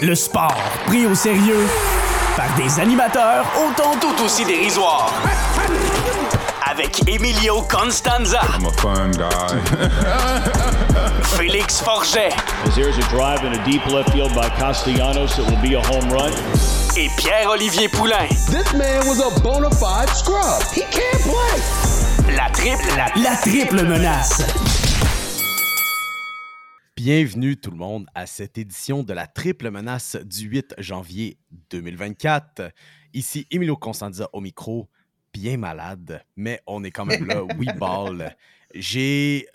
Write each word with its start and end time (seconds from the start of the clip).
Le 0.00 0.14
sport 0.14 0.54
pris 0.86 1.06
au 1.06 1.14
sérieux 1.14 1.66
par 2.36 2.46
des 2.56 2.80
animateurs 2.80 3.44
autant 3.66 3.96
tout 4.00 4.24
aussi 4.24 4.44
dérisoires. 4.44 5.10
Avec 6.70 7.08
Emilio 7.08 7.62
Constanza. 7.62 8.40
I'm 8.54 8.66
a 8.66 8.72
fun 8.72 9.10
guy. 9.10 9.58
Félix 11.36 11.80
Forget. 11.80 12.32
As 12.64 12.76
there's 12.76 12.96
a 12.96 13.08
drive 13.10 13.44
in 13.44 13.58
a 13.58 13.64
deep 13.64 13.84
left 13.86 14.10
field 14.12 14.32
by 14.34 14.48
Castellanos, 14.50 15.38
it 15.38 15.46
will 15.50 15.60
be 15.60 15.74
a 15.74 15.80
home 15.80 16.08
run. 16.10 16.32
Et 16.96 17.08
Pierre-Olivier 17.16 17.88
Poulain. 17.88 18.28
This 18.50 18.72
man 18.74 19.06
was 19.08 19.20
a 19.20 19.40
bona 19.40 19.70
fide 19.70 20.08
scrub. 20.10 20.62
He 20.72 20.82
can't 20.82 21.22
play. 21.22 22.36
La 22.36 22.48
triple, 22.50 22.96
la, 22.96 23.08
la 23.16 23.36
triple 23.36 23.84
menace. 23.84 24.87
Bienvenue 26.98 27.56
tout 27.56 27.70
le 27.70 27.76
monde 27.76 28.08
à 28.16 28.26
cette 28.26 28.58
édition 28.58 29.04
de 29.04 29.12
la 29.12 29.28
triple 29.28 29.70
menace 29.70 30.16
du 30.16 30.48
8 30.48 30.74
janvier 30.78 31.38
2024. 31.70 32.72
Ici 33.14 33.46
Emilio 33.52 33.76
Constanza 33.76 34.28
au 34.32 34.40
micro, 34.40 34.88
bien 35.32 35.58
malade, 35.58 36.24
mais 36.34 36.60
on 36.66 36.82
est 36.82 36.90
quand 36.90 37.04
même 37.04 37.24
là, 37.24 37.44
we 37.56 37.68
ball. 37.78 38.34
J'ai 38.74 39.46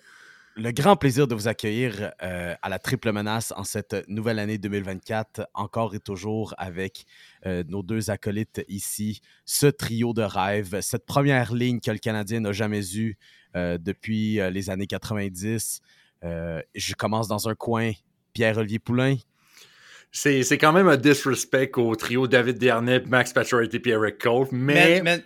le 0.55 0.71
grand 0.71 0.95
plaisir 0.95 1.27
de 1.27 1.35
vous 1.35 1.49
accueillir 1.49 2.13
euh, 2.23 2.55
à 2.61 2.69
la 2.69 2.79
triple 2.79 3.11
menace 3.11 3.51
en 3.57 3.65
cette 3.65 4.07
nouvelle 4.07 4.39
année 4.39 4.57
2024, 4.57 5.45
encore 5.53 5.95
et 5.95 5.99
toujours 5.99 6.53
avec 6.57 7.03
euh, 7.45 7.65
nos 7.67 7.83
deux 7.83 8.09
acolytes 8.09 8.63
ici, 8.69 9.19
ce 9.43 9.67
trio 9.67 10.13
de 10.13 10.21
rêve, 10.21 10.79
cette 10.79 11.05
première 11.05 11.53
ligne 11.53 11.81
que 11.81 11.91
le 11.91 11.97
Canadien 11.97 12.39
n'a 12.39 12.53
jamais 12.53 12.95
eue 12.95 13.17
euh, 13.57 13.77
depuis 13.77 14.35
les 14.49 14.69
années 14.69 14.87
90. 14.87 15.81
Euh, 16.23 16.61
je 16.73 16.93
commence 16.93 17.27
dans 17.27 17.49
un 17.49 17.55
coin, 17.55 17.91
Pierre-Olivier 18.33 18.79
Poulain. 18.79 19.15
C'est, 20.15 20.43
c'est 20.43 20.59
quand 20.59 20.71
même 20.73 20.87
un 20.87 20.95
disrespect 20.95 21.71
au 21.77 21.95
trio 21.95 22.27
David 22.27 22.59
Dernay, 22.59 23.01
Max 23.07 23.33
Pacioretty 23.33 23.77
et 23.83 23.89
Eric 23.89 24.19
Cole, 24.19 24.45
mais... 24.51 25.01
Man, 25.01 25.23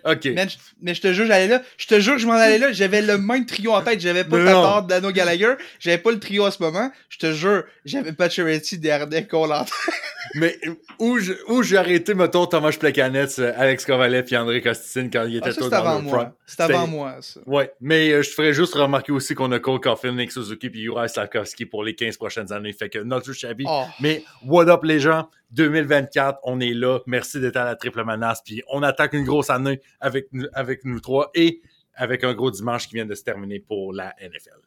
mais 0.80 0.94
je 0.94 1.00
te 1.02 1.12
jure, 1.12 1.26
j'allais 1.26 1.46
là. 1.46 1.60
Je 1.76 1.86
te 1.86 2.00
jure 2.00 2.14
que 2.14 2.20
je 2.20 2.26
m'en 2.26 2.32
allais 2.32 2.56
là. 2.56 2.72
J'avais 2.72 3.02
le 3.02 3.18
même 3.18 3.44
trio 3.44 3.72
en 3.72 3.82
tête. 3.82 4.00
J'avais 4.00 4.24
pas 4.24 4.38
Tatar, 4.38 4.80
non. 4.80 4.86
Dano 4.86 5.10
Gallagher. 5.12 5.54
J'avais 5.78 5.98
pas 5.98 6.10
le 6.10 6.18
trio 6.18 6.46
en 6.46 6.50
ce 6.50 6.62
moment. 6.62 6.90
Je 7.10 7.18
te 7.18 7.32
jure, 7.32 7.64
j'avais 7.84 8.12
pas 8.14 8.30
Charity, 8.30 8.78
Dernay, 8.78 9.26
Cole 9.26 9.52
en 9.52 9.64
tête. 9.64 9.74
Mais 10.34 10.58
où, 10.98 11.18
je- 11.18 11.32
où 11.48 11.62
j'ai 11.62 11.76
arrêté, 11.76 12.14
mettons, 12.14 12.46
Thomas 12.46 12.72
Plekanec, 12.78 13.30
euh, 13.38 13.52
Alex 13.56 13.84
Kovalev 13.86 14.26
et 14.30 14.36
André 14.36 14.60
Costicine 14.60 15.10
quand 15.10 15.24
il 15.26 15.36
était 15.36 15.48
Ah, 15.50 15.52
c'est 15.52 15.68
dans 15.68 15.72
avant 15.76 15.96
le 15.96 16.02
moi. 16.02 16.18
front. 16.18 16.32
C'est 16.46 16.60
avant 16.60 16.86
moi, 16.86 17.16
ça. 17.20 17.40
Ouais, 17.46 17.70
mais 17.80 18.10
euh, 18.10 18.22
je 18.22 18.30
ferais 18.30 18.52
juste 18.52 18.74
remarquer 18.74 19.12
aussi 19.12 19.34
qu'on 19.34 19.50
a 19.52 19.58
Cole 19.58 19.80
Caulfield, 19.80 20.16
Nick 20.16 20.32
Suzuki 20.32 20.68
puis 20.70 20.82
Uri 20.82 21.08
Slavkovski 21.08 21.64
pour 21.66 21.82
les 21.82 21.94
15 21.94 22.16
prochaines 22.18 22.52
années. 22.52 22.72
Fait 22.74 22.88
que 22.90 22.98
notre 22.98 23.32
chavis. 23.32 23.64
Oh. 23.66 23.84
Mais 24.00 24.22
what 24.44 24.68
up 24.68 24.77
les 24.86 25.00
gens? 25.00 25.28
2024, 25.52 26.40
on 26.44 26.60
est 26.60 26.74
là. 26.74 27.00
Merci 27.06 27.40
d'être 27.40 27.56
à 27.56 27.64
la 27.64 27.76
triple 27.76 28.04
menace. 28.04 28.42
Puis 28.44 28.62
on 28.68 28.82
attaque 28.82 29.14
une 29.14 29.24
grosse 29.24 29.50
année 29.50 29.80
avec, 30.00 30.26
nous- 30.32 30.46
avec 30.52 30.84
nous 30.84 31.00
trois 31.00 31.30
et 31.34 31.60
avec 31.94 32.22
un 32.24 32.34
gros 32.34 32.50
dimanche 32.50 32.86
qui 32.88 32.94
vient 32.94 33.06
de 33.06 33.14
se 33.14 33.22
terminer 33.24 33.58
pour 33.60 33.92
la 33.92 34.14
NFL. 34.20 34.60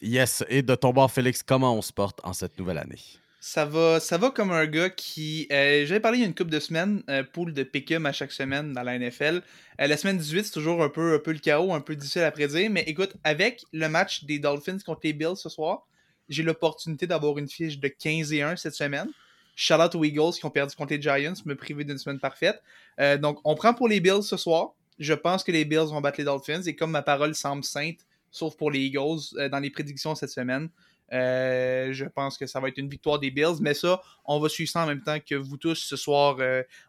Yes, 0.00 0.44
et 0.48 0.62
de 0.62 0.74
ton 0.74 0.92
bord, 0.92 1.10
Félix, 1.10 1.42
comment 1.42 1.76
on 1.76 1.82
se 1.82 1.92
porte 1.92 2.20
en 2.24 2.32
cette 2.32 2.58
nouvelle 2.58 2.78
année? 2.78 2.98
Ça 3.44 3.64
va, 3.64 3.98
ça 3.98 4.18
va 4.18 4.30
comme 4.30 4.52
un 4.52 4.66
gars 4.66 4.88
qui. 4.90 5.48
euh, 5.50 5.84
J'avais 5.84 5.98
parlé 6.00 6.18
il 6.18 6.20
y 6.20 6.24
a 6.24 6.28
une 6.28 6.34
couple 6.34 6.50
de 6.50 6.60
semaines, 6.60 7.02
euh, 7.10 7.24
pool 7.24 7.52
de 7.52 7.64
pick'em 7.64 8.06
à 8.06 8.12
chaque 8.12 8.30
semaine 8.30 8.72
dans 8.72 8.82
la 8.84 8.96
NFL. 8.98 9.42
Euh, 9.80 9.86
la 9.88 9.96
semaine 9.96 10.16
18, 10.18 10.44
c'est 10.44 10.52
toujours 10.52 10.82
un 10.82 10.88
peu, 10.88 11.14
un 11.14 11.18
peu 11.18 11.32
le 11.32 11.40
chaos, 11.40 11.72
un 11.72 11.80
peu 11.80 11.96
difficile 11.96 12.22
à 12.22 12.30
prédire. 12.30 12.70
Mais 12.70 12.82
écoute, 12.86 13.14
avec 13.24 13.62
le 13.72 13.88
match 13.88 14.24
des 14.24 14.38
Dolphins 14.38 14.78
contre 14.86 15.00
les 15.02 15.12
Bills 15.12 15.36
ce 15.36 15.48
soir, 15.48 15.86
j'ai 16.28 16.44
l'opportunité 16.44 17.08
d'avoir 17.08 17.36
une 17.38 17.48
fiche 17.48 17.78
de 17.80 17.88
15 17.88 18.32
et 18.32 18.42
1 18.42 18.54
cette 18.56 18.74
semaine. 18.74 19.08
Shout 19.54 19.74
out 19.74 19.94
aux 19.94 20.04
Eagles 20.04 20.32
qui 20.32 20.46
ont 20.46 20.50
perdu 20.50 20.74
contre 20.74 20.94
les 20.94 21.02
Giants, 21.02 21.34
me 21.44 21.54
priver 21.54 21.84
d'une 21.84 21.98
semaine 21.98 22.18
parfaite. 22.18 22.62
Euh, 23.00 23.18
donc, 23.18 23.38
on 23.44 23.54
prend 23.54 23.74
pour 23.74 23.88
les 23.88 24.00
Bills 24.00 24.22
ce 24.22 24.36
soir. 24.36 24.74
Je 24.98 25.12
pense 25.12 25.44
que 25.44 25.52
les 25.52 25.64
Bills 25.64 25.88
vont 25.90 26.00
battre 26.00 26.18
les 26.18 26.24
Dolphins. 26.24 26.62
Et 26.62 26.74
comme 26.74 26.90
ma 26.90 27.02
parole 27.02 27.34
semble 27.34 27.64
sainte, 27.64 27.98
sauf 28.30 28.56
pour 28.56 28.70
les 28.70 28.80
Eagles, 28.80 29.20
euh, 29.36 29.48
dans 29.48 29.58
les 29.58 29.70
prédictions 29.70 30.14
cette 30.14 30.30
semaine, 30.30 30.70
euh, 31.12 31.92
je 31.92 32.06
pense 32.06 32.38
que 32.38 32.46
ça 32.46 32.58
va 32.60 32.68
être 32.68 32.78
une 32.78 32.88
victoire 32.88 33.18
des 33.18 33.30
Bills, 33.30 33.58
mais 33.60 33.74
ça, 33.74 34.00
on 34.24 34.40
va 34.40 34.48
suivre 34.48 34.70
ça 34.70 34.84
en 34.84 34.86
même 34.86 35.02
temps 35.02 35.18
que 35.20 35.34
vous 35.34 35.58
tous 35.58 35.74
ce 35.74 35.96
soir 35.96 36.38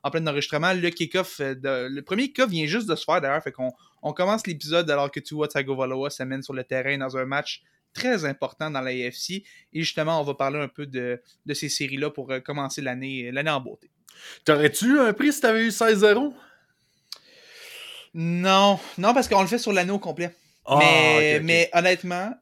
en 0.02 0.10
plein 0.10 0.26
enregistrement. 0.26 0.74
Le 0.74 0.90
kick-off, 0.90 1.42
le 1.42 2.00
premier 2.02 2.28
kick-off 2.28 2.50
vient 2.50 2.66
juste 2.66 2.88
de 2.88 2.96
se 2.96 3.04
faire 3.04 3.20
d'ailleurs, 3.20 3.44
fait 3.44 3.52
qu'on 3.52 3.74
on 4.02 4.14
commence 4.14 4.48
l'épisode 4.48 4.90
alors 4.90 5.12
que 5.12 5.20
Tua 5.20 5.50
Tagovailoa 5.50 6.10
s'amène 6.10 6.42
sur 6.42 6.54
le 6.54 6.64
terrain 6.64 6.98
dans 6.98 7.18
un 7.18 7.26
match 7.26 7.64
très 7.94 8.26
important 8.26 8.70
dans 8.70 8.82
la 8.82 8.92
AFC. 8.92 9.44
Et 9.74 9.82
justement, 9.82 10.20
on 10.20 10.24
va 10.24 10.34
parler 10.34 10.60
un 10.60 10.68
peu 10.68 10.86
de, 10.86 11.22
de 11.46 11.54
ces 11.54 11.70
séries-là 11.70 12.10
pour 12.10 12.32
euh, 12.32 12.40
commencer 12.40 12.82
l'année 12.82 13.32
l'année 13.32 13.52
en 13.52 13.62
beauté. 13.62 13.90
T'aurais-tu 14.46 15.00
un 15.00 15.14
prix 15.14 15.34
si 15.34 15.42
t'avais 15.42 15.66
eu 15.66 15.70
16-0? 15.70 16.34
Non, 18.16 18.80
non, 18.98 19.14
parce 19.14 19.28
qu'on 19.28 19.42
le 19.42 19.48
fait 19.48 19.58
sur 19.58 19.74
l'année 19.74 19.92
au 19.92 20.00
complet. 20.00 20.36
Ah, 20.66 20.78
mais, 20.80 21.40
mais 21.42 21.70
honnêtement, 21.74 22.34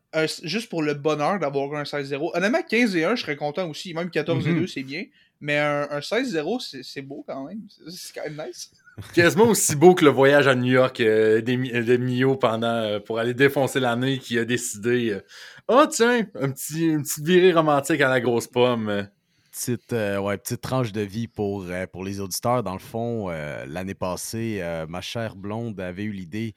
juste 0.43 0.69
pour 0.69 0.83
le 0.83 0.93
bonheur 0.93 1.39
d'avoir 1.39 1.73
un 1.73 1.83
16-0, 1.83 2.31
honnêtement, 2.35 2.61
15 2.61 2.95
et 2.95 3.03
1, 3.05 3.15
je 3.15 3.21
serais 3.23 3.35
content 3.35 3.67
aussi. 3.69 3.93
Même 3.93 4.09
14 4.11 4.47
et 4.47 4.51
Mhm. 4.51 4.59
2, 4.61 4.67
c'est 4.67 4.83
bien. 4.83 5.03
Mais 5.39 5.57
un, 5.57 5.87
un 5.89 6.01
16-0, 6.01 6.59
c'est 6.83 7.01
beau 7.01 7.23
quand 7.27 7.47
même. 7.47 7.61
C'est- 7.89 8.13
quand 8.13 8.23
même 8.29 8.45
nice. 8.47 8.71
Quasiment 9.15 9.45
aussi 9.47 9.75
beau 9.75 9.95
que 9.95 10.05
le 10.05 10.11
voyage 10.11 10.47
à 10.47 10.53
New 10.53 10.71
York 10.71 10.99
euh, 10.99 11.41
des, 11.41 11.57
Mi- 11.57 11.71
de 11.71 11.97
Mio 11.97 12.35
pendant 12.35 12.67
euh, 12.67 12.99
pour 12.99 13.17
aller 13.17 13.33
défoncer 13.33 13.79
l'année 13.79 14.19
qui 14.19 14.37
a 14.37 14.45
décidé 14.45 15.11
euh, 15.11 15.21
Ah 15.67 15.87
tiens, 15.89 16.27
un 16.39 16.51
petit, 16.51 16.85
une 16.89 17.01
petite 17.01 17.25
virée 17.25 17.53
romantique 17.53 18.01
à 18.01 18.09
la 18.09 18.19
grosse 18.19 18.45
pomme. 18.47 19.07
Petite, 19.51 19.93
euh, 19.93 20.17
ouais, 20.19 20.37
petite 20.37 20.61
tranche 20.61 20.91
de 20.91 21.01
vie 21.01 21.27
pour, 21.27 21.63
euh, 21.63 21.87
pour 21.87 22.03
les 22.03 22.19
auditeurs. 22.19 22.61
Dans 22.61 22.73
le 22.73 22.79
fond, 22.79 23.29
euh, 23.31 23.65
l'année 23.67 23.95
passée, 23.95 24.59
euh, 24.61 24.85
ma 24.87 25.01
chère 25.01 25.35
blonde 25.35 25.79
avait 25.79 26.03
eu 26.03 26.11
l'idée 26.11 26.53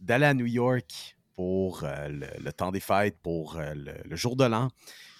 d'aller 0.00 0.26
à 0.26 0.34
New 0.34 0.46
York 0.46 1.16
pour 1.34 1.84
euh, 1.84 2.08
le, 2.08 2.26
le 2.38 2.52
temps 2.52 2.72
des 2.72 2.80
fêtes, 2.80 3.18
pour 3.22 3.56
euh, 3.56 3.74
le, 3.74 3.92
le 4.04 4.16
jour 4.16 4.36
de 4.36 4.44
l'an, 4.44 4.66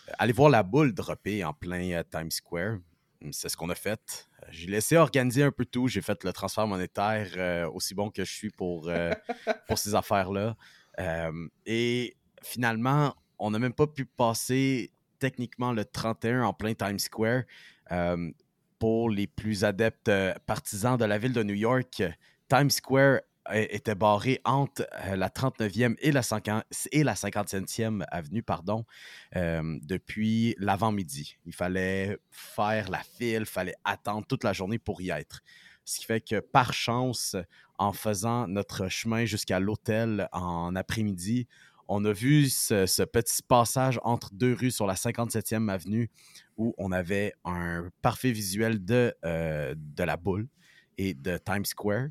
euh, 0.09 0.13
aller 0.19 0.33
voir 0.33 0.51
la 0.51 0.63
boule 0.63 0.95
dropper 0.95 1.45
en 1.45 1.53
plein 1.53 2.03
Times 2.11 2.31
Square. 2.31 2.79
Hum, 3.23 3.33
C'est 3.33 3.49
ce 3.49 3.57
qu'on 3.57 3.71
a 3.71 3.75
fait. 3.75 4.29
J'ai 4.51 4.69
laissé 4.69 4.97
organiser 4.97 5.43
un 5.43 5.51
peu 5.51 5.65
tout. 5.65 5.89
J'ai 5.89 6.03
fait 6.03 6.23
le 6.25 6.33
transfert 6.33 6.67
monétaire 6.67 7.69
aussi 7.75 7.95
bon 7.95 8.11
que 8.11 8.25
je 8.25 8.33
suis 8.33 8.51
pour, 8.51 8.91
pour 9.67 9.79
ces 9.79 9.95
affaires-là. 9.95 10.57
Euh, 10.99 11.49
et 11.65 12.17
finalement, 12.43 13.15
on 13.39 13.51
n'a 13.51 13.59
même 13.59 13.73
pas 13.73 13.87
pu 13.87 14.05
passer 14.07 14.93
techniquement 15.19 15.73
le 15.73 15.85
31 15.85 16.43
en 16.43 16.53
plein 16.53 16.75
Times 16.75 16.99
Square. 16.99 17.43
Euh, 17.93 18.31
pour 18.79 19.09
les 19.09 19.27
plus 19.27 19.65
adeptes 19.65 20.09
euh, 20.09 20.35
partisans 20.45 20.99
de 20.99 21.05
la 21.07 21.17
ville 21.17 21.33
de 21.33 21.43
New 21.43 21.55
York, 21.55 22.03
Times 22.49 22.71
Square 22.71 23.21
était 23.53 23.95
barré 23.95 24.41
entre 24.45 24.87
euh, 25.07 25.17
la 25.17 25.29
39e 25.29 25.97
et 26.01 26.13
la, 26.13 26.23
50 26.23 26.65
et 26.93 27.03
la 27.05 27.15
57e 27.15 28.05
avenue 28.11 28.43
pardon, 28.43 28.85
euh, 29.37 29.79
depuis 29.83 30.55
l'avant-midi. 30.59 31.37
Il 31.45 31.55
fallait 31.55 32.19
faire 32.31 32.91
la 32.91 33.03
file, 33.03 33.41
il 33.41 33.47
fallait 33.47 33.77
attendre 33.85 34.27
toute 34.27 34.45
la 34.45 34.53
journée 34.53 34.79
pour 34.79 35.01
y 35.01 35.11
être. 35.11 35.41
Ce 35.85 36.01
qui 36.01 36.07
fait 36.07 36.21
que 36.21 36.41
par 36.41 36.73
chance, 36.73 37.37
en 37.79 37.93
faisant 37.93 38.49
notre 38.49 38.89
chemin 38.89 39.25
jusqu'à 39.25 39.61
l'hôtel 39.61 40.29
en 40.33 40.75
après-midi, 40.75 41.47
on 41.89 42.05
a 42.05 42.13
vu 42.13 42.49
ce, 42.49 43.05
petit 43.05 43.43
passage 43.43 44.01
entre 44.03 44.35
deux 44.35 44.55
rues 44.55 44.73
sur 44.73 44.87
la 44.87 44.95
57e 44.95 45.71
avenue 45.71 46.11
où 46.57 46.75
on 46.79 46.91
avait 46.91 47.33
un 47.45 47.89
parfait 48.03 48.33
visuel 48.33 48.85
de, 48.85 49.15
euh, 49.25 49.75
de 49.77 50.03
la 50.03 50.17
boule 50.17 50.49
et 50.99 51.15
de 51.15 51.39
Times 51.39 51.65
Square. 51.65 52.09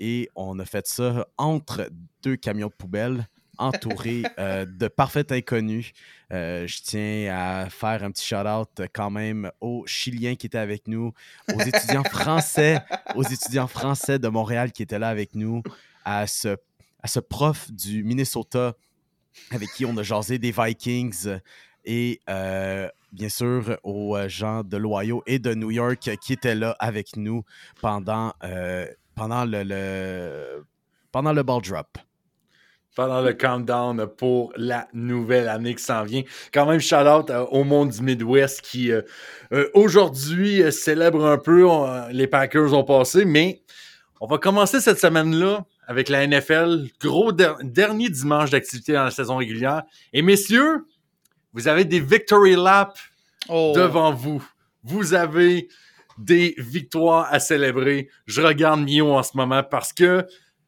Et 0.00 0.28
on 0.34 0.58
a 0.58 0.64
fait 0.64 0.86
ça 0.86 1.26
entre 1.36 1.90
deux 2.22 2.36
camions 2.36 2.68
de 2.68 2.72
poubelle, 2.72 3.28
entourés 3.58 4.22
euh, 4.38 4.64
de 4.64 4.88
parfaits 4.88 5.32
inconnus. 5.32 5.92
Euh, 6.32 6.66
je 6.66 6.82
tiens 6.82 7.34
à 7.34 7.70
faire 7.70 8.02
un 8.04 8.10
petit 8.10 8.24
shout-out 8.24 8.82
quand 8.92 9.10
même 9.10 9.50
aux 9.60 9.84
Chiliens 9.86 10.36
qui 10.36 10.46
étaient 10.46 10.58
avec 10.58 10.86
nous, 10.88 11.12
aux 11.54 11.60
étudiants 11.60 12.04
français, 12.10 12.80
aux 13.14 13.24
étudiants 13.24 13.66
français 13.68 14.18
de 14.18 14.28
Montréal 14.28 14.72
qui 14.72 14.82
étaient 14.82 14.98
là 14.98 15.08
avec 15.08 15.34
nous, 15.34 15.62
à 16.04 16.26
ce, 16.26 16.56
à 17.02 17.08
ce 17.08 17.20
prof 17.20 17.70
du 17.70 18.04
Minnesota 18.04 18.74
avec 19.50 19.70
qui 19.72 19.84
on 19.84 19.96
a 19.96 20.02
jasé 20.02 20.38
des 20.38 20.52
Vikings 20.52 21.38
et 21.84 22.20
euh, 22.28 22.88
bien 23.12 23.28
sûr 23.28 23.78
aux 23.84 24.16
gens 24.26 24.64
de 24.64 24.76
l'Ohio 24.76 25.22
et 25.26 25.38
de 25.38 25.54
New 25.54 25.70
York 25.70 26.10
qui 26.20 26.32
étaient 26.32 26.56
là 26.56 26.76
avec 26.80 27.16
nous 27.16 27.44
pendant, 27.80 28.32
pendant, 29.18 29.44
le, 29.44 29.62
le- 29.64 30.64
pendant 31.12 31.32
le 31.32 31.42
ball 31.42 31.60
drop. 31.62 31.98
pendant 32.96 33.20
le 33.20 33.32
countdown 33.32 34.06
pour 34.16 34.52
la 34.56 34.88
nouvelle 34.92 35.48
année 35.48 35.74
qui 35.74 35.82
s'en 35.84 36.02
vient. 36.04 36.22
Quand 36.52 36.66
même, 36.66 36.80
shout 36.80 36.96
out 37.06 37.30
euh, 37.30 37.44
au 37.50 37.62
monde 37.64 37.90
du 37.90 38.02
Midwest 38.02 38.60
qui 38.62 38.90
euh, 38.90 39.02
euh, 39.52 39.68
aujourd'hui 39.74 40.62
célèbre 40.72 41.24
un 41.26 41.38
peu. 41.38 41.64
on- 41.66 42.08
les 42.08 42.26
Packers 42.26 42.72
ont 42.74 42.84
passé, 42.84 43.24
mais 43.24 43.62
on 44.20 44.26
va 44.26 44.38
commencer 44.38 44.80
cette 44.80 44.98
semaine-là 44.98 45.64
avec 45.86 46.08
la 46.08 46.26
NFL. 46.26 46.88
Gros 47.00 47.30
der- 47.32 47.56
dernier 47.62 48.08
dimanche 48.08 48.50
d'activité 48.50 48.92
dans 48.94 49.04
la 49.04 49.10
saison 49.12 49.36
régulière. 49.36 49.82
Et 50.12 50.22
messieurs, 50.22 50.84
vous 51.52 51.68
avez 51.68 51.84
des 51.84 52.00
victory 52.00 52.56
laps 52.56 53.00
Oh. 53.48 53.72
devant 53.76 54.12
vous 54.12 54.44
vous 54.84 55.14
avez 55.14 55.68
des 56.18 56.54
victoires 56.58 57.28
à 57.30 57.40
célébrer. 57.40 58.08
Je 58.26 58.42
regarde 58.42 58.80
Mio 58.80 59.12
en 59.12 59.22
ce 59.22 59.36
moment 59.36 59.62
parce 59.62 59.92
que 59.92 60.26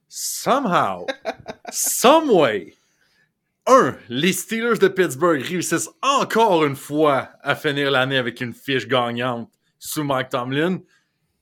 somehow, 0.09 1.07
someway, 1.71 2.75
un, 3.67 3.97
les 4.09 4.33
Steelers 4.33 4.79
de 4.79 4.89
Pittsburgh 4.89 5.43
réussissent 5.43 5.91
encore 6.03 6.65
une 6.65 6.77
fois 6.77 7.31
à 7.43 7.55
finir 7.55 7.91
l'année 7.91 8.17
avec 8.17 8.41
une 8.41 8.55
fiche 8.55 8.87
gagnante 8.87 9.51
sous 9.79 10.05
Mike 10.05 10.31
Tomlin. 10.31 10.81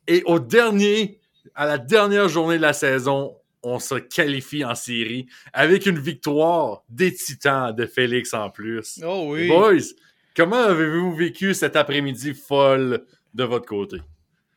Et 0.07 0.23
au 0.27 0.39
dernier, 0.39 1.21
à 1.55 1.67
la 1.67 1.79
dernière 1.79 2.29
journée 2.29 2.57
de 2.57 2.63
la 2.63 2.73
saison, 2.73 3.37
on 3.63 3.79
se 3.79 3.97
qualifie 3.97 4.65
en 4.65 4.75
série 4.75 5.27
avec 5.53 5.87
une 5.87 5.99
victoire 5.99 6.85
des 6.89 7.13
Titans 7.13 7.75
de 7.75 7.87
Félix 7.87 8.35
en 8.35 8.51
plus. 8.51 9.01
Oh 9.05 9.29
oui. 9.31 9.49
Boys, 9.49 9.95
comment 10.37 10.63
avez-vous 10.63 11.15
vécu 11.15 11.55
cet 11.55 11.77
après-midi 11.77 12.35
folle 12.35 13.05
de 13.35 13.45
votre 13.45 13.67
côté? 13.67 13.99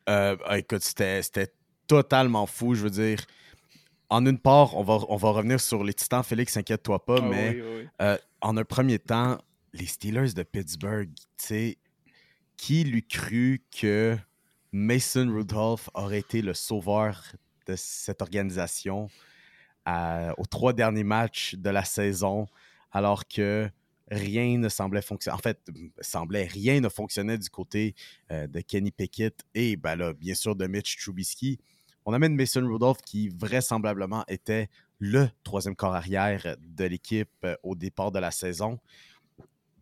Euh, 0.09 0.35
écoute, 0.51 0.81
c'était 0.81 1.53
totalement 1.88 2.45
fou. 2.45 2.75
Je 2.75 2.83
veux 2.83 2.89
dire, 2.89 3.19
en 4.09 4.25
une 4.25 4.39
part, 4.39 4.75
on 4.75 4.83
va, 4.83 5.00
on 5.09 5.15
va 5.15 5.29
revenir 5.29 5.59
sur 5.59 5.83
les 5.83 5.94
Titans. 5.94 6.23
Félix, 6.23 6.57
inquiète-toi 6.57 7.06
pas, 7.06 7.19
Ah 7.21 7.29
mais 7.29 7.50
oui, 7.51 7.62
oui. 7.77 7.88
euh, 8.01 8.18
en 8.41 8.57
un 8.57 8.63
premier 8.63 9.00
temps, 9.00 9.38
les 9.73 9.85
Steelers 9.85 10.33
de 10.33 10.44
Pittsburgh, 10.44 11.09
tu 11.15 11.45
sais, 11.45 11.77
qui 12.57 12.83
lui 12.83 13.06
cru 13.06 13.63
que 13.77 14.18
Mason 14.71 15.27
Rudolph 15.33 15.89
aurait 15.94 16.19
été 16.19 16.41
le 16.41 16.53
sauveur 16.53 17.24
de 17.67 17.75
cette 17.75 18.21
organisation 18.21 19.09
à- 19.85 20.33
aux 20.38 20.45
trois 20.45 20.74
derniers 20.74 21.03
matchs 21.03 21.56
de 21.56 21.69
la 21.69 21.83
saison, 21.83 22.47
alors 22.91 23.27
que 23.27 23.69
rien 24.11 24.57
ne 24.57 24.69
semblait 24.69 25.01
fonctionner. 25.01 25.35
En 25.35 25.39
fait, 25.39 25.59
semblait 26.01 26.45
rien 26.45 26.79
ne 26.79 26.89
fonctionnait 26.89 27.37
du 27.37 27.49
côté 27.49 27.95
euh, 28.31 28.47
de 28.47 28.61
Kenny 28.61 28.91
Pickett 28.91 29.43
et 29.55 29.75
ben 29.75 29.95
là, 29.95 30.13
bien 30.13 30.35
sûr 30.35 30.55
de 30.55 30.67
Mitch 30.67 30.97
Trubisky. 30.97 31.59
On 32.05 32.13
amène 32.13 32.35
Mason 32.35 32.67
Rudolph 32.67 33.01
qui 33.05 33.29
vraisemblablement 33.29 34.23
était 34.27 34.69
le 34.99 35.29
troisième 35.43 35.75
corps 35.75 35.95
arrière 35.95 36.55
de 36.59 36.85
l'équipe 36.85 37.29
euh, 37.43 37.55
au 37.63 37.75
départ 37.75 38.11
de 38.11 38.19
la 38.19 38.31
saison. 38.31 38.79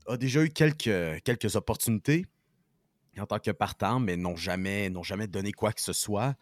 A 0.08 0.18
déjà 0.18 0.44
eu 0.44 0.50
quelques, 0.50 1.22
quelques 1.24 1.56
opportunités 1.56 2.26
en 3.20 3.26
tant 3.26 3.40
que 3.40 3.52
partant, 3.52 4.00
mais 4.00 4.16
n'ont 4.16 4.36
jamais, 4.36 4.90
n'ont 4.90 5.04
jamais 5.04 5.28
donné 5.28 5.52
quoi 5.52 5.72
que 5.72 5.82
ce 5.82 5.94
soit, 5.94 6.36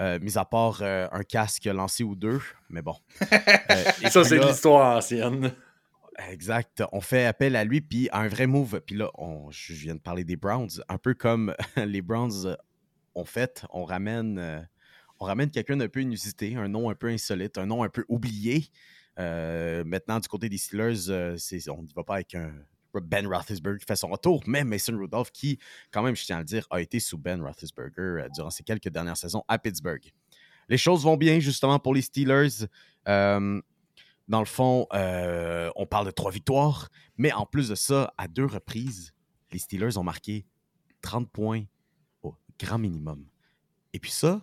euh, 0.00 0.18
mis 0.20 0.38
à 0.38 0.44
part 0.44 0.78
euh, 0.82 1.08
un 1.12 1.22
casque 1.22 1.64
lancé 1.64 2.04
ou 2.04 2.14
deux. 2.14 2.40
Mais 2.70 2.82
bon. 2.82 2.96
Euh, 3.70 3.84
et 4.02 4.10
Ça, 4.10 4.24
c'est 4.24 4.38
l'histoire 4.38 4.98
ancienne. 4.98 5.52
Exact. 6.18 6.82
On 6.92 7.00
fait 7.00 7.24
appel 7.24 7.56
à 7.56 7.64
lui, 7.64 7.80
puis 7.80 8.08
un 8.12 8.28
vrai 8.28 8.46
move. 8.46 8.80
Puis 8.84 8.96
là, 8.96 9.10
je 9.50 9.72
viens 9.72 9.94
de 9.94 10.00
parler 10.00 10.24
des 10.24 10.36
Browns. 10.36 10.82
Un 10.88 10.98
peu 10.98 11.14
comme 11.14 11.54
les 11.76 12.02
Browns 12.02 12.56
ont 13.14 13.24
fait, 13.24 13.64
on 13.70 13.84
ramène, 13.84 14.38
euh, 14.38 14.60
on 15.20 15.24
ramène 15.24 15.50
quelqu'un 15.50 15.76
d'un 15.76 15.88
peu 15.88 16.00
inusité, 16.00 16.56
un 16.56 16.68
nom 16.68 16.90
un 16.90 16.94
peu 16.94 17.08
insolite, 17.08 17.58
un 17.58 17.66
nom 17.66 17.82
un 17.82 17.88
peu 17.88 18.04
oublié. 18.08 18.68
Euh, 19.18 19.84
maintenant, 19.84 20.18
du 20.18 20.28
côté 20.28 20.48
des 20.48 20.58
Steelers, 20.58 21.10
euh, 21.10 21.36
on 21.68 21.82
n'y 21.82 21.92
va 21.94 22.04
pas 22.04 22.14
avec 22.14 22.34
un 22.34 22.52
Ben 22.94 23.26
Roethlisberger 23.26 23.78
qui 23.78 23.86
fait 23.86 23.96
son 23.96 24.08
retour, 24.08 24.42
mais 24.46 24.64
Mason 24.64 24.96
Rudolph 24.96 25.30
qui, 25.30 25.58
quand 25.90 26.02
même, 26.02 26.16
je 26.16 26.24
tiens 26.24 26.36
à 26.36 26.40
le 26.40 26.44
dire, 26.44 26.66
a 26.70 26.80
été 26.80 27.00
sous 27.00 27.18
Ben 27.18 27.42
Roethlisberger 27.42 28.26
durant 28.34 28.50
ces 28.50 28.62
quelques 28.62 28.88
dernières 28.88 29.16
saisons 29.16 29.42
à 29.48 29.58
Pittsburgh. 29.58 30.12
Les 30.68 30.78
choses 30.78 31.04
vont 31.04 31.16
bien, 31.16 31.40
justement, 31.40 31.78
pour 31.78 31.94
les 31.94 32.02
Steelers. 32.02 32.66
Dans 34.28 34.40
le 34.40 34.46
fond, 34.46 34.86
euh, 34.92 35.70
on 35.76 35.86
parle 35.86 36.06
de 36.06 36.10
trois 36.10 36.30
victoires, 36.30 36.88
mais 37.16 37.32
en 37.32 37.46
plus 37.46 37.68
de 37.68 37.74
ça, 37.74 38.14
à 38.18 38.28
deux 38.28 38.46
reprises, 38.46 39.12
les 39.50 39.58
Steelers 39.58 39.98
ont 39.98 40.04
marqué 40.04 40.46
30 41.02 41.30
points 41.30 41.64
au 42.22 42.34
grand 42.58 42.78
minimum. 42.78 43.26
Et 43.92 43.98
puis 43.98 44.10
ça, 44.10 44.42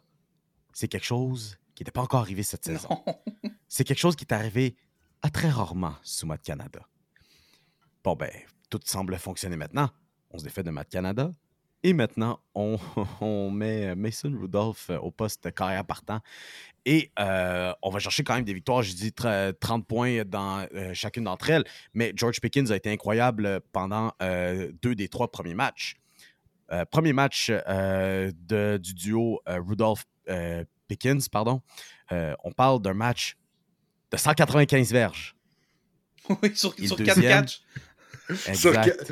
c'est 0.74 0.88
quelque 0.88 1.06
chose 1.06 1.58
qui 1.76 1.84
n'était 1.84 1.92
pas 1.92 2.02
encore 2.02 2.22
arrivé 2.22 2.44
cette 2.44 2.66
saison. 2.66 2.90
C'est 3.68 3.84
quelque 3.84 4.00
chose 4.00 4.16
qui 4.16 4.26
est 4.26 4.34
arrivé 4.34 4.76
à 5.22 5.30
très 5.30 5.50
rarement 5.50 5.96
sous 6.02 6.26
Matt 6.26 6.42
Canada. 6.42 6.88
Bon, 8.04 8.16
ben, 8.16 8.32
tout 8.70 8.80
semble 8.84 9.18
fonctionner 9.18 9.58
maintenant. 9.58 9.90
On 10.32 10.40
se 10.40 10.44
défait 10.44 10.64
de 10.64 10.72
Matt 10.72 10.90
Canada. 10.90 11.32
Et 11.84 11.94
maintenant, 11.94 12.40
on, 12.56 12.78
on 13.22 13.52
met 13.52 13.96
Mason 13.96 14.34
Rudolph 14.38 14.90
au 15.02 15.12
poste 15.12 15.46
de 15.46 15.50
carrière 15.50 15.86
partant. 15.86 16.20
Et 16.86 17.12
euh, 17.20 17.72
on 17.82 17.90
va 17.90 18.00
chercher 18.00 18.24
quand 18.24 18.36
même 18.36 18.44
des 18.44 18.54
victoires. 18.54 18.82
Je 18.84 18.94
dis 18.94 19.10
tre- 19.12 19.54
30 19.60 19.86
points 19.88 20.24
dans 20.26 20.66
euh, 20.74 20.94
chacune 20.94 21.24
d'entre 21.26 21.50
elles. 21.50 21.64
Mais 21.94 22.12
George 22.16 22.42
Pickens 22.42 22.72
a 22.72 22.76
été 22.76 22.92
incroyable 22.92 23.62
pendant 23.72 24.12
euh, 24.22 24.72
deux 24.82 24.96
des 24.96 25.08
trois 25.08 25.32
premiers 25.32 25.54
matchs. 25.54 25.96
Euh, 26.72 26.86
premier 26.86 27.14
match 27.14 27.50
euh, 27.52 28.32
de- 28.36 28.78
du 28.82 28.94
duo 28.94 29.42
euh, 29.48 29.60
Rudolph 29.66 30.06
euh, 30.30 30.64
Pickens, 30.88 31.30
pardon. 31.30 31.62
Euh, 32.12 32.34
on 32.44 32.52
parle 32.52 32.82
d'un 32.82 32.94
match 32.94 33.36
de 34.12 34.18
195 34.18 34.92
verges. 34.92 35.36
Oui, 36.44 36.56
sur, 36.56 36.74
sur 36.76 36.96
4 36.98 37.16
deuxième? 37.16 37.46
catchs. 37.46 37.62
Exact. 38.48 39.12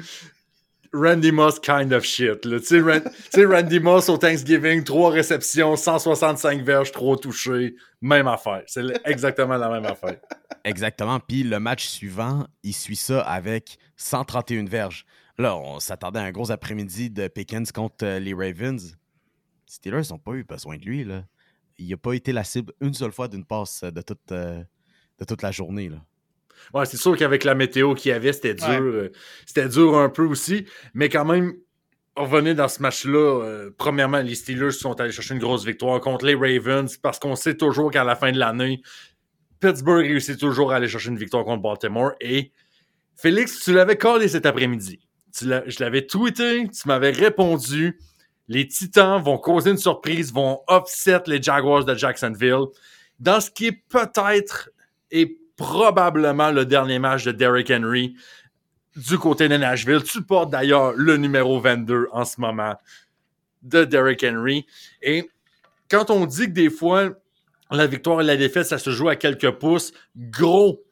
Randy 0.97 1.31
Moss 1.31 1.59
kind 1.59 1.93
of 1.93 2.03
shit. 2.03 2.41
Tu 2.41 2.59
sais, 2.61 3.45
Randy 3.45 3.79
Moss 3.79 4.09
au 4.09 4.17
Thanksgiving, 4.17 4.83
trois 4.83 5.11
réceptions, 5.11 5.75
165 5.75 6.61
verges, 6.61 6.91
trois 6.91 7.17
touchés, 7.17 7.75
même 8.01 8.27
affaire. 8.27 8.63
C'est 8.67 8.83
exactement 9.05 9.57
la 9.57 9.69
même 9.69 9.85
affaire. 9.85 10.17
Exactement. 10.63 11.19
Puis 11.19 11.43
le 11.43 11.59
match 11.59 11.87
suivant, 11.87 12.47
il 12.63 12.73
suit 12.73 12.95
ça 12.95 13.21
avec 13.21 13.77
131 13.95 14.65
verges. 14.65 15.05
Là, 15.37 15.55
on 15.55 15.79
s'attendait 15.79 16.19
à 16.19 16.23
un 16.23 16.31
gros 16.31 16.51
après-midi 16.51 17.09
de 17.09 17.27
Pickens 17.27 17.71
contre 17.71 18.05
euh, 18.05 18.19
les 18.19 18.33
Ravens. 18.33 18.97
Steelers 19.67 20.09
n'ont 20.09 20.17
pas 20.17 20.33
eu 20.33 20.43
besoin 20.43 20.77
de 20.77 20.83
lui. 20.83 21.03
Là. 21.03 21.23
Il 21.77 21.89
n'a 21.89 21.97
pas 21.97 22.13
été 22.13 22.31
la 22.31 22.43
cible 22.43 22.73
une 22.81 22.93
seule 22.93 23.11
fois 23.11 23.27
d'une 23.27 23.45
passe 23.45 23.83
euh, 23.83 23.91
de 23.91 24.01
toute, 24.01 24.31
euh, 24.31 24.63
de 25.19 25.25
toute 25.25 25.43
la 25.43 25.51
journée. 25.51 25.89
Là. 25.89 26.03
Ouais, 26.73 26.85
c'est 26.85 26.97
sûr 26.97 27.15
qu'avec 27.17 27.43
la 27.43 27.55
météo 27.55 27.93
qu'il 27.93 28.09
y 28.09 28.13
avait, 28.13 28.33
c'était 28.33 28.55
dur. 28.55 28.67
Ouais. 28.67 28.79
euh, 28.79 29.09
c'était 29.45 29.67
dur 29.67 29.97
un 29.97 30.09
peu 30.09 30.25
aussi. 30.25 30.65
Mais 30.93 31.09
quand 31.09 31.25
même, 31.25 31.53
on 32.15 32.23
revenait 32.25 32.55
dans 32.55 32.67
ce 32.67 32.81
match-là. 32.81 33.43
euh, 33.43 33.69
premièrement, 33.77 34.19
les 34.19 34.35
Steelers 34.35 34.71
sont 34.71 34.99
allés 34.99 35.11
chercher 35.11 35.33
une 35.35 35.39
grosse 35.39 35.65
victoire 35.65 35.99
contre 36.01 36.25
les 36.25 36.35
Ravens 36.35 36.97
parce 36.97 37.19
qu'on 37.19 37.35
sait 37.35 37.55
toujours 37.55 37.91
qu'à 37.91 38.03
la 38.03 38.15
fin 38.15 38.31
de 38.31 38.39
l'année, 38.39 38.81
Pittsburgh 39.59 40.05
réussit 40.05 40.39
toujours 40.39 40.71
à 40.71 40.77
aller 40.77 40.87
chercher 40.87 41.09
une 41.09 41.17
victoire 41.17 41.45
contre 41.45 41.61
Baltimore. 41.61 42.11
Et 42.21 42.51
Félix, 43.15 43.63
tu 43.63 43.73
l'avais 43.73 43.97
collé 43.97 44.27
cet 44.27 44.45
après-midi. 44.45 44.99
Je 45.39 45.79
l'avais 45.83 46.05
tweeté, 46.05 46.67
tu 46.69 46.87
m'avais 46.87 47.11
répondu. 47.11 47.99
Les 48.47 48.67
Titans 48.67 49.21
vont 49.21 49.37
causer 49.37 49.71
une 49.71 49.77
surprise, 49.77 50.31
vont 50.33 50.61
upset 50.71 51.21
les 51.27 51.41
Jaguars 51.41 51.85
de 51.85 51.93
Jacksonville. 51.93 52.65
Dans 53.19 53.39
ce 53.41 53.51
qui 53.51 53.67
est 53.67 53.83
peut-être 53.89 54.69
et 55.11 55.37
probablement 55.57 56.51
le 56.51 56.65
dernier 56.65 56.99
match 56.99 57.25
de 57.25 57.31
Derrick 57.31 57.69
Henry 57.71 58.15
du 58.95 59.17
côté 59.17 59.49
de 59.49 59.57
Nashville. 59.57 60.03
Tu 60.03 60.23
portes 60.23 60.51
d'ailleurs 60.51 60.93
le 60.95 61.17
numéro 61.17 61.59
22 61.59 62.07
en 62.11 62.23
ce 62.23 62.39
moment 62.39 62.75
de 63.63 63.83
Derrick 63.83 64.23
Henry. 64.23 64.65
Et 65.01 65.29
quand 65.89 66.09
on 66.09 66.25
dit 66.25 66.45
que 66.45 66.51
des 66.51 66.69
fois, 66.69 67.09
la 67.71 67.87
victoire 67.87 68.21
et 68.21 68.23
la 68.23 68.37
défaite, 68.37 68.65
ça 68.65 68.77
se 68.77 68.91
joue 68.91 69.09
à 69.09 69.15
quelques 69.15 69.51
pouces, 69.51 69.93
gros 70.15 70.83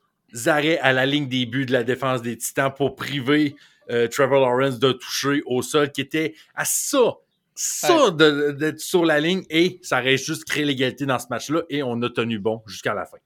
arrêts 0.45 0.79
à 0.79 0.91
la 0.91 1.05
ligne 1.05 1.27
des 1.27 1.45
buts 1.45 1.65
de 1.65 1.71
la 1.71 1.83
défense 1.83 2.21
des 2.21 2.37
Titans 2.37 2.71
pour 2.75 2.95
priver 2.95 3.55
euh, 3.89 4.07
Trevor 4.07 4.41
Lawrence 4.41 4.79
de 4.79 4.91
toucher 4.91 5.41
au 5.45 5.61
sol, 5.61 5.91
qui 5.91 6.01
était 6.01 6.35
à 6.55 6.65
ça, 6.65 7.15
ça 7.53 8.11
d'être 8.11 8.79
sur 8.79 9.05
la 9.05 9.19
ligne, 9.19 9.43
et 9.49 9.79
ça 9.81 9.99
aurait 9.99 10.17
juste 10.17 10.43
créé 10.43 10.65
l'égalité 10.65 11.05
dans 11.05 11.19
ce 11.19 11.27
match-là, 11.29 11.61
et 11.69 11.83
on 11.83 12.01
a 12.01 12.09
tenu 12.09 12.39
bon 12.39 12.61
jusqu'à 12.65 12.93
la 12.93 13.05
fin. 13.05 13.17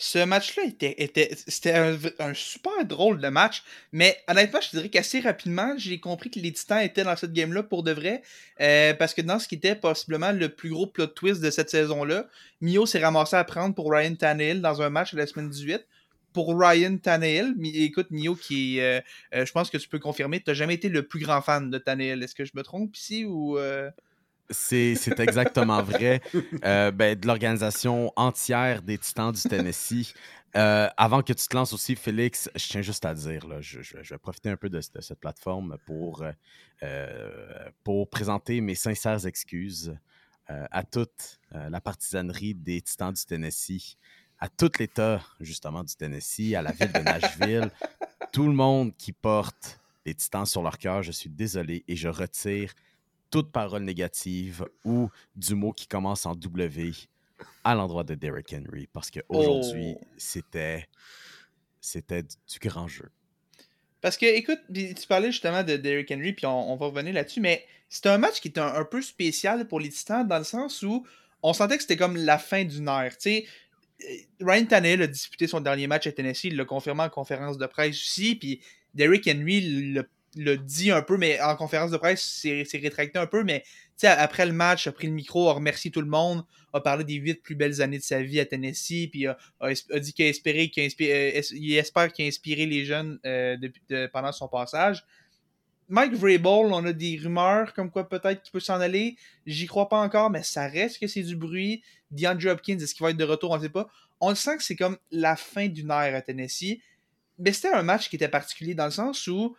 Ce 0.00 0.24
match-là 0.24 0.62
était, 0.62 0.94
était 0.98 1.36
c'était 1.48 1.74
un, 1.74 2.32
super 2.32 2.84
drôle 2.84 3.20
de 3.20 3.26
match, 3.30 3.64
mais 3.90 4.16
honnêtement, 4.28 4.60
je 4.60 4.70
dirais 4.70 4.90
qu'assez 4.90 5.18
rapidement, 5.18 5.74
j'ai 5.76 5.98
compris 5.98 6.30
que 6.30 6.38
les 6.38 6.52
Titans 6.52 6.80
étaient 6.80 7.02
dans 7.02 7.16
cette 7.16 7.32
game-là 7.32 7.64
pour 7.64 7.82
de 7.82 7.90
vrai, 7.90 8.22
euh, 8.60 8.94
parce 8.94 9.12
que 9.12 9.22
dans 9.22 9.40
ce 9.40 9.48
qui 9.48 9.56
était 9.56 9.74
possiblement 9.74 10.30
le 10.30 10.50
plus 10.50 10.70
gros 10.70 10.86
plot 10.86 11.08
twist 11.08 11.40
de 11.40 11.50
cette 11.50 11.68
saison-là, 11.68 12.28
Mio 12.60 12.86
s'est 12.86 13.00
ramassé 13.00 13.34
à 13.34 13.42
prendre 13.42 13.74
pour 13.74 13.90
Ryan 13.90 14.14
Tannehill 14.14 14.62
dans 14.62 14.82
un 14.82 14.88
match 14.88 15.14
de 15.14 15.18
la 15.18 15.26
semaine 15.26 15.50
18. 15.50 15.84
Pour 16.32 16.56
Ryan 16.56 16.96
Tannehill, 16.98 17.56
écoute, 17.74 18.12
Mio, 18.12 18.36
qui 18.36 18.78
euh, 18.78 19.00
euh, 19.34 19.44
je 19.44 19.50
pense 19.50 19.68
que 19.68 19.78
tu 19.78 19.88
peux 19.88 19.98
confirmer, 19.98 20.38
tu 20.38 20.48
n'as 20.48 20.54
jamais 20.54 20.74
été 20.74 20.88
le 20.88 21.02
plus 21.02 21.18
grand 21.18 21.42
fan 21.42 21.70
de 21.70 21.78
Tannehill. 21.78 22.22
Est-ce 22.22 22.36
que 22.36 22.44
je 22.44 22.52
me 22.54 22.62
trompe 22.62 22.96
ici 22.96 23.24
ou. 23.24 23.58
C'est 24.50 25.20
exactement 25.20 25.82
vrai. 25.82 26.20
Euh, 26.64 26.90
ben, 26.90 27.18
de 27.18 27.26
l'organisation 27.26 28.12
entière 28.16 28.82
des 28.82 28.98
Titans 28.98 29.32
du 29.32 29.42
Tennessee. 29.42 30.14
Euh, 30.56 30.88
avant 30.96 31.22
que 31.22 31.32
tu 31.32 31.46
te 31.46 31.54
lances 31.54 31.72
aussi, 31.72 31.94
Félix, 31.94 32.50
je 32.54 32.66
tiens 32.66 32.82
juste 32.82 33.04
à 33.04 33.14
dire, 33.14 33.60
je, 33.60 33.80
vais 33.96 34.18
profiter 34.18 34.50
un 34.50 34.56
peu 34.56 34.70
de, 34.70 34.80
cette 34.80 35.20
plateforme 35.20 35.76
pour, 35.84 36.24
euh, 36.82 37.68
pour 37.84 38.08
présenter 38.08 38.60
mes 38.60 38.74
sincères 38.74 39.26
excuses 39.26 39.96
à 40.48 40.82
toute 40.82 41.40
la 41.52 41.78
partisanerie 41.78 42.54
des 42.54 42.80
Titans 42.80 43.12
du 43.12 43.22
Tennessee, 43.26 43.98
à 44.38 44.48
tout 44.48 44.70
l'État, 44.78 45.20
justement, 45.40 45.84
du 45.84 45.94
Tennessee, 45.94 46.54
à 46.54 46.62
la 46.62 46.72
ville 46.72 46.90
de 46.90 47.00
Nashville, 47.00 47.70
tout 48.32 48.46
le 48.46 48.54
monde 48.54 48.96
qui 48.96 49.12
porte 49.12 49.78
les 50.06 50.14
Titans 50.14 50.46
sur 50.46 50.62
leur 50.62 50.78
cœur. 50.78 51.02
Je 51.02 51.12
suis 51.12 51.28
désolé 51.28 51.84
et 51.86 51.96
je 51.96 52.08
retire 52.08 52.72
toute 53.30 53.52
parole 53.52 53.82
négative 53.82 54.66
ou 54.84 55.10
du 55.36 55.54
mot 55.54 55.72
qui 55.72 55.86
commence 55.86 56.26
en 56.26 56.34
W 56.34 56.92
à 57.64 57.74
l'endroit 57.74 58.04
de 58.04 58.14
Derrick 58.14 58.52
Henry 58.52 58.88
parce 58.92 59.10
qu'aujourd'hui, 59.10 59.94
Oh. 59.96 60.04
c'était 60.16 60.86
c'était 61.80 62.22
du, 62.22 62.34
du 62.50 62.58
grand 62.68 62.88
jeu. 62.88 63.08
Parce 64.00 64.16
que, 64.16 64.26
écoute, 64.26 64.60
tu 64.72 65.06
parlais 65.08 65.30
justement 65.32 65.62
de 65.64 65.76
Derrick 65.76 66.10
Henry, 66.10 66.32
puis 66.32 66.46
on, 66.46 66.72
on 66.72 66.76
va 66.76 66.86
revenir 66.86 67.12
là-dessus, 67.14 67.40
mais 67.40 67.64
c'était 67.88 68.08
un 68.10 68.18
match 68.18 68.40
qui 68.40 68.48
était 68.48 68.60
un, 68.60 68.74
un 68.74 68.84
peu 68.84 69.02
spécial 69.02 69.66
pour 69.66 69.80
les 69.80 69.88
Titans 69.88 70.26
dans 70.26 70.38
le 70.38 70.44
sens 70.44 70.82
où 70.82 71.04
on 71.42 71.52
sentait 71.52 71.76
que 71.76 71.82
c'était 71.82 71.96
comme 71.96 72.16
la 72.16 72.38
fin 72.38 72.64
d'une 72.64 72.88
ère. 72.88 73.16
Tu 73.16 73.30
sais, 73.30 73.46
euh, 74.04 74.14
Ryan 74.40 74.66
Tannehill 74.66 75.02
a 75.02 75.06
disputé 75.06 75.46
son 75.46 75.60
dernier 75.60 75.86
match 75.88 76.06
à 76.06 76.12
Tennessee, 76.12 76.44
il 76.44 76.56
l'a 76.56 76.64
confirmé 76.64 77.02
en 77.02 77.08
conférence 77.08 77.58
de 77.58 77.66
presse 77.66 77.96
aussi, 77.96 78.36
puis 78.36 78.60
Derrick 78.94 79.26
Henry 79.28 79.92
l'a 79.92 80.02
l'a 80.44 80.56
dit 80.56 80.90
un 80.90 81.02
peu, 81.02 81.16
mais 81.16 81.40
en 81.40 81.56
conférence 81.56 81.90
de 81.90 81.96
presse, 81.96 82.22
c'est 82.42 82.78
rétracté 82.78 83.18
un 83.18 83.26
peu, 83.26 83.44
mais 83.44 83.64
après 84.02 84.46
le 84.46 84.52
match, 84.52 84.86
a 84.86 84.92
pris 84.92 85.06
le 85.06 85.12
micro, 85.12 85.48
a 85.48 85.54
remercié 85.54 85.90
tout 85.90 86.00
le 86.00 86.08
monde, 86.08 86.44
a 86.72 86.80
parlé 86.80 87.04
des 87.04 87.14
huit 87.14 87.42
plus 87.42 87.54
belles 87.54 87.82
années 87.82 87.98
de 87.98 88.04
sa 88.04 88.22
vie 88.22 88.38
à 88.38 88.46
Tennessee, 88.46 89.08
puis 89.10 89.26
a, 89.26 89.36
a 89.60 89.98
dit 89.98 90.12
qu'il 90.12 90.26
espéré, 90.26 90.70
qu'il 90.70 90.84
euh, 90.84 91.42
il 91.52 91.76
espère 91.76 92.12
qu'il 92.12 92.24
a 92.24 92.28
inspiré 92.28 92.66
les 92.66 92.84
jeunes 92.84 93.18
euh, 93.26 93.56
pendant 94.12 94.32
son 94.32 94.48
passage. 94.48 95.04
Mike 95.88 96.12
Vrabel, 96.12 96.70
on 96.72 96.84
a 96.84 96.92
des 96.92 97.18
rumeurs 97.20 97.72
comme 97.72 97.90
quoi 97.90 98.08
peut-être 98.08 98.42
qu'il 98.42 98.52
peut 98.52 98.60
s'en 98.60 98.78
aller. 98.78 99.16
J'y 99.46 99.66
crois 99.66 99.88
pas 99.88 99.98
encore, 99.98 100.28
mais 100.28 100.42
ça 100.42 100.68
reste 100.68 101.00
que 101.00 101.06
c'est 101.06 101.22
du 101.22 101.34
bruit. 101.34 101.82
DeAndre 102.10 102.50
Hopkins, 102.50 102.78
est-ce 102.78 102.94
qu'il 102.94 103.04
va 103.04 103.10
être 103.10 103.16
de 103.16 103.24
retour? 103.24 103.52
On 103.52 103.56
ne 103.56 103.62
sait 103.62 103.68
pas. 103.70 103.88
On 104.20 104.34
sent 104.34 104.58
que 104.58 104.62
c'est 104.62 104.76
comme 104.76 104.98
la 105.10 105.34
fin 105.34 105.66
d'une 105.66 105.90
ère 105.90 106.14
à 106.14 106.20
Tennessee. 106.20 106.80
Mais 107.38 107.52
c'était 107.52 107.72
un 107.72 107.82
match 107.82 108.10
qui 108.10 108.16
était 108.16 108.28
particulier 108.28 108.74
dans 108.74 108.84
le 108.84 108.90
sens 108.90 109.26
où 109.28 109.56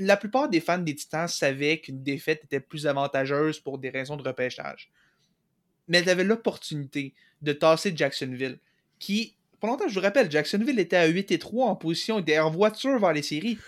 la 0.00 0.16
plupart 0.16 0.48
des 0.48 0.60
fans 0.60 0.78
des 0.78 0.94
Titans 0.94 1.28
savaient 1.28 1.78
qu'une 1.78 2.02
défaite 2.02 2.44
était 2.44 2.60
plus 2.60 2.86
avantageuse 2.86 3.60
pour 3.60 3.78
des 3.78 3.90
raisons 3.90 4.16
de 4.16 4.22
repêchage. 4.22 4.90
Mais 5.88 5.98
elle 5.98 6.08
avait 6.08 6.24
l'opportunité 6.24 7.14
de 7.42 7.52
tasser 7.52 7.92
Jacksonville, 7.94 8.58
qui, 8.98 9.36
pour 9.58 9.68
longtemps, 9.68 9.88
je 9.88 9.94
vous 9.94 10.00
rappelle, 10.00 10.30
Jacksonville 10.30 10.78
était 10.78 10.96
à 10.96 11.06
8 11.06 11.30
et 11.32 11.38
3 11.38 11.66
en 11.66 11.76
position, 11.76 12.18
était 12.18 12.38
en 12.38 12.50
voiture 12.50 12.98
vers 12.98 13.12
les 13.12 13.22
séries. 13.22 13.58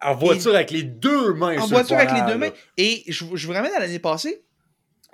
En 0.00 0.14
voiture 0.14 0.54
avec 0.54 0.70
les 0.70 0.82
deux 0.82 1.34
mains. 1.34 1.58
En 1.58 1.66
voiture 1.66 1.96
avec 1.96 2.12
les 2.12 2.22
deux 2.32 2.38
mains. 2.38 2.46
là. 2.46 2.54
Et 2.76 3.04
je 3.08 3.24
vous 3.24 3.52
ramène 3.52 3.72
à 3.72 3.80
l'année 3.80 3.98
passée. 3.98 4.42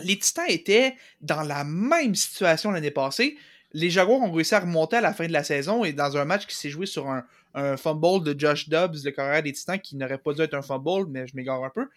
Les 0.00 0.19
Titans 0.19 0.47
étaient 0.49 0.95
dans 1.21 1.43
la 1.43 1.64
même 1.64 2.14
situation 2.14 2.71
l'année 2.71 2.90
passée. 2.90 3.37
Les 3.73 3.90
Jaguars 3.90 4.21
ont 4.21 4.33
réussi 4.33 4.55
à 4.55 4.61
remonter 4.61 4.97
à 4.97 5.00
la 5.00 5.12
fin 5.12 5.26
de 5.26 5.33
la 5.33 5.45
saison 5.45 5.85
et 5.85 5.93
dans 5.93 6.17
un 6.17 6.25
match 6.25 6.47
qui 6.47 6.57
s'est 6.57 6.71
joué 6.71 6.87
sur 6.87 7.09
un, 7.09 7.25
un 7.54 7.76
fumble 7.76 8.25
de 8.25 8.38
Josh 8.38 8.69
Dobbs, 8.69 8.97
le 9.04 9.11
carrière 9.11 9.42
des 9.42 9.52
Titans, 9.52 9.80
qui 9.80 9.97
n'aurait 9.97 10.19
pas 10.19 10.33
dû 10.33 10.42
être 10.42 10.54
un 10.54 10.62
fumble, 10.62 11.07
mais 11.09 11.26
je 11.26 11.37
m'égare 11.37 11.62
un 11.64 11.71
peu. 11.71 11.88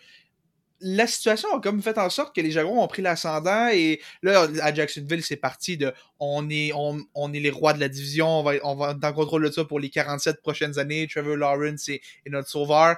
La 0.80 1.08
situation 1.08 1.50
a 1.56 1.62
comme 1.62 1.82
fait 1.82 1.98
en 1.98 2.10
sorte 2.10 2.36
que 2.36 2.42
les 2.42 2.52
Jaguars 2.52 2.74
ont 2.74 2.88
pris 2.88 3.02
l'ascendant 3.02 3.70
et 3.72 4.02
là, 4.22 4.48
à 4.62 4.74
Jacksonville, 4.74 5.24
c'est 5.24 5.38
parti 5.38 5.78
de 5.78 5.94
on 6.20 6.50
est, 6.50 6.74
les 7.32 7.50
rois 7.50 7.74
de 7.74 7.80
la 7.80 7.88
division, 7.88 8.40
on 8.40 8.44
va, 8.44 8.54
on 8.64 8.90
être 8.90 9.04
en 9.04 9.14
contrôle 9.14 9.46
de 9.46 9.52
ça 9.52 9.64
pour 9.64 9.80
les 9.80 9.90
47 9.90 10.42
prochaines 10.42 10.80
années. 10.80 11.08
Trevor 11.08 11.38
Lawrence 11.38 11.88
est, 11.88 12.02
est 12.26 12.30
notre 12.30 12.50
sauveur 12.50 12.98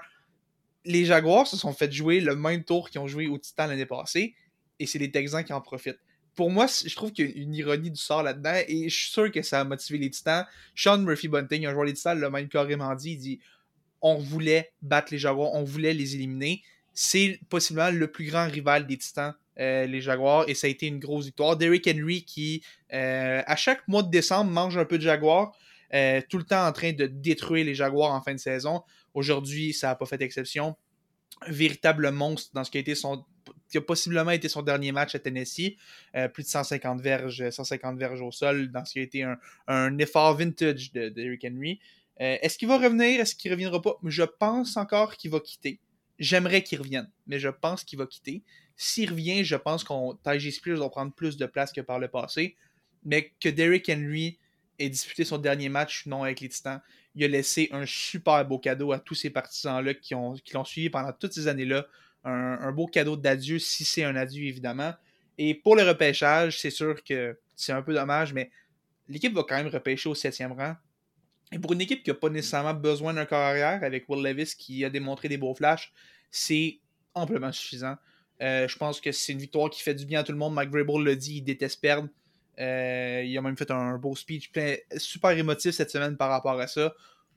les 0.85 1.05
Jaguars 1.05 1.47
se 1.47 1.57
sont 1.57 1.73
fait 1.73 1.91
jouer 1.91 2.19
le 2.21 2.35
même 2.35 2.63
tour 2.63 2.89
qu'ils 2.89 3.01
ont 3.01 3.07
joué 3.07 3.27
aux 3.27 3.37
Titans 3.37 3.69
l'année 3.69 3.85
passée, 3.85 4.35
et 4.79 4.85
c'est 4.85 4.99
les 4.99 5.11
Texans 5.11 5.43
qui 5.43 5.53
en 5.53 5.61
profitent. 5.61 5.99
Pour 6.35 6.51
moi, 6.51 6.67
je 6.67 6.93
trouve 6.95 7.11
qu'il 7.11 7.29
y 7.29 7.39
a 7.39 7.41
une 7.41 7.55
ironie 7.55 7.91
du 7.91 7.99
sort 7.99 8.21
là-dedans, 8.21 8.55
et 8.67 8.89
je 8.89 8.95
suis 8.95 9.11
sûr 9.11 9.31
que 9.31 9.41
ça 9.41 9.61
a 9.61 9.63
motivé 9.63 9.99
les 9.99 10.09
Titans. 10.09 10.45
Sean 10.75 10.97
Murphy 10.97 11.29
Bunting, 11.29 11.65
un 11.65 11.71
joueur 11.71 11.85
des 11.85 11.93
Titans, 11.93 12.19
l'a 12.19 12.29
même 12.29 12.49
carrément 12.49 12.93
dit, 12.93 13.11
il 13.11 13.17
dit 13.17 13.39
on 14.01 14.15
voulait 14.17 14.71
battre 14.83 15.07
les 15.11 15.17
Jaguars, 15.17 15.53
on 15.53 15.63
voulait 15.63 15.93
les 15.93 16.13
éliminer. 16.13 16.61
C'est 16.93 17.39
possiblement 17.49 17.89
le 17.89 18.11
plus 18.11 18.25
grand 18.25 18.47
rival 18.47 18.85
des 18.85 18.97
Titans, 18.97 19.33
euh, 19.59 19.87
les 19.87 19.99
Jaguars, 19.99 20.47
et 20.47 20.53
ça 20.53 20.67
a 20.67 20.69
été 20.69 20.85
une 20.85 20.99
grosse 20.99 21.25
victoire. 21.25 21.57
Derrick 21.57 21.87
Henry 21.87 22.23
qui, 22.23 22.61
euh, 22.93 23.41
à 23.45 23.55
chaque 23.55 23.87
mois 23.87 24.03
de 24.03 24.11
décembre, 24.11 24.51
mange 24.51 24.77
un 24.77 24.85
peu 24.85 24.97
de 24.97 25.03
Jaguars, 25.03 25.57
euh, 25.93 26.21
tout 26.29 26.37
le 26.37 26.43
temps 26.43 26.67
en 26.67 26.71
train 26.71 26.93
de 26.93 27.07
détruire 27.07 27.65
les 27.65 27.73
Jaguars 27.73 28.11
en 28.11 28.21
fin 28.21 28.33
de 28.33 28.39
saison. 28.39 28.83
Aujourd'hui, 29.13 29.73
ça 29.73 29.87
n'a 29.87 29.95
pas 29.95 30.05
fait 30.05 30.21
exception. 30.21 30.75
Véritable 31.47 32.11
monstre 32.11 32.51
dans 32.53 32.63
ce 32.63 32.69
qui 32.69 32.77
a 32.77 32.81
été 32.81 32.93
son 32.93 33.25
qui 33.69 33.77
a 33.77 33.81
possiblement 33.81 34.31
été 34.31 34.49
son 34.49 34.61
dernier 34.61 34.91
match 34.91 35.15
à 35.15 35.19
Tennessee. 35.19 35.75
Euh, 36.15 36.27
plus 36.27 36.43
de 36.43 36.47
150 36.47 37.01
verges, 37.01 37.49
150 37.49 37.97
verges 37.97 38.21
au 38.21 38.31
sol 38.31 38.71
dans 38.71 38.85
ce 38.85 38.93
qui 38.93 38.99
a 38.99 39.01
été 39.01 39.25
un, 39.67 39.97
effort 39.97 40.35
vintage 40.35 40.91
de, 40.91 41.09
de 41.09 41.21
Eric 41.21 41.45
Henry. 41.45 41.79
Euh, 42.21 42.37
Est-ce 42.41 42.57
qu'il 42.57 42.67
va 42.67 42.77
revenir? 42.77 43.19
Est-ce 43.19 43.35
qu'il 43.35 43.51
reviendra 43.51 43.81
pas? 43.81 43.97
Je 44.03 44.23
pense 44.23 44.77
encore 44.77 45.15
qu'il 45.15 45.31
va 45.31 45.39
quitter. 45.39 45.79
J'aimerais 46.17 46.63
qu'il 46.63 46.79
revienne, 46.79 47.09
mais 47.27 47.39
je 47.39 47.49
pense 47.49 47.83
qu'il 47.83 47.99
va 47.99 48.05
quitter. 48.05 48.41
S'il 48.77 49.09
revient, 49.09 49.43
je 49.43 49.55
pense 49.55 49.83
qu'on 49.83 50.15
Tajay 50.15 50.51
Spears 50.51 50.77
va 50.77 50.89
prendre 50.89 51.13
plus 51.13 51.37
de 51.37 51.45
place 51.45 51.71
que 51.71 51.81
par 51.81 51.99
le 51.99 52.07
passé. 52.07 52.55
Mais 53.03 53.33
que 53.39 53.49
Derrick 53.49 53.89
Henry 53.89 54.39
ait 54.79 54.89
disputé 54.89 55.25
son 55.25 55.37
dernier 55.37 55.69
match, 55.69 56.05
non 56.05 56.23
avec 56.23 56.39
les 56.39 56.49
Titans, 56.49 56.81
il 57.15 57.23
a 57.23 57.27
laissé 57.27 57.69
un 57.71 57.85
super 57.85 58.45
beau 58.45 58.59
cadeau 58.59 58.91
à 58.91 58.99
tous 58.99 59.15
ces 59.15 59.29
partisans-là 59.29 59.93
qui 59.93 60.13
l'ont 60.13 60.65
suivi 60.65 60.89
pendant 60.89 61.13
toutes 61.13 61.33
ces 61.33 61.47
années-là. 61.47 61.85
Un, 62.27 62.71
beau 62.71 62.87
cadeau 62.87 63.15
d'adieu, 63.15 63.59
si 63.59 63.85
c'est 63.85 64.03
un 64.03 64.15
adieu, 64.15 64.45
évidemment. 64.45 64.93
Et 65.37 65.53
pour 65.53 65.75
le 65.75 65.83
repêchage, 65.83 66.59
c'est 66.59 66.71
sûr 66.71 67.03
que 67.03 67.37
c'est 67.55 67.71
un 67.71 67.83
peu 67.83 67.93
dommage, 67.93 68.33
mais 68.33 68.49
l'équipe 69.07 69.33
va 69.33 69.43
quand 69.47 69.55
même 69.55 69.67
repêcher 69.67 70.09
au 70.09 70.15
septième 70.15 70.53
rang. 70.53 70.75
Et 71.51 71.59
pour 71.59 71.73
une 71.73 71.81
équipe 71.81 72.03
qui 72.03 72.09
n'a 72.09 72.15
pas 72.15 72.29
nécessairement 72.29 72.73
besoin 72.73 73.13
d'un 73.13 73.25
corps 73.25 73.39
arrière, 73.39 73.83
avec 73.83 74.09
Will 74.09 74.23
Levis 74.23 74.55
qui 74.57 74.83
a 74.83 74.89
démontré 74.89 75.29
des 75.29 75.37
beaux 75.37 75.53
flashs, 75.53 75.93
c'est 76.31 76.79
amplement 77.13 77.51
suffisant. 77.51 77.95
Euh, 78.41 78.67
je 78.67 78.77
pense 78.77 78.99
que 78.99 79.11
c'est 79.11 79.31
une 79.31 79.39
victoire 79.39 79.69
qui 79.69 79.81
fait 79.81 79.93
du 79.93 80.05
bien 80.05 80.21
à 80.21 80.23
tout 80.23 80.31
le 80.31 80.37
monde. 80.37 80.53
Mike 80.53 80.71
Vrabel 80.71 81.03
l'a 81.03 81.15
dit, 81.15 81.37
il 81.37 81.43
déteste 81.43 81.79
perdre. 81.79 82.09
Euh, 82.59 83.23
il 83.25 83.37
a 83.37 83.41
même 83.41 83.57
fait 83.57 83.69
un 83.71 83.97
beau 83.97 84.15
speech 84.15 84.51
super 84.97 85.31
émotif 85.31 85.71
cette 85.75 85.91
semaine 85.91 86.17
par 86.17 86.29
rapport 86.29 86.59
à 86.59 86.67
ça. 86.67 86.93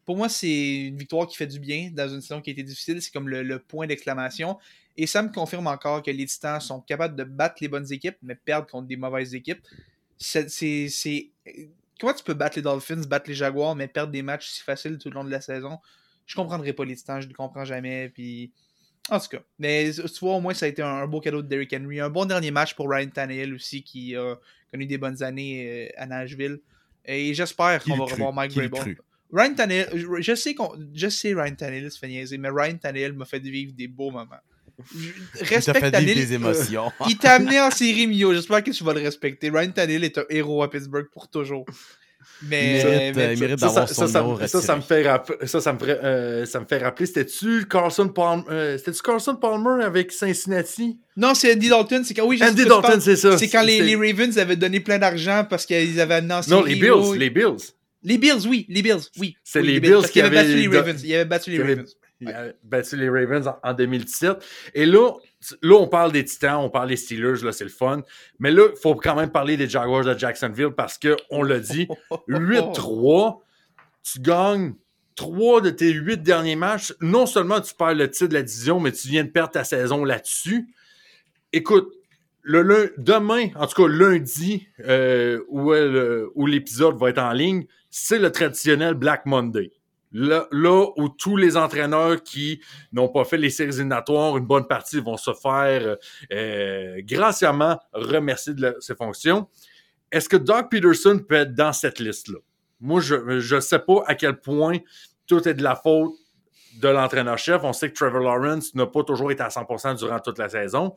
Pour 0.09 0.17
moi, 0.17 0.31
c'est 0.31 0.87
une 0.87 0.97
victoire 0.97 1.27
qui 1.27 1.37
fait 1.37 1.47
du 1.47 1.61
bien 1.61 1.91
dans 1.93 2.09
une 2.09 2.23
saison 2.23 2.41
qui 2.41 2.49
a 2.49 2.55
été 2.55 2.63
difficile. 2.63 3.03
C'est 3.03 3.11
comme 3.13 3.29
le, 3.29 3.43
le 3.43 3.59
point 3.59 3.87
d'exclamation. 3.87 4.57
Et 4.97 5.07
ça 5.07 5.23
me 5.23 5.29
confirme 5.31 5.67
encore 5.67 6.03
que 6.03 6.11
les 6.11 6.25
Titans 6.25 6.59
sont 6.63 6.81
capables 6.81 7.15
de 7.15 7.25
battre 7.25 7.57
les 7.61 7.69
bonnes 7.69 7.93
équipes, 7.93 8.17
mais 8.23 8.35
perdre 8.35 8.67
contre 8.67 8.87
des 8.89 8.97
mauvaises 8.97 9.35
équipes. 9.35 9.61
C'est, 10.17 10.47
Comment 12.01 12.15
tu 12.15 12.25
peux 12.25 12.33
battre 12.33 12.57
les 12.57 12.63
Dolphins, 12.63 13.03
battre 13.07 13.29
les 13.29 13.35
Jaguars, 13.35 13.77
mais 13.77 13.87
perdre 13.87 14.11
des 14.11 14.23
matchs 14.23 14.49
si 14.49 14.63
faciles 14.63 14.97
tout 14.97 15.11
le 15.11 15.15
long 15.15 15.25
de 15.25 15.31
la 15.31 15.43
saison? 15.43 15.77
Je 16.25 16.35
comprendrai 16.35 16.73
pas 16.73 16.87
les 16.87 16.97
Titans, 16.97 17.21
je 17.21 17.29
ne 17.29 17.35
comprends 17.35 17.67
jamais. 17.67 18.09
Puis... 18.09 18.51
En 19.11 19.21
tout 19.21 19.29
cas, 19.29 19.43
mais 19.59 19.91
tu 19.93 20.21
vois, 20.21 20.37
au 20.37 20.41
moins, 20.41 20.55
ça 20.55 20.65
a 20.65 20.71
été 20.71 20.81
un, 20.81 20.89
un 20.89 21.07
beau 21.07 21.21
cadeau 21.21 21.43
de 21.43 21.49
Derrick 21.49 21.75
Henry. 21.75 22.01
Un 22.01 22.09
bon 22.09 22.25
dernier 22.25 22.51
match 22.51 22.75
pour 22.75 22.89
Ryan 22.89 23.11
Tannehill 23.11 23.53
aussi, 23.53 23.83
qui 23.83 24.17
a 24.17 24.37
connu 24.71 24.87
des 24.87 24.97
bonnes 24.97 25.23
années 25.23 25.91
euh, 25.91 26.03
à 26.03 26.07
Nashville. 26.07 26.61
Et 27.05 27.35
j'espère 27.35 27.85
qu'on 27.85 27.99
va 27.99 28.05
revoir 28.07 28.33
Mike 28.33 28.53
Qui 28.53 28.61
le 28.61 28.69
Vrabel. 28.69 28.95
crut? 28.95 29.05
Ryan 29.33 29.55
Tannehill, 29.55 29.87
je, 30.21 30.35
sais 30.35 30.55
qu'on, 30.55 30.71
je 30.95 31.09
sais 31.09 31.35
Ryan 31.35 31.55
Tannehill 31.55 31.91
se 31.91 31.99
fait 31.99 32.09
niaiser, 32.09 32.39
mais 32.39 32.49
Ryan 32.51 32.77
Tannehill 32.77 33.13
m'a 33.13 33.25
fait 33.25 33.39
vivre 33.41 33.73
des 33.77 33.89
beaux 33.89 34.11
moments. 34.11 34.27
Il 34.95 35.45
fait 35.47 35.57
Respecte 35.57 35.79
vivre 35.79 35.91
Tannehill. 35.91 36.15
des 36.15 36.33
émotions. 36.35 36.93
Il 37.09 37.19
t'a 37.19 37.33
amené 37.35 37.61
en 37.61 37.71
série 37.71 38.07
Mio. 38.07 38.33
J'espère 38.33 38.63
que 38.63 38.71
tu 38.71 38.85
vas 38.85 38.95
le 38.95 39.01
respecter. 39.01 39.51
Ryan 39.51 39.71
Tannehill 39.73 40.05
est 40.05 40.17
un 40.19 40.25
héros 40.31 40.63
à 40.63 40.71
Pittsburgh 40.71 41.07
pour 41.13 41.29
toujours. 41.29 41.65
Mais, 42.43 42.83
euh, 42.85 43.57
Ça, 43.59 43.87
ça, 43.87 44.77
me- 44.77 44.81
fait 44.81 45.03
rapp- 45.03 45.45
ça, 45.45 45.61
ça 45.61 45.73
me 45.73 45.79
euh, 45.83 46.45
ça 46.47 46.61
me 46.61 46.67
fait 46.67 46.79
rappeler, 46.79 47.07
c'était-tu 47.07 47.67
Carlson 47.67 48.09
Palmer, 48.09 48.45
euh, 48.51 48.79
Carlson 49.03 49.35
Palmer 49.37 49.83
avec 49.85 50.13
Cincinnati? 50.13 51.01
Non, 51.17 51.35
c'est 51.35 51.55
Andy 51.55 51.69
Dalton. 51.69 52.05
C'est 52.05 52.15
quand, 52.15 52.27
oui, 52.27 52.39
Andy 52.41 52.65
Dalton, 52.65 53.01
c'est 53.01 53.17
ça. 53.17 53.37
C'est 53.37 53.49
quand 53.49 53.63
les, 53.63 53.81
les 53.83 53.97
Ravens 53.97 54.39
avaient 54.39 54.57
donné 54.57 54.79
plein 54.81 54.99
d'argent 54.99 55.45
parce 55.49 55.67
qu'ils 55.67 56.01
avaient 56.01 56.17
en 56.17 56.41
Non, 56.49 56.63
les 56.63 56.77
Bills, 56.77 57.17
les 57.17 57.31
Bills. 57.31 57.73
Les 58.09 58.19
Bills, 58.19 58.47
oui, 58.49 58.67
les 58.69 58.83
Bills, 58.83 59.01
oui. 59.19 59.37
C'est 59.45 59.61
Oui, 59.61 59.67
les 59.69 59.81
Bills 59.81 60.03
qui 60.11 60.21
avaient 60.21 60.35
battu 60.37 60.55
les 60.57 60.67
Ravens. 60.79 61.05
Ils 61.05 61.15
avaient 61.15 61.25
battu 61.25 61.51
les 61.51 61.63
Ravens. 61.63 61.95
Il 62.21 62.29
a 62.31 62.47
battu 62.65 62.97
les 62.97 63.09
Ravens 63.09 63.47
en, 63.47 63.59
en 63.63 63.75
2017. 63.75 64.39
Et 64.75 64.87
là, 64.87 65.13
là, 65.63 65.75
on 65.77 65.87
parle 65.87 66.11
des 66.11 66.25
Titans, 66.25 66.57
on 66.57 66.69
parle 66.71 66.89
des 66.89 66.97
Steelers, 66.97 67.45
là, 67.45 67.53
c'est 67.53 67.63
le 67.65 67.71
fun. 67.71 68.03
Mais 68.41 68.51
là, 68.51 68.65
il 68.75 68.81
faut 68.81 68.97
quand 68.97 69.15
même 69.15 69.31
parler 69.31 69.57
des 69.57 69.69
Jaguars 69.69 70.05
de 70.05 70.19
Jacksonville 70.19 70.71
parce 70.77 70.99
que, 70.99 71.15
on 71.31 71.43
l'a 71.45 71.61
dit, 71.61 71.87
8-3, 72.29 73.41
tu 74.03 74.21
gagnes 74.21 74.75
3 75.17 75.61
de 75.61 75.71
tes 75.71 75.93
8 75.93 76.23
derniers 76.23 76.57
matchs. 76.57 76.93
Non 77.01 77.27
seulement 77.27 77.61
tu 77.61 77.75
perds 77.75 77.95
le 77.95 78.11
titre 78.11 78.29
de 78.29 78.35
la 78.35 78.43
division, 78.43 78.81
mais 78.81 78.91
tu 78.93 79.09
viens 79.09 79.25
de 79.25 79.31
perdre 79.31 79.53
ta 79.53 79.65
saison 79.65 80.05
là-dessus. 80.05 80.69
Écoute, 81.53 81.93
le, 82.43 82.63
lun- 82.63 82.89
demain, 82.99 83.49
en 83.57 83.67
tout 83.67 83.83
cas 83.83 83.89
lundi, 83.89 84.67
euh, 84.87 85.41
où, 85.49 85.73
elle- 85.75 86.25
où 86.35 86.47
l'épisode 86.47 86.97
va 86.99 87.11
être 87.11 87.19
en 87.19 87.33
ligne, 87.33 87.67
c'est 87.91 88.19
le 88.19 88.31
traditionnel 88.31 88.95
Black 88.95 89.27
Monday. 89.27 89.73
Là, 90.11 90.47
où 90.97 91.11
tous 91.11 91.37
les 91.37 91.57
entraîneurs 91.57 92.23
qui 92.23 92.63
n'ont 92.93 93.09
pas 93.09 93.25
fait 93.25 93.37
les 93.37 93.51
séries 93.51 93.75
éliminatoires, 93.75 94.39
une 94.39 94.47
bonne 94.47 94.67
partie 94.67 95.01
vont 95.01 95.19
se 95.19 95.35
faire 95.35 95.99
euh, 96.33 97.01
gracieusement 97.03 97.79
remercier 97.93 98.55
de 98.55 98.75
ses 98.81 98.95
fonctions. 98.95 99.49
Est-ce 100.11 100.29
que 100.29 100.39
Doug 100.39 100.71
Peterson 100.71 101.23
peut 101.29 101.35
être 101.35 101.55
dans 101.55 101.75
cette 101.75 101.99
liste-là? 101.99 102.39
Moi, 102.81 103.01
je 103.03 103.55
ne 103.55 103.61
sais 103.61 103.79
pas 103.81 104.03
à 104.07 104.15
quel 104.15 104.41
point 104.41 104.79
tout 105.27 105.47
est 105.47 105.55
de 105.55 105.63
la 105.63 105.77
faute 105.77 106.15
de 106.81 106.89
l'entraîneur-chef. 106.89 107.63
On 107.65 107.73
sait 107.73 107.91
que 107.91 107.97
Trevor 107.97 108.21
Lawrence 108.21 108.75
n'a 108.75 108.87
pas 108.87 109.03
toujours 109.03 109.31
été 109.31 109.43
à 109.43 109.49
100% 109.49 109.99
durant 109.99 110.21
toute 110.21 110.39
la 110.39 110.49
saison, 110.49 110.95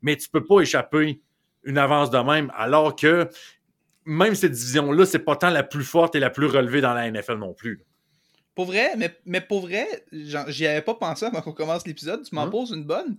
mais 0.00 0.16
tu 0.16 0.28
peux 0.28 0.44
pas 0.44 0.60
échapper 0.60 1.20
une 1.64 1.78
avance 1.78 2.10
de 2.10 2.18
même, 2.18 2.52
alors 2.54 2.94
que 2.94 3.28
même 4.04 4.34
cette 4.34 4.52
division-là, 4.52 5.06
c'est 5.06 5.18
pas 5.18 5.36
tant 5.36 5.50
la 5.50 5.62
plus 5.62 5.84
forte 5.84 6.14
et 6.14 6.20
la 6.20 6.30
plus 6.30 6.46
relevée 6.46 6.80
dans 6.80 6.94
la 6.94 7.10
NFL 7.10 7.34
non 7.38 7.54
plus. 7.54 7.80
Pour 8.54 8.66
vrai, 8.66 8.92
mais, 8.96 9.16
mais 9.26 9.40
pour 9.40 9.62
vrai, 9.62 9.86
j'y 10.12 10.66
avais 10.66 10.82
pas 10.82 10.94
pensé 10.94 11.24
avant 11.26 11.40
qu'on 11.40 11.52
commence 11.52 11.86
l'épisode. 11.86 12.22
Tu 12.24 12.34
m'en 12.34 12.44
Hum. 12.44 12.50
poses 12.50 12.70
une 12.70 12.84
bonne. 12.84 13.16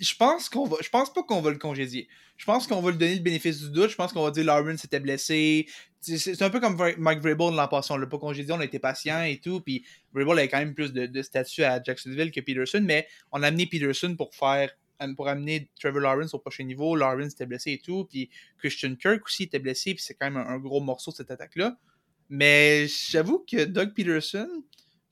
Je 0.00 0.14
pense 0.16 0.48
qu'on 0.48 0.66
va. 0.66 0.78
Je 0.82 0.88
pense 0.88 1.12
pas 1.12 1.22
qu'on 1.22 1.40
va 1.40 1.50
le 1.50 1.58
congédier. 1.58 2.08
Je 2.36 2.44
pense 2.44 2.66
qu'on 2.66 2.80
va 2.80 2.90
lui 2.90 2.98
donner 2.98 3.14
le 3.14 3.20
bénéfice 3.20 3.60
du 3.60 3.70
doute. 3.70 3.90
Je 3.90 3.94
pense 3.94 4.12
qu'on 4.12 4.24
va 4.24 4.32
dire 4.32 4.44
Lawrence 4.44 4.84
était 4.84 4.98
blessé. 4.98 5.68
C'est- 6.00 6.42
un 6.42 6.50
peu 6.50 6.58
comme 6.58 6.76
Mike 6.98 7.20
Vrabel 7.20 7.54
l'an 7.54 7.68
passé. 7.68 7.92
On 7.92 7.96
l'a 7.98 8.06
pas 8.06 8.18
congédié, 8.18 8.52
on 8.52 8.58
a 8.58 8.64
été 8.64 8.80
patient 8.80 9.22
et 9.22 9.38
tout. 9.38 9.60
Puis 9.60 9.84
Vrabel 10.12 10.38
avait 10.40 10.48
quand 10.48 10.58
même 10.58 10.74
plus 10.74 10.92
de, 10.92 11.06
de 11.06 11.22
statut 11.22 11.62
à 11.62 11.80
Jacksonville 11.80 12.32
que 12.32 12.40
Peterson. 12.40 12.82
Mais 12.84 13.06
on 13.30 13.44
a 13.44 13.46
amené 13.48 13.66
Peterson 13.66 14.16
pour 14.16 14.34
faire 14.34 14.72
pour 15.16 15.28
amener 15.28 15.70
Trevor 15.78 16.00
Lawrence 16.00 16.34
au 16.34 16.38
prochain 16.38 16.64
niveau. 16.64 16.96
Lawrence 16.96 17.32
était 17.32 17.46
blessé 17.46 17.72
et 17.72 17.78
tout. 17.78 18.04
Puis 18.04 18.30
Christian 18.58 18.94
Kirk 18.96 19.24
aussi 19.24 19.44
était 19.44 19.58
blessé. 19.58 19.94
Puis 19.94 20.02
c'est 20.02 20.14
quand 20.14 20.30
même 20.30 20.36
un, 20.36 20.58
gros 20.58 20.80
morceau 20.80 21.10
de 21.10 21.16
cette 21.16 21.30
attaque-là. 21.30 21.76
Mais 22.28 22.86
j'avoue 22.86 23.44
que 23.50 23.64
Doug 23.64 23.92
Peterson, 23.94 24.48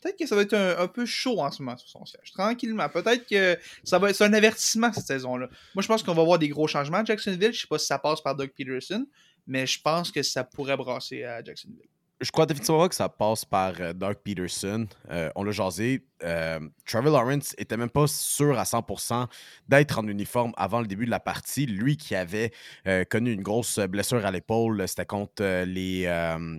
peut-être 0.01 0.19
que 0.19 0.27
ça 0.27 0.37
va 0.37 0.43
être 0.43 0.55
un, 0.55 0.79
un 0.79 0.89
peu 0.89 1.05
chaud 1.05 1.41
en 1.41 1.51
ce 1.51 1.63
moment 1.63 1.77
sur 1.77 1.89
son 1.89 2.05
siège. 2.05 2.33
Tranquillement. 2.33 2.89
Peut-être 2.89 3.27
que 3.27 3.59
ça 3.83 3.99
va 3.99 4.11
être 4.11 4.23
un 4.23 4.33
avertissement 4.33 4.93
cette 4.93 5.07
saison-là. 5.07 5.49
Moi, 5.75 5.83
je 5.83 5.89
pense 5.89 6.03
qu'on 6.03 6.15
va 6.15 6.25
voir 6.25 6.39
des 6.39 6.49
gros 6.49 6.69
changements 6.69 6.99
à 6.99 7.05
Jacksonville. 7.05 7.53
Je 7.53 7.61
sais 7.63 7.67
pas 7.67 7.79
si 7.79 7.87
ça 7.87 7.99
passe 7.99 8.21
par 8.21 8.37
Doug 8.37 8.51
Peterson, 8.57 9.07
mais 9.47 9.67
je 9.67 9.81
pense 9.81 10.13
que 10.13 10.23
ça 10.23 10.45
pourrait 10.45 10.77
brasser 10.77 11.25
à 11.25 11.43
Jacksonville. 11.43 11.89
Je 12.21 12.33
crois 12.33 12.47
définitivement 12.47 12.89
que 12.89 12.97
ça 12.97 13.09
passe 13.09 13.45
par 13.45 13.75
euh, 13.81 13.93
Doug 13.93 14.17
Peterson. 14.25 14.89
Euh, 15.11 15.31
on 15.37 15.45
l'a 15.45 15.53
jasé. 15.53 16.05
Euh, 16.25 16.59
Trevor 16.85 17.13
Lawrence 17.13 17.55
était 17.59 17.77
même 17.77 17.91
pas 17.91 18.09
sûr 18.09 18.59
à 18.59 18.65
100% 18.65 19.29
d'être 19.69 19.99
en 20.01 20.09
uniforme 20.09 20.53
avant 20.57 20.81
le 20.81 20.89
début 20.89 21.05
de 21.05 21.11
la 21.11 21.21
partie. 21.21 21.67
Lui 21.67 21.97
qui 21.97 22.17
avait 22.17 22.51
euh, 22.89 23.05
connu 23.05 23.33
une 23.33 23.43
grosse 23.43 23.79
blessure 23.79 24.27
à 24.27 24.33
l'épaule, 24.33 24.89
c'était 24.89 25.07
contre, 25.07 25.63
les, 25.65 26.09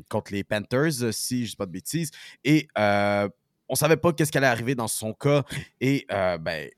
contre 0.09 0.31
les 0.31 0.45
Panthers, 0.45 1.11
si 1.11 1.39
je 1.39 1.43
ne 1.43 1.49
dis 1.49 1.55
pas 1.57 1.65
de 1.65 1.71
bêtises. 1.71 2.11
Et 2.45 2.69
on 2.77 3.75
savait 3.75 3.97
pas 3.97 4.13
qu'est-ce 4.13 4.31
qui 4.31 4.37
allait 4.37 4.47
arriver 4.47 4.75
dans 4.75 4.87
son 4.87 5.13
cas. 5.13 5.43
Et 5.81 6.05
ben, 6.09 6.69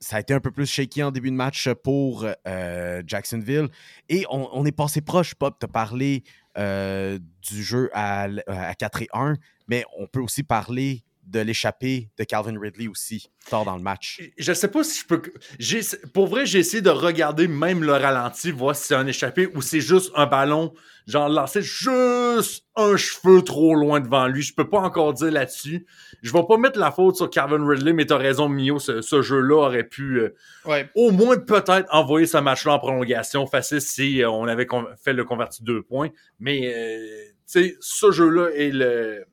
ça 0.00 0.16
a 0.16 0.20
été 0.20 0.34
un 0.34 0.40
peu 0.40 0.50
plus 0.50 0.66
shaky 0.66 1.02
en 1.02 1.10
début 1.10 1.30
de 1.30 1.36
match 1.36 1.68
pour 1.82 2.26
euh, 2.46 3.02
Jacksonville. 3.06 3.68
Et 4.08 4.24
on, 4.30 4.64
est 4.64 4.72
passé 4.72 5.00
proche, 5.00 5.34
Pop, 5.34 5.60
de 5.60 5.66
parler 5.66 6.22
euh, 6.58 7.18
du 7.42 7.62
jeu 7.62 7.90
à, 7.92 8.28
à 8.46 8.74
4 8.74 9.02
et 9.02 9.08
1, 9.12 9.34
mais 9.68 9.84
on 9.98 10.06
peut 10.06 10.20
aussi 10.20 10.42
parler 10.42 11.02
de 11.26 11.40
l'échappée 11.40 12.08
de 12.18 12.24
Calvin 12.24 12.58
Ridley 12.58 12.86
aussi, 12.88 13.30
tard 13.50 13.64
dans 13.64 13.76
le 13.76 13.82
match. 13.82 14.20
Je 14.38 14.52
sais 14.52 14.68
pas 14.68 14.84
si 14.84 15.00
je 15.00 15.06
peux. 15.06 15.20
j'ai- 15.58 15.80
Pour 16.14 16.28
vrai, 16.28 16.46
j'ai 16.46 16.60
essayé 16.60 16.80
de 16.82 16.90
regarder 16.90 17.48
même 17.48 17.82
le 17.82 17.92
ralenti, 17.92 18.52
voir 18.52 18.76
si 18.76 18.86
c'est 18.86 18.94
un 18.94 19.06
échappé 19.06 19.48
ou 19.54 19.60
c'est 19.60 19.80
juste 19.80 20.12
un 20.14 20.26
ballon, 20.26 20.72
genre 21.08 21.28
lancé 21.28 21.62
juste 21.62 22.64
un 22.76 22.96
cheveu 22.96 23.42
trop 23.42 23.74
loin 23.74 23.98
devant 24.00 24.28
lui. 24.28 24.42
Je 24.42 24.54
peux 24.54 24.68
pas 24.68 24.78
encore 24.78 25.14
dire 25.14 25.30
là-dessus. 25.32 25.86
Je 26.22 26.32
vais 26.32 26.42
pas 26.48 26.58
mettre 26.58 26.78
la 26.78 26.92
faute 26.92 27.16
sur 27.16 27.28
Calvin 27.28 27.66
Ridley, 27.66 27.92
mais 27.92 28.06
t'as 28.06 28.18
raison, 28.18 28.48
Mio. 28.48 28.78
Ce, 28.78 29.00
ce 29.02 29.20
jeu-là 29.22 29.56
aurait 29.66 29.84
pu 29.88 30.20
euh, 30.20 30.34
Ouais. 30.64 30.88
au 30.94 31.10
moins 31.10 31.36
peut-être 31.38 31.86
envoyer 31.92 32.26
ce 32.26 32.38
match-là 32.38 32.74
en 32.74 32.78
prolongation 32.78 33.46
facile 33.46 33.80
si 33.80 34.22
euh, 34.22 34.30
on 34.30 34.46
avait 34.46 34.66
fait 35.04 35.12
le 35.12 35.24
converti 35.24 35.64
deux 35.64 35.82
points. 35.82 36.10
Mais 36.38 36.72
euh, 36.72 37.24
tu 37.28 37.32
sais, 37.46 37.76
ce 37.80 38.12
jeu-là 38.12 38.50
et 38.54 38.70
le. 38.70 39.24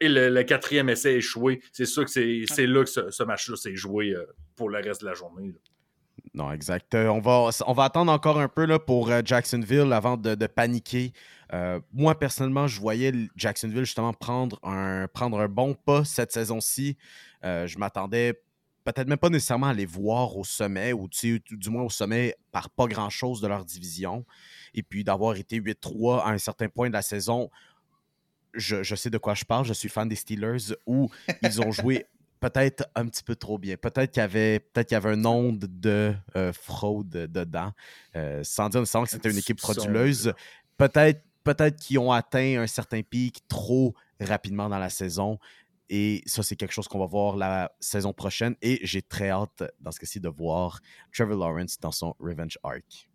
Et 0.00 0.08
le, 0.08 0.30
le 0.30 0.42
quatrième 0.44 0.88
essai 0.88 1.14
échoué, 1.14 1.60
c'est 1.72 1.84
sûr 1.86 2.04
que 2.04 2.10
c'est 2.10 2.44
c'est 2.46 2.66
là 2.66 2.82
que 2.84 2.90
ce, 2.90 3.10
ce 3.10 3.22
match-là 3.22 3.56
s'est 3.56 3.76
joué 3.76 4.10
euh, 4.12 4.24
pour 4.56 4.70
le 4.70 4.78
reste 4.78 5.02
de 5.02 5.06
la 5.06 5.14
journée. 5.14 5.48
là. 5.48 5.58
Non, 6.34 6.52
exact. 6.52 6.94
Euh, 6.94 7.08
on, 7.08 7.20
va, 7.20 7.50
on 7.66 7.72
va 7.72 7.84
attendre 7.84 8.12
encore 8.12 8.38
un 8.38 8.48
peu 8.48 8.64
là, 8.64 8.78
pour 8.78 9.10
euh, 9.10 9.20
Jacksonville 9.24 9.92
avant 9.92 10.16
de, 10.16 10.34
de 10.34 10.46
paniquer. 10.46 11.12
Euh, 11.52 11.80
moi, 11.92 12.16
personnellement, 12.18 12.68
je 12.68 12.80
voyais 12.80 13.12
Jacksonville 13.36 13.84
justement 13.84 14.12
prendre 14.12 14.60
un, 14.62 15.08
prendre 15.08 15.40
un 15.40 15.48
bon 15.48 15.74
pas 15.74 16.04
cette 16.04 16.30
saison-ci. 16.30 16.96
Euh, 17.44 17.66
je 17.66 17.78
m'attendais 17.78 18.40
peut-être 18.84 19.08
même 19.08 19.18
pas 19.18 19.28
nécessairement 19.28 19.68
à 19.68 19.74
les 19.74 19.86
voir 19.86 20.36
au 20.36 20.44
sommet, 20.44 20.92
ou 20.92 21.08
tu 21.08 21.42
sais, 21.48 21.56
du 21.56 21.70
moins 21.70 21.82
au 21.82 21.90
sommet 21.90 22.36
par 22.52 22.70
pas 22.70 22.86
grand-chose 22.86 23.40
de 23.40 23.48
leur 23.48 23.64
division. 23.64 24.24
Et 24.74 24.82
puis 24.82 25.02
d'avoir 25.02 25.34
été 25.36 25.60
8-3 25.60 26.22
à 26.22 26.28
un 26.30 26.38
certain 26.38 26.68
point 26.68 26.88
de 26.88 26.94
la 26.94 27.02
saison, 27.02 27.50
je, 28.54 28.82
je 28.82 28.94
sais 28.94 29.10
de 29.10 29.18
quoi 29.18 29.34
je 29.34 29.44
parle. 29.44 29.64
Je 29.64 29.72
suis 29.72 29.88
fan 29.88 30.08
des 30.08 30.16
Steelers 30.16 30.74
où 30.86 31.10
ils 31.42 31.60
ont 31.60 31.70
joué 31.70 32.06
peut-être 32.40 32.88
un 32.94 33.06
petit 33.06 33.22
peu 33.22 33.36
trop 33.36 33.58
bien. 33.58 33.76
Peut-être 33.76 34.10
qu'il 34.10 34.20
y 34.20 34.24
avait, 34.24 34.60
peut-être 34.60 34.88
qu'il 34.88 34.94
y 34.94 34.96
avait 34.96 35.10
un 35.10 35.24
onde 35.24 35.66
de 35.80 36.14
euh, 36.36 36.52
fraude 36.52 37.08
dedans, 37.10 37.72
euh, 38.16 38.42
sans 38.42 38.68
dire 38.68 38.80
nécessairement 38.80 39.04
que 39.04 39.12
c'était 39.12 39.30
une 39.30 39.38
équipe 39.38 39.60
frauduleuse. 39.60 40.32
Peut-être, 40.76 41.22
peut-être 41.44 41.76
qu'ils 41.76 41.98
ont 41.98 42.10
atteint 42.10 42.62
un 42.62 42.66
certain 42.66 43.02
pic 43.02 43.46
trop 43.46 43.94
rapidement 44.18 44.68
dans 44.68 44.78
la 44.78 44.90
saison. 44.90 45.38
Et 45.90 46.22
ça, 46.24 46.42
c'est 46.42 46.56
quelque 46.56 46.72
chose 46.72 46.88
qu'on 46.88 47.00
va 47.00 47.06
voir 47.06 47.36
la 47.36 47.72
saison 47.80 48.12
prochaine. 48.12 48.54
Et 48.62 48.78
j'ai 48.82 49.02
très 49.02 49.30
hâte, 49.30 49.64
dans 49.80 49.90
ce 49.90 49.98
cas-ci, 49.98 50.20
de 50.20 50.28
voir 50.28 50.80
Trevor 51.12 51.36
Lawrence 51.36 51.78
dans 51.80 51.90
son 51.90 52.14
Revenge 52.20 52.58
Arc. 52.62 53.09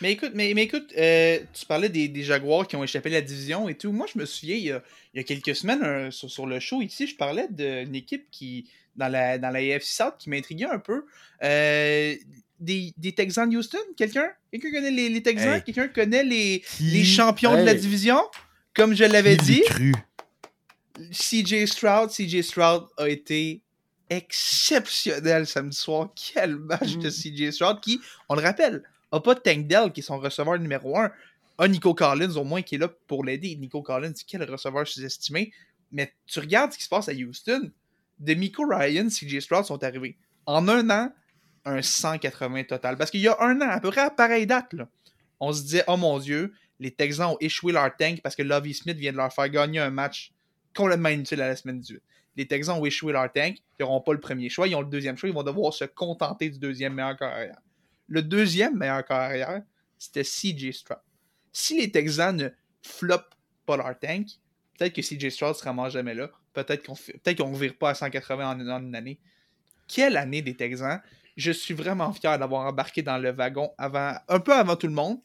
Mais 0.00 0.12
écoute, 0.12 0.32
mais, 0.34 0.52
mais 0.54 0.62
écoute 0.64 0.92
euh, 0.96 1.38
tu 1.52 1.66
parlais 1.66 1.88
des, 1.88 2.08
des 2.08 2.22
Jaguars 2.22 2.66
qui 2.66 2.76
ont 2.76 2.84
échappé 2.84 3.08
à 3.10 3.12
la 3.14 3.20
division 3.22 3.68
et 3.68 3.74
tout. 3.76 3.92
Moi, 3.92 4.06
je 4.12 4.18
me 4.18 4.24
souviens, 4.26 4.56
il 4.56 4.62
y 4.64 4.70
a, 4.72 4.82
il 5.14 5.18
y 5.18 5.20
a 5.20 5.24
quelques 5.24 5.54
semaines, 5.56 5.82
un- 5.82 6.10
sur, 6.10 6.30
sur 6.30 6.46
le 6.46 6.58
show 6.60 6.80
ici, 6.82 7.06
je 7.06 7.16
parlais 7.16 7.46
d'une 7.50 7.94
équipe 7.94 8.26
qui, 8.30 8.68
dans 8.96 9.08
la, 9.08 9.38
dans 9.38 9.50
la 9.50 9.58
AFC 9.60 9.84
South, 9.86 10.14
qui 10.18 10.30
m'intriguait 10.30 10.66
un 10.66 10.78
peu. 10.78 11.04
Euh, 11.42 12.14
des, 12.60 12.92
des 12.96 13.12
Texans 13.12 13.48
de 13.50 13.56
Houston, 13.56 13.78
quelqu'un? 13.96 14.30
Quelqu'un 14.52 14.70
connaît 14.70 14.90
les, 14.92 15.08
les 15.08 15.22
Texans? 15.22 15.54
Hey. 15.56 15.62
Quelqu'un 15.64 15.88
connaît 15.88 16.22
les, 16.24 16.62
Qui- 16.76 16.84
les 16.84 17.04
champions 17.04 17.56
de 17.56 17.62
la 17.64 17.74
division? 17.74 18.20
Comme 18.74 18.94
je 18.94 19.02
l'avais 19.04 19.36
dit, 19.36 19.62
cru? 19.66 19.92
CJ 21.10 21.66
Stroud, 21.66 22.10
CJ 22.10 22.42
Stroud 22.42 22.84
a 22.98 23.08
été 23.08 23.62
exceptionnel 24.10 25.46
samedi 25.46 25.76
soir. 25.76 26.10
Quel 26.14 26.56
match 26.56 26.96
de 26.98 27.08
CJ 27.10 27.50
Stroud 27.52 27.80
qui, 27.80 28.00
on 28.28 28.34
le 28.34 28.42
rappelle, 28.42 28.82
a 29.12 29.20
pas 29.20 29.34
Tank 29.34 29.66
Dell 29.66 29.92
qui 29.92 30.00
est 30.00 30.02
son 30.02 30.18
receveur 30.18 30.58
numéro 30.58 30.98
1. 30.98 31.10
A 31.58 31.68
Nico 31.68 31.94
Collins 31.94 32.36
au 32.36 32.44
moins 32.44 32.62
qui 32.62 32.76
est 32.76 32.78
là 32.78 32.88
pour 33.06 33.24
l'aider. 33.24 33.54
Nico 33.56 33.82
Collins, 33.82 34.14
quel 34.26 34.42
receveur 34.50 34.86
sous-estimé. 34.86 35.52
Mais 35.92 36.12
tu 36.26 36.40
regardes 36.40 36.72
ce 36.72 36.78
qui 36.78 36.84
se 36.84 36.88
passe 36.88 37.08
à 37.08 37.12
Houston. 37.12 37.70
De 38.18 38.34
Miko 38.34 38.64
Ryan, 38.66 39.08
CJ 39.08 39.40
Stroud 39.40 39.64
sont 39.64 39.82
arrivés. 39.84 40.16
En 40.46 40.66
un 40.68 40.88
an, 40.90 41.12
un 41.64 41.82
180 41.82 42.64
total. 42.64 42.96
Parce 42.96 43.10
qu'il 43.10 43.20
y 43.20 43.28
a 43.28 43.36
un 43.40 43.60
an, 43.60 43.68
à 43.68 43.80
peu 43.80 43.90
près 43.90 44.00
à 44.00 44.10
pareille 44.10 44.46
date, 44.46 44.74
on 45.40 45.52
se 45.52 45.62
disait, 45.62 45.84
oh 45.88 45.96
mon 45.96 46.18
Dieu, 46.18 46.52
les 46.80 46.90
Texans 46.90 47.30
ont 47.30 47.36
échoué 47.40 47.72
leur 47.72 47.94
tank 47.96 48.20
parce 48.22 48.34
que 48.34 48.42
Lovie 48.42 48.74
Smith 48.74 48.96
vient 48.96 49.12
de 49.12 49.16
leur 49.16 49.32
faire 49.32 49.48
gagner 49.48 49.78
un 49.78 49.90
match 49.90 50.32
complètement 50.74 51.10
inutile 51.10 51.40
à 51.42 51.48
la 51.48 51.56
semaine 51.56 51.78
18. 51.78 52.02
Les 52.36 52.46
Texans 52.46 52.78
ont 52.78 52.84
échoué 52.84 53.12
leur 53.12 53.30
tank, 53.30 53.58
ils 53.58 53.82
n'auront 53.82 54.00
pas 54.00 54.12
le 54.12 54.20
premier 54.20 54.48
choix, 54.48 54.66
ils 54.66 54.74
ont 54.74 54.80
le 54.80 54.88
deuxième 54.88 55.16
choix, 55.16 55.28
ils 55.28 55.34
vont 55.34 55.42
devoir 55.42 55.74
se 55.74 55.84
contenter 55.84 56.48
du 56.48 56.58
deuxième 56.58 56.94
meilleur 56.94 57.16
corps 57.16 57.28
arrière. 57.28 57.58
Le 58.12 58.20
deuxième 58.20 58.76
meilleur 58.76 59.02
corps 59.06 59.16
arrière, 59.16 59.62
c'était 59.98 60.22
CJ 60.22 60.72
Stroud. 60.72 61.00
Si 61.50 61.80
les 61.80 61.90
Texans 61.90 62.36
ne 62.36 62.50
floppent 62.82 63.34
pas 63.64 63.78
leur 63.78 63.98
tank, 63.98 64.26
peut-être 64.76 64.92
que 64.92 65.00
CJ 65.00 65.30
Stroud 65.30 65.54
ne 65.54 65.54
se 65.54 65.64
ramasse 65.64 65.94
jamais 65.94 66.12
là. 66.12 66.30
Peut-être 66.52 66.84
qu'on 66.84 66.92
ne 66.92 67.18
peut 67.18 67.34
qu'on 67.34 67.52
vire 67.54 67.74
pas 67.74 67.88
à 67.88 67.94
180 67.94 68.50
en, 68.50 68.80
une 68.80 68.94
année. 68.94 69.18
Quelle 69.88 70.18
année 70.18 70.42
des 70.42 70.54
Texans! 70.54 71.00
Je 71.38 71.52
suis 71.52 71.72
vraiment 71.72 72.12
fier 72.12 72.38
d'avoir 72.38 72.66
embarqué 72.66 73.00
dans 73.00 73.16
le 73.16 73.30
wagon 73.30 73.72
avant, 73.78 74.14
un 74.28 74.40
peu 74.40 74.52
avant 74.52 74.76
tout 74.76 74.88
le 74.88 74.92
monde. 74.92 75.18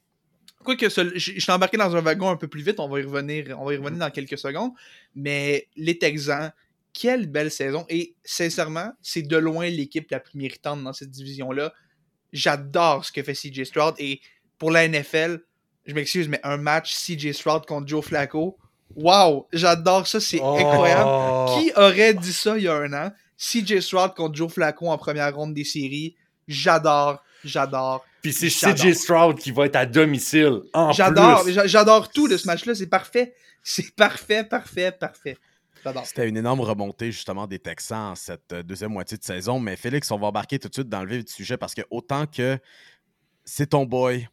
Quoique, 0.64 0.88
je 0.88 1.18
suis 1.18 1.52
embarqué 1.52 1.76
dans 1.76 1.94
un 1.94 2.00
wagon 2.00 2.30
un 2.30 2.38
peu 2.38 2.48
plus 2.48 2.62
vite, 2.62 2.80
on 2.80 2.88
va 2.88 3.02
y 3.02 3.06
on 3.06 3.12
va 3.66 3.74
y 3.74 3.78
revenir 3.78 4.00
dans 4.00 4.12
quelques 4.12 4.38
secondes. 4.38 4.72
Mais 5.14 5.68
les 5.76 6.00
Texans, 6.00 6.54
quelle 6.94 7.28
belle 7.28 7.52
saison. 7.52 7.86
Et 7.90 8.16
sincèrement, 8.24 8.94
c'est 9.02 9.24
de 9.24 9.36
loin 9.36 9.68
l'équipe 9.70 10.10
la 10.10 10.22
plus 10.22 10.38
méritante 10.38 10.82
dans 10.82 10.94
cette 10.94 11.12
division-là. 11.12 11.74
J'adore 12.34 13.06
ce 13.06 13.12
que 13.12 13.24
fait 13.24 13.34
CJ 13.34 13.64
Stroud. 13.64 13.96
Et 14.00 14.22
pour 14.58 14.72
la 14.72 14.88
NFL, 14.88 15.40
je 15.86 15.94
m'excuse, 15.94 16.28
mais 16.28 16.40
un 16.44 16.58
match 16.58 16.94
CJ 16.96 17.32
Stroud 17.32 17.66
contre 17.66 17.88
Joe 17.88 18.04
Flacco, 18.04 18.58
wow, 18.96 19.48
j'adore 19.54 20.08
ça, 20.08 20.20
c'est 20.20 20.40
Oh. 20.42 20.58
incroyable. 20.60 21.60
Qui 21.62 21.72
aurait 21.76 22.14
dit 22.14 22.34
ça 22.34 22.58
il 22.58 22.64
y 22.64 22.68
a 22.68 22.76
un 22.76 22.94
an? 22.94 23.12
CJ 23.38 23.80
Stroud 23.82 24.14
contre 24.16 24.36
Joe 24.36 24.52
Flacco 24.52 24.88
en 24.90 24.98
première 24.98 25.36
ronde 25.36 25.54
des 25.54 25.64
séries. 25.64 26.16
J'adore, 26.48 27.22
j'adore. 27.44 28.04
Puis 28.22 28.34
c'est. 28.34 28.50
CJ 28.50 28.94
Stroud 28.94 29.38
qui 29.38 29.52
va 29.52 29.66
être 29.66 29.76
à 29.76 29.86
domicile. 29.86 30.62
En 30.74 30.92
J'adore, 30.92 31.44
j'adore 31.66 32.10
tout 32.10 32.28
de 32.28 32.36
ce 32.38 32.48
match-là, 32.48 32.74
c'est 32.76 32.88
parfait. 32.88 33.34
C'est 33.64 33.94
parfait, 33.96 34.44
parfait, 34.44 34.92
parfait. 34.92 35.38
C'était 36.06 36.28
une 36.30 36.38
énorme 36.38 36.62
remontée 36.62 37.12
justement 37.12 37.48
des 37.48 37.60
Texans 37.60 38.12
en 38.12 38.16
cette 38.16 38.52
euh, 38.54 38.64
deuxième 38.64 38.92
moitié 38.92 39.18
de 39.18 39.24
saison. 39.24 39.60
Mais 39.60 39.76
Félix, 39.76 40.10
on 40.12 40.18
va 40.20 40.28
embarquer 40.28 40.60
tout 40.60 40.70
de 40.70 40.74
suite 40.74 40.90
dans 40.90 41.04
le 41.04 41.16
vif 41.16 41.26
du 41.26 41.32
sujet 41.32 41.58
parce 41.58 41.74
que 41.74 41.82
autant 41.90 42.26
que 42.28 42.60
c'est 43.46 43.68
ton 43.68 43.86
boy, 43.86 44.28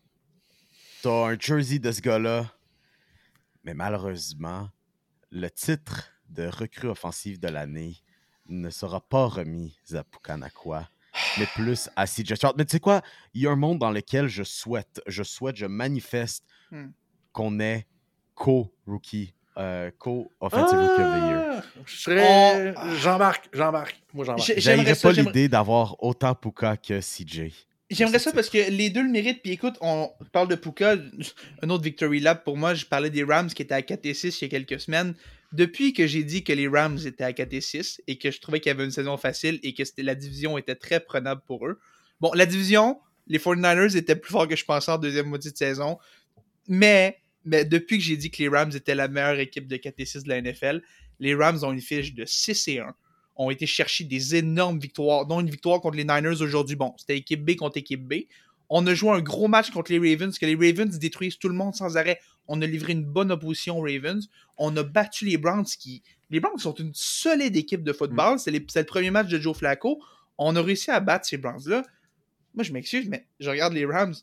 t'as 1.03 1.29
un 1.29 1.39
jersey 1.39 1.79
de 1.79 1.93
ce 1.93 2.01
gars-là, 2.01 2.51
mais 3.63 3.75
malheureusement, 3.75 4.69
le 5.31 5.49
titre 5.51 6.11
de 6.29 6.47
recrue 6.47 6.89
offensive 6.89 7.39
de 7.39 7.49
l'année 7.49 7.97
ne 8.49 8.71
sera 8.71 9.01
pas 9.01 9.27
remis 9.27 9.79
à 9.93 10.05
Pukanakwa, 10.05 10.89
mais 11.39 11.47
plus 11.55 11.89
à 11.97 12.07
CJ 12.07 12.35
Stroud. 12.35 12.55
Mais 12.59 12.65
tu 12.65 12.73
sais 12.73 12.81
quoi? 12.81 13.03
Il 13.33 13.43
y 13.43 13.47
a 13.47 13.51
un 13.51 13.57
monde 13.57 13.79
dans 13.79 13.91
lequel 13.91 14.29
je 14.29 14.43
souhaite, 14.43 15.01
je 15.07 15.23
souhaite, 15.23 15.57
je 15.57 15.67
manifeste 15.67 16.45
Hmm. 16.71 16.91
qu'on 17.33 17.61
ait 17.61 17.87
co-rookie, 18.35 19.35
euh, 19.59 19.91
co-offensive 19.99 20.79
rookie 20.79 21.03
of 21.03 21.15
the 21.15 21.29
year. 21.29 21.45
Ah, 21.59 21.63
je 21.87 21.97
serais. 21.97 22.75
J'embarque, 23.01 23.49
j'embarque. 23.53 24.01
Moi, 24.13 24.25
j'embarque. 24.25 24.47
J'ai- 24.47 24.61
J'aimerais 24.61 24.95
pas 24.95 25.13
l'idée 25.13 25.49
d'avoir 25.49 26.03
autant 26.03 26.35
Puka 26.35 26.77
que 26.77 27.01
CJ. 27.01 27.53
J'aimerais 27.91 28.19
ça 28.19 28.33
parce 28.33 28.49
que 28.51 28.71
les 28.71 28.91
deux 28.91 29.03
le 29.03 29.11
méritent. 29.11 29.43
Puis 29.43 29.53
écoute, 29.53 29.77
on 29.81 30.11
parle 30.33 30.49
de 30.49 30.55
Puka, 30.57 30.97
un 31.63 31.71
autre 31.71 31.85
Victory 31.85 32.19
Lap 32.21 32.43
pour 32.43 32.57
moi. 32.57 32.75
Je 32.75 32.85
parlais 32.87 33.11
des 33.11 33.23
Rams 33.23 33.49
qui 33.49 33.63
étaient 33.63 33.75
à 33.75 33.83
4 33.83 34.05
et 34.07 34.15
6 34.15 34.41
il 34.41 34.45
y 34.45 34.47
a 34.47 34.51
quelques 34.51 34.81
semaines. 34.81 35.15
Depuis 35.53 35.93
que 35.93 36.07
j'ai 36.07 36.25
dit 36.25 36.43
que 36.43 36.53
les 36.53 36.67
Rams 36.67 36.99
étaient 37.07 37.23
à 37.25 37.33
4 37.33 37.53
et 37.53 37.61
6 37.61 38.01
et 38.09 38.17
que 38.19 38.31
je 38.33 38.41
trouvais 38.41 38.59
qu'il 38.59 38.71
y 38.71 38.75
avait 38.75 38.85
une 38.85 38.91
saison 38.91 39.17
facile 39.17 39.61
et 39.63 39.75
que 39.75 39.83
la 39.99 40.15
division 40.17 40.59
était 40.59 40.75
très 40.75 40.99
prenable 40.99 41.43
pour 41.47 41.69
eux. 41.69 41.79
Bon, 42.21 42.33
la 42.35 42.47
division, 42.47 42.99
les 43.29 43.39
49ers 43.39 43.97
étaient 43.97 44.17
plus 44.17 44.33
forts 44.33 44.49
que 44.49 44.57
je 44.57 44.65
pensais 44.65 44.91
en 44.91 44.99
deuxième 44.99 45.27
moitié 45.27 45.53
de 45.53 45.57
saison. 45.57 45.99
Mais, 46.67 47.19
mais 47.45 47.65
depuis 47.65 47.99
que 47.99 48.05
j'ai 48.05 48.17
dit 48.17 48.31
que 48.31 48.43
les 48.43 48.49
Rams 48.49 48.73
étaient 48.75 48.95
la 48.95 49.09
meilleure 49.09 49.39
équipe 49.39 49.67
de 49.67 49.77
4 49.77 49.95
et 49.99 50.05
6 50.05 50.25
de 50.25 50.29
la 50.29 50.41
NFL, 50.41 50.83
les 51.21 51.35
Rams 51.35 51.59
ont 51.63 51.73
une 51.73 51.81
fiche 51.81 52.15
de 52.15 52.25
6 52.25 52.69
et 52.69 52.79
1 52.81 52.95
ont 53.37 53.51
été 53.51 53.67
chercher 53.67 54.05
des 54.05 54.37
énormes 54.37 54.79
victoires, 54.79 55.27
dont 55.27 55.41
une 55.41 55.51
victoire 55.51 55.81
contre 55.81 55.97
les 55.97 56.05
Niners 56.05 56.41
aujourd'hui. 56.41 56.77
Bon, 56.77 56.95
c'était 56.99 57.17
équipe 57.17 57.45
B 57.45 57.57
contre 57.57 57.77
équipe 57.79 58.07
B. 58.07 58.15
On 58.71 58.87
a 58.87 58.95
joué 58.95 59.11
un 59.11 59.21
gros 59.21 59.49
match 59.49 59.71
contre 59.71 59.93
les 59.93 59.99
Ravens, 59.99 60.39
que 60.39 60.47
les 60.47 60.55
Ravens 60.55 60.99
détruisent 60.99 61.39
tout 61.39 61.49
le 61.49 61.55
monde 61.55 61.75
sans 61.75 61.97
arrêt. 61.97 62.21
On 62.47 62.63
a 62.63 62.67
livré 62.67 62.93
une 62.93 63.05
bonne 63.05 63.33
opposition 63.33 63.79
aux 63.79 63.83
Ravens. 63.83 64.29
On 64.57 64.77
a 64.77 64.83
battu 64.83 65.25
les 65.27 65.37
Browns 65.37 65.65
qui. 65.65 66.03
Les 66.31 66.41
Browns 66.41 66.59
sont 66.59 66.75
une 66.75 66.93
solide 66.95 67.57
équipe 67.57 67.83
de 67.83 67.93
football. 67.93 68.39
C'est 68.39 68.51
les- 68.51 68.65
c'est 68.69 68.81
le 68.81 68.87
premier 68.87 69.11
match 69.11 69.29
de 69.29 69.39
Joe 69.39 69.57
Flacco. 69.57 70.01
On 70.39 70.55
a 70.57 70.63
réussi 70.63 70.91
à 70.91 71.01
battre 71.01 71.27
ces 71.27 71.37
Browns-là. 71.37 71.83
Moi, 72.55 72.63
je 72.65 72.73
m'excuse, 72.73 73.09
mais 73.09 73.27
je 73.41 73.51
regarde 73.51 73.73
les 73.75 73.85
Rams. 73.85 74.15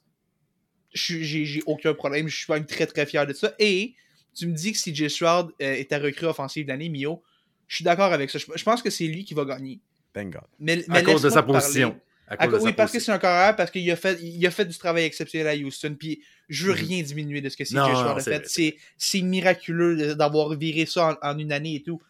J'ai 0.93 1.23
j'ai 1.23 1.61
aucun 1.65 1.93
problème. 1.93 2.27
Je 2.27 2.35
suis 2.37 2.51
même 2.51 2.65
très, 2.65 2.85
très 2.85 3.05
fier 3.05 3.25
de 3.25 3.33
ça. 3.33 3.53
Et 3.59 3.95
tu 4.35 4.47
me 4.47 4.53
dis 4.53 4.73
que 4.73 4.77
CJ 4.77 5.07
Stroud 5.07 5.51
euh, 5.61 5.73
est 5.75 5.89
ta 5.89 5.99
recrue 5.99 6.25
offensive 6.25 6.65
de 6.65 6.69
l'année, 6.71 6.89
Mio. 6.89 7.21
Je 7.67 7.75
suis 7.77 7.83
d'accord 7.85 8.11
avec 8.13 8.29
ça. 8.29 8.39
Je, 8.39 8.45
je 8.53 8.63
pense 8.63 8.81
que 8.81 8.89
c'est 8.89 9.07
lui 9.07 9.23
qui 9.23 9.33
va 9.33 9.45
gagner. 9.45 9.79
Thank 10.13 10.31
God. 10.33 10.41
Mais, 10.59 10.83
À 10.89 11.01
cause 11.01 11.21
de 11.21 11.29
sa 11.29 11.43
position. 11.43 11.99
À 12.27 12.33
À 12.43 12.47
cause 12.47 12.59
co- 12.59 12.59
de 12.59 12.63
oui, 12.65 12.69
sa 12.71 12.75
parce 12.75 12.91
que 12.91 12.99
c'est 12.99 13.11
un 13.11 13.19
carrière, 13.19 13.55
parce 13.55 13.71
qu'il 13.71 13.89
a 13.91 13.95
fait, 13.95 14.17
il 14.21 14.45
a 14.45 14.51
fait 14.51 14.65
du 14.65 14.77
travail 14.77 15.03
exceptionnel 15.05 15.47
à 15.47 15.55
Houston. 15.55 15.95
Puis 15.97 16.21
je 16.49 16.65
veux 16.67 16.73
Mhm. 16.73 16.79
rien 16.87 17.01
diminuer 17.03 17.41
de 17.41 17.47
ce 17.49 17.55
que 17.57 17.63
CJ 17.63 17.71
Stroud 17.77 18.17
a 18.17 18.19
c'est 18.19 18.31
fait. 18.31 18.47
C'est, 18.49 18.77
c'est 18.97 19.21
miraculeux 19.21 20.15
d'avoir 20.15 20.53
viré 20.55 20.85
ça 20.85 21.17
en, 21.21 21.29
en 21.31 21.39
une 21.39 21.51
année 21.53 21.75
et 21.75 21.83
tout. 21.83 22.01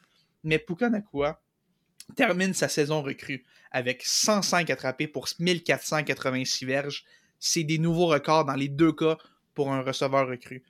Mais 0.44 0.58
Puka 0.58 0.90
Nakua 0.90 1.40
termine 2.16 2.54
sa 2.56 2.68
saison 2.68 3.02
recrue 3.04 3.44
avec 3.72 4.02
105 4.04 4.70
attrapés 4.72 5.08
pour 5.08 5.28
1486 5.40 6.66
verges. 6.66 7.04
C'est 7.44 7.64
des 7.64 7.80
nouveaux 7.80 8.06
records 8.06 8.46
dans 8.46 8.54
les 8.54 8.68
deux 8.68 8.94
cas 8.94 9.18
pour 9.56 9.74
un 9.74 9.82
receveur 9.82 10.28
recru. 10.28 10.64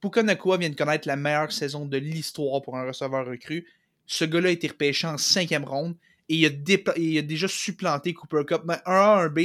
Puka 0.00 0.24
Nakua 0.24 0.56
vient 0.56 0.68
de 0.68 0.74
connaître 0.74 1.06
la 1.06 1.14
meilleure 1.14 1.52
saison 1.52 1.86
de 1.86 1.96
l'histoire 1.98 2.60
pour 2.62 2.76
un 2.76 2.84
receveur 2.84 3.24
recru. 3.24 3.64
Ce 4.06 4.24
gars-là 4.24 4.48
a 4.48 4.52
été 4.52 4.66
repêché 4.66 5.06
en 5.06 5.18
cinquième 5.18 5.64
ronde 5.64 5.94
et 6.28 6.34
il 6.34 7.18
a, 7.18 7.22
déjà 7.22 7.46
supplanté 7.46 8.12
Cooper 8.12 8.42
Cup. 8.44 8.62
Mais 8.66 8.74
un 8.86 8.92
A, 8.92 9.22
un 9.22 9.28
B, 9.28 9.38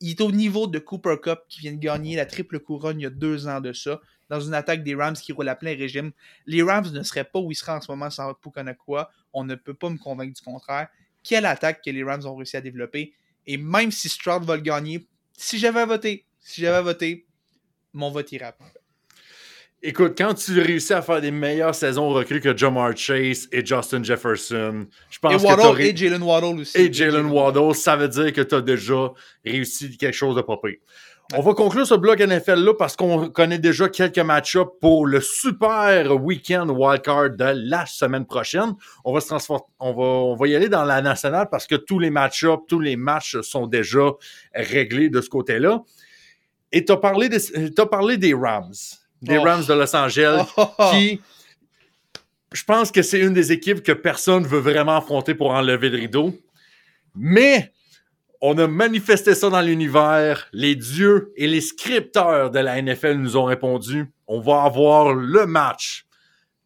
il 0.00 0.10
est 0.12 0.20
au 0.22 0.32
niveau 0.32 0.66
de 0.66 0.78
Cooper 0.78 1.16
Cup 1.22 1.40
qui 1.50 1.60
vient 1.60 1.74
de 1.74 1.78
gagner 1.78 2.16
la 2.16 2.24
triple 2.24 2.58
couronne 2.58 3.00
il 3.00 3.02
y 3.02 3.06
a 3.06 3.10
deux 3.10 3.46
ans 3.46 3.60
de 3.60 3.74
ça, 3.74 4.00
dans 4.30 4.40
une 4.40 4.54
attaque 4.54 4.82
des 4.82 4.94
Rams 4.94 5.16
qui 5.16 5.32
roule 5.32 5.50
à 5.50 5.56
plein 5.56 5.76
régime. 5.76 6.12
Les 6.46 6.62
Rams 6.62 6.90
ne 6.90 7.02
seraient 7.02 7.24
pas 7.24 7.38
où 7.38 7.50
ils 7.50 7.54
seraient 7.54 7.72
en 7.72 7.82
ce 7.82 7.92
moment 7.92 8.08
sans 8.08 8.32
Puka 8.32 8.62
Nakua. 8.62 9.10
On 9.34 9.44
ne 9.44 9.56
peut 9.56 9.74
pas 9.74 9.90
me 9.90 9.98
convaincre 9.98 10.34
du 10.34 10.42
contraire. 10.42 10.88
Quelle 11.22 11.44
attaque 11.44 11.84
que 11.84 11.90
les 11.90 12.02
Rams 12.02 12.24
ont 12.24 12.34
réussi 12.34 12.56
à 12.56 12.62
développer. 12.62 13.12
Et 13.46 13.58
même 13.58 13.90
si 13.90 14.08
Stroud 14.08 14.44
va 14.44 14.56
le 14.56 14.62
gagner, 14.62 15.06
si 15.36 15.58
j'avais 15.58 15.80
à 15.80 15.86
voter, 15.86 16.24
si 16.40 16.60
j'avais 16.60 16.76
à 16.76 16.82
voter, 16.82 17.26
mon 17.92 18.10
vote 18.10 18.28
Puka. 18.28 18.54
Écoute, 19.86 20.14
quand 20.16 20.32
tu 20.32 20.58
réussis 20.58 20.94
à 20.94 21.02
faire 21.02 21.20
des 21.20 21.30
meilleures 21.30 21.74
saisons 21.74 22.08
recrues 22.08 22.40
que 22.40 22.56
Jamar 22.56 22.96
Chase 22.96 23.48
et 23.52 23.64
Justin 23.64 24.02
Jefferson, 24.02 24.86
je 25.10 25.18
pense 25.18 25.34
Et 25.34 25.36
que 25.36 25.42
Waddle 25.42 25.62
t'aurais- 25.62 25.88
et 25.90 25.96
Jalen 25.96 26.22
Waddle 26.22 26.60
aussi. 26.60 26.78
et 26.78 26.90
Jalen 26.90 27.26
Waddle, 27.26 27.74
ça 27.74 27.94
veut 27.94 28.08
dire 28.08 28.32
que 28.32 28.40
tu 28.40 28.54
as 28.54 28.62
déjà 28.62 29.12
réussi 29.44 29.94
quelque 29.98 30.14
chose 30.14 30.36
de 30.36 30.40
pas 30.40 30.56
pire. 30.64 30.78
On 31.32 31.40
va 31.40 31.54
conclure 31.54 31.86
ce 31.86 31.94
bloc 31.94 32.20
NFL-là 32.20 32.74
parce 32.78 32.96
qu'on 32.96 33.28
connaît 33.30 33.58
déjà 33.58 33.88
quelques 33.88 34.18
match-ups 34.18 34.70
pour 34.80 35.06
le 35.06 35.20
super 35.22 36.14
week-end 36.22 36.68
wildcard 36.68 37.30
de 37.30 37.44
la 37.68 37.86
semaine 37.86 38.26
prochaine. 38.26 38.74
On 39.04 39.12
va, 39.14 39.20
se 39.20 39.28
transfor- 39.28 39.66
on 39.80 39.92
va, 39.94 40.02
on 40.02 40.36
va 40.36 40.46
y 40.48 40.54
aller 40.54 40.68
dans 40.68 40.84
la 40.84 41.00
nationale 41.00 41.48
parce 41.50 41.66
que 41.66 41.76
tous 41.76 41.98
les 41.98 42.10
match-ups, 42.10 42.62
tous 42.68 42.78
les 42.78 42.96
matchs 42.96 43.40
sont 43.40 43.66
déjà 43.66 44.10
réglés 44.54 45.08
de 45.08 45.20
ce 45.22 45.30
côté-là. 45.30 45.82
Et 46.72 46.84
tu 46.84 46.92
as, 46.92 46.98
parlé 46.98 47.28
des- 47.30 47.70
t'as 47.74 47.86
parlé 47.86 48.16
des 48.18 48.34
Rams, 48.34 48.72
des 49.22 49.38
Oh. 49.38 49.42
Rams 49.42 49.64
de 49.66 49.72
Los 49.74 49.96
Angeles, 49.96 50.44
Oh, 50.58 50.66
qui, 50.92 51.20
je 52.52 52.64
pense 52.64 52.92
que 52.92 53.00
c'est 53.02 53.18
une 53.20 53.32
des 53.32 53.50
équipes 53.50 53.82
que 53.82 53.92
personne 53.92 54.44
veut 54.46 54.60
vraiment 54.60 54.96
affronter 54.98 55.34
pour 55.34 55.50
enlever 55.50 55.88
le 55.88 55.96
rideau. 55.98 56.34
Mais 57.14 57.72
on 58.46 58.58
a 58.58 58.66
manifesté 58.66 59.34
ça 59.34 59.48
dans 59.48 59.62
l'univers. 59.62 60.48
Les 60.52 60.74
dieux 60.76 61.32
et 61.36 61.46
les 61.46 61.60
scripteurs 61.62 62.50
de 62.50 62.58
la 62.58 62.80
NFL 62.82 63.14
nous 63.14 63.36
ont 63.38 63.44
répondu. 63.44 64.06
On 64.26 64.38
va 64.40 64.64
avoir 64.64 65.14
le 65.14 65.46
match. 65.46 66.04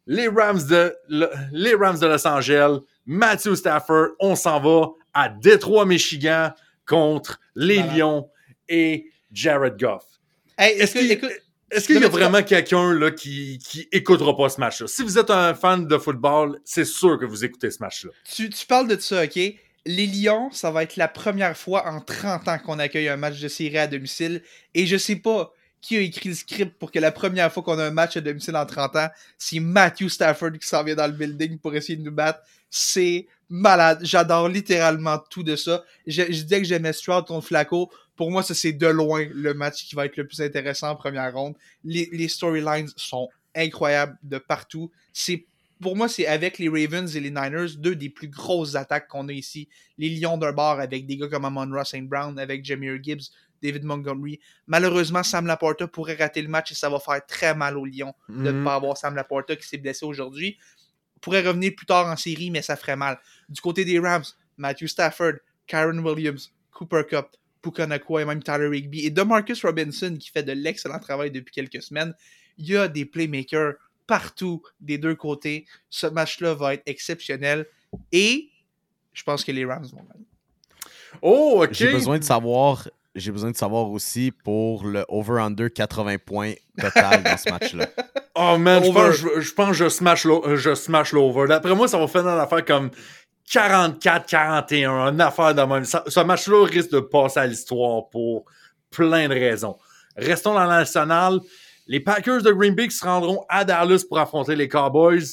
Les 0.05 0.27
Rams 0.27 0.61
de, 0.69 0.93
le- 1.07 1.29
les 1.53 1.75
Rams 1.75 1.97
de 1.99 2.07
Los 2.07 2.27
Angeles, 2.27 2.79
Matthew 3.05 3.55
Stafford, 3.55 4.07
on 4.19 4.35
s'en 4.35 4.59
va 4.59 4.87
à 5.13 5.29
Détroit, 5.29 5.85
Michigan 5.85 6.51
contre 6.85 7.39
les. 7.55 7.77
Lions 7.83 8.27
et 8.67 9.05
Jared 9.31 9.77
Goff. 9.79 10.03
Hey, 10.57 10.79
Est-ce 10.79 10.93
qu'il- 10.97 11.11
écoute, 11.11 11.29
y 11.89 12.03
a 12.03 12.07
vraiment 12.09 12.43
quelqu'un 12.43 13.11
qui, 13.11 13.59
qui 13.59 13.87
écoutera 13.91 14.35
pas 14.35 14.49
ce 14.49 14.59
match-là? 14.59 14.87
Si 14.87 15.03
vous 15.03 15.17
êtes 15.17 15.29
un 15.29 15.53
fan 15.53 15.87
de 15.87 15.97
football, 15.97 16.59
c'est 16.65 16.83
sûr 16.85 17.17
que 17.19 17.25
vous 17.25 17.45
écoutez 17.45 17.69
ce 17.71 17.77
match-là. 17.79 18.11
tu, 18.29 18.49
tu 18.49 18.65
parles 18.65 18.87
de 18.87 18.99
ça, 18.99 19.23
ok? 19.23 19.39
Les 19.91 20.05
Lions, 20.05 20.51
ça 20.51 20.69
va 20.69 20.83
être 20.83 20.97
la 20.97 21.07
première 21.07 21.57
fois 21.57 21.89
en 21.89 21.99
30 21.99 22.47
ans 22.47 22.59
qu'on 22.59 22.77
accueille 22.77 23.09
un 23.09 23.17
match 23.17 23.39
de 23.39 23.47
série 23.47 23.79
à 23.79 23.87
domicile. 23.87 24.43
Et 24.75 24.85
je 24.85 24.97
sais 24.97 25.15
pas 25.15 25.51
qui 25.81 25.97
a 25.97 26.01
écrit 26.01 26.29
le 26.29 26.35
script 26.35 26.77
pour 26.77 26.91
que 26.91 26.99
la 26.99 27.11
première 27.11 27.51
fois 27.51 27.63
qu'on 27.63 27.79
a 27.79 27.85
un 27.85 27.89
match 27.89 28.15
à 28.15 28.21
domicile 28.21 28.55
en 28.55 28.67
30 28.67 28.95
ans, 28.97 29.07
c'est 29.39 29.59
Matthew 29.59 30.09
Stafford 30.09 30.51
qui 30.61 30.67
s'en 30.67 30.83
vient 30.83 30.93
dans 30.93 31.07
le 31.07 31.13
building 31.13 31.57
pour 31.57 31.73
essayer 31.73 31.95
de 31.95 32.03
nous 32.03 32.11
battre. 32.11 32.39
C'est 32.69 33.25
malade. 33.49 34.01
J'adore 34.03 34.47
littéralement 34.47 35.17
tout 35.27 35.41
de 35.41 35.55
ça. 35.55 35.83
Je, 36.05 36.21
je 36.21 36.43
disais 36.43 36.59
que 36.59 36.67
j'aimais 36.67 36.93
Stroud 36.93 37.25
contre 37.25 37.47
Flacco. 37.47 37.89
Pour 38.15 38.29
moi, 38.29 38.43
ça, 38.43 38.53
c'est 38.53 38.73
de 38.73 38.85
loin 38.85 39.25
le 39.33 39.55
match 39.55 39.87
qui 39.87 39.95
va 39.95 40.05
être 40.05 40.17
le 40.17 40.27
plus 40.27 40.39
intéressant 40.39 40.89
en 40.89 40.95
première 40.95 41.33
ronde. 41.33 41.55
Les, 41.83 42.27
storylines 42.27 42.89
sont 42.95 43.27
incroyables 43.55 44.19
de 44.21 44.37
partout. 44.37 44.91
C'est 45.13 45.47
pour 45.81 45.95
moi, 45.95 46.09
c'est 46.09 46.27
avec 46.27 46.57
les 46.59 46.67
Ravens 46.69 47.15
et 47.15 47.19
les 47.19 47.29
Niners, 47.31 47.75
deux 47.77 47.95
des 47.95 48.09
plus 48.09 48.27
grosses 48.27 48.75
attaques 48.75 49.07
qu'on 49.07 49.27
a 49.29 49.33
ici. 49.33 49.69
Les 49.97 50.09
Lions 50.09 50.37
d'un 50.37 50.51
bord 50.51 50.79
avec 50.79 51.05
des 51.05 51.17
gars 51.17 51.27
comme 51.27 51.45
Amon 51.45 51.69
Ross 51.71 51.89
St. 51.89 52.07
Brown, 52.07 52.37
avec 52.37 52.65
Jameer 52.65 52.99
Gibbs, 53.01 53.31
David 53.61 53.83
Montgomery. 53.83 54.39
Malheureusement, 54.67 55.23
Sam 55.23 55.45
Laporta 55.47 55.87
pourrait 55.87 56.15
rater 56.15 56.41
le 56.41 56.47
match 56.47 56.71
et 56.71 56.75
ça 56.75 56.89
va 56.89 56.99
faire 56.99 57.25
très 57.25 57.53
mal 57.55 57.77
aux 57.77 57.85
Lions 57.85 58.13
de 58.29 58.33
ne 58.35 58.51
Mhm. 58.51 58.63
pas 58.63 58.75
avoir 58.75 58.97
Sam 58.97 59.15
Laporta 59.15 59.55
qui 59.55 59.67
s'est 59.67 59.77
blessé 59.77 60.05
aujourd'hui. 60.05 60.57
Pourrait 61.21 61.45
revenir 61.45 61.73
plus 61.75 61.85
tard 61.85 62.07
en 62.07 62.15
série, 62.15 62.49
mais 62.51 62.61
ça 62.61 62.75
ferait 62.77 62.95
mal. 62.95 63.19
Du 63.49 63.59
côté 63.59 63.83
des 63.83 63.99
Rams, 63.99 64.23
Matthew 64.57 64.87
Stafford, 64.87 65.33
Karen 65.67 65.99
Williams, 65.99 66.53
Cooper 66.71 67.03
Cup, 67.09 67.27
Puka 67.61 67.83
et 67.83 68.25
même 68.25 68.41
Tyler 68.41 68.77
Higby 68.77 69.05
et 69.05 69.09
DeMarcus 69.09 69.61
Robinson 69.65 70.15
qui 70.17 70.29
fait 70.29 70.43
de 70.43 70.53
l'excellent 70.53 70.99
travail 70.99 71.29
depuis 71.31 71.51
quelques 71.53 71.81
semaines. 71.83 72.13
Il 72.57 72.67
y 72.69 72.77
a 72.77 72.87
des 72.87 73.05
playmakers 73.05 73.73
partout 74.09 74.61
des 74.81 74.97
deux 74.97 75.13
côtés. 75.15 75.65
Ce 75.91 76.07
match-là 76.07 76.55
va 76.55 76.73
être 76.73 76.83
exceptionnel 76.87 77.67
et 78.11 78.49
je 79.13 79.21
pense 79.23 79.43
que 79.43 79.51
les 79.51 79.63
Rams 79.65 79.85
vont 79.93 80.03
gagner. 80.11 80.25
Oh, 81.21 81.61
OK. 81.63 81.69
J'ai 81.73 81.91
besoin 81.91 82.17
de 82.19 82.23
savoir. 82.23 82.89
J'ai 83.15 83.31
besoin 83.31 83.51
de 83.51 83.55
savoir 83.57 83.89
aussi 83.89 84.31
pour 84.31 84.85
le 84.85 85.03
over-under 85.09 85.69
80 85.71 86.17
points 86.25 86.53
total 86.79 87.23
dans 87.23 87.37
ce 87.37 87.49
match-là. 87.49 87.87
Oh, 88.41 88.57
man, 88.57 88.81
je 88.81 88.91
pense, 88.91 89.15
je, 89.15 89.41
je 89.41 89.53
pense 89.53 89.67
que 89.69 89.73
je 89.73 89.89
smash 89.89 90.23
l'o- 90.23 90.45
euh, 90.47 90.55
je 90.55 90.73
smash 90.73 91.11
l'over. 91.11 91.45
D'après 91.49 91.75
moi, 91.75 91.89
ça 91.89 91.97
va 91.97 92.07
faire 92.07 92.25
une 92.25 92.39
affaire 92.39 92.63
comme 92.63 92.89
44-41, 93.51 95.11
une 95.11 95.19
affaire 95.19 95.53
de 95.53 95.61
même. 95.61 95.83
Ça- 95.83 96.03
ce 96.07 96.19
match-là 96.21 96.65
risque 96.65 96.91
de 96.91 97.01
passer 97.01 97.39
à 97.41 97.47
l'histoire 97.47 98.07
pour 98.09 98.45
plein 98.91 99.27
de 99.27 99.33
raisons. 99.33 99.77
Restons 100.15 100.53
dans 100.53 100.63
la 100.63 100.77
nationale. 100.79 101.39
Les 101.89 101.99
Packers 101.99 102.43
de 102.43 102.51
Green 102.51 102.75
Bay 102.75 102.87
se 102.91 103.03
rendront 103.03 103.43
à 103.49 103.65
Dallas 103.65 104.05
pour 104.07 104.19
affronter 104.19 104.55
les 104.55 104.69
Cowboys. 104.69 105.23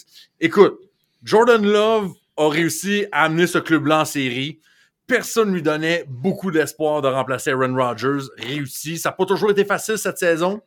Écoute, 0.40 0.80
Jordan 1.22 1.62
Love 1.62 2.14
a 2.38 2.48
réussi 2.48 3.04
à 3.12 3.24
amener 3.24 3.46
ce 3.46 3.58
club-là 3.58 4.00
en 4.00 4.04
série. 4.06 4.58
Personne 5.06 5.52
lui 5.52 5.60
donnait 5.60 6.06
beaucoup 6.08 6.50
d'espoir 6.50 7.02
de 7.02 7.08
remplacer 7.08 7.50
Aaron 7.50 7.74
Rodgers. 7.76 8.24
Réussi. 8.38 8.96
Ça 8.96 9.10
n'a 9.10 9.12
pas 9.12 9.26
toujours 9.26 9.50
été 9.50 9.66
facile 9.66 9.98
cette 9.98 10.16
saison. 10.16 10.62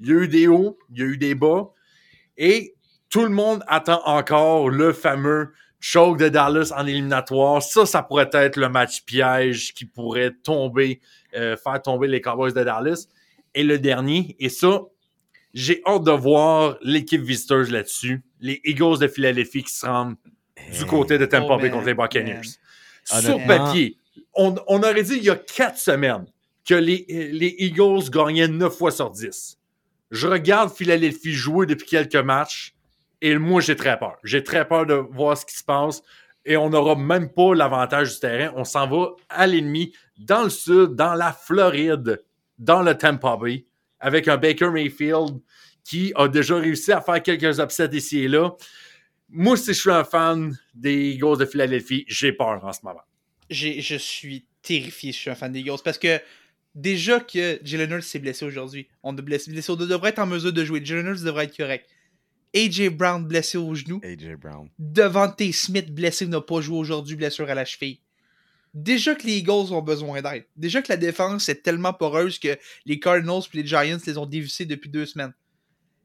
Il 0.00 0.08
y 0.08 0.10
a 0.10 0.14
eu 0.14 0.26
des 0.26 0.48
hauts, 0.48 0.76
il 0.90 0.98
y 0.98 1.02
a 1.02 1.06
eu 1.06 1.16
des 1.16 1.36
bas. 1.36 1.70
Et 2.36 2.74
tout 3.08 3.22
le 3.22 3.30
monde 3.30 3.62
attend 3.68 4.02
encore 4.06 4.68
le 4.68 4.92
fameux 4.92 5.52
choke 5.78 6.18
de 6.18 6.28
Dallas 6.28 6.72
en 6.76 6.84
éliminatoire. 6.84 7.62
Ça, 7.62 7.86
ça 7.86 8.02
pourrait 8.02 8.30
être 8.32 8.56
le 8.56 8.68
match 8.68 9.04
piège 9.04 9.72
qui 9.72 9.84
pourrait 9.84 10.32
tomber, 10.42 11.00
euh, 11.36 11.56
faire 11.56 11.80
tomber 11.80 12.08
les 12.08 12.20
Cowboys 12.20 12.52
de 12.52 12.64
Dallas. 12.64 13.06
Et 13.54 13.62
le 13.62 13.78
dernier, 13.78 14.34
et 14.40 14.48
ça, 14.48 14.80
j'ai 15.58 15.82
hâte 15.86 16.04
de 16.04 16.12
voir 16.12 16.78
l'équipe 16.82 17.20
visiteuse 17.20 17.72
là-dessus. 17.72 18.22
Les 18.40 18.60
Eagles 18.64 18.98
de 19.00 19.08
Philadelphie 19.08 19.64
qui 19.64 19.72
se 19.74 19.84
rendent 19.84 20.14
du 20.72 20.84
côté 20.86 21.18
de 21.18 21.26
Tampa 21.26 21.54
Oh, 21.54 21.56
Bay 21.56 21.64
man, 21.64 21.72
contre 21.72 21.86
les 21.86 21.94
Buccaneers. 21.94 22.42
man. 23.12 23.22
Sur 23.22 23.44
papier, 23.44 23.96
on, 24.34 24.54
on 24.68 24.78
aurait 24.84 25.02
dit 25.02 25.16
il 25.16 25.24
y 25.24 25.30
a 25.30 25.34
quatre 25.36 25.78
semaines 25.78 26.26
que 26.64 26.74
les, 26.74 27.04
les 27.32 27.56
Eagles 27.58 28.08
gagnaient 28.08 28.46
9 28.46 28.72
fois 28.72 28.92
sur 28.92 29.10
10. 29.10 29.58
Je 30.12 30.28
regarde 30.28 30.72
Philadelphie 30.72 31.32
jouer 31.32 31.66
depuis 31.66 31.86
quelques 31.88 32.14
matchs 32.14 32.76
et 33.20 33.36
moi, 33.36 33.60
j'ai 33.60 33.74
très 33.74 33.98
peur. 33.98 34.16
J'ai 34.22 34.44
très 34.44 34.66
peur 34.68 34.86
de 34.86 34.94
voir 34.94 35.36
ce 35.36 35.44
qui 35.44 35.56
se 35.56 35.64
passe 35.64 36.02
et 36.44 36.56
on 36.56 36.70
n'aura 36.70 36.94
même 36.94 37.30
pas 37.32 37.52
l'avantage 37.54 38.14
du 38.14 38.20
terrain. 38.20 38.52
On 38.54 38.62
s'en 38.62 38.86
va 38.86 39.08
à 39.28 39.48
l'ennemi 39.48 39.92
dans 40.18 40.44
le 40.44 40.50
sud, 40.50 40.94
dans 40.94 41.14
la 41.14 41.32
Floride, 41.32 42.22
dans 42.58 42.82
le 42.82 42.96
Tampa 42.96 43.36
Bay, 43.36 43.64
avec 44.00 44.28
un 44.28 44.36
Baker 44.36 44.70
Mayfield 44.70 45.40
qui 45.84 46.12
a 46.14 46.28
déjà 46.28 46.56
réussi 46.56 46.92
à 46.92 47.00
faire 47.00 47.22
quelques 47.22 47.58
upsets 47.60 47.90
ici 47.92 48.20
et 48.20 48.28
là. 48.28 48.50
Moi, 49.30 49.56
si 49.56 49.74
je 49.74 49.80
suis 49.80 49.90
un 49.90 50.04
fan 50.04 50.56
des 50.74 51.10
Eagles 51.10 51.38
de 51.38 51.44
Philadelphie, 51.46 52.04
j'ai 52.08 52.32
peur 52.32 52.64
en 52.64 52.72
ce 52.72 52.80
moment. 52.82 53.00
J'ai- 53.50 53.80
je 53.80 53.96
suis 53.96 54.46
terrifié, 54.62 55.12
je 55.12 55.18
suis 55.18 55.30
un 55.30 55.34
fan 55.34 55.52
des 55.52 55.60
Eagles 55.60 55.82
parce 55.84 55.98
que 55.98 56.18
déjà 56.74 57.20
que 57.20 57.58
Jalen 57.62 57.90
Hurts 57.92 58.02
s'est 58.04 58.18
blessé 58.18 58.44
aujourd'hui, 58.44 58.88
on 59.02 59.12
de 59.12 59.22
blessé, 59.22 59.50
blessé, 59.50 59.70
on 59.72 59.76
devrait 59.76 60.10
être 60.10 60.18
en 60.18 60.26
mesure 60.26 60.52
de 60.52 60.64
jouer. 60.64 60.80
Jalen 60.84 61.06
Hurts 61.06 61.22
devrait 61.24 61.44
être 61.44 61.56
correct. 61.56 61.86
AJ 62.54 62.88
Brown 62.88 63.26
blessé 63.26 63.58
au 63.58 63.74
genou, 63.74 64.00
AJ 64.02 64.36
Brown. 64.36 64.68
Devante 64.78 65.42
Smith 65.52 65.94
blessé 65.94 66.26
n'a 66.26 66.40
pas 66.40 66.60
joué 66.62 66.78
aujourd'hui, 66.78 67.14
blessure 67.16 67.48
à 67.50 67.54
la 67.54 67.66
cheville. 67.66 68.00
Déjà 68.74 69.14
que 69.14 69.26
les 69.26 69.38
Eagles 69.38 69.72
ont 69.72 69.82
besoin 69.82 70.20
d'aide. 70.22 70.46
Déjà 70.56 70.82
que 70.82 70.92
la 70.92 70.96
défense 70.96 71.48
est 71.48 71.62
tellement 71.62 71.92
poreuse 71.92 72.38
que 72.38 72.56
les 72.84 73.00
Cardinals 73.00 73.42
et 73.52 73.56
les 73.56 73.66
Giants 73.66 73.98
les 74.06 74.18
ont 74.18 74.26
dévissés 74.26 74.66
depuis 74.66 74.90
deux 74.90 75.06
semaines. 75.06 75.32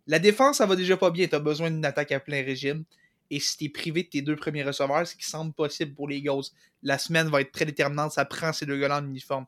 La 0.08 0.19
défense, 0.19 0.58
ça 0.58 0.65
va 0.65 0.76
déjà 0.76 0.97
pas 0.97 1.12
bien. 1.12 1.28
Tu 1.28 1.36
as 1.36 1.39
besoin 1.39 1.69
d'une 1.71 1.86
attaque 1.86 2.12
à 2.12 2.19
plein 2.19 2.43
régime. 2.43 2.84
Et 3.30 3.39
si 3.39 3.58
tu 3.58 3.65
es 3.65 3.69
privé 3.69 4.04
de 4.04 4.10
tes 4.10 4.21
deux 4.21 4.36
premiers 4.36 4.63
receveurs, 4.63 5.08
ce 5.08 5.15
qui 5.15 5.26
semble 5.26 5.54
possible 5.54 5.93
pour 5.93 6.08
les 6.08 6.17
Eagles, 6.17 6.43
la 6.82 6.97
semaine 6.97 7.30
va 7.30 7.41
être 7.41 7.52
très 7.52 7.65
déterminante. 7.65 8.12
Ça 8.12 8.26
prend 8.26 8.54
ces 8.54 8.65
deux 8.65 8.78
gars-là 8.78 8.99
en 9.02 9.06
uniforme. 9.06 9.45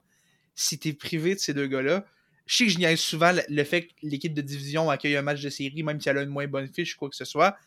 Si 0.54 0.80
tu 0.80 0.89
es 0.89 0.93
privé 0.93 1.36
de 1.36 1.39
ces 1.39 1.54
deux 1.54 1.67
gars-là, 1.67 2.06
je 2.45 2.56
sais 2.56 2.65
que 2.65 2.71
je 2.71 2.78
niaise 2.78 2.99
souvent 2.99 3.34
le- 3.49 3.63
fait 3.63 3.88
que 3.88 3.93
l'équipe 4.04 4.34
de 4.34 4.41
division 4.41 4.89
accueille 4.89 5.15
un 5.17 5.21
match 5.21 5.41
de 5.41 5.49
série, 5.49 5.84
même 5.84 5.99
si 5.99 6.10
elle 6.10 6.17
a 6.19 6.21
une 6.21 6.30
moins 6.30 6.47
bonne 6.47 6.67
fiche, 6.67 6.95
quoi 6.95 7.10
que 7.10 7.15
ce 7.15 7.25
soit. 7.25 7.58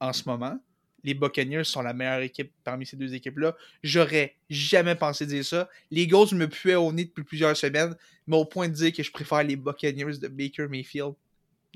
En 0.00 0.12
ce 0.12 0.22
moment, 0.28 0.58
les 1.04 1.14
Buccaneers 1.14 1.64
sont 1.64 1.82
la 1.82 1.92
meilleure 1.92 2.20
équipe 2.20 2.52
parmi 2.64 2.84
ces 2.84 2.96
deux 2.96 3.14
équipes-là. 3.14 3.56
J'aurais 3.82 4.34
jamais 4.50 4.94
pensé 4.94 5.26
dire 5.26 5.44
ça. 5.44 5.68
Les 5.90 6.02
Eagles 6.02 6.34
me 6.34 6.48
puaient 6.48 6.74
au 6.74 6.92
nez 6.92 7.04
depuis 7.04 7.24
plusieurs 7.24 7.56
semaines, 7.56 7.94
mais 8.26 8.36
au 8.36 8.44
point 8.44 8.68
de 8.68 8.74
dire 8.74 8.92
que 8.92 9.02
je 9.02 9.12
préfère 9.12 9.42
les 9.44 9.56
Buccaneers 9.56 10.18
de 10.18 10.28
Baker 10.28 10.66
Mayfield. 10.68 11.14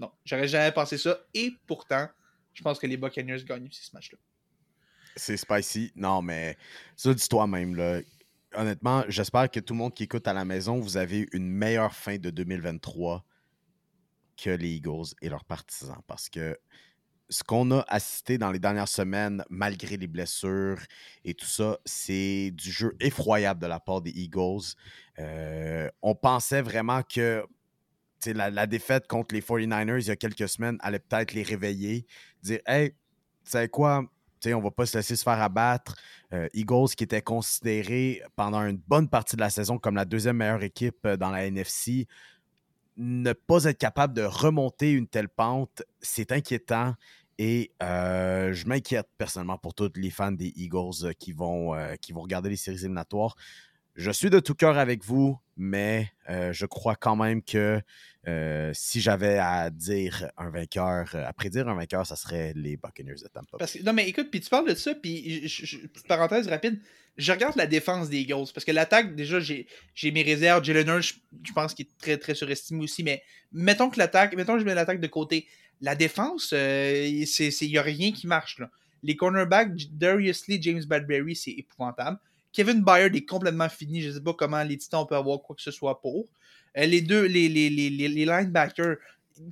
Non, 0.00 0.11
j'aurais 0.24 0.48
jamais 0.48 0.72
pensé 0.72 0.98
ça. 0.98 1.20
Et 1.35 1.52
pourtant, 1.66 2.09
je 2.54 2.62
pense 2.62 2.78
que 2.78 2.87
les 2.87 2.96
Buccaneers 2.96 3.44
gagnent 3.44 3.68
aussi 3.68 3.85
ce 3.85 3.94
match-là. 3.94 4.18
C'est 5.16 5.37
spicy. 5.37 5.92
Non, 5.94 6.22
mais 6.22 6.56
ça, 6.96 7.12
dis 7.12 7.28
toi-même. 7.28 7.74
Là. 7.74 8.00
Honnêtement, 8.54 9.04
j'espère 9.09 9.50
que 9.50 9.61
tout 9.61 9.74
le 9.74 9.78
monde 9.78 9.94
qui 9.94 10.04
écoute 10.04 10.26
à 10.26 10.33
la 10.33 10.44
maison, 10.44 10.80
vous 10.80 10.96
avez 10.96 11.28
une 11.33 11.48
meilleure 11.48 11.94
fin 11.94 12.16
de 12.16 12.30
2023 12.30 13.24
que 14.37 14.50
les 14.50 14.70
Eagles 14.70 15.14
et 15.20 15.28
leurs 15.28 15.44
partisans. 15.44 16.00
Parce 16.06 16.28
que 16.28 16.59
ce 17.31 17.45
qu'on 17.45 17.71
a 17.71 17.85
assisté 17.88 18.38
dans 18.38 18.51
les 18.51 18.59
dernières 18.59 18.88
semaines, 18.88 19.45
malgré 19.49 19.97
les 19.97 20.09
blessures 20.09 20.79
et 21.25 21.35
tout 21.35 21.47
ça, 21.47 21.79
c'est 21.85 22.51
du 22.53 22.71
jeu 22.71 22.97
effroyable 23.01 23.61
de 23.61 23.66
la 23.66 23.81
part 23.81 24.03
des 24.03 24.11
Eagles. 24.11 24.75
Euh, 25.19 25.88
on 26.03 26.14
pensait 26.14 26.62
vraiment 26.62 27.03
que 27.03 27.45
la, 28.27 28.66
défaite 28.66 29.07
contre 29.07 29.35
les 29.35 29.40
49ers 29.40 30.01
il 30.01 30.09
y 30.09 30.11
a 30.11 30.16
quelques 30.16 30.49
semaines 30.49 30.77
allait 30.81 30.99
peut-être 30.99 31.33
les 31.33 31.43
réveiller, 31.43 32.07
dire 32.43 32.61
Hey, 32.66 32.90
tu 32.90 32.97
sais 33.45 33.69
quoi, 33.69 34.05
on 34.47 34.61
va 34.61 34.71
pas 34.71 34.87
se 34.87 34.99
laisser 34.99 35.16
se 35.16 35.23
faire 35.23 35.40
abattre. 35.40 35.97
Euh, 36.33 36.49
Eagles, 36.53 36.90
qui 36.97 37.05
était 37.05 37.23
considéré 37.23 38.23
pendant 38.37 38.64
une 38.64 38.79
bonne 38.79 39.09
partie 39.09 39.37
de 39.37 39.40
la 39.40 39.51
saison 39.51 39.79
comme 39.79 39.97
la 39.97 40.05
deuxième 40.05 40.37
meilleure 40.37 40.62
équipe 40.62 41.05
euh, 41.05 41.16
dans 41.16 41.31
la 41.31 41.47
NFC, 41.47 42.07
ne 42.97 43.33
pas 43.33 43.64
être 43.64 43.79
capable 43.79 44.14
de 44.14 44.23
remonter 44.23 44.93
une 44.93 45.07
telle 45.07 45.29
pente, 45.29 45.83
c'est 46.01 46.33
inquiétant. 46.33 46.95
Et 47.42 47.72
euh, 47.83 48.53
je 48.53 48.66
m'inquiète 48.66 49.09
personnellement 49.16 49.57
pour 49.57 49.72
tous 49.72 49.90
les 49.96 50.11
fans 50.11 50.31
des 50.31 50.53
Eagles 50.57 51.05
euh, 51.05 51.12
qui, 51.18 51.33
vont, 51.33 51.74
euh, 51.74 51.94
qui 51.94 52.12
vont 52.12 52.20
regarder 52.20 52.50
les 52.50 52.57
séries 52.57 52.81
éliminatoires. 52.81 53.35
Je 53.94 54.11
suis 54.11 54.29
de 54.29 54.40
tout 54.40 54.55
cœur 54.55 54.76
avec 54.76 55.03
vous, 55.03 55.38
mais 55.57 56.12
je 56.29 56.64
crois 56.64 56.94
quand 56.94 57.16
même 57.16 57.42
que 57.42 57.83
si 58.72 59.00
j'avais 59.00 59.37
à 59.37 59.68
dire 59.68 60.31
un 60.38 60.48
vainqueur, 60.48 61.14
à 61.14 61.33
prédire 61.33 61.68
un 61.68 61.74
vainqueur, 61.74 62.07
ça 62.07 62.14
serait 62.14 62.53
les 62.55 62.76
Buccaneers 62.76 63.16
de 63.20 63.29
Tampa. 63.29 63.59
Non, 63.85 63.92
mais 63.92 64.09
écoute, 64.09 64.31
puis 64.31 64.40
tu 64.40 64.48
parles 64.48 64.68
de 64.68 64.74
ça, 64.74 64.94
puis 64.94 65.44
parenthèse 66.07 66.46
rapide, 66.46 66.81
je 67.16 67.33
regarde 67.33 67.57
la 67.57 67.66
défense 67.66 68.09
des 68.09 68.20
Eagles, 68.20 68.53
parce 68.55 68.64
que 68.64 68.70
l'attaque, 68.70 69.16
déjà, 69.16 69.40
j'ai 69.40 69.66
j'ai 69.94 70.12
mes 70.12 70.22
réserves. 70.22 70.64
Jalen 70.64 70.87
Hurts, 70.87 71.03
je, 71.03 71.14
je 71.42 71.53
pense 71.53 71.74
qu'il 71.74 71.87
est 71.87 71.98
très, 71.98 72.16
très 72.16 72.37
surestimé 72.37 72.85
aussi, 72.85 73.03
mais 73.03 73.22
mettons 73.50 73.90
que 73.90 73.98
l'attaque, 73.98 74.37
mettons 74.37 74.55
que 74.55 74.61
je 74.61 74.64
mets 74.64 74.74
l'attaque 74.74 75.00
de 75.00 75.09
côté, 75.09 75.46
la 75.81 75.95
défense, 75.95 76.53
il 76.53 77.27
n'y 77.62 77.79
a 77.79 77.83
rien 77.83 78.12
qui 78.12 78.27
marche. 78.27 78.61
Les 79.03 79.16
cornerbacks, 79.16 79.73
Darius 79.93 80.47
Lee, 80.47 80.61
James 80.62 80.85
Badbury, 80.85 81.35
c'est 81.35 81.53
épouvantable. 81.53 82.19
Kevin 82.53 82.83
Byard 82.83 83.14
est 83.14 83.25
complètement 83.25 83.69
fini. 83.69 84.03
Je 84.03 84.11
sais 84.11 84.21
pas 84.21 84.35
comment 84.35 84.62
les 84.62 84.77
Titans 84.77 85.07
peuvent 85.09 85.19
avoir 85.19 85.40
quoi 85.40 85.57
que 85.57 85.62
ce 85.62 85.71
soit 85.71 86.01
pour. 86.01 86.27
Euh, 86.77 86.85
les 86.87 87.01
deux, 87.01 87.25
les, 87.25 87.49
les, 87.49 87.71
les, 87.71 88.25
linebackers, 88.25 88.97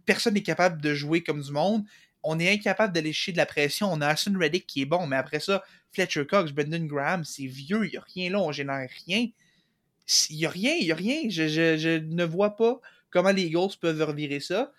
personne 0.04 0.34
n'est 0.34 0.42
capable 0.42 0.80
de 0.80 0.94
jouer 0.94 1.22
comme 1.22 1.40
du 1.40 1.52
monde. 1.52 1.84
On 2.22 2.38
est 2.38 2.52
incapable 2.52 2.92
d'aller 2.92 3.12
chier 3.12 3.32
de 3.32 3.38
la 3.38 3.46
pression. 3.46 3.90
On 3.90 4.00
a 4.00 4.08
Hassan 4.08 4.36
Reddick 4.36 4.66
qui 4.66 4.82
est 4.82 4.86
bon, 4.86 5.06
mais 5.06 5.16
après 5.16 5.40
ça, 5.40 5.62
Fletcher 5.92 6.26
Cox, 6.26 6.52
Brendan 6.52 6.86
Graham, 6.86 7.24
c'est 7.24 7.46
vieux, 7.46 7.86
il 7.86 7.90
n'y 7.92 7.96
a 7.96 8.04
rien 8.14 8.30
là, 8.30 8.40
on 8.40 8.52
génère 8.52 8.88
rien. 9.06 9.28
Il 10.30 10.36
n'y 10.36 10.46
a 10.46 10.50
rien, 10.50 10.74
il 10.80 10.90
a 10.90 10.94
rien. 10.94 11.28
Je, 11.28 11.48
je, 11.48 11.76
je 11.76 11.98
ne 11.98 12.24
vois 12.24 12.56
pas 12.56 12.80
comment 13.10 13.30
les 13.30 13.44
Eagles 13.44 13.76
peuvent 13.80 14.02
revirer 14.02 14.40
ça. 14.40 14.72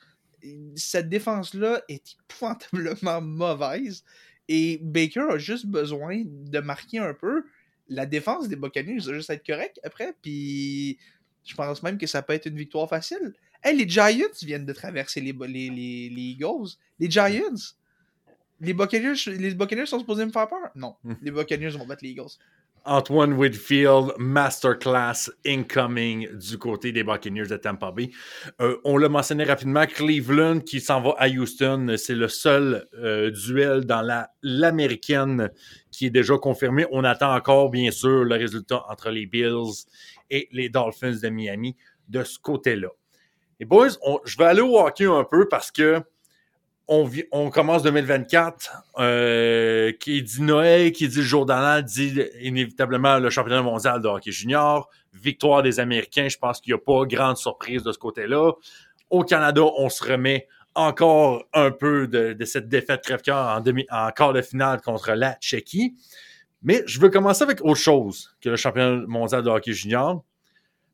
Cette 0.75 1.09
défense-là 1.09 1.81
est 1.87 2.15
épouvantablement 2.19 3.21
mauvaise. 3.21 4.03
Et 4.47 4.79
Baker 4.81 5.27
a 5.31 5.37
juste 5.37 5.67
besoin 5.67 6.23
de 6.25 6.59
marquer 6.59 6.99
un 6.99 7.13
peu. 7.13 7.43
La 7.87 8.05
défense 8.05 8.47
des 8.47 8.55
Buccaneers 8.55 8.99
va 8.99 9.13
juste 9.13 9.29
être 9.29 9.45
correcte 9.45 9.79
après. 9.83 10.13
Puis 10.21 10.97
je 11.43 11.55
pense 11.55 11.83
même 11.83 11.97
que 11.97 12.07
ça 12.07 12.21
peut 12.21 12.33
être 12.33 12.45
une 12.45 12.57
victoire 12.57 12.89
facile. 12.89 13.33
Hey, 13.63 13.77
les 13.77 13.87
Giants 13.87 14.27
viennent 14.41 14.65
de 14.65 14.73
traverser 14.73 15.21
les, 15.21 15.33
les, 15.33 15.69
les, 15.69 16.09
les 16.09 16.21
Eagles. 16.21 16.77
Les 16.99 17.09
Giants. 17.09 17.75
Les 18.61 18.73
Buccaneers, 18.73 19.15
les 19.27 19.53
Buccaneers 19.53 19.85
sont 19.85 19.99
supposés 19.99 20.25
me 20.25 20.31
faire 20.31 20.47
peur? 20.47 20.69
Non. 20.75 20.95
Les 21.21 21.31
Buccaneers 21.31 21.77
vont 21.77 21.85
battre 21.85 22.03
les 22.03 22.09
Eagles. 22.09 22.37
Antoine 22.85 23.33
Whitfield, 23.33 24.13
masterclass 24.17 25.29
incoming 25.45 26.27
du 26.37 26.57
côté 26.57 26.91
des 26.91 27.03
Buccaneers 27.03 27.47
de 27.47 27.57
Tampa 27.57 27.91
Bay. 27.91 28.09
Euh, 28.61 28.77
on 28.83 28.97
l'a 28.97 29.09
mentionné 29.09 29.43
rapidement, 29.43 29.85
Cleveland 29.85 30.59
qui 30.59 30.81
s'en 30.81 31.01
va 31.01 31.15
à 31.17 31.27
Houston, 31.27 31.95
c'est 31.97 32.15
le 32.15 32.27
seul 32.27 32.87
euh, 32.95 33.31
duel 33.31 33.85
dans 33.85 34.01
la 34.01 34.29
l'américaine 34.41 35.49
qui 35.91 36.05
est 36.05 36.09
déjà 36.11 36.37
confirmé. 36.37 36.85
On 36.91 37.03
attend 37.03 37.35
encore, 37.35 37.69
bien 37.69 37.91
sûr, 37.91 38.23
le 38.23 38.35
résultat 38.35 38.83
entre 38.89 39.09
les 39.09 39.25
Bills 39.25 39.85
et 40.29 40.47
les 40.51 40.69
Dolphins 40.69 41.17
de 41.21 41.29
Miami 41.29 41.75
de 42.07 42.23
ce 42.23 42.39
côté-là. 42.39 42.89
Et 43.59 43.65
boys, 43.65 43.89
je 44.25 44.37
vais 44.37 44.45
aller 44.45 44.61
au 44.61 44.79
hockey 44.79 45.05
un 45.05 45.25
peu 45.25 45.47
parce 45.47 45.71
que 45.71 46.01
on, 46.89 47.49
commence 47.49 47.83
2024. 47.83 48.83
euh, 48.97 49.91
qui 49.99 50.21
dit 50.23 50.41
Noël, 50.41 50.91
qui 50.91 51.07
dit 51.07 51.17
le 51.17 51.23
jour 51.23 51.45
dit 51.83 52.21
inévitablement 52.41 53.19
le 53.19 53.29
championnat 53.29 53.61
mondial 53.61 54.01
de 54.01 54.07
hockey 54.07 54.31
junior. 54.31 54.89
Victoire 55.13 55.63
des 55.63 55.79
Américains. 55.79 56.27
Je 56.29 56.37
pense 56.37 56.59
qu'il 56.59 56.73
n'y 56.73 56.79
a 56.79 56.83
pas 56.83 57.05
grande 57.05 57.37
surprise 57.37 57.83
de 57.83 57.91
ce 57.91 57.97
côté-là. 57.97 58.53
Au 59.09 59.23
Canada, 59.23 59.61
on 59.77 59.89
se 59.89 60.03
remet 60.03 60.47
encore 60.75 61.43
un 61.53 61.71
peu 61.71 62.07
de, 62.07 62.33
de 62.33 62.45
cette 62.45 62.67
défaite 62.67 63.01
crève-cœur 63.03 63.57
en, 63.57 63.61
demi, 63.61 63.85
en 63.89 64.09
quart 64.11 64.33
de 64.33 64.41
finale 64.41 64.81
contre 64.81 65.13
la 65.13 65.33
Tchéquie. 65.35 65.95
Mais 66.61 66.83
je 66.85 66.99
veux 66.99 67.09
commencer 67.09 67.43
avec 67.43 67.61
autre 67.61 67.79
chose 67.79 68.35
que 68.41 68.49
le 68.49 68.55
championnat 68.55 69.05
mondial 69.07 69.43
de 69.43 69.49
hockey 69.49 69.73
junior. 69.73 70.23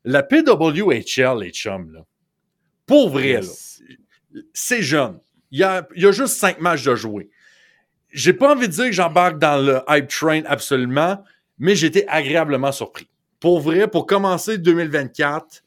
La 0.04 0.22
PWHL, 0.22 1.40
les 1.40 1.50
chums, 1.50 1.92
là. 1.92 2.00
Pour 2.86 3.10
vrai, 3.10 3.40
là 3.40 3.48
c'est 4.52 4.82
jeune. 4.82 5.18
Il 5.50 5.60
y, 5.60 5.64
a, 5.64 5.86
juste 5.94 6.38
cinq 6.38 6.60
matchs 6.60 6.84
de 6.84 6.94
jouer. 6.94 7.30
J'ai 8.10 8.32
pas 8.32 8.54
envie 8.54 8.68
de 8.68 8.72
dire 8.72 8.86
que 8.86 8.92
j'embarque 8.92 9.38
dans 9.38 9.64
le 9.64 9.80
hype 9.88 10.08
train 10.08 10.42
absolument, 10.46 11.22
mais 11.58 11.76
j'étais 11.76 12.06
agréablement 12.08 12.72
surpris. 12.72 13.08
Pour 13.40 13.60
vrai, 13.60 13.88
pour 13.88 14.06
commencer 14.06 14.58
2024, 14.58 15.62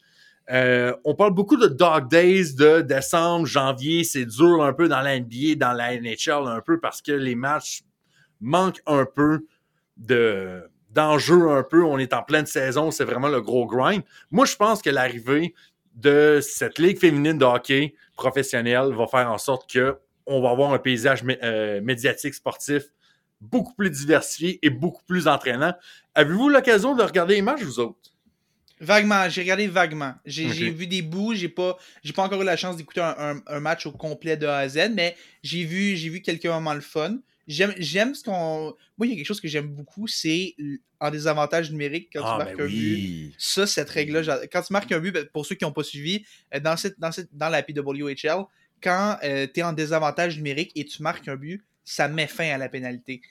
euh, 0.52 0.96
on 1.06 1.14
parle 1.14 1.34
beaucoup 1.34 1.58
de 1.58 1.68
dog 1.68 2.10
days 2.10 2.56
de 2.56 2.82
décembre, 2.82 3.46
janvier. 3.46 4.04
C'est 4.04 4.26
dur 4.26 4.64
un 4.64 4.74
peu 4.74 4.88
dans 4.88 5.02
la 5.02 5.20
NBA, 5.20 5.56
dans 5.58 5.74
la 5.74 5.96
NHL 6.00 6.48
un 6.48 6.62
peu 6.62 6.80
parce 6.80 7.02
que 7.02 7.12
les 7.12 7.36
matchs 7.36 7.84
manque 8.42 8.82
un 8.88 9.06
peu 9.06 9.46
de 9.98 10.64
d'enjeu 10.90 11.52
un 11.52 11.62
peu. 11.62 11.84
On 11.84 12.00
est 12.00 12.14
en 12.14 12.24
pleine 12.24 12.48
saison, 12.48 12.90
c'est 12.90 13.04
vraiment 13.04 13.28
le 13.28 13.42
gros 13.42 13.68
grind. 13.68 14.02
Moi, 14.32 14.46
je 14.46 14.56
pense 14.56 14.82
que 14.82 14.90
l'arrivée 14.90 15.54
de 16.02 16.40
cette 16.42 16.80
ligue 16.80 17.00
féminine 17.00 17.38
de 17.38 17.46
hockey 17.46 17.96
professionnelle 18.16 18.94
va 18.94 19.08
faire 19.08 19.30
en 19.32 19.38
sorte 19.38 19.70
que 19.70 19.98
on 20.26 20.42
va 20.42 20.52
avoir 20.52 20.74
un 20.74 20.80
paysage 20.80 21.24
euh, 21.44 21.82
médiatique 21.82 22.36
sportif 22.36 22.84
beaucoup 23.42 23.74
plus 23.74 23.90
diversifié 23.90 24.60
et 24.62 24.70
beaucoup 24.70 25.04
plus 25.08 25.28
entraînant. 25.28 25.74
Avez-vous 26.14 26.50
l'occasion 26.50 26.96
de 26.96 27.04
regarder 27.04 27.36
les 27.36 27.42
matchs, 27.42 27.62
vous 27.62 27.80
autres? 27.80 28.14
Vaguement, 28.82 29.28
j'ai 29.28 29.42
regardé 29.42 29.68
vaguement. 29.68 30.14
J'ai 30.26 30.70
vu 30.70 30.88
des 30.88 31.02
bouts, 31.02 31.34
j'ai 31.34 31.50
pas, 31.50 31.78
pas 32.16 32.24
encore 32.24 32.42
eu 32.42 32.46
la 32.46 32.56
chance 32.56 32.78
d'écouter 32.78 33.02
un, 33.02 33.60
match 33.60 33.86
au 33.86 33.92
complet 33.92 34.38
de 34.38 34.48
A 34.48 34.58
à 34.58 34.70
Z, 34.70 34.92
mais 34.94 35.16
j'ai 35.44 35.66
vu, 35.66 35.96
vu 35.96 36.22
quelques 36.22 36.46
moments 36.46 36.74
le 36.74 36.82
fun. 36.82 37.18
J'aime 37.50 38.14
ce 38.16 38.24
qu'on. 38.24 38.76
Moi, 38.98 39.08
il 39.08 39.10
y 39.10 39.14
a 39.14 39.16
quelque 39.18 39.26
chose 39.26 39.42
que 39.42 39.48
j'aime 39.48 39.68
beaucoup, 39.68 40.08
c'est 40.08 40.56
en 41.00 41.10
désavantage 41.10 41.72
numérique 41.72 42.10
quand 42.14 42.20
tu 42.22 42.26
Ah, 42.28 42.38
marques 42.38 42.58
ben 42.58 42.66
un 42.66 42.68
but. 42.70 43.34
Ça, 43.40 43.66
cette 43.66 43.90
règle-là, 43.90 44.46
quand 44.52 44.62
tu 44.62 44.72
marques 44.72 44.92
un 44.92 45.00
but, 45.00 45.12
ben, 45.12 45.26
pour 45.34 45.46
ceux 45.46 45.56
qui 45.56 45.64
n'ont 45.66 45.72
pas 45.72 45.84
suivi, 45.84 46.24
euh, 46.54 46.60
dans, 46.60 46.78
cette, 46.78 47.00
dans, 47.00 47.12
cette, 47.12 47.30
dans 47.36 47.50
la 47.50 47.64
PWHL, 47.64 48.44
quand 48.84 49.18
tu 49.22 49.28
es 49.28 49.64
en 49.64 49.74
désavantage 49.74 50.38
numérique 50.38 50.72
et 50.76 50.86
tu 50.86 51.02
marques 51.02 51.28
un 51.28 51.36
but, 51.36 51.64
ça 51.84 52.08
met 52.08 52.28
fin 52.28 52.50
à 52.52 52.58
la 52.58 52.70
pénalité. 52.70 53.22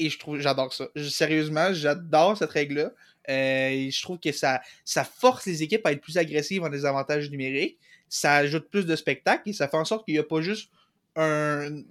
Et 0.00 0.10
je 0.10 0.18
trouve, 0.18 0.40
j'adore 0.40 0.72
ça. 0.74 0.88
Je- 0.96 1.08
sérieusement, 1.08 1.72
j'adore 1.72 2.36
cette 2.36 2.50
règle-là. 2.50 2.90
Euh, 3.30 3.68
et 3.70 3.90
je 3.90 4.02
trouve 4.02 4.18
que 4.18 4.32
ça, 4.32 4.60
ça 4.84 5.04
force 5.04 5.46
les 5.46 5.62
équipes 5.62 5.86
à 5.86 5.92
être 5.92 6.00
plus 6.00 6.18
agressives 6.18 6.62
en 6.64 6.68
désavantage 6.68 7.30
numérique. 7.30 7.78
Ça 8.08 8.34
ajoute 8.34 8.68
plus 8.68 8.84
de 8.84 8.96
spectacle 8.96 9.48
et 9.48 9.52
ça 9.52 9.68
fait 9.68 9.76
en 9.76 9.84
sorte 9.84 10.04
qu'il 10.04 10.14
n'y 10.14 10.18
a 10.20 10.24
pas 10.24 10.42
juste 10.42 10.70
un- 11.16 11.82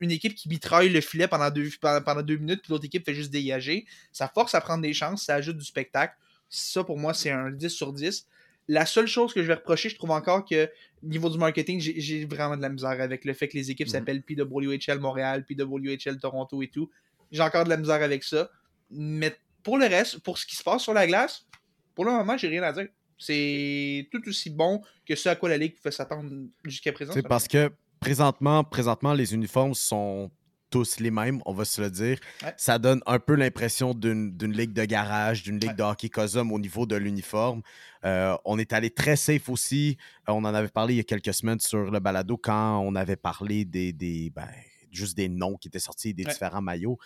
une 0.00 0.10
équipe 0.10 0.34
qui 0.34 0.48
mitraille 0.48 0.88
le 0.90 1.00
filet 1.00 1.28
pendant 1.28 1.50
deux, 1.50 1.68
pendant, 1.80 2.22
deux 2.22 2.36
minutes, 2.36 2.62
puis 2.62 2.70
l'autre 2.70 2.84
équipe 2.84 3.04
fait 3.04 3.14
juste 3.14 3.30
dégager. 3.30 3.86
Ça 4.12 4.28
force 4.28 4.54
à 4.54 4.60
prendre 4.60 4.82
des 4.82 4.92
chances, 4.92 5.24
ça 5.24 5.34
ajoute 5.36 5.56
du 5.58 5.64
spectacle. 5.64 6.14
Ça, 6.48 6.84
pour 6.84 6.98
moi, 6.98 7.14
c'est 7.14 7.30
un 7.30 7.50
10 7.50 7.70
sur 7.70 7.92
10. 7.92 8.26
La 8.68 8.86
seule 8.86 9.06
chose 9.06 9.32
que 9.32 9.42
je 9.42 9.46
vais 9.48 9.54
reprocher, 9.54 9.88
je 9.88 9.96
trouve 9.96 10.10
encore 10.10 10.44
que 10.44 10.70
niveau 11.02 11.28
du 11.30 11.38
marketing, 11.38 11.80
j'ai- 11.80 12.00
j'ai 12.00 12.24
vraiment 12.26 12.56
de 12.56 12.62
la 12.62 12.68
misère 12.68 12.90
avec 13.00 13.24
le 13.24 13.32
fait 13.34 13.48
que 13.48 13.56
les 13.56 13.70
équipes 13.70 13.88
Mhm. 13.88 13.92
s'appellent 13.92 14.22
PWHL 14.22 14.98
Montréal, 15.00 15.44
PWHL 15.44 16.18
Toronto 16.18 16.62
et 16.62 16.68
tout. 16.68 16.90
J'ai 17.32 17.42
encore 17.42 17.64
de 17.64 17.70
la 17.70 17.76
misère 17.76 18.02
avec 18.02 18.22
ça. 18.22 18.50
Mais 18.90 19.34
pour 19.62 19.78
le 19.78 19.86
reste, 19.86 20.18
pour 20.18 20.38
ce 20.38 20.46
qui 20.46 20.54
se 20.54 20.62
passe 20.62 20.82
sur 20.82 20.92
la 20.94 21.06
glace, 21.06 21.46
pour 21.94 22.04
le 22.04 22.12
moment, 22.12 22.36
j'ai 22.36 22.48
rien 22.48 22.62
à 22.62 22.72
dire. 22.72 22.86
C'est 23.18 24.08
tout 24.10 24.22
aussi 24.28 24.50
bon 24.50 24.82
que 25.06 25.14
ce 25.14 25.28
à 25.28 25.36
quoi 25.36 25.48
la 25.48 25.56
Ligue 25.56 25.74
pouvait 25.76 25.90
s'attendre 25.92 26.30
jusqu'à 26.64 26.92
présent. 26.92 27.12
C'est 27.14 27.22
parce 27.26 27.46
que 27.48 27.72
présentement, 28.02 28.64
présentement, 28.64 29.14
les 29.14 29.32
uniformes 29.34 29.74
sont 29.74 30.30
tous 30.70 31.00
les 31.00 31.10
mêmes, 31.10 31.40
on 31.44 31.52
va 31.52 31.64
se 31.66 31.80
le 31.82 31.90
dire. 31.90 32.18
Ouais. 32.42 32.54
Ça 32.56 32.78
donne 32.78 33.00
un 33.06 33.18
peu 33.18 33.34
l'impression 33.34 33.92
d'une 33.94 34.34
ligue 34.52 34.72
de 34.72 34.84
garage, 34.86 35.42
d'une 35.42 35.58
ligue 35.60 35.70
Ouais. 35.70 35.76
de 35.76 35.82
hockey 35.82 36.08
cosum 36.08 36.50
au 36.50 36.58
niveau 36.58 36.86
de 36.86 36.96
l'uniforme. 36.96 37.60
Euh, 38.04 38.34
on 38.46 38.58
est 38.58 38.72
allé 38.72 38.88
très 38.90 39.16
safe 39.16 39.48
aussi. 39.50 39.98
Euh, 40.28 40.32
on 40.32 40.38
en 40.44 40.54
avait 40.54 40.68
parlé 40.68 40.94
il 40.94 40.96
y 40.96 41.00
a 41.00 41.04
quelques 41.04 41.34
semaines 41.34 41.60
sur 41.60 41.90
le 41.90 42.00
balado 42.00 42.36
quand 42.38 42.78
on 42.80 42.94
avait 42.94 43.16
parlé 43.16 43.64
des, 43.66 43.92
des 43.92 44.30
ben, 44.34 44.48
juste 44.90 45.16
des 45.16 45.28
noms 45.28 45.56
qui 45.56 45.68
étaient 45.68 45.78
sortis 45.78 46.14
des 46.14 46.24
Ouais. 46.24 46.32
différents 46.32 46.62
maillots. 46.62 46.98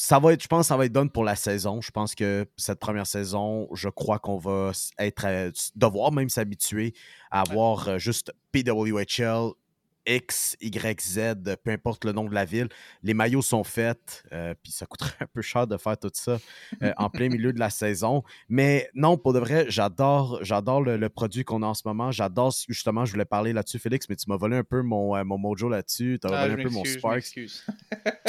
Ça 0.00 0.20
va 0.20 0.32
être, 0.32 0.42
je 0.42 0.46
pense, 0.46 0.66
que 0.66 0.68
ça 0.68 0.76
va 0.76 0.86
être 0.86 0.92
donne 0.92 1.10
pour 1.10 1.24
la 1.24 1.34
saison. 1.34 1.80
Je 1.80 1.90
pense 1.90 2.14
que 2.14 2.46
cette 2.56 2.78
première 2.78 3.06
saison, 3.06 3.68
je 3.74 3.88
crois 3.88 4.20
qu'on 4.20 4.38
va 4.38 4.70
être, 4.96 5.24
euh, 5.26 5.50
devoir 5.74 6.12
même 6.12 6.28
s'habituer 6.28 6.94
à 7.32 7.40
avoir 7.40 7.88
euh, 7.88 7.98
juste 7.98 8.32
PWHL, 8.52 9.50
X, 10.08 10.56
Y, 10.60 11.00
Z, 11.00 11.20
peu 11.62 11.70
importe 11.70 12.04
le 12.04 12.12
nom 12.12 12.24
de 12.24 12.34
la 12.34 12.44
ville. 12.44 12.68
Les 13.02 13.14
maillots 13.14 13.42
sont 13.42 13.62
faits, 13.62 14.24
euh, 14.32 14.54
puis 14.62 14.72
ça 14.72 14.86
coûterait 14.86 15.14
un 15.20 15.26
peu 15.26 15.42
cher 15.42 15.66
de 15.66 15.76
faire 15.76 15.98
tout 15.98 16.10
ça 16.14 16.38
euh, 16.82 16.92
en 16.96 17.10
plein 17.10 17.28
milieu 17.28 17.52
de 17.52 17.58
la 17.58 17.70
saison. 17.70 18.22
Mais 18.48 18.88
non, 18.94 19.16
pour 19.18 19.32
de 19.32 19.38
vrai, 19.38 19.66
j'adore, 19.68 20.38
j'adore 20.42 20.80
le, 20.82 20.96
le 20.96 21.08
produit 21.08 21.44
qu'on 21.44 21.62
a 21.62 21.66
en 21.66 21.74
ce 21.74 21.82
moment. 21.86 22.10
J'adore, 22.10 22.52
justement, 22.68 23.04
je 23.04 23.12
voulais 23.12 23.24
parler 23.24 23.52
là-dessus, 23.52 23.78
Félix, 23.78 24.08
mais 24.08 24.16
tu 24.16 24.24
m'as 24.28 24.36
volé 24.36 24.56
un 24.56 24.64
peu 24.64 24.82
mon, 24.82 25.14
euh, 25.16 25.24
mon 25.24 25.38
mojo 25.38 25.68
là-dessus. 25.68 26.18
Tu 26.20 26.26
as 26.26 26.30
Ah, 26.32 26.48
volé 26.48 26.60
un 26.62 26.64
peu 26.64 26.72
mon 26.72 26.84
Sparks. 26.84 27.14
m'excuse. 27.14 27.64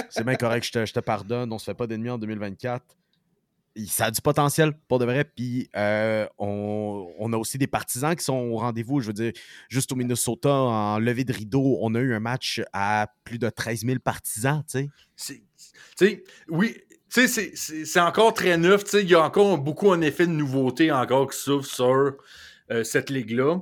C'est 0.10 0.24
bien 0.26 0.36
correct, 0.36 0.64
je 0.68 0.72
te, 0.72 0.86
je 0.86 0.94
te 0.94 1.00
pardonne. 1.00 1.52
On 1.54 1.58
se 1.60 1.66
fait 1.66 1.74
pas 1.76 1.88
d'ennemis 1.88 2.10
en 2.10 2.18
2024. 2.18 2.84
Ça 3.88 4.06
a 4.06 4.12
du 4.12 4.20
potentiel, 4.22 4.74
pour 4.88 5.00
de 5.00 5.06
vrai. 5.06 5.24
Puis 5.24 5.70
euh, 5.76 6.26
on, 6.38 7.08
on 7.18 7.32
a 7.34 7.38
aussi 7.38 7.58
des 7.58 7.68
partisans 7.68 8.16
qui 8.16 8.24
sont 8.24 8.36
au 8.36 8.58
rendez-vous. 8.58 9.00
Je 9.00 9.08
veux 9.08 9.14
dire, 9.14 9.32
juste 9.70 9.92
au 9.92 9.96
Minnesota, 9.96 10.50
en 10.52 11.00
levée 11.00 11.24
de 11.24 11.32
rideau, 11.34 11.78
on 11.82 11.94
a 11.96 12.00
eu 12.00 12.14
un 12.14 12.20
match 12.20 12.62
à 12.74 13.08
plus 13.24 13.38
de 13.40 13.50
13 13.50 13.86
000 13.86 14.00
partisans, 14.00 14.64
tu 14.70 14.90
sais. 15.16 15.44
Oui, 16.50 16.76
tu 17.14 17.28
sais, 17.28 17.52
c'est- 17.56 18.00
encore 18.00 18.34
très 18.34 18.58
neuf. 18.58 18.84
Tu 18.84 18.90
sais, 18.92 19.02
il 19.04 19.10
y 19.10 19.16
a 19.16 19.22
encore 19.24 19.58
beaucoup 19.58 19.92
un 19.92 20.02
effet 20.02 20.28
de 20.28 20.32
nouveauté 20.32 20.92
encore 20.92 21.30
qui 21.30 21.38
s'ouvre 21.38 21.66
sur 21.66 22.14
euh, 22.72 22.84
cette 22.84 23.10
ligue-là. 23.10 23.60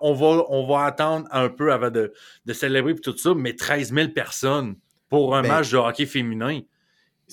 On, 0.00 0.14
va, 0.14 0.44
on 0.48 0.66
va 0.66 0.84
attendre 0.84 1.28
un 1.30 1.48
peu 1.48 1.72
avant 1.72 1.90
de, 1.90 2.12
de 2.44 2.52
célébrer 2.52 2.94
tout 2.96 3.16
ça, 3.16 3.34
mais 3.34 3.54
13 3.54 3.92
000 3.92 4.08
personnes 4.08 4.76
pour 5.08 5.36
un 5.36 5.42
Ben, 5.42 5.48
match 5.48 5.70
de 5.70 5.76
hockey 5.76 6.06
féminin. 6.06 6.60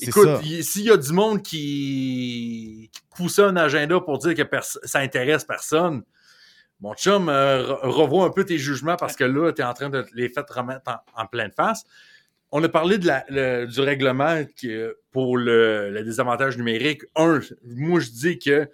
Écoute, 0.01 0.27
s'il 0.61 0.83
y 0.83 0.91
a 0.91 0.97
du 0.97 1.11
monde 1.13 1.41
qui, 1.41 2.89
qui 2.91 3.01
pousse 3.15 3.39
un 3.39 3.55
agenda 3.55 3.99
pour 3.99 4.17
dire 4.19 4.35
que 4.35 4.43
ça 4.61 4.99
intéresse 4.99 5.43
personne, 5.45 6.03
mon 6.81 6.93
chum, 6.95 7.29
euh, 7.29 7.63
re- 7.63 7.79
revois 7.89 8.25
un 8.25 8.29
peu 8.29 8.43
tes 8.43 8.57
jugements 8.57 8.97
parce 8.97 9.15
que 9.15 9.23
là, 9.23 9.51
tu 9.53 9.61
es 9.61 9.65
en 9.65 9.73
train 9.73 9.89
de 9.89 10.05
les 10.13 10.27
faire 10.29 10.43
remettre 10.49 10.91
en, 11.15 11.21
en 11.23 11.25
pleine 11.25 11.51
face. 11.55 11.83
On 12.51 12.63
a 12.63 12.69
parlé 12.69 12.97
de 12.97 13.07
la- 13.07 13.25
le- 13.29 13.65
du 13.65 13.79
règlement 13.79 14.43
qui, 14.57 14.75
pour 15.11 15.37
le, 15.37 15.89
le 15.91 16.03
désavantage 16.03 16.57
numérique. 16.57 17.03
Un, 17.15 17.39
moi, 17.63 17.99
je 18.01 18.09
dis 18.09 18.37
que 18.39 18.69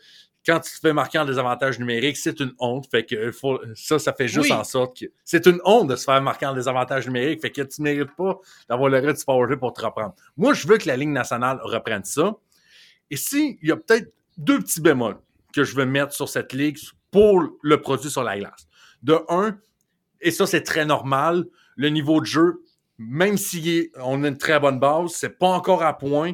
quand 0.45 0.59
tu 0.59 0.71
te 0.71 0.79
fais 0.79 0.93
marquer 0.93 1.19
en 1.19 1.25
désavantage 1.25 1.79
numérique, 1.79 2.17
c'est 2.17 2.39
une 2.39 2.53
honte. 2.59 2.87
Fait 2.89 3.05
que 3.05 3.27
il 3.27 3.31
faut, 3.31 3.59
ça, 3.75 3.99
ça 3.99 4.13
fait 4.13 4.27
juste 4.27 4.49
Oui. 4.49 4.53
en 4.53 4.63
sorte 4.63 4.99
que 4.99 5.05
c'est 5.23 5.45
une 5.45 5.59
honte 5.65 5.89
de 5.89 5.95
se 5.95 6.03
faire 6.05 6.21
marquer 6.21 6.47
en 6.47 6.53
désavantage 6.53 7.05
numérique. 7.07 7.41
Fait 7.41 7.51
que 7.51 7.61
tu 7.61 7.81
ne 7.81 7.83
mérites 7.83 8.15
pas 8.15 8.39
d'avoir 8.67 8.89
le 8.89 8.99
droit 9.01 9.13
de 9.13 9.23
power 9.23 9.57
pour 9.57 9.73
te 9.73 9.85
reprendre. 9.85 10.15
Moi, 10.37 10.53
je 10.53 10.67
veux 10.67 10.77
que 10.77 10.87
la 10.87 10.97
Ligue 10.97 11.09
nationale 11.09 11.59
reprenne 11.63 12.03
ça. 12.03 12.35
Et 13.09 13.17
si 13.17 13.59
il 13.61 13.69
y 13.69 13.71
a 13.71 13.75
peut-être 13.77 14.11
deux 14.37 14.59
petits 14.59 14.81
bémols 14.81 15.17
que 15.53 15.63
je 15.63 15.75
veux 15.75 15.85
mettre 15.85 16.13
sur 16.13 16.29
cette 16.29 16.53
ligue 16.53 16.77
pour 17.11 17.43
le 17.61 17.81
produit 17.81 18.09
sur 18.09 18.23
la 18.23 18.37
glace. 18.37 18.67
De 19.03 19.19
un, 19.29 19.57
et 20.21 20.31
ça 20.31 20.45
c'est 20.47 20.61
très 20.63 20.85
normal, 20.85 21.45
le 21.75 21.89
niveau 21.89 22.21
de 22.21 22.25
jeu, 22.25 22.63
même 22.97 23.37
si 23.37 23.91
on 23.97 24.23
a 24.23 24.27
une 24.27 24.37
très 24.37 24.59
bonne 24.59 24.79
base, 24.79 25.11
c'est 25.11 25.37
pas 25.37 25.47
encore 25.49 25.83
à 25.83 25.97
point. 25.97 26.33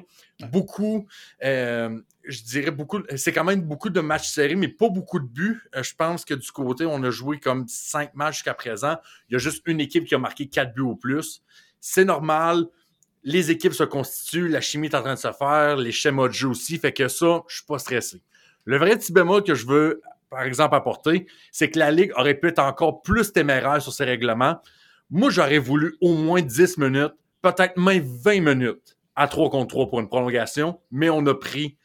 Beaucoup, 0.52 1.08
euh, 1.44 2.00
je 2.28 2.44
dirais 2.44 2.72
beaucoup, 2.72 3.00
c'est 3.16 3.32
quand 3.32 3.44
même 3.44 3.62
beaucoup 3.62 3.90
de 3.90 4.00
matchs 4.00 4.30
serrés, 4.30 4.56
mais 4.56 4.68
pas 4.68 4.90
beaucoup 4.90 5.20
de 5.20 5.26
buts. 5.26 5.62
Euh, 5.76 5.84
je 5.84 5.96
pense 5.96 6.26
que 6.26 6.34
du 6.34 6.52
côté, 6.52 6.86
on 6.86 7.02
a 7.04 7.10
joué 7.10 7.40
comme 7.40 7.68
cinq 7.68 8.14
matchs 8.16 8.36
jusqu'à 8.36 8.54
présent. 8.54 8.98
Il 9.30 9.34
y 9.34 9.36
a 9.36 9.40
juste 9.40 9.64
une 9.66 9.80
équipe 9.80 10.06
qui 10.06 10.16
a 10.16 10.20
marqué 10.20 10.48
quatre 10.48 10.74
buts 10.74 10.82
au 10.82 10.96
plus. 10.96 11.44
C'est 11.80 12.06
normal 12.06 12.68
les 13.28 13.52
équipes 13.52 13.74
se 13.74 13.84
constituent, 13.84 14.48
la 14.48 14.62
chimie 14.62 14.88
est 14.88 14.96
en 14.96 15.02
train 15.02 15.16
de 15.16 15.20
se 15.20 15.32
faire, 15.34 15.76
les 15.76 15.92
schémas 15.92 16.30
de 16.30 16.34
jeu 16.34 16.48
aussi, 16.48 16.78
fait 16.78 16.94
que 16.94 17.10
ça, 17.10 17.44
je 17.50 17.58
suis 17.58 17.66
pas 17.66 17.78
stressé. 17.78 18.22
Le 18.64 18.78
vrai 18.78 18.98
petit 18.98 19.12
bémol 19.12 19.44
que 19.44 19.54
je 19.54 19.66
veux, 19.66 20.02
par 20.30 20.44
exemple, 20.44 20.76
apporter, 20.76 21.28
c'est 21.52 21.70
que 21.70 21.78
la 21.78 21.92
Ligue 21.92 22.14
aurait 22.16 22.36
pu 22.36 22.48
être 22.48 22.60
encore 22.60 23.02
plus 23.02 23.34
téméraire 23.34 23.82
sur 23.82 23.92
ses 23.92 24.06
règlements. 24.06 24.62
Moi, 25.10 25.30
j'aurais 25.30 25.58
voulu 25.58 25.98
au 26.00 26.14
moins 26.14 26.42
10 26.42 26.78
minutes, 26.78 27.16
peut-être 27.42 27.78
même 27.78 28.02
20 28.02 28.40
minutes 28.40 28.98
à 29.18 29.28
3 29.28 29.50
contre 29.50 29.68
3 29.68 29.90
pour 29.90 30.00
une 30.00 30.08
prolongation, 30.08 30.80
mais 30.90 31.10
on 31.10 31.26
a 31.26 31.34
pris 31.34 31.78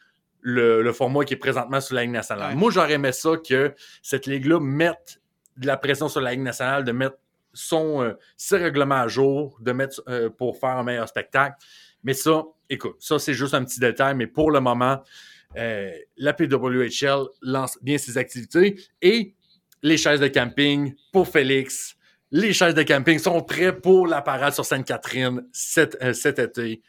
le, 0.43 0.83
le 0.83 0.93
format 0.93 1.25
qui 1.25 1.35
est 1.35 1.39
présentement 1.39 1.81
sur 1.81 1.95
la 1.95 2.03
Ligue 2.03 2.11
nationale. 2.11 2.51
Ouais. 2.51 2.57
Moi, 2.57 2.71
j'aurais 2.71 2.93
aimé 2.93 3.13
ça 3.13 3.31
que 3.37 3.75
cette 4.03 4.27
Ligue-là 4.27 4.61
mette 4.61 5.21
de 5.57 5.67
la 5.67 5.77
pression 5.77 6.09
sur 6.09 6.21
la 6.21 6.33
Ligue 6.33 6.43
nationale, 6.43 6.85
de 6.85 6.93
mettre 6.93 7.17
son, 7.55 8.03
euh, 8.03 8.13
ses 8.37 8.59
règlements 8.59 9.01
à 9.03 9.09
jour, 9.09 9.57
de 9.61 9.73
mettre 9.73 10.03
euh, 10.09 10.29
pour 10.31 10.59
faire 10.59 10.71
un 10.71 10.83
meilleur 10.83 11.09
spectacle. 11.09 11.57
Mais 12.03 12.15
ça, 12.15 12.43
écoute, 12.69 12.97
ça 12.99 13.19
c'est 13.19 13.35
juste 13.35 13.55
un 13.55 13.65
petit 13.65 13.81
détail, 13.81 14.15
mais 14.15 14.27
pour 14.27 14.51
le 14.51 14.61
moment, 14.61 15.03
euh, 15.57 15.93
la 16.17 16.33
PWHL 16.33 17.27
lance 17.43 17.79
bien 17.83 17.99
ses 17.99 18.17
activités 18.19 18.81
et 19.01 19.35
les 19.83 19.97
chaises 19.97 20.21
de 20.21 20.29
camping 20.29 20.95
pour 21.13 21.29
Félix. 21.29 21.97
Les 22.31 22.53
chaises 22.53 22.75
de 22.75 22.83
camping 22.83 23.19
sont 23.19 23.43
prêtes 23.43 23.83
pour 23.83 24.07
la 24.07 24.23
parade 24.23 24.55
sur 24.55 24.65
Sainte-Catherine 24.65 25.47
cet, 25.53 26.03
euh, 26.03 26.13
cet 26.15 26.39
été. 26.39 26.83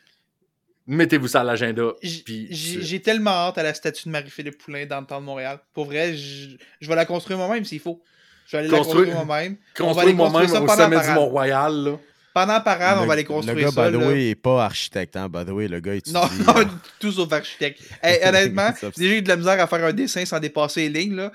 Mettez-vous 0.85 1.27
ça 1.29 1.41
à 1.41 1.43
l'agenda. 1.43 1.93
J'ai 2.01 2.47
j'ai 2.49 3.01
tellement 3.01 3.31
hâte 3.31 3.57
à 3.57 3.63
la 3.63 3.73
statue 3.73 4.03
de 4.05 4.09
Marie-Philippe 4.11 4.57
Poulain 4.57 4.85
dans 4.85 4.99
le 4.99 5.05
temps 5.07 5.21
de 5.21 5.25
Montréal. 5.25 5.59
Pour 5.73 5.85
vrai, 5.85 6.13
je, 6.15 6.49
je 6.81 6.87
vais 6.89 6.95
la 6.95 7.05
construire 7.05 7.37
moi-même 7.37 7.63
s'il 7.63 7.79
faut. 7.79 8.01
Je 8.47 8.57
vais 8.57 8.63
aller 8.63 8.69
Construire- 8.69 9.05
la 9.05 9.11
construire 9.13 9.25
moi-même. 9.25 9.55
On 9.79 9.83
va 9.83 9.93
Construire 9.93 10.15
moi-même 10.15 10.49
au 10.51 10.53
pendant 10.65 10.75
sommet 10.75 10.95
du 10.97 11.01
parade. 11.01 11.15
Mont-Royal. 11.15 11.73
là. 11.85 11.99
Pendant 12.33 12.53
la 12.53 12.59
parade, 12.61 12.97
on 12.99 13.05
va 13.05 13.13
aller 13.13 13.23
construire 13.23 13.55
Le 13.55 13.61
gars, 13.61 13.71
ça. 13.71 13.89
by 13.91 13.95
the 13.95 13.99
là. 14.01 14.07
way, 14.07 14.29
est 14.31 14.35
pas 14.35 14.65
architecte, 14.65 15.15
hein, 15.15 15.29
by 15.29 15.45
the 15.45 15.49
way. 15.49 15.67
Le 15.67 15.79
gars 15.79 15.93
étudie. 15.93 16.13
Non, 16.15 16.23
euh, 16.57 16.65
tout 16.99 17.11
sauf 17.11 17.31
architecte. 17.31 17.79
Hey, 18.01 18.19
honnêtement, 18.27 18.71
déjà 18.97 19.13
eu 19.15 19.21
de 19.21 19.27
la 19.29 19.35
misère 19.37 19.61
à 19.61 19.67
faire 19.67 19.85
un 19.85 19.93
dessin 19.93 20.25
sans 20.25 20.39
dépasser 20.39 20.89
les 20.89 21.01
lignes. 21.01 21.15
Là. 21.15 21.31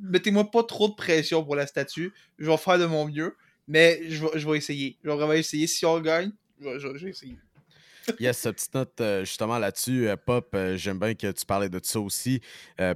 Mettez-moi 0.00 0.50
pas 0.50 0.62
trop 0.62 0.88
de 0.88 0.94
pression 0.94 1.42
pour 1.44 1.56
la 1.56 1.66
statue. 1.66 2.12
Je 2.38 2.48
vais 2.50 2.56
faire 2.58 2.78
de 2.78 2.86
mon 2.86 3.06
mieux, 3.08 3.34
mais 3.66 4.00
je 4.08 4.22
vais, 4.22 4.30
je 4.38 4.48
vais 4.48 4.58
essayer. 4.58 4.98
Je 5.02 5.08
vais 5.10 5.16
vraiment 5.16 5.32
essayer. 5.32 5.66
Si 5.66 5.84
on 5.86 5.98
gagne, 6.00 6.30
je- 6.62 6.78
je- 6.78 6.96
j'ai 6.98 7.08
essayé. 7.08 7.36
Yes, 8.20 8.38
cette 8.38 8.56
petite 8.56 8.74
note 8.74 9.00
euh, 9.00 9.24
justement 9.24 9.58
là-dessus, 9.58 10.08
euh, 10.08 10.16
Pop, 10.16 10.48
euh, 10.54 10.76
j'aime 10.76 10.98
bien 10.98 11.14
que 11.14 11.30
tu 11.30 11.44
parlais 11.44 11.68
de 11.68 11.80
ça 11.82 12.00
aussi, 12.00 12.40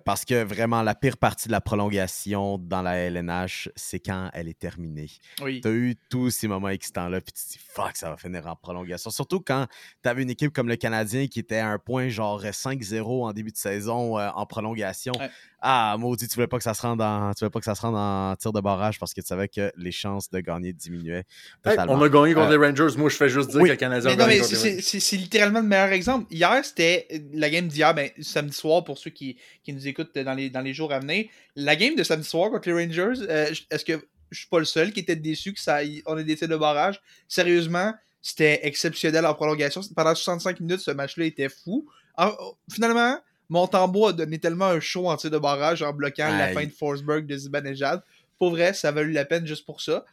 parce 0.04 0.24
que 0.24 0.42
vraiment 0.42 0.82
la 0.82 0.94
pire 0.94 1.16
partie 1.16 1.48
de 1.48 1.52
la 1.52 1.60
prolongation 1.60 2.58
dans 2.58 2.82
la 2.82 2.96
LNH, 2.96 3.70
c'est 3.76 4.00
quand 4.00 4.30
elle 4.32 4.48
est 4.48 4.58
terminée. 4.58 5.10
Oui. 5.42 5.60
Tu 5.60 5.68
as 5.68 5.72
eu 5.72 5.96
tous 6.08 6.30
ces 6.30 6.48
moments 6.48 6.68
excitants-là, 6.68 7.20
puis 7.20 7.32
tu 7.32 7.44
te 7.44 7.52
dis 7.52 7.58
fuck, 7.58 7.96
ça 7.96 8.10
va 8.10 8.16
finir 8.16 8.46
en 8.46 8.56
prolongation. 8.56 9.10
Surtout 9.10 9.40
quand 9.40 9.66
tu 10.02 10.08
avais 10.08 10.22
une 10.22 10.30
équipe 10.30 10.52
comme 10.52 10.68
le 10.68 10.76
Canadien 10.76 11.26
qui 11.26 11.40
était 11.40 11.58
à 11.58 11.68
un 11.68 11.78
point 11.78 12.08
genre 12.08 12.42
5-0 12.42 13.24
en 13.24 13.32
début 13.32 13.52
de 13.52 13.56
saison 13.56 14.18
en 14.18 14.46
prolongation. 14.46 15.12
Ouais. 15.18 15.30
Ah, 15.62 15.96
maudit, 15.98 16.26
tu 16.26 16.34
voulais 16.36 16.46
pas 16.46 16.56
que 16.56 16.64
ça 16.64 16.72
se 16.72 16.80
rende 16.80 17.02
en, 17.02 17.32
tu 17.34 17.40
voulais 17.40 17.50
pas 17.50 17.58
que 17.58 17.64
ça 17.66 17.74
se 17.74 17.82
rende 17.82 17.94
en 17.96 18.34
tir 18.36 18.50
de 18.52 18.60
barrage 18.60 18.98
parce 18.98 19.12
que 19.12 19.20
tu 19.20 19.26
savais 19.26 19.46
que 19.48 19.70
les 19.76 19.92
chances 19.92 20.30
de 20.30 20.40
gagner 20.40 20.72
diminuaient. 20.72 21.24
Hey, 21.66 21.76
on 21.86 22.00
a 22.00 22.08
gagné 22.08 22.32
contre 22.32 22.48
Euh, 22.50 22.58
les 22.58 22.66
Rangers. 22.66 22.96
Moi, 22.96 23.10
je 23.10 23.16
fais 23.16 23.28
juste 23.28 23.50
dire 23.50 23.60
oui. 23.60 23.68
que 23.68 23.72
le 23.74 23.76
Canadien 23.76 24.08
Mais 24.16 24.22
a 24.22 24.26
non, 24.26 24.32
gagné 24.32 24.42
c'est- 24.42 25.16
littéralement 25.16 25.60
le 25.60 25.66
meilleur 25.66 25.88
exemple. 25.92 26.26
Hier, 26.32 26.64
c'était 26.64 27.06
la 27.34 27.50
game 27.50 27.68
d'hier, 27.68 27.94
ben, 27.94 28.08
samedi 28.20 28.56
soir, 28.56 28.84
pour 28.84 28.96
ceux 28.96 29.10
qui, 29.10 29.36
qui 29.62 29.72
nous 29.74 29.86
écoutent 29.86 30.16
dans 30.16 30.34
les, 30.34 30.48
dans 30.48 30.62
les 30.62 30.72
jours 30.72 30.92
à 30.92 30.98
venir. 31.00 31.26
La 31.56 31.76
game 31.76 31.94
de 31.94 32.02
samedi 32.04 32.26
soir 32.26 32.50
contre 32.50 32.68
les 32.70 32.74
Rangers, 32.86 33.20
euh, 33.28 33.52
est-ce 33.70 33.84
que 33.84 34.00
je 34.30 34.38
suis 34.38 34.48
pas 34.48 34.60
le 34.60 34.64
seul 34.64 34.92
qui 34.92 35.00
était 35.00 35.16
déçu 35.16 35.52
que 35.52 35.60
ça 35.60 35.84
y- 35.84 36.02
on 36.06 36.16
ait 36.16 36.24
des 36.24 36.36
tirs 36.36 36.48
de 36.48 36.56
barrage? 36.56 37.00
Sérieusement, 37.28 37.92
c'était 38.22 38.60
exceptionnel 38.66 39.26
en 39.26 39.34
prolongation. 39.34 39.82
Pendant 39.94 40.14
65 40.14 40.60
minutes, 40.60 40.80
ce 40.80 40.90
match-là 40.90 41.26
était 41.26 41.48
fou. 41.50 41.86
En- 42.16 42.32
finalement, 42.72 43.18
Montembeau 43.50 44.06
a 44.06 44.12
donné 44.12 44.38
tellement 44.38 44.66
un 44.66 44.80
show 44.80 45.10
en 45.10 45.16
tir 45.16 45.30
de 45.30 45.38
barrage 45.38 45.82
en 45.82 45.92
bloquant 45.92 46.36
la 46.36 46.52
fin 46.52 46.64
de 46.64 46.70
Forsberg 46.70 47.26
de 47.26 47.36
Zibanejad. 47.36 48.02
Pour 48.38 48.50
vrai, 48.50 48.72
ça 48.72 48.88
a 48.88 48.92
valu 48.92 49.12
la 49.12 49.24
peine 49.24 49.46
juste 49.46 49.66
pour 49.66 49.80
ça. 49.80 50.04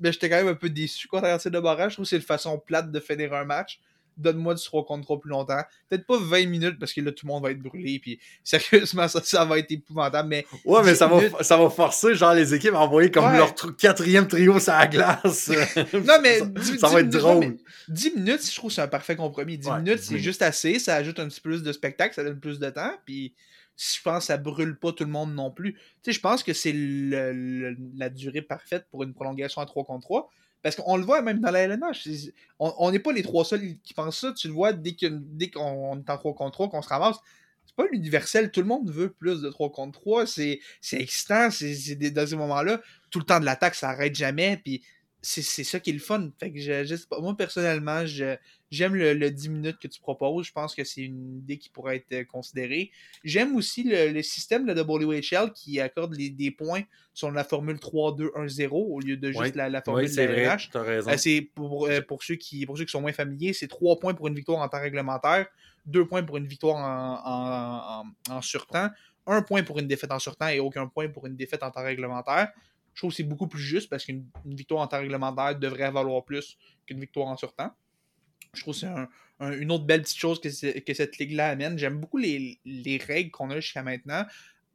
Mais 0.00 0.12
j'étais 0.12 0.28
quand 0.28 0.36
même 0.36 0.48
un 0.48 0.54
peu 0.54 0.68
déçu 0.68 1.06
quand 1.08 1.22
on 1.22 1.38
tir 1.38 1.50
de 1.50 1.60
barrage. 1.60 1.92
Je 1.92 1.96
trouve 1.96 2.04
que 2.04 2.10
c'est 2.10 2.16
une 2.16 2.22
façon 2.22 2.58
plate 2.58 2.90
de 2.90 3.00
finir 3.00 3.32
un 3.34 3.44
match. 3.44 3.80
Donne-moi 4.20 4.54
du 4.54 4.62
3 4.62 4.84
contre 4.84 5.04
3 5.04 5.20
plus 5.20 5.30
longtemps. 5.30 5.60
Peut-être 5.88 6.06
pas 6.06 6.18
20 6.18 6.46
minutes 6.46 6.78
parce 6.78 6.92
que 6.92 7.00
là, 7.00 7.12
tout 7.12 7.26
le 7.26 7.32
monde 7.32 7.42
va 7.42 7.50
être 7.50 7.60
brûlé. 7.60 7.98
Puis 7.98 8.20
sérieusement, 8.44 9.08
ça, 9.08 9.20
ça 9.22 9.44
va 9.44 9.58
être 9.58 9.70
épouvantable. 9.72 10.28
Mais 10.28 10.46
Ouais, 10.64 10.82
mais 10.84 10.92
10 10.92 10.98
ça 10.98 11.06
va, 11.06 11.16
minutes. 11.16 11.34
ça 11.42 11.56
va 11.56 11.70
forcer 11.70 12.14
genre 12.14 12.34
les 12.34 12.54
équipes 12.54 12.74
à 12.74 12.80
envoyer 12.80 13.10
comme 13.10 13.24
Ouais. 13.24 13.36
leur 13.36 13.52
tr- 13.52 13.74
quatrième 13.74 14.28
trio 14.28 14.58
sur 14.60 14.72
la 14.72 14.86
glace. 14.86 15.50
Non, 15.94 16.14
mais 16.22 16.38
ça, 16.40 16.46
10 16.46 16.78
ça 16.78 16.88
va 16.88 17.00
être 17.00 17.08
10 17.08 17.18
drôle. 17.18 17.38
mais 17.40 17.56
10 17.88 18.14
minutes, 18.16 18.46
je 18.50 18.54
trouve 18.56 18.70
que 18.70 18.74
c'est 18.74 18.82
un 18.82 18.88
parfait 18.88 19.16
compromis. 19.16 19.58
10 19.58 19.66
Ouais, 19.68 19.78
minutes, 19.78 19.96
10 19.98 20.02
c'est 20.04 20.10
minutes. 20.10 20.24
juste 20.24 20.42
assez. 20.42 20.78
Ça 20.78 20.96
ajoute 20.96 21.18
un 21.18 21.28
petit 21.28 21.40
peu 21.40 21.50
plus 21.50 21.62
de 21.62 21.72
spectacle, 21.72 22.14
ça 22.14 22.22
donne 22.24 22.38
plus 22.38 22.58
de 22.58 22.70
temps. 22.70 22.92
Puis 23.04 23.34
je 23.76 24.02
pense 24.02 24.18
que 24.18 24.24
ça 24.26 24.36
brûle 24.36 24.76
pas 24.78 24.92
tout 24.92 25.04
le 25.04 25.10
monde 25.10 25.34
non 25.34 25.50
plus. 25.50 25.72
Tu 25.72 25.80
sais, 26.04 26.12
je 26.12 26.20
pense 26.20 26.42
que 26.42 26.52
c'est 26.52 26.74
la 26.74 28.08
durée 28.10 28.42
parfaite 28.42 28.86
pour 28.90 29.02
une 29.04 29.14
prolongation 29.14 29.62
à 29.62 29.66
3 29.66 29.84
contre 29.84 30.02
3. 30.06 30.30
Parce 30.62 30.76
qu'on 30.76 30.96
le 30.96 31.04
voit 31.04 31.22
même 31.22 31.40
dans 31.40 31.50
la 31.50 31.60
LNH. 31.60 32.08
On 32.58 32.90
n'est 32.90 32.98
pas 32.98 33.12
les 33.12 33.22
trois 33.22 33.44
seuls 33.44 33.78
qui 33.82 33.94
pensent 33.94 34.20
ça. 34.20 34.32
Tu 34.32 34.48
le 34.48 34.54
vois 34.54 34.72
dès 34.72 34.94
que- 34.94 35.06
dès 35.10 35.50
qu'on 35.50 35.98
est 35.98 36.10
en 36.10 36.16
3 36.18 36.34
contre 36.34 36.52
3, 36.52 36.68
qu'on 36.68 36.82
se 36.82 36.88
ramasse. 36.88 37.16
C'est 37.66 37.76
pas 37.76 37.86
l'universel. 37.90 38.50
Tout 38.50 38.60
le 38.60 38.66
monde 38.66 38.90
veut 38.90 39.10
plus 39.12 39.40
de 39.42 39.48
3 39.48 39.70
contre 39.70 39.98
3. 40.00 40.26
C'est 40.26 40.60
excitant. 40.92 41.50
C'est 41.50 41.94
dans 42.10 42.26
ces 42.26 42.36
moments-là. 42.36 42.80
Tout 43.10 43.20
le 43.20 43.24
temps 43.24 43.40
de 43.40 43.44
l'attaque, 43.46 43.74
ça 43.74 43.90
arrête 43.90 44.14
jamais. 44.14 44.60
Puis 44.62 44.82
c'est 45.22 45.64
ça 45.64 45.80
qui 45.80 45.90
est 45.90 45.94
le 45.94 45.98
fun. 45.98 46.30
Fait 46.38 46.50
que 46.50 46.58
je, 46.60 46.84
je 46.84 46.96
sais 46.96 47.06
pas. 47.08 47.20
Moi, 47.20 47.36
personnellement, 47.36 48.04
j'aime 48.06 48.94
le, 48.94 49.12
le 49.14 49.30
10 49.30 49.48
minutes 49.50 49.78
que 49.78 49.86
tu 49.88 50.00
proposes. 50.00 50.46
Je 50.46 50.52
pense 50.52 50.74
que 50.74 50.82
c'est 50.84 51.02
une 51.02 51.38
idée 51.38 51.58
qui 51.58 51.68
pourrait 51.68 51.96
être 51.96 52.12
euh, 52.12 52.24
considérée. 52.24 52.90
J'aime 53.22 53.54
aussi 53.56 53.82
le, 53.82 54.12
le 54.12 54.22
système 54.22 54.64
de 54.66 54.72
WHL 54.80 55.52
qui 55.52 55.78
accorde 55.80 56.14
les- 56.14 56.30
des 56.30 56.50
points 56.50 56.82
sur 57.12 57.30
la 57.30 57.44
formule 57.44 57.76
3-2-1-0 57.76 58.70
au 58.72 59.00
lieu 59.00 59.16
de 59.16 59.28
juste 59.28 59.40
Ouais. 59.40 59.52
la, 59.54 59.68
la 59.68 59.82
formule 59.82 60.04
Oui, 60.06 60.10
de 60.16 60.22
vrai. 60.22 60.56
Raison. 60.74 61.10
Euh, 61.10 61.16
c'est 61.16 61.42
pour, 61.54 61.86
euh, 61.86 62.00
pour, 62.00 62.22
ceux 62.22 62.36
qui, 62.36 62.64
pour 62.66 62.78
ceux 62.78 62.84
qui 62.84 62.90
sont 62.92 63.00
moins 63.02 63.12
familiers, 63.12 63.52
c'est 63.52 63.68
3 63.68 63.98
points 63.98 64.14
pour 64.14 64.28
une 64.28 64.34
victoire 64.34 64.60
en 64.60 64.68
temps 64.68 64.80
réglementaire, 64.80 65.46
2 65.86 66.06
points 66.06 66.22
pour 66.22 66.36
une 66.38 66.46
victoire 66.46 66.76
en, 66.76 68.04
en, 68.04 68.32
en, 68.32 68.36
en 68.36 68.42
surtemps, 68.42 68.88
1 69.26 69.42
point 69.42 69.62
pour 69.62 69.78
une 69.78 69.86
défaite 69.86 70.12
en 70.12 70.18
surtemps 70.18 70.48
et 70.48 70.60
aucun 70.60 70.86
point 70.86 71.08
pour 71.08 71.26
une 71.26 71.36
défaite 71.36 71.62
en 71.62 71.70
temps 71.70 71.82
réglementaire. 71.84 72.48
Je 72.94 73.00
trouve 73.00 73.10
que 73.10 73.16
c'est 73.16 73.22
beaucoup 73.22 73.46
plus 73.46 73.62
juste 73.62 73.88
parce 73.88 74.04
qu'une 74.04 74.26
une 74.44 74.54
victoire 74.54 74.80
en 74.82 74.86
temps 74.86 74.98
réglementaire 74.98 75.58
devrait 75.58 75.90
valoir 75.90 76.24
plus 76.24 76.58
qu'une 76.86 77.00
victoire 77.00 77.28
en 77.28 77.36
surtemps. 77.36 77.72
Je 78.54 78.60
trouve 78.62 78.74
que 78.74 78.80
c'est 78.80 78.86
un- 78.86 79.08
un- 79.38 79.52
une 79.52 79.70
autre 79.70 79.84
belle 79.84 80.02
petite 80.02 80.18
chose 80.18 80.40
que, 80.40 80.50
cette 80.50 81.18
ligue-là 81.18 81.48
amène. 81.50 81.78
J'aime 81.78 81.98
beaucoup 82.00 82.18
les, 82.18 82.58
les 82.64 82.98
règles 82.98 83.30
qu'on 83.30 83.48
a 83.50 83.60
jusqu'à 83.60 83.82
maintenant. 83.82 84.24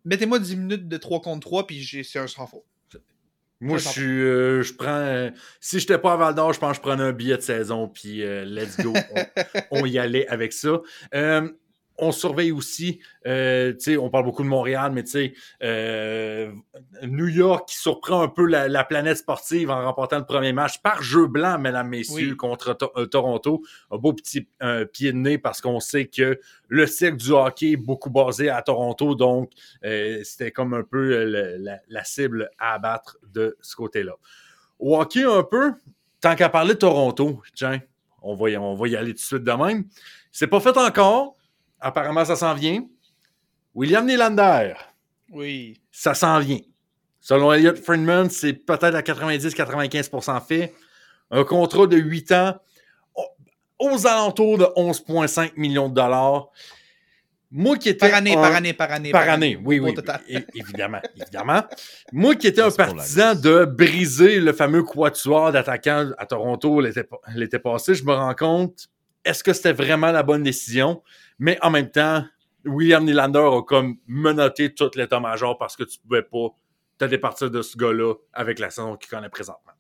Mettez-moi 0.05 0.39
10 0.39 0.55
minutes 0.55 0.87
de 0.87 0.97
3 0.97 1.21
contre 1.21 1.41
3, 1.41 1.67
puis 1.67 1.83
c'est 2.03 2.19
un 2.19 2.27
sans 2.27 2.47
faute. 2.47 2.63
Moi, 3.61 3.77
je 3.77 3.83
je 3.83 3.89
suis. 3.89 4.01
euh, 4.21 4.61
je 4.63 4.73
prends. 4.73 4.87
euh, 4.89 5.31
si 5.61 5.79
j'étais 5.79 5.97
pas 5.97 6.13
à 6.13 6.17
Val 6.17 6.35
d'Or, 6.35 6.51
je 6.53 6.59
pense 6.59 6.71
que 6.71 6.75
je 6.77 6.81
prenais 6.81 7.03
un 7.03 7.13
billet 7.13 7.37
de 7.37 7.41
saison, 7.41 7.87
puis 7.87 8.21
euh, 8.21 8.43
let's 8.45 8.77
go. 8.77 8.93
on, 9.71 9.79
on 9.81 9.85
y 9.85 9.97
allait 9.97 10.27
avec 10.27 10.51
ça. 10.53 10.81
On 11.97 12.11
surveille 12.11 12.51
aussi, 12.51 12.99
euh, 13.25 13.71
tu 13.73 13.79
sais, 13.79 13.97
on 13.97 14.09
parle 14.09 14.25
beaucoup 14.25 14.43
de 14.43 14.49
Montréal, 14.49 14.91
mais 14.93 15.03
tu 15.03 15.11
sais, 15.11 15.33
euh, 15.63 16.51
New 17.03 17.27
York 17.27 17.69
qui 17.69 17.77
surprend 17.77 18.21
un 18.21 18.27
peu 18.27 18.45
la, 18.45 18.67
la 18.67 18.83
planète 18.83 19.17
sportive 19.17 19.69
en 19.71 19.81
remportant 19.85 20.17
le 20.19 20.25
premier 20.25 20.51
match 20.51 20.81
par 20.81 21.01
jeu 21.01 21.27
blanc, 21.27 21.57
mesdames, 21.57 21.87
messieurs, 21.87 22.31
Oui. 22.31 22.37
contre 22.37 22.73
To- 22.73 22.91
euh, 22.97 23.05
Toronto. 23.05 23.63
Un 23.91 23.97
beau 23.97 24.11
petit 24.11 24.47
euh, 24.61 24.83
pied 24.85 25.13
de 25.13 25.17
nez 25.17 25.37
parce 25.37 25.61
qu'on 25.61 25.79
sait 25.79 26.07
que 26.07 26.37
le 26.67 26.85
cycle 26.87 27.15
du 27.15 27.31
hockey 27.31 27.71
est 27.71 27.77
beaucoup 27.77 28.09
basé 28.09 28.49
à 28.49 28.61
Toronto, 28.61 29.15
donc 29.15 29.51
euh, 29.85 30.19
c'était 30.23 30.51
comme 30.51 30.73
un 30.73 30.83
peu 30.83 31.13
euh, 31.13 31.25
le- 31.25 31.57
la, 31.63 31.79
la 31.87 32.03
cible 32.03 32.49
à 32.59 32.73
abattre 32.73 33.17
de 33.33 33.55
ce 33.61 33.75
côté-là. 33.75 34.15
Au 34.79 34.99
hockey, 34.99 35.23
un 35.23 35.43
peu, 35.43 35.71
tant 36.19 36.35
qu'à 36.35 36.49
parler 36.49 36.73
de 36.73 36.79
Toronto, 36.79 37.41
tiens, 37.55 37.79
on 38.21 38.35
va, 38.35 38.49
y, 38.49 38.57
on 38.57 38.75
va 38.75 38.87
y 38.89 38.95
aller 38.97 39.11
tout 39.13 39.19
de 39.19 39.19
suite 39.19 39.43
de 39.43 39.51
même. 39.53 39.85
C'est 40.31 40.47
pas 40.47 40.59
fait 40.59 40.75
encore. 40.77 41.34
Apparemment, 41.79 42.25
ça 42.25 42.35
s'en 42.35 42.53
vient. 42.53 42.83
William 43.73 44.05
Nylander, 44.05 44.73
Oui. 45.31 45.81
ça 45.91 46.13
s'en 46.13 46.39
vient. 46.39 46.59
Selon 47.19 47.51
Elliot 47.51 47.75
Friedman, 47.75 48.29
c'est 48.29 48.53
peut-être 48.53 48.95
à 48.95 49.01
90-95% 49.01 50.39
fait. 50.41 50.73
Un 51.31 51.43
contrat 51.43 51.87
de 51.87 51.97
8 51.97 52.31
ans 52.31 52.55
au- 53.15 53.25
aux 53.79 54.07
alentours 54.07 54.57
de 54.59 54.67
11,5 54.75 55.57
millions 55.57 55.89
de 55.89 55.95
dollars. 55.95 56.49
Moi 57.51 57.77
qui 57.77 57.89
étais 57.89 58.07
Par 58.09 58.17
année, 58.17 58.33
un- 58.35 58.41
par 58.41 58.55
année, 58.55 58.73
par 58.73 58.91
année. 58.91 59.11
par 59.11 59.29
année, 59.29 59.57
oui, 59.63 59.79
oui. 59.79 59.93
évidemment, 60.55 60.99
évidemment. 61.15 61.63
Moi 62.11 62.35
qui 62.35 62.47
étais 62.47 62.61
un 62.61 62.71
partisan 62.71 63.33
de 63.35 63.65
briser 63.65 64.39
le 64.39 64.51
fameux 64.51 64.83
quatuor 64.83 65.51
d'attaquants 65.51 66.11
à 66.17 66.25
Toronto 66.25 66.81
l'été 66.81 67.59
passé, 67.59 67.95
je 67.95 68.03
me 68.03 68.13
rends 68.13 68.33
compte, 68.35 68.87
est-ce 69.25 69.43
que 69.43 69.53
c'était 69.53 69.73
vraiment 69.73 70.11
la 70.11 70.23
bonne 70.23 70.43
décision? 70.43 71.03
Mais 71.39 71.57
en 71.61 71.71
même 71.71 71.91
temps, 71.91 72.23
William 72.63 73.03
Nylander 73.03 73.39
a 73.39 73.61
comme 73.63 73.97
menotté 74.07 74.73
tout 74.73 74.91
l'état-major 74.95 75.57
parce 75.57 75.75
que 75.75 75.83
tu 75.83 75.99
pouvais 75.99 76.23
pas 76.23 76.55
te 76.97 77.05
départir 77.05 77.51
de 77.51 77.61
ce 77.61 77.77
gars-là 77.77 78.13
avec 78.33 78.59
la 78.59 78.69
saison 78.69 78.95
qu'il 78.95 79.09
connaît 79.09 79.29
présentement. 79.29 79.73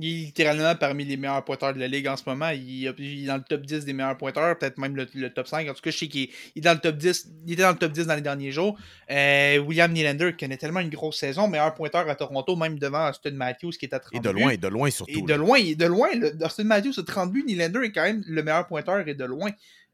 Il 0.00 0.06
est 0.06 0.24
littéralement 0.26 0.74
parmi 0.74 1.04
les 1.04 1.16
meilleurs 1.16 1.44
pointeurs 1.44 1.74
de 1.74 1.78
la 1.80 1.88
ligue 1.88 2.08
en 2.08 2.16
ce 2.16 2.22
moment. 2.26 2.48
Il, 2.50 2.86
est 2.86 3.26
dans 3.26 3.36
le 3.36 3.42
top 3.42 3.62
10 3.62 3.84
des 3.84 3.92
meilleurs 3.92 4.16
pointeurs, 4.16 4.56
peut-être 4.58 4.78
même 4.78 4.96
le, 4.96 5.06
le 5.14 5.30
top 5.32 5.46
5. 5.46 5.68
En 5.68 5.74
tout 5.74 5.82
cas, 5.82 5.90
je 5.90 5.98
sais 5.98 6.08
qu'il 6.08 6.28
est, 6.56 6.60
dans 6.60 6.72
le 6.72 6.80
top 6.80 6.96
10. 6.96 7.28
Il 7.46 7.52
était 7.52 7.62
dans 7.62 7.72
le 7.72 7.76
top 7.78 7.92
10 7.92 8.06
dans 8.06 8.14
les 8.14 8.20
derniers 8.20 8.50
jours. 8.52 8.78
Euh, 9.10 9.58
William 9.58 9.92
Nylander 9.92 10.34
connaît 10.38 10.56
tellement 10.56 10.80
une 10.80 10.88
grosse 10.90 11.18
saison, 11.18 11.48
meilleur 11.48 11.74
pointeur 11.74 12.08
à 12.08 12.14
Toronto, 12.14 12.56
même 12.56 12.78
devant 12.78 13.08
Austin 13.10 13.32
Matthews 13.32 13.72
qui 13.72 13.86
est 13.86 13.94
à 13.94 14.00
30 14.00 14.14
Et 14.14 14.20
de 14.20 14.32
buts. 14.32 14.40
loin, 14.40 14.56
de 14.56 14.68
loin 14.68 14.90
surtout. 14.90 15.12
Et 15.18 15.22
de 15.22 15.28
là. 15.28 15.36
loin, 15.36 15.58
et 15.58 15.74
de 15.74 15.86
loin, 15.86 16.08
le, 16.14 16.32
Austin 16.44 16.64
Matthews 16.64 16.98
a 16.98 17.02
30 17.02 17.32
buts, 17.32 17.44
Nylander 17.46 17.80
est 17.84 17.92
quand 17.92 18.04
même 18.04 18.22
le 18.26 18.42
meilleur 18.42 18.66
pointeur 18.66 19.06
et 19.06 19.14
de 19.14 19.24
loin. 19.24 19.50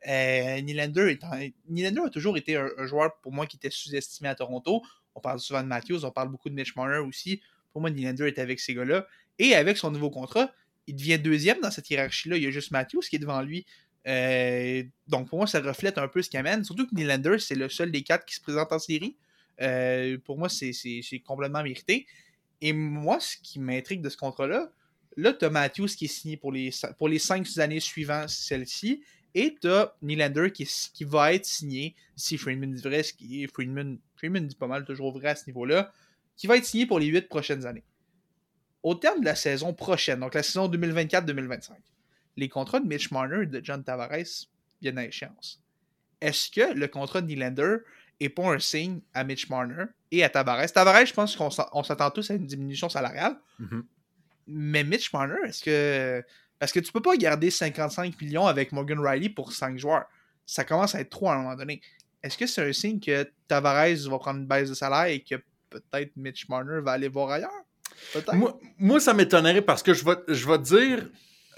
Euh, 0.08 0.60
Nylander, 0.60 1.10
est 1.10 1.24
en- 1.24 1.40
Nylander 1.68 2.02
a 2.06 2.10
toujours 2.10 2.36
été 2.36 2.56
un, 2.56 2.68
un 2.78 2.86
joueur 2.86 3.16
pour 3.22 3.32
moi 3.32 3.46
qui 3.46 3.56
était 3.56 3.70
sous-estimé 3.70 4.28
à 4.28 4.34
Toronto. 4.34 4.82
On 5.14 5.20
parle 5.20 5.40
souvent 5.40 5.62
de 5.62 5.68
Matthews, 5.68 6.04
on 6.04 6.10
parle 6.10 6.28
beaucoup 6.28 6.48
de 6.50 6.54
Mitch 6.54 6.76
Marner 6.76 6.98
aussi. 6.98 7.40
Pour 7.72 7.80
moi, 7.80 7.90
Nylander 7.90 8.26
est 8.28 8.38
avec 8.38 8.60
ces 8.60 8.74
gars-là. 8.74 9.06
Et 9.38 9.54
avec 9.54 9.76
son 9.76 9.90
nouveau 9.90 10.10
contrat, 10.10 10.50
il 10.86 10.96
devient 10.96 11.18
deuxième 11.18 11.60
dans 11.60 11.70
cette 11.70 11.90
hiérarchie-là. 11.90 12.36
Il 12.36 12.42
y 12.42 12.46
a 12.46 12.50
juste 12.50 12.70
Matthews 12.70 13.02
qui 13.08 13.16
est 13.16 13.20
devant 13.20 13.42
lui. 13.42 13.66
Euh, 14.06 14.84
donc 15.08 15.28
pour 15.28 15.38
moi, 15.38 15.46
ça 15.46 15.60
reflète 15.60 15.98
un 15.98 16.08
peu 16.08 16.22
ce 16.22 16.30
qu'il 16.30 16.38
amène. 16.38 16.64
Surtout 16.64 16.86
que 16.86 16.94
Nylander, 16.94 17.38
c'est 17.38 17.54
le 17.54 17.68
seul 17.68 17.90
des 17.90 18.02
quatre 18.02 18.24
qui 18.24 18.34
se 18.34 18.40
présente 18.40 18.72
en 18.72 18.78
série. 18.78 19.16
Euh, 19.60 20.18
pour 20.24 20.38
moi, 20.38 20.48
c'est 20.48 20.72
complètement 21.24 21.62
mérité. 21.62 22.06
Et 22.60 22.72
moi, 22.72 23.20
ce 23.20 23.36
qui 23.36 23.58
m'intrigue 23.58 24.00
de 24.00 24.08
ce 24.08 24.16
contrat-là, 24.16 24.70
là, 25.16 25.32
tu 25.32 25.44
as 25.44 25.50
Matthews 25.50 25.88
qui 25.88 26.06
est 26.06 26.08
signé 26.08 26.36
pour 26.36 26.52
les, 26.52 26.70
cinq 27.18 27.46
années 27.58 27.80
suivantes, 27.80 28.28
celle-ci, 28.28 29.02
et 29.34 29.56
tu 29.60 29.68
as 29.68 29.94
Nylander 30.02 30.50
qui, 30.52 31.04
va 31.04 31.34
être 31.34 31.44
signé, 31.44 31.94
si 32.14 32.38
Friedman 32.38 32.72
dit 32.72 32.82
vrai, 32.82 33.02
Friedman, 33.52 33.98
Friedman 34.16 34.46
dit 34.46 34.54
pas 34.54 34.66
mal 34.66 34.84
toujours 34.84 35.12
vrai 35.12 35.28
à 35.28 35.36
ce 35.36 35.46
niveau-là, 35.46 35.92
qui 36.36 36.46
va 36.46 36.56
être 36.56 36.64
signé 36.64 36.86
pour 36.86 36.98
les 36.98 37.06
huit 37.06 37.28
prochaines 37.28 37.66
années. 37.66 37.84
Au 38.82 38.94
terme 38.94 39.20
de 39.20 39.24
la 39.24 39.34
saison 39.34 39.74
prochaine, 39.74 40.20
donc 40.20 40.34
la 40.34 40.42
saison 40.42 40.68
2024-2025, 40.68 41.72
les 42.36 42.48
contrats 42.48 42.80
de 42.80 42.86
Mitch 42.86 43.10
Marner 43.10 43.42
et 43.42 43.46
de 43.46 43.60
John 43.64 43.82
Tavares 43.82 44.46
viennent 44.80 44.98
à 44.98 45.04
échéance. 45.04 45.60
Est-ce 46.20 46.50
que 46.50 46.72
le 46.72 46.88
contrat 46.88 47.20
de 47.20 47.26
Nylander 47.26 47.78
est 48.20 48.28
pas 48.28 48.54
un 48.54 48.58
signe 48.58 49.00
à 49.12 49.24
Mitch 49.24 49.48
Marner 49.48 49.84
et 50.10 50.22
à 50.22 50.28
Tavares? 50.28 50.70
Tavares, 50.72 51.06
je 51.06 51.14
pense 51.14 51.36
qu'on 51.36 51.50
s'attend 51.50 52.10
tous 52.10 52.30
à 52.30 52.34
une 52.34 52.46
diminution 52.46 52.88
salariale. 52.88 53.36
Mhm. 53.58 53.84
Mais 54.48 54.84
Mitch 54.84 55.12
Marner, 55.12 55.36
est-ce 55.46 55.62
que 55.62 56.24
Parce 56.58 56.72
que 56.72 56.80
tu 56.80 56.92
peux 56.92 57.02
pas 57.02 57.16
garder 57.16 57.50
55 57.50 58.20
millions 58.20 58.46
avec 58.46 58.72
Morgan 58.72 58.98
Riley 59.00 59.28
pour 59.28 59.52
5 59.52 59.78
joueurs. 59.78 60.06
Ça 60.46 60.64
commence 60.64 60.94
à 60.94 61.00
être 61.00 61.10
trop 61.10 61.28
à 61.28 61.34
un 61.34 61.38
moment 61.38 61.56
donné. 61.56 61.80
Est-ce 62.22 62.38
que 62.38 62.46
c'est 62.46 62.66
un 62.66 62.72
signe 62.72 63.00
que 63.00 63.30
Tavares 63.48 64.08
va 64.08 64.18
prendre 64.18 64.40
une 64.40 64.46
baisse 64.46 64.68
de 64.68 64.74
salaire 64.74 65.06
et 65.06 65.20
que 65.20 65.34
peut-être 65.68 66.16
Mitch 66.16 66.48
Marner 66.48 66.80
va 66.80 66.92
aller 66.92 67.08
voir 67.08 67.30
ailleurs? 67.30 67.65
Moi, 68.32 68.58
moi, 68.78 69.00
ça 69.00 69.14
m'étonnerait 69.14 69.62
parce 69.62 69.82
que 69.82 69.94
je 69.94 70.04
vais, 70.04 70.16
je 70.28 70.46
vais 70.48 70.58
te 70.58 70.62
dire 70.62 71.06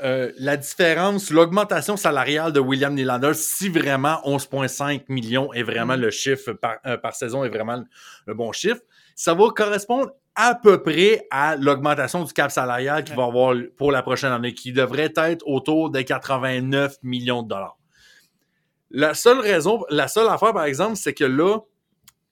euh, 0.03 0.31
la 0.39 0.57
différence, 0.57 1.31
l'augmentation 1.31 1.97
salariale 1.97 2.53
de 2.53 2.61
William 2.61 2.95
Nylander, 2.95 3.35
si 3.35 3.69
vraiment 3.69 4.21
11,5 4.25 5.03
millions 5.09 5.53
est 5.53 5.65
vraiment 5.65 5.97
Mm. 5.97 6.01
le 6.01 6.11
chiffre 6.11 6.53
par, 6.53 6.77
euh, 6.87 6.97
par 6.97 7.15
saison, 7.15 7.45
est 7.45 7.49
vraiment 7.49 7.77
le, 7.77 7.85
le 8.27 8.35
bon 8.35 8.53
chiffre, 8.53 8.81
ça 9.17 9.35
va 9.35 9.49
correspondre 9.51 10.13
à 10.37 10.55
peu 10.55 10.81
près 10.85 11.27
à 11.33 11.57
l'augmentation 11.57 12.23
du 12.23 12.33
cap 12.33 12.53
salarial 12.53 13.03
qu'il 13.03 13.17
va 13.17 13.25
avoir 13.25 13.57
pour 13.77 13.91
la 13.91 14.03
prochaine 14.03 14.31
année, 14.31 14.55
qui 14.55 14.73
devrait 14.73 15.13
être 15.17 15.45
autour 15.47 15.91
de 15.91 16.01
89 16.01 16.99
millions 17.03 17.43
de 17.43 17.49
dollars. 17.49 17.77
La 18.91 19.15
seule 19.15 19.41
raison, 19.41 19.85
la 19.91 20.07
seule 20.07 20.29
affaire, 20.29 20.53
par 20.53 20.65
exemple, 20.65 20.95
c'est 20.95 21.13
que 21.13 21.25
là, 21.25 21.59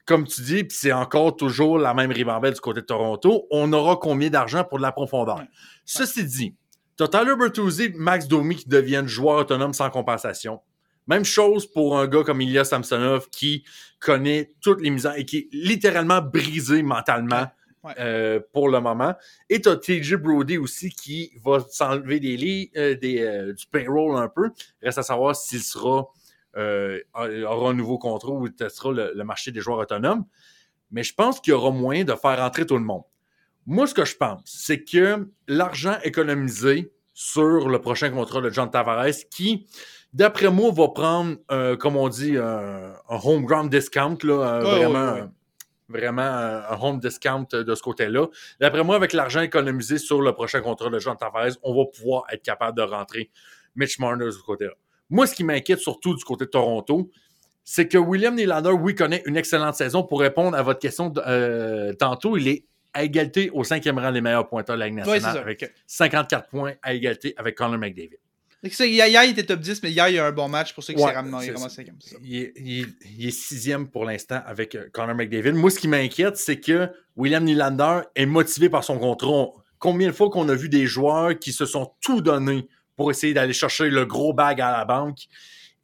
comme 0.07 0.26
tu 0.26 0.40
dis, 0.40 0.64
puis 0.64 0.76
c'est 0.78 0.92
encore 0.92 1.36
toujours 1.36 1.78
la 1.78 1.92
même 1.92 2.11
ribambelle 2.12 2.54
du 2.54 2.61
côté 2.61 2.80
de 2.80 2.86
Toronto, 2.86 3.46
on 3.50 3.72
aura 3.72 3.96
combien 3.96 4.30
d'argent 4.30 4.64
pour 4.64 4.78
de 4.78 4.82
la 4.82 4.92
profondeur? 4.92 5.36
Ouais. 5.38 5.48
Ceci 5.84 6.24
dit, 6.24 6.54
t'as 6.96 7.09
Tyler 7.09 7.34
Bertuzzi, 7.38 7.90
Max 7.94 8.28
Domi 8.28 8.57
qui 8.57 8.68
deviennent 8.68 9.09
joueurs 9.09 9.38
autonomes 9.38 9.74
sans 9.74 9.90
compensation. 9.90 10.61
Même 11.09 11.24
chose 11.24 11.66
pour 11.70 11.98
un 11.98 12.07
gars 12.09 12.22
comme 12.24 12.40
Ilya 12.40 12.64
Samsonov 12.64 13.28
qui 13.30 13.64
connaît 14.00 14.52
toutes 14.61 14.80
les 14.80 14.90
misères 14.90 15.16
et 15.16 15.24
qui 15.24 15.36
est 15.38 15.48
littéralement 15.52 16.20
brisé 16.22 16.82
mentalement 16.82 17.46
Ouais. 17.84 17.94
euh, 18.00 18.40
pour 18.52 18.68
le 18.68 18.80
moment. 18.80 19.14
Et 19.48 19.61
t'as 19.61 19.76
TJ 19.76 20.14
Brody 20.16 20.59
aussi 20.59 20.90
qui 20.90 21.30
va 21.44 21.61
s'enlever 21.70 22.18
des 22.18 22.36
lits, 22.36 22.72
euh, 22.76 22.96
des, 22.96 23.20
euh, 23.20 23.52
du 23.52 23.64
payroll 23.68 24.16
un 24.18 24.26
peu. 24.28 24.50
Reste 24.82 24.98
à 24.98 25.04
savoir 25.04 25.36
s'il 25.36 25.61
sera 25.62 26.09
euh, 26.57 27.00
aura 27.14 27.70
un 27.70 27.74
nouveau 27.74 27.98
contrat 27.98 28.30
ou 28.32 28.48
testera 28.48 28.92
le, 28.92 29.12
le 29.14 29.24
marché 29.24 29.50
des 29.52 29.61
joueurs 29.61 29.78
autonomes. 29.78 30.24
Mais 30.90 31.02
je 31.02 31.14
pense 31.14 31.40
qu'il 31.40 31.52
y 31.52 31.54
aura 31.54 31.70
moyen 31.70 32.04
de 32.04 32.14
faire 32.14 32.40
entrer 32.40 32.64
tout 32.64 32.76
le 32.76 32.84
monde. 32.84 33.02
Moi, 33.66 33.86
ce 33.88 33.94
que 33.94 34.04
je 34.04 34.16
pense, 34.16 34.42
c'est 34.44 34.84
que 34.84 35.28
l'argent 35.48 35.96
économisé 36.04 36.92
sur 37.12 37.68
le 37.68 37.80
prochain 37.80 38.11
contrat 38.11 38.40
de 38.40 38.50
John 38.50 38.70
Tavares, 38.70 39.26
qui, 39.30 39.66
d'après 40.12 40.50
moi, 40.50 40.70
va 40.70 40.88
prendre, 40.88 41.36
euh, 41.50 41.76
comme 41.76 41.96
on 41.96 42.09
dit, 42.09 42.36
un, 42.36 42.92
un 43.09 43.20
home 43.24 43.44
ground 43.44 43.70
discount, 43.70 44.18
là, 44.22 44.61
vraiment, 44.61 45.30
vraiment 45.88 46.22
un 46.22 46.78
home 46.80 47.00
discount 47.00 47.48
de 47.52 47.74
ce 47.74 47.82
côté-là. 47.82 48.26
D'après 48.61 48.84
moi, 48.84 48.94
avec 48.94 49.12
l'argent 49.12 49.40
économisé 49.40 49.98
sur 49.98 50.22
le 50.22 50.32
prochain 50.32 50.61
contrat 50.61 50.90
de 50.90 50.98
John 51.00 51.16
Tavares, 51.16 51.57
on 51.62 51.74
va 51.74 51.90
pouvoir 51.90 52.24
être 52.30 52.42
capable 52.42 52.76
de 52.76 52.82
rentrer 52.82 53.30
Mitch 53.74 53.98
Marner 53.98 54.26
de 54.26 54.30
ce 54.30 54.42
côté-là. 54.42 54.74
Moi, 55.11 55.26
ce 55.26 55.34
qui 55.34 55.44
m'inquiète 55.44 55.78
surtout 55.80 56.14
du 56.14 56.24
côté 56.24 56.44
de 56.46 56.50
Toronto, 56.50 57.11
c'est 57.64 57.88
que 57.88 57.98
William 57.98 58.34
Nylander, 58.34 58.70
oui, 58.70 58.94
connaît 58.94 59.22
une 59.26 59.36
excellente 59.36 59.74
saison. 59.74 60.02
Pour 60.02 60.20
répondre 60.20 60.57
à 60.57 60.62
votre 60.62 60.78
question 60.80 61.12
euh, 61.26 61.92
tantôt, 61.94 62.36
il 62.36 62.48
est 62.48 62.64
à 62.94 63.02
égalité 63.04 63.50
au 63.52 63.62
cinquième 63.64 63.98
rang 63.98 64.11
des 64.12 64.20
meilleurs 64.20 64.48
pointeurs 64.48 64.76
de 64.76 64.80
la 64.80 64.86
Ligue 64.86 64.96
nationale 64.96 65.36
avec 65.38 65.62
Ok. 65.64 65.72
54 65.86 66.48
points 66.48 66.72
à 66.82 66.94
égalité 66.94 67.34
avec 67.36 67.54
Connor 67.57 67.78
McDavid. 67.78 68.18
Hier, 68.62 69.07
hier, 69.07 69.22
il 69.24 69.30
était 69.30 69.44
top 69.44 69.61
10, 69.61 69.82
mais 69.82 69.90
hier, 69.92 70.09
il 70.09 70.14
y 70.14 70.18
a 70.18 70.26
un 70.26 70.32
bon 70.32 70.48
match 70.48 70.72
pour 70.74 70.82
ceux 70.82 70.94
qui 70.94 71.00
Ouais, 71.02 71.11
s'est 71.11 71.14
ramené. 71.14 71.36
Il 71.42 71.48
est 71.48 71.52
vraiment 71.52 71.68
ça. 71.68 71.74
cinquième, 71.76 71.96
c'est 72.00 72.14
ça. 72.14 72.16
Il 72.22 72.36
est, 72.36 72.52
il 72.57 72.80
est- 72.80 72.86
il 73.18 73.28
est 73.28 73.30
sixième 73.30 73.88
pour 73.88 74.04
l'instant 74.07 74.40
avec 74.46 74.74
euh, 74.74 74.88
Connor 74.92 75.14
McDavid. 75.14 75.52
Moi, 75.52 75.70
ce 75.70 75.78
qui 75.78 75.88
m'inquiète, 75.88 76.36
c'est 76.36 76.59
que 76.59 76.88
William 77.16 77.44
Nylander 77.44 78.00
est 78.16 78.26
motivé 78.26 78.68
par 78.70 78.82
son 78.82 78.98
contrat. 78.98 79.28
On- 79.28 79.52
Combien 79.78 80.09
de 80.09 80.12
fois 80.12 80.30
qu'on 80.30 80.48
a 80.48 80.54
vu 80.54 80.70
des 80.70 80.86
joueurs 80.86 81.38
qui 81.38 81.52
se 81.52 81.66
sont 81.66 81.92
tout 82.00 82.22
donnés 82.22 82.66
pour 82.97 83.11
essayer 83.11 83.34
d'aller 83.34 83.53
chercher 83.53 83.88
le 83.90 84.05
gros 84.07 84.32
bag 84.32 84.61
à 84.61 84.72
la 84.72 84.84
banque 84.84 85.26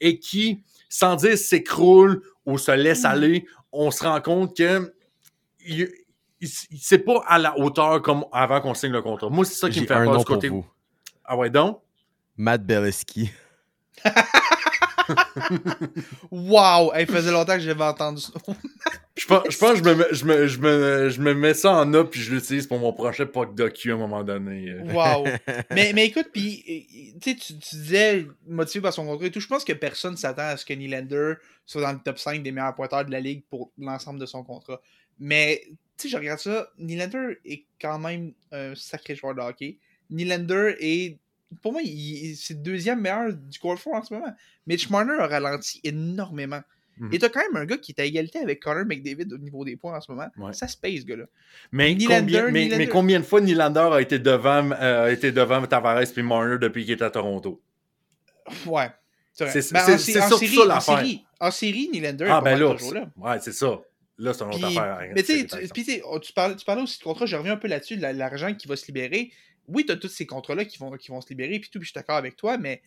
et 0.00 0.18
qui, 0.18 0.62
sans 0.88 1.16
dire 1.16 1.36
s'écroulent 1.36 2.22
ou 2.46 2.58
se 2.58 2.72
laissent 2.72 3.04
aller, 3.04 3.46
on 3.70 3.90
se 3.90 4.02
rend 4.02 4.20
compte 4.20 4.56
que 4.56 4.92
c'est 6.42 6.98
pas 6.98 7.22
à 7.26 7.38
la 7.38 7.56
hauteur 7.58 8.02
comme 8.02 8.24
avant 8.32 8.60
qu'on 8.60 8.74
signe 8.74 8.92
le 8.92 9.02
contrat. 9.02 9.28
Moi, 9.30 9.44
c'est 9.44 9.54
ça 9.54 9.70
qui 9.70 9.80
me 9.80 9.86
fait 9.86 9.94
un 9.94 10.04
peur 10.04 10.12
nom 10.14 10.18
du 10.18 10.24
pour 10.24 10.34
côté. 10.34 10.48
vous. 10.48 10.66
Ah 11.24 11.36
ouais, 11.36 11.50
donc? 11.50 11.80
Matt 12.36 12.64
Belesky. 12.64 13.30
Wow! 16.30 16.92
Il 16.98 17.06
faisait 17.06 17.30
longtemps 17.30 17.54
que 17.54 17.60
j'avais 17.60 17.84
entendu 17.84 18.22
ça. 18.22 18.32
Je 19.14 19.26
pense, 19.26 19.44
je, 19.50 19.58
pense 19.58 19.72
que 19.72 19.76
je, 19.78 19.82
me, 19.84 19.94
mets- 19.94 20.06
je, 20.10 20.24
me, 20.24 20.46
je, 20.46 20.58
me, 20.58 21.08
je 21.10 21.20
me 21.20 21.34
mets 21.34 21.52
ça 21.52 21.74
en 21.74 21.92
up 21.92 22.08
puis 22.10 22.20
je 22.22 22.34
l'utilise 22.34 22.66
pour 22.66 22.78
mon 22.78 22.94
prochain 22.94 23.26
POC 23.26 23.54
docu 23.54 23.90
à 23.90 23.94
un 23.94 23.98
moment 23.98 24.24
donné. 24.24 24.74
Wow! 24.90 25.26
mais, 25.70 25.92
mais 25.92 26.06
écoute, 26.06 26.28
puis, 26.32 26.64
euh, 26.66 27.18
tu 27.20 27.30
sais, 27.30 27.36
tu 27.36 27.58
tu 27.58 27.76
disais 27.76 28.26
motivé 28.46 28.80
par 28.80 28.94
son 28.94 29.04
contrat 29.04 29.26
et 29.26 29.30
tout. 29.30 29.38
Je 29.38 29.46
pense 29.46 29.64
que 29.64 29.74
personne 29.74 30.16
s'attend 30.16 30.46
à 30.46 30.56
ce 30.56 30.64
que 30.64 30.72
Nylander 30.72 31.34
soit 31.66 31.82
dans 31.82 31.92
le 31.92 31.98
top 32.02 32.18
5 32.18 32.42
des 32.42 32.52
meilleurs 32.52 32.74
pointeurs 32.74 33.04
de 33.04 33.10
la 33.10 33.20
ligue 33.20 33.44
pour 33.50 33.70
l'ensemble 33.78 34.18
de 34.18 34.26
son 34.26 34.42
contrat. 34.44 34.80
Mais, 35.18 35.62
tu 35.66 35.74
sais, 35.98 36.08
je 36.08 36.16
regarde 36.16 36.40
ça. 36.40 36.68
Nylander 36.78 37.38
est 37.44 37.64
quand 37.80 37.98
même 37.98 38.32
un 38.50 38.74
sacré 38.74 39.14
joueur 39.14 39.34
de 39.34 39.42
hockey. 39.42 39.76
Nylander 40.10 40.74
est. 40.80 41.18
Pour 41.60 41.72
moi, 41.72 41.80
c'est 41.84 42.54
le 42.54 42.60
deuxième 42.60 43.00
meilleur 43.00 43.32
du 43.32 43.58
Core 43.58 43.76
4 43.82 43.88
en 43.94 44.02
ce 44.04 44.14
moment. 44.14 44.34
Mitch 44.66 44.88
Marner 44.90 45.16
a 45.18 45.26
ralenti 45.26 45.80
énormément. 45.84 46.60
Mhm. 46.98 47.08
Et 47.14 47.18
t'as 47.18 47.30
quand 47.30 47.40
même 47.40 47.56
un 47.56 47.64
gars 47.64 47.78
qui 47.78 47.92
est 47.92 48.00
à 48.00 48.04
égalité 48.04 48.38
avec 48.38 48.60
Connor 48.60 48.84
McDavid 48.84 49.32
au 49.32 49.38
niveau 49.38 49.64
des 49.64 49.76
points 49.76 49.96
en 49.96 50.00
ce 50.00 50.12
moment. 50.12 50.28
Ouais. 50.36 50.52
Ça 50.52 50.68
se 50.68 50.76
paye, 50.76 51.00
ce 51.00 51.06
gars-là. 51.06 51.24
Mais, 51.72 51.96
combien, 51.96 52.20
mais, 52.50 52.64
Nylander. 52.64 52.76
mais 52.76 52.86
combien 52.86 53.18
de 53.18 53.24
fois 53.24 53.40
Nylander 53.40 53.88
a 53.92 54.00
été 54.00 54.18
devant, 54.18 54.70
euh, 54.72 55.04
a 55.06 55.10
été 55.10 55.32
devant 55.32 55.66
Tavares 55.66 56.04
puis 56.12 56.22
Marner 56.22 56.58
depuis 56.58 56.84
qu'il 56.84 56.92
est 56.92 57.02
à 57.02 57.10
Toronto? 57.10 57.60
Ouais. 58.66 58.90
C'est 59.32 59.72
Ben, 59.72 59.80
en, 59.80 59.94
en 59.94 59.98
surtout 59.98 60.36
série, 60.38 60.54
ça, 60.56 60.62
en 60.62 60.66
l'affaire. 60.66 60.98
série, 60.98 61.24
en 61.40 61.50
série, 61.50 61.88
Nylander 61.92 62.26
Ah, 62.28 62.38
est 62.40 62.44
ben 62.44 62.58
là, 62.60 62.74
toujours 62.74 62.94
là. 62.94 63.10
ouais, 63.16 63.38
c'est 63.40 63.52
ça. 63.52 63.80
Là, 64.18 64.34
c'est 64.34 64.44
une 64.44 64.50
autre 64.50 64.58
Puis, 64.68 64.78
affaire. 64.78 65.10
mais 65.14 65.22
tu 65.22 65.32
sais, 65.40 65.46
tu- 65.46 66.02
oh, 66.04 66.18
tu 66.20 66.32
parlais, 66.34 66.82
aussi 66.82 66.98
de 66.98 67.02
contrat, 67.04 67.24
je 67.24 67.34
reviens 67.34 67.54
un 67.54 67.56
peu 67.56 67.66
là-dessus, 67.68 67.96
la- 67.96 68.12
l'argent 68.12 68.52
qui 68.54 68.68
va 68.68 68.76
se 68.76 68.86
libérer. 68.86 69.32
Oui, 69.68 69.84
tu 69.86 69.92
as 69.92 69.96
tous 69.96 70.08
ces 70.08 70.26
contrats-là 70.26 70.64
qui 70.64 70.78
vont, 70.78 70.90
qui 70.96 71.10
vont 71.10 71.20
se 71.20 71.28
libérer, 71.28 71.58
puis 71.58 71.70
tout, 71.70 71.78
puis 71.78 71.86
je 71.86 71.90
suis 71.90 71.94
d'accord 71.94 72.16
avec 72.16 72.36
toi, 72.36 72.58
mais 72.58 72.82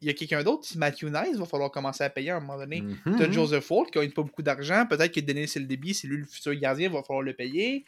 il 0.00 0.08
y 0.08 0.10
a 0.10 0.14
quelqu'un 0.14 0.42
d'autre, 0.42 0.68
Matthew 0.76 1.04
Nice, 1.04 1.30
il 1.32 1.38
va 1.38 1.46
falloir 1.46 1.70
commencer 1.70 2.04
à 2.04 2.10
payer 2.10 2.30
à 2.30 2.36
un 2.36 2.40
moment 2.40 2.58
donné. 2.58 2.82
Mhm. 2.82 3.16
Tu 3.16 3.22
as 3.22 3.30
Joseph 3.30 3.70
Holt 3.70 3.90
qui 3.90 3.98
gagne 3.98 4.10
pas 4.10 4.22
beaucoup 4.22 4.42
d'argent, 4.42 4.86
peut-être 4.88 5.12
que 5.12 5.20
Denis 5.20 5.50
le 5.56 5.64
débit, 5.66 5.94
c'est 5.94 6.06
lui 6.08 6.18
le 6.18 6.24
futur 6.26 6.54
gardien, 6.54 6.88
il 6.88 6.92
va 6.92 7.02
falloir 7.02 7.22
le 7.22 7.32
payer. 7.32 7.84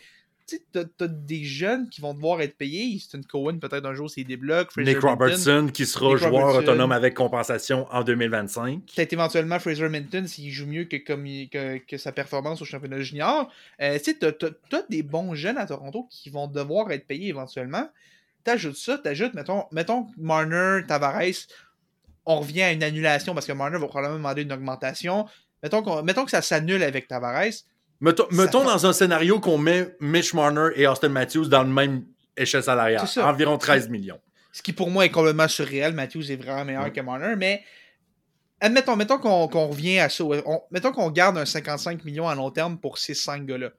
Tu 0.49 0.59
sais, 0.59 0.62
t'as 0.70 1.05
as 1.05 1.09
des 1.09 1.43
jeunes 1.43 1.89
qui 1.91 2.01
vont 2.01 2.14
devoir 2.14 2.41
être 2.41 2.57
payés. 2.57 2.85
Easton 2.85 3.20
Cohen, 3.29 3.59
peut-être 3.59 3.85
un 3.85 3.95
jour, 3.95 4.09
s'il 4.09 4.29
débloque. 4.29 4.70
Fraser 4.70 4.87
Nick 4.95 5.03
Minton. 5.03 5.09
Robertson 5.11 5.70
qui 5.74 5.85
sera 5.87 6.07
Nick 6.11 6.18
joueur 6.18 6.33
Robertson. 6.33 6.59
autonome 6.59 6.93
avec 6.93 7.14
compensation 7.14 7.89
en 7.91 8.05
2025. 8.05 8.81
Peut-être 8.95 9.12
éventuellement 9.12 9.59
Fraser 9.59 9.89
Minton 9.89 10.24
s'il 10.29 10.53
joue 10.53 10.66
mieux 10.68 10.85
que, 10.85 10.99
comme 10.99 11.24
que, 11.24 11.79
que 11.79 11.97
sa 11.99 12.12
performance 12.12 12.62
au 12.62 12.64
championnat 12.64 13.01
junior. 13.01 13.51
Euh, 13.83 13.99
tu 13.99 14.05
sais, 14.05 14.14
t'as- 14.14 14.31
t'as 14.33 14.83
des 14.89 15.03
bons 15.03 15.35
jeunes 15.35 15.59
à 15.59 15.66
Toronto 15.66 16.07
qui 16.12 16.31
vont 16.31 16.47
devoir 16.47 16.93
être 16.93 17.09
payés 17.09 17.27
éventuellement. 17.29 17.91
T'ajoutes 18.47 18.76
ça, 18.76 18.97
t'ajoutes, 18.97 19.34
mettons, 19.34 19.64
mettons 19.72 20.07
Marner, 20.16 20.82
Tavares, 20.86 21.20
on 22.24 22.38
revient 22.38 22.62
à 22.62 22.70
une 22.70 22.84
annulation 22.84 23.34
parce 23.34 23.44
que 23.44 23.53
Marner 23.53 23.76
va 23.76 23.88
probablement 23.88 24.18
demander 24.18 24.42
une 24.42 24.53
augmentation. 24.53 25.26
Mettons, 25.64 26.24
que 26.24 26.30
ça 26.30 26.42
s'annule 26.42 26.84
avec 26.84 27.09
Tavares. 27.09 27.53
Mettons, 28.01 28.62
dans 28.62 28.86
un 28.86 28.92
scénario 28.92 29.40
qu'on 29.40 29.59
met 29.59 29.97
Mitch 29.99 30.32
Marner 30.32 30.68
et 30.76 30.86
Austin 30.86 31.09
Matthews 31.09 31.47
dans 31.49 31.64
le 31.64 31.70
même 31.70 32.05
échelle 32.36 32.62
salariale, 32.62 33.01
environ 33.24 33.59
13 33.59 33.88
millions. 33.88 34.20
Ce 34.53 34.62
qui 34.62 34.72
pour 34.72 34.90
moi 34.90 35.05
est 35.05 35.11
complètement 35.11 35.49
surréel. 35.49 35.92
Matthews 35.92 36.30
est 36.30 36.36
vraiment 36.36 36.64
meilleur 36.64 36.92
que 36.92 37.01
Marner, 37.01 37.34
mais 37.36 37.64
admettons, 38.61 38.94
mettons 38.94 39.18
qu'on 39.18 39.66
revient 39.66 39.99
à 39.99 40.09
ça. 40.09 40.22
On- 40.24 40.62
mettons 40.70 40.92
qu'on 40.92 41.11
garde 41.11 41.36
un 41.36 41.44
55 41.44 42.05
millions 42.05 42.28
à 42.28 42.36
long 42.36 42.53
terme 42.53 42.78
pour 42.78 42.97
ces 42.99 43.14
5 43.14 43.44
gars-là. 43.44 43.70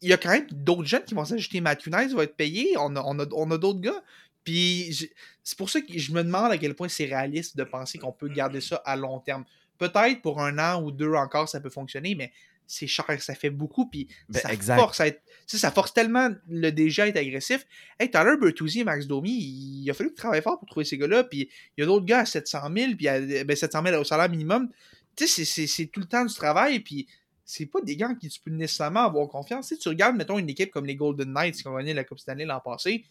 Il 0.00 0.08
y 0.08 0.12
a 0.12 0.16
quand 0.16 0.30
même 0.30 0.46
d'autres 0.52 0.84
jeunes 0.84 1.04
qui 1.04 1.14
vont 1.14 1.24
s'ajouter. 1.24 1.60
Matthew 1.60 1.88
Nice 1.88 2.12
va 2.12 2.24
être 2.24 2.36
payé. 2.36 2.74
On 2.78 2.94
a, 2.96 3.02
on 3.04 3.18
a, 3.18 3.26
on 3.32 3.50
a 3.50 3.58
d'autres 3.58 3.80
gars. 3.80 4.02
Puis 4.44 5.10
c'est 5.44 5.58
pour 5.58 5.68
ça 5.68 5.80
que 5.80 5.98
je 5.98 6.12
me 6.12 6.22
demande 6.22 6.52
à 6.52 6.58
quel 6.58 6.74
point 6.74 6.88
c'est 6.88 7.04
réaliste 7.06 7.56
de 7.56 7.64
penser 7.64 7.98
qu'on 7.98 8.12
peut 8.12 8.28
garder 8.28 8.60
ça 8.60 8.76
à 8.84 8.96
long 8.96 9.18
terme. 9.18 9.44
Peut-être 9.76 10.22
pour 10.22 10.40
un 10.40 10.58
an 10.58 10.82
ou 10.82 10.90
deux 10.90 11.12
encore, 11.14 11.48
ça 11.48 11.60
peut 11.60 11.70
fonctionner, 11.70 12.14
mais 12.14 12.32
c'est 12.66 12.86
cher, 12.86 13.04
ça 13.20 13.34
fait 13.34 13.50
beaucoup. 13.50 13.86
Puis 13.86 14.08
Ben, 14.28 14.40
ça 14.40 14.52
exact. 14.52 14.76
force 14.78 15.00
à 15.00 15.08
être. 15.08 15.22
ça 15.46 15.70
force 15.70 15.92
tellement 15.94 16.30
le 16.48 16.70
déjà 16.70 17.04
à 17.04 17.06
être 17.08 17.16
agressif. 17.16 17.66
Hey, 17.98 18.10
Tyler 18.10 18.36
Bertuzzi 18.40 18.80
et 18.80 18.84
Max 18.84 19.06
Domi, 19.06 19.30
il 19.32 19.90
a 19.90 19.94
fallu 19.94 20.14
travailler 20.14 20.42
fort 20.42 20.58
pour 20.58 20.68
trouver 20.68 20.84
ces 20.84 20.98
gars-là. 20.98 21.24
Puis 21.24 21.48
il 21.76 21.80
y 21.80 21.82
a 21.82 21.86
d'autres 21.86 22.06
gars 22.06 22.20
à 22.20 22.26
700 22.26 22.60
000, 22.76 22.92
puis 22.96 23.08
à, 23.08 23.20
ben, 23.20 23.56
700 23.56 23.82
000 23.84 24.00
au 24.00 24.04
salaire 24.04 24.28
minimum. 24.28 24.68
Tu 25.16 25.26
sais, 25.26 25.66
c'est 25.66 25.86
tout 25.86 26.00
le 26.00 26.06
temps 26.06 26.24
du 26.24 26.34
travail. 26.34 26.80
Puis 26.80 27.06
c'est 27.50 27.64
pas 27.64 27.80
des 27.80 27.96
gars 27.96 28.14
qui 28.14 28.28
tu 28.28 28.40
peux 28.40 28.50
nécessairement 28.50 29.06
avoir 29.06 29.26
confiance. 29.26 29.68
Sais, 29.68 29.78
tu 29.78 29.88
regardes, 29.88 30.14
mettons, 30.16 30.38
une 30.38 30.50
équipe 30.50 30.70
comme 30.70 30.84
les 30.84 30.96
Golden 30.96 31.32
Knights 31.32 31.56
qui 31.56 31.66
ont 31.66 31.74
gagné 31.74 31.94
la 31.94 32.04
Coupe 32.04 32.18
Stanley 32.18 32.44
l'an 32.44 32.60
passé. 32.60 33.06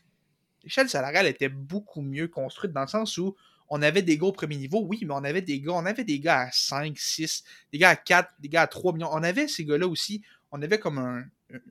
L'échelle 0.63 0.87
salariale 0.87 1.25
était 1.25 1.49
beaucoup 1.49 2.03
mieux 2.03 2.27
construite 2.27 2.71
dans 2.71 2.81
le 2.81 2.87
sens 2.87 3.17
où 3.17 3.35
on 3.67 3.81
avait 3.81 4.03
des 4.03 4.15
gars 4.19 4.27
au 4.27 4.31
premier 4.31 4.55
niveau, 4.57 4.81
oui, 4.83 4.99
mais 5.05 5.13
on 5.15 5.23
avait 5.23 5.41
des 5.41 5.59
gars, 5.59 5.73
on 5.73 5.85
avait 5.87 6.03
des 6.03 6.19
gars 6.19 6.41
à 6.41 6.51
5, 6.51 6.95
6, 6.95 7.43
des 7.73 7.79
gars 7.79 7.89
à 7.89 7.95
4, 7.95 8.35
des 8.39 8.47
gars 8.47 8.61
à 8.61 8.67
3 8.67 8.93
millions. 8.93 9.09
On 9.11 9.23
avait 9.23 9.47
ces 9.47 9.65
gars-là 9.65 9.87
aussi. 9.87 10.21
On 10.51 10.61
avait 10.61 10.77
comme 10.77 10.99
un, 10.99 11.25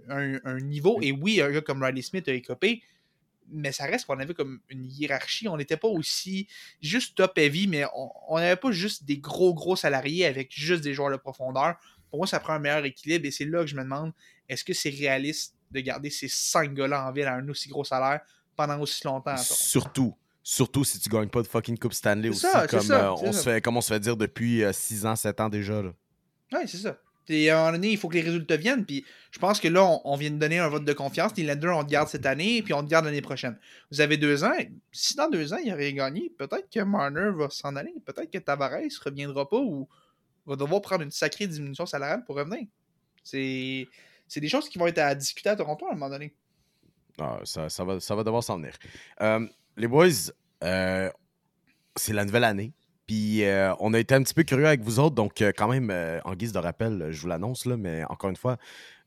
un, 0.09 0.41
un 0.45 0.59
niveau. 0.59 0.99
Et 1.03 1.13
oui, 1.13 1.41
un 1.41 1.53
gars 1.53 1.61
comme 1.61 1.85
Riley 1.85 2.03
Smith 2.03 2.27
a 2.27 2.33
écopé. 2.33 2.83
mais 3.49 3.71
ça 3.71 3.85
reste 3.85 4.07
qu'on 4.07 4.19
avait 4.19 4.35
comme 4.35 4.61
une 4.69 4.85
hiérarchie. 4.85 5.47
On 5.49 5.57
n'était 5.57 5.77
pas 5.77 5.89
aussi 5.89 6.49
juste 6.83 7.17
top 7.17 7.39
heavy, 7.39 7.69
mais 7.69 7.85
on 8.29 8.39
n'avait 8.39 8.57
pas 8.57 8.73
juste 8.73 9.05
des 9.05 9.19
gros, 9.19 9.55
gros 9.55 9.77
salariés 9.77 10.27
avec 10.27 10.53
juste 10.53 10.83
des 10.83 10.95
joueurs 10.95 11.13
de 11.13 11.17
profondeur. 11.17 11.77
Pour 12.11 12.19
moi, 12.19 12.27
ça 12.27 12.41
prend 12.41 12.55
un 12.55 12.59
meilleur 12.59 12.85
équilibre 12.85 13.27
et 13.27 13.31
c'est 13.31 13.45
là 13.45 13.61
que 13.61 13.67
je 13.67 13.77
me 13.77 13.83
demande 13.83 14.13
est-ce 14.49 14.65
que 14.65 14.73
c'est 14.73 14.91
réaliste 14.91 15.55
de 15.71 15.81
garder 15.81 16.11
ces 16.11 16.29
cinq 16.29 16.75
gars-là 16.75 17.09
en 17.09 17.13
ville 17.13 17.27
à 17.27 17.35
un 17.35 17.49
aussi 17.49 17.69
gros 17.69 17.85
salaire 17.85 18.21
pendant 18.57 18.79
aussi 18.81 19.05
longtemps? 19.05 19.37
Surtout. 19.37 20.17
Surtout 20.43 20.85
si 20.85 21.01
tu 21.01 21.09
gagnes 21.09 21.29
pas 21.29 21.43
de 21.43 21.49
fucking 21.49 21.77
Coupe 21.77 21.93
Stanley 21.93 22.29
aussi, 22.29 22.47
comme, 22.71 22.91
euh, 22.93 23.13
on 23.15 23.33
se 23.33 23.43
fait, 23.43 23.61
comme 23.61 23.77
on 23.77 23.81
se 23.81 23.93
fait 23.93 23.99
dire 23.99 24.17
depuis 24.17 24.63
6 24.73 25.05
euh, 25.05 25.09
ans, 25.09 25.17
7 25.17 25.41
ans 25.41 25.49
déjà. 25.49 25.83
Oui, 25.83 26.61
c'est 26.67 26.77
ça. 26.77 26.97
Et 27.29 27.51
à 27.51 27.57
un 27.57 27.61
moment 27.63 27.73
donné, 27.73 27.91
il 27.91 27.99
faut 27.99 28.09
que 28.09 28.15
les 28.15 28.23
résultats 28.23 28.57
viennent. 28.57 28.85
Puis 28.85 29.05
je 29.33 29.39
pense 29.39 29.59
que 29.61 29.69
là, 29.69 29.85
on, 30.05 30.17
vient 30.17 30.31
de 30.31 30.37
donner 30.37 30.59
un 30.59 30.69
vote 30.69 30.85
de 30.85 30.93
confiance. 30.93 31.33
Les 31.37 31.43
Lenders, 31.43 31.77
on 31.77 31.85
te 31.85 31.91
garde 31.91 32.09
cette 32.09 32.27
année, 32.27 32.63
puis 32.63 32.73
on 32.75 32.85
te 32.85 32.89
garde 32.89 33.05
l'année 33.05 33.23
prochaine. 33.23 33.59
Vous 33.91 34.01
avez 34.01 34.17
deux 34.17 34.45
ans. 34.45 34.55
Si 34.93 35.17
dans 35.17 35.29
deux 35.29 35.53
ans, 35.53 35.59
il 35.65 35.73
aurait 35.73 35.93
gagné, 35.93 36.33
peut-être 36.39 36.69
que 36.73 36.81
Marner 36.81 37.31
va 37.37 37.51
s'en 37.51 37.75
aller. 37.75 37.95
Peut-être 38.05 38.31
que 38.31 38.39
Tavares 38.39 38.81
ne 38.81 39.05
reviendra 39.05 39.49
pas 39.49 39.59
ou 39.59 39.89
va 40.47 40.57
devoir 40.57 40.81
prendre 40.81 41.03
une 41.03 41.11
sacrée 41.11 41.47
diminution 41.47 41.87
salariale 41.87 42.25
pour 42.25 42.37
revenir. 42.37 42.67
C'est, 43.23 43.89
des 44.37 44.49
choses 44.49 44.69
qui 44.69 44.79
vont 44.79 44.87
être 44.87 44.99
à 44.99 45.15
discuter 45.15 45.49
à 45.49 45.57
Toronto 45.57 45.87
à 45.87 45.91
un 45.91 45.95
moment 45.95 46.11
donné. 46.11 46.35
Ah, 47.19 47.41
ça, 47.45 47.69
ça, 47.69 47.85
va, 47.85 47.99
ça 48.01 48.15
va 48.15 48.25
devoir 48.25 48.43
s'en 48.43 48.59
venir. 48.59 48.75
Euh, 49.21 49.47
les 49.77 49.89
boys, 49.89 50.31
euh, 50.63 51.11
c'est 51.97 52.13
la 52.13 52.25
nouvelle 52.25 52.45
année. 52.45 52.73
Puis 53.07 53.45
euh, 53.45 53.73
on 53.79 53.95
a 53.95 53.99
été 53.99 54.15
un 54.15 54.23
petit 54.23 54.35
peu 54.35 54.43
curieux 54.43 54.67
avec 54.67 54.81
vous 54.81 54.99
autres, 54.99 55.15
donc 55.15 55.41
quand 55.41 55.69
même, 55.69 55.91
en 56.25 56.35
guise 56.35 56.53
de 56.53 56.59
rappel, 56.59 57.09
je 57.11 57.21
vous 57.21 57.29
l'annonce, 57.29 57.65
mais 57.67 58.05
encore 58.05 58.31
une 58.31 58.37
fois, 58.37 58.57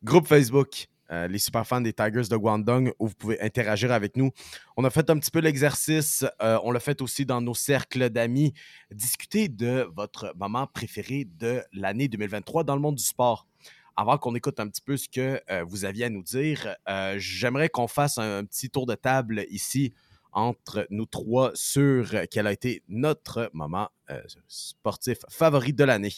groupe 0.03 0.25
Facebook, 0.25 0.87
les 1.09 1.39
super 1.39 1.65
fans 1.65 1.81
des 1.81 1.93
Tigers 1.93 2.27
de 2.29 2.35
Guangdong, 2.35 2.93
où 2.99 3.07
vous 3.07 3.15
pouvez 3.15 3.41
interagir 3.41 3.91
avec 3.91 4.15
nous. 4.15 4.31
On 4.77 4.83
a 4.83 4.89
fait 4.89 5.09
un 5.09 5.17
petit 5.17 5.31
peu 5.31 5.39
l'exercice, 5.39 6.25
on 6.39 6.71
l'a 6.71 6.79
fait 6.79 7.01
aussi 7.01 7.25
dans 7.25 7.41
nos 7.41 7.55
cercles 7.55 8.09
d'amis, 8.09 8.53
discuter 8.91 9.47
de 9.47 9.87
votre 9.95 10.33
moment 10.37 10.67
préféré 10.67 11.25
de 11.25 11.63
l'année 11.73 12.07
2023 12.07 12.63
dans 12.63 12.75
le 12.75 12.81
monde 12.81 12.95
du 12.95 13.03
sport. 13.03 13.47
Avant 13.95 14.17
qu'on 14.17 14.35
écoute 14.35 14.59
un 14.59 14.67
petit 14.67 14.81
peu 14.81 14.97
ce 14.97 15.09
que 15.09 15.41
vous 15.63 15.85
aviez 15.85 16.05
à 16.05 16.09
nous 16.09 16.23
dire, 16.23 16.75
j'aimerais 17.17 17.69
qu'on 17.69 17.87
fasse 17.87 18.17
un 18.17 18.45
petit 18.45 18.69
tour 18.69 18.85
de 18.85 18.95
table 18.95 19.45
ici 19.49 19.93
entre 20.31 20.87
nous 20.89 21.05
trois 21.05 21.51
sur 21.53 22.09
quel 22.29 22.47
a 22.47 22.51
été 22.51 22.83
notre 22.87 23.49
moment 23.53 23.89
euh, 24.09 24.21
sportif 24.47 25.19
favori 25.29 25.73
de 25.73 25.83
l'année. 25.83 26.13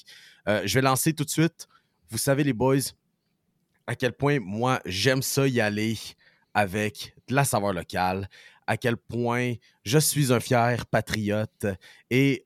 Euh, 0.48 0.62
je 0.66 0.76
vais 0.76 0.82
lancer 0.82 1.14
tout 1.14 1.24
de 1.24 1.30
suite. 1.30 1.68
Vous 2.10 2.18
savez, 2.18 2.44
les 2.44 2.54
boys, 2.54 2.78
à 3.88 3.96
quel 3.96 4.14
point 4.14 4.40
moi, 4.40 4.80
j'aime 4.86 5.22
ça 5.22 5.48
y 5.48 5.60
aller 5.60 5.98
avec 6.54 7.16
de 7.28 7.36
la 7.36 7.44
saveur 7.44 7.74
locale, 7.74 8.30
à 8.68 8.78
quel 8.78 8.98
point 8.98 9.54
je 9.84 9.98
suis 9.98 10.32
un 10.32 10.40
fier 10.40 10.86
patriote 10.86 11.66
et 12.10 12.46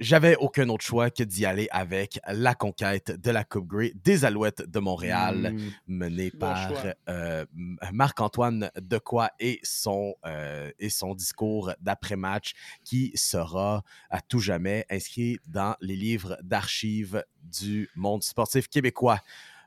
j'avais 0.00 0.34
aucun 0.36 0.68
autre 0.70 0.84
choix 0.84 1.10
que 1.10 1.22
d'y 1.22 1.44
aller 1.44 1.68
avec 1.70 2.18
la 2.26 2.54
conquête 2.54 3.10
de 3.20 3.30
la 3.30 3.44
Coupe 3.44 3.66
Grey 3.66 3.92
des 4.02 4.24
Alouettes 4.24 4.62
de 4.62 4.78
Montréal, 4.80 5.52
mmh. 5.52 5.70
menée 5.86 6.30
par 6.30 6.72
euh, 7.08 7.44
Marc-Antoine 7.92 8.70
Decoy 8.80 9.28
et 9.38 9.60
son, 9.62 10.14
euh, 10.24 10.70
et 10.78 10.88
son 10.88 11.14
discours 11.14 11.72
d'après-match 11.80 12.54
qui 12.82 13.12
sera 13.14 13.84
à 14.08 14.22
tout 14.22 14.40
jamais 14.40 14.86
inscrit 14.90 15.38
dans 15.46 15.76
les 15.82 15.96
livres 15.96 16.38
d'archives 16.42 17.22
du 17.42 17.90
monde 17.94 18.22
sportif 18.22 18.68
québécois. 18.68 19.20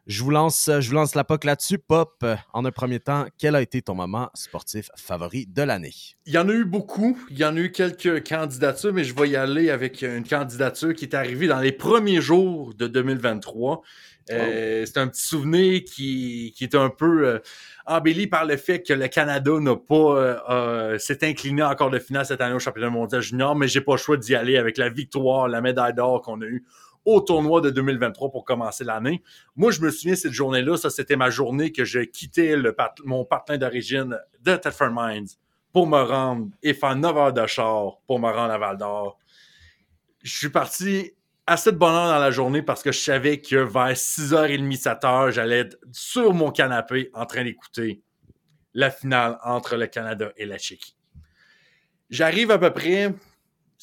Je 0.06 0.22
vous 0.22 0.32
lance, 0.32 0.70
je 0.80 0.89
vous 0.89 0.95
lance 0.95 1.16
la 1.16 1.24
POC 1.24 1.45
là-dessus. 1.45 1.78
Pop, 1.78 2.26
en 2.51 2.66
un 2.66 2.72
premier 2.72 2.99
temps, 2.99 3.26
quel 3.38 3.56
a 3.56 3.62
été 3.62 3.82
ton 3.82 3.95
moment 3.95 4.30
sportif 4.34 4.89
favori 4.97 5.45
de 5.47 5.62
l'année? 5.62 5.93
Il 6.26 6.34
y 6.34 6.38
en 6.38 6.49
a 6.49 6.51
eu 6.51 6.66
beaucoup. 6.66 7.18
Il 7.30 7.38
y 7.38 7.45
en 7.45 7.56
a 7.56 7.60
eu 7.60 7.72
quelques 7.72 8.28
candidatures, 8.28 8.91
mais 8.91 9.06
je 9.06 9.16
vais 9.16 9.30
y 9.30 9.38
aller 9.38 9.70
avec 9.70 10.01
une 10.01 10.28
candidature 10.28 10.93
qui 10.93 11.06
est 11.06 11.16
arrivée 11.16 11.47
dans 11.47 11.60
les 11.60 11.72
premiers 11.72 12.20
jours 12.20 12.74
de 12.74 12.88
2023. 12.88 13.82
Euh, 14.32 14.86
c'est 14.86 14.97
un 14.97 15.08
petit 15.08 15.24
souvenir 15.24 15.84
qui, 15.84 16.54
qui 16.56 16.64
est 16.64 16.76
un 16.76 16.89
peu 16.89 17.28
euh, 17.28 17.39
embelli 17.86 18.28
par 18.28 18.45
le 18.45 18.56
fait 18.56 18.82
que 18.82 18.93
le 18.93 19.08
Canada 19.08 19.51
n'a 19.60 19.76
pas 19.76 20.39
euh, 20.49 20.97
s'est 20.97 21.26
incliné 21.26 21.62
encore 21.64 21.89
de 21.89 21.99
finale 21.99 22.26
cette 22.26 22.39
année 22.39 22.56
au 22.56 22.60
championnat 22.60 22.89
mondial 22.89 23.22
junior, 23.22 23.56
mais 23.56 23.68
j'ai 23.68 23.82
pas 23.82 23.93
le 23.93 23.97
choix 23.97 24.18
d'y 24.18 24.36
aller 24.36 24.58
avec 24.58 24.78
la 24.78 24.89
victoire, 24.89 25.47
la 25.47 25.62
médaille 25.62 25.93
d'or 25.93 26.22
qu'on 26.22 26.41
a 26.41 26.45
eue 26.45 26.64
au 27.06 27.22
tournoi 27.22 27.62
de 27.62 27.70
2023 27.70 28.32
pour 28.32 28.45
commencer 28.45 28.84
l'année. 28.84 29.22
Moi, 29.56 29.72
je 29.72 29.82
me 29.82 29.91
souviens 29.91 30.16
cette 30.16 30.32
journée-là, 30.32 30.78
ça 30.78 30.89
c'était 30.89 31.16
ma 31.16 31.30
journée 31.30 31.72
que 31.72 31.84
j'ai 31.84 32.10
quitté 32.10 32.56
le 32.56 32.76
mon 33.06 33.26
partenaire 33.26 33.60
d'origine 33.60 34.18
de 34.41 34.56
Thetford 34.56 34.91
Mines 34.93 35.28
pour 35.72 35.88
me 35.88 36.01
rendre 36.01 36.49
et 36.62 36.74
faire 36.74 36.95
9 36.95 37.18
heures 37.18 37.34
de 37.34 37.45
char 37.47 37.97
pour 38.08 38.20
me 38.20 38.28
rendre 38.28 38.54
à 38.54 38.58
Val 38.58 38.78
d'Or. 38.78 39.18
Je 40.22 40.38
suis 40.38 40.49
parti 40.49 41.12
assez 41.47 41.72
de 41.72 41.78
bonheur 41.78 42.08
dans 42.08 42.20
la 42.20 42.32
journée 42.32 42.62
parce 42.62 42.84
que 42.84 42.91
je 42.91 42.99
savais 42.99 43.41
que 43.41 43.56
vers 43.56 43.93
6h30, 43.93 44.82
7h, 44.82 45.32
j'allais 45.32 45.60
être 45.60 45.78
sur 45.91 46.34
mon 46.34 46.51
canapé 46.51 47.10
en 47.14 47.26
train 47.26 47.43
d'écouter 47.43 48.01
la 48.74 48.89
finale 48.89 49.38
entre 49.43 49.76
le 49.76 49.88
Canada 49.88 50.32
et 50.38 50.45
la 50.45 50.58
Tchéquie. 50.58 50.95
J'arrive 52.10 52.51
à 52.51 52.58
peu 52.58 52.72
près 52.72 53.14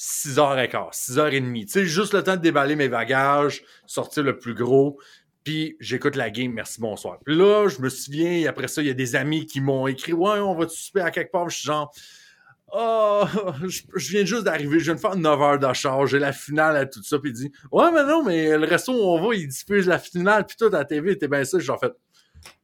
6h15, 0.01 0.93
6h30. 0.95 1.67
Tu 1.67 1.69
sais, 1.69 1.85
juste 1.85 2.15
le 2.15 2.25
temps 2.25 2.37
de 2.37 2.41
déballer 2.41 2.75
mes 2.75 2.89
bagages, 2.89 3.63
sortir 3.87 4.23
le 4.23 4.39
plus 4.39 4.55
gros, 4.55 4.99
puis 5.45 5.77
j'écoute 5.79 6.17
la 6.17 6.31
game, 6.31 6.53
merci, 6.53 6.81
bonsoir. 6.81 7.19
Puis 7.23 7.37
là, 7.37 7.69
je 7.69 7.83
me 7.83 7.91
souviens, 7.91 8.49
après 8.49 8.67
ça, 8.67 8.81
il 8.81 8.89
y 8.89 8.91
a 8.91 8.95
des 8.95 9.15
amis 9.15 9.45
qui 9.45 9.61
m'ont 9.61 9.87
écrit 9.87 10.15
Ouais, 10.15 10.39
on 10.39 10.55
va 10.55 10.65
te 10.65 10.73
souper 10.73 11.03
à 11.03 11.11
quelque 11.11 11.31
part. 11.31 11.51
Je 11.51 11.59
suis 11.59 11.67
genre 11.67 11.93
Oh, 12.73 13.25
je, 13.67 14.11
viens 14.13 14.25
juste 14.25 14.45
d'arriver, 14.45 14.79
je 14.79 14.85
viens 14.85 14.95
de 14.95 15.01
faire 15.01 15.17
9 15.17 15.41
heures 15.43 15.59
de 15.59 15.73
charge, 15.73 16.13
j'ai 16.13 16.21
la 16.21 16.33
finale 16.33 16.77
à 16.77 16.87
tout 16.87 17.03
ça, 17.03 17.19
puis 17.19 17.33
il 17.33 17.35
dit 17.35 17.53
Ouais, 17.73 17.91
mais 17.93 18.05
non, 18.05 18.23
mais 18.23 18.57
le 18.57 18.65
resto 18.65 18.93
où 18.93 19.19
on 19.19 19.21
va, 19.21 19.35
il 19.35 19.49
diffuse 19.49 19.89
la 19.89 19.99
finale, 19.99 20.47
puis 20.47 20.57
tout 20.57 20.67
à 20.67 20.79
la 20.79 20.85
TV, 20.85 21.19
t'es 21.19 21.27
bien 21.27 21.45
ça. 21.45 21.59
J'ai 21.59 21.73
fait 21.81 21.93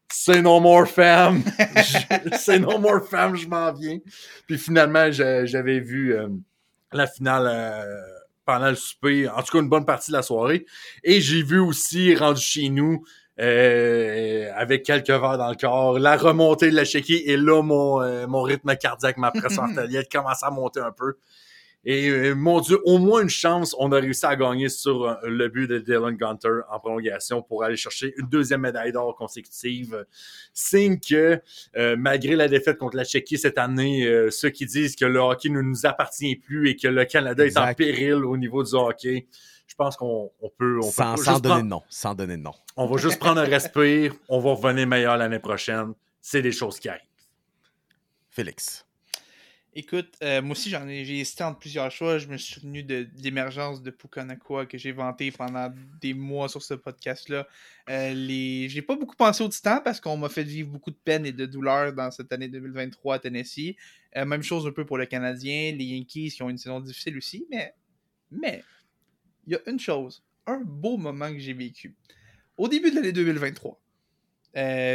c'est 0.08 0.40
no 0.40 0.60
more 0.60 0.86
fam. 0.86 1.42
c'est 2.38 2.60
no 2.60 2.78
more 2.78 3.04
fam, 3.06 3.34
je 3.36 3.48
m'en 3.48 3.72
viens. 3.72 3.98
Puis 4.46 4.58
finalement, 4.58 5.10
j'avais 5.10 5.80
vu 5.80 6.14
euh, 6.14 6.28
la 6.96 7.06
finale 7.06 7.46
euh, 7.46 8.02
pendant 8.44 8.70
le 8.70 8.76
souper, 8.76 9.28
en 9.28 9.42
tout 9.42 9.52
cas 9.52 9.62
une 9.62 9.68
bonne 9.68 9.84
partie 9.84 10.10
de 10.10 10.16
la 10.16 10.22
soirée. 10.22 10.66
Et 11.04 11.20
j'ai 11.20 11.42
vu 11.42 11.58
aussi, 11.58 12.14
rendu 12.14 12.40
chez 12.40 12.68
nous, 12.68 13.04
euh, 13.38 14.50
avec 14.54 14.84
quelques 14.84 15.10
verres 15.10 15.36
dans 15.36 15.50
le 15.50 15.56
corps, 15.56 15.98
la 15.98 16.16
remontée 16.16 16.70
de 16.70 16.76
la 16.76 16.84
chéquille, 16.84 17.22
et 17.26 17.36
là, 17.36 17.62
mon, 17.62 18.00
euh, 18.00 18.26
mon 18.26 18.42
rythme 18.42 18.74
cardiaque, 18.76 19.18
ma 19.18 19.30
pression 19.30 19.62
artérielle 19.64 20.06
commence 20.10 20.42
à 20.42 20.50
monter 20.50 20.80
un 20.80 20.92
peu. 20.92 21.16
Et 21.88 22.08
euh, 22.08 22.34
mon 22.34 22.60
Dieu, 22.60 22.80
au 22.84 22.98
moins 22.98 23.22
une 23.22 23.28
chance, 23.28 23.74
on 23.78 23.92
a 23.92 24.00
réussi 24.00 24.26
à 24.26 24.34
gagner 24.34 24.68
sur 24.68 25.04
euh, 25.04 25.14
le 25.22 25.48
but 25.48 25.68
de 25.68 25.78
Dylan 25.78 26.16
Gunter 26.16 26.62
en 26.68 26.80
prolongation 26.80 27.42
pour 27.42 27.62
aller 27.62 27.76
chercher 27.76 28.12
une 28.18 28.26
deuxième 28.28 28.62
médaille 28.62 28.90
d'or 28.90 29.14
consécutive. 29.14 30.04
Signe 30.52 30.98
que 30.98 31.40
euh, 31.76 31.94
malgré 31.96 32.34
la 32.34 32.48
défaite 32.48 32.78
contre 32.78 32.96
la 32.96 33.04
Tchéquie 33.04 33.38
cette 33.38 33.56
année, 33.56 34.04
ceux 34.30 34.50
qui 34.50 34.66
disent 34.66 34.96
que 34.96 35.04
le 35.04 35.20
hockey 35.20 35.48
ne 35.48 35.60
nous 35.60 35.86
appartient 35.86 36.34
plus 36.34 36.70
et 36.70 36.76
que 36.76 36.88
le 36.88 37.04
Canada 37.04 37.46
est 37.46 37.56
en 37.56 37.72
péril 37.72 38.24
au 38.24 38.36
niveau 38.36 38.64
du 38.64 38.74
hockey, 38.74 39.28
je 39.68 39.74
pense 39.76 39.96
qu'on 39.96 40.32
peut... 40.58 40.80
On 40.82 40.90
sans, 40.90 41.16
sans 41.16 41.38
donner 41.38 41.62
de 41.62 41.68
nom. 41.68 41.82
Sans 41.88 42.16
donner 42.16 42.36
de 42.36 42.42
nom. 42.42 42.54
On 42.76 42.86
va 42.86 42.96
juste 42.96 43.20
prendre 43.20 43.40
un 43.40 43.44
respire. 43.44 44.12
On 44.28 44.40
va 44.40 44.54
revenir 44.54 44.88
meilleur 44.88 45.16
l'année 45.16 45.38
prochaine. 45.38 45.92
C'est 46.20 46.42
des 46.42 46.52
choses 46.52 46.80
qui 46.80 46.88
arrivent. 46.88 47.02
Félix. 48.28 48.85
Écoute, 49.78 50.16
euh, 50.22 50.40
moi 50.40 50.52
aussi, 50.52 50.70
j'en 50.70 50.88
ai, 50.88 51.04
j'ai 51.04 51.18
hésité 51.18 51.44
entre 51.44 51.58
plusieurs 51.58 51.90
choix. 51.90 52.16
Je 52.16 52.28
me 52.28 52.38
suis 52.38 52.54
souvenu 52.54 52.82
de, 52.82 53.06
l'émergence 53.22 53.82
de 53.82 53.90
Pukanakwa 53.90 54.64
que 54.64 54.78
j'ai 54.78 54.90
vanté 54.90 55.30
pendant 55.30 55.70
des 56.00 56.14
mois 56.14 56.48
sur 56.48 56.62
ce 56.62 56.72
podcast-là. 56.72 57.46
Euh, 57.90 58.14
les... 58.14 58.70
J'ai 58.70 58.80
pas 58.80 58.96
beaucoup 58.96 59.16
pensé 59.16 59.44
au 59.44 59.50
Titan 59.50 59.82
parce 59.84 60.00
qu'on 60.00 60.16
m'a 60.16 60.30
fait 60.30 60.44
vivre 60.44 60.70
beaucoup 60.70 60.90
de 60.90 60.96
peine 60.96 61.26
et 61.26 61.32
de 61.32 61.44
douleur 61.44 61.92
dans 61.92 62.10
cette 62.10 62.32
année 62.32 62.48
2023 62.48 63.16
à 63.16 63.18
Tennessee. 63.18 63.76
Euh, 64.16 64.24
même 64.24 64.42
chose 64.42 64.66
un 64.66 64.72
peu 64.72 64.86
pour 64.86 64.96
le 64.96 65.04
Canadien, 65.04 65.74
les 65.76 65.84
Yankees 65.84 66.30
qui 66.30 66.42
ont 66.42 66.48
une 66.48 66.56
saison 66.56 66.80
difficile 66.80 67.18
aussi, 67.18 67.46
mais 67.50 67.74
mais 68.30 68.64
il 69.46 69.52
y 69.52 69.56
a 69.56 69.60
une 69.66 69.78
chose, 69.78 70.24
un 70.46 70.62
beau 70.64 70.96
moment 70.96 71.30
que 71.30 71.38
j'ai 71.38 71.52
vécu. 71.52 71.94
Au 72.56 72.66
début 72.68 72.88
de 72.88 72.94
l'année 72.94 73.12
2023, 73.12 73.78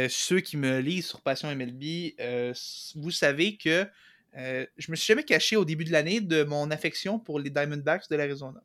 ceux 0.08 0.40
qui 0.40 0.56
me 0.56 0.80
lisent 0.80 1.06
sur 1.06 1.20
Passion 1.20 1.54
MLB, 1.54 2.14
vous 2.96 3.12
savez 3.12 3.56
que 3.56 3.86
euh, 4.36 4.66
je 4.78 4.90
me 4.90 4.96
suis 4.96 5.06
jamais 5.06 5.24
caché 5.24 5.56
au 5.56 5.64
début 5.64 5.84
de 5.84 5.92
l'année 5.92 6.20
de 6.20 6.44
mon 6.44 6.70
affection 6.70 7.18
pour 7.18 7.38
les 7.38 7.50
Diamondbacks 7.50 8.08
de 8.08 8.16
l'Arizona. 8.16 8.62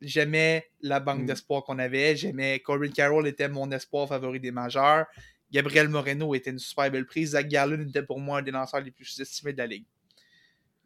J'aimais 0.00 0.70
la 0.80 0.98
banque 0.98 1.22
mm. 1.22 1.26
d'espoir 1.26 1.62
qu'on 1.64 1.78
avait. 1.78 2.16
J'aimais 2.16 2.60
Corbin 2.60 2.88
Carroll 2.88 3.26
était 3.28 3.48
mon 3.48 3.70
espoir 3.70 4.08
favori 4.08 4.40
des 4.40 4.50
majeurs. 4.50 5.06
Gabriel 5.52 5.88
Moreno 5.88 6.34
était 6.34 6.50
une 6.50 6.58
super 6.58 6.90
belle 6.90 7.06
prise. 7.06 7.30
Zach 7.30 7.46
Gallen 7.48 7.88
était 7.88 8.02
pour 8.02 8.18
moi 8.18 8.38
un 8.38 8.42
des 8.42 8.50
lanceurs 8.50 8.80
les 8.80 8.90
plus 8.90 9.20
estimés 9.20 9.52
de 9.52 9.58
la 9.58 9.66
ligue. 9.66 9.84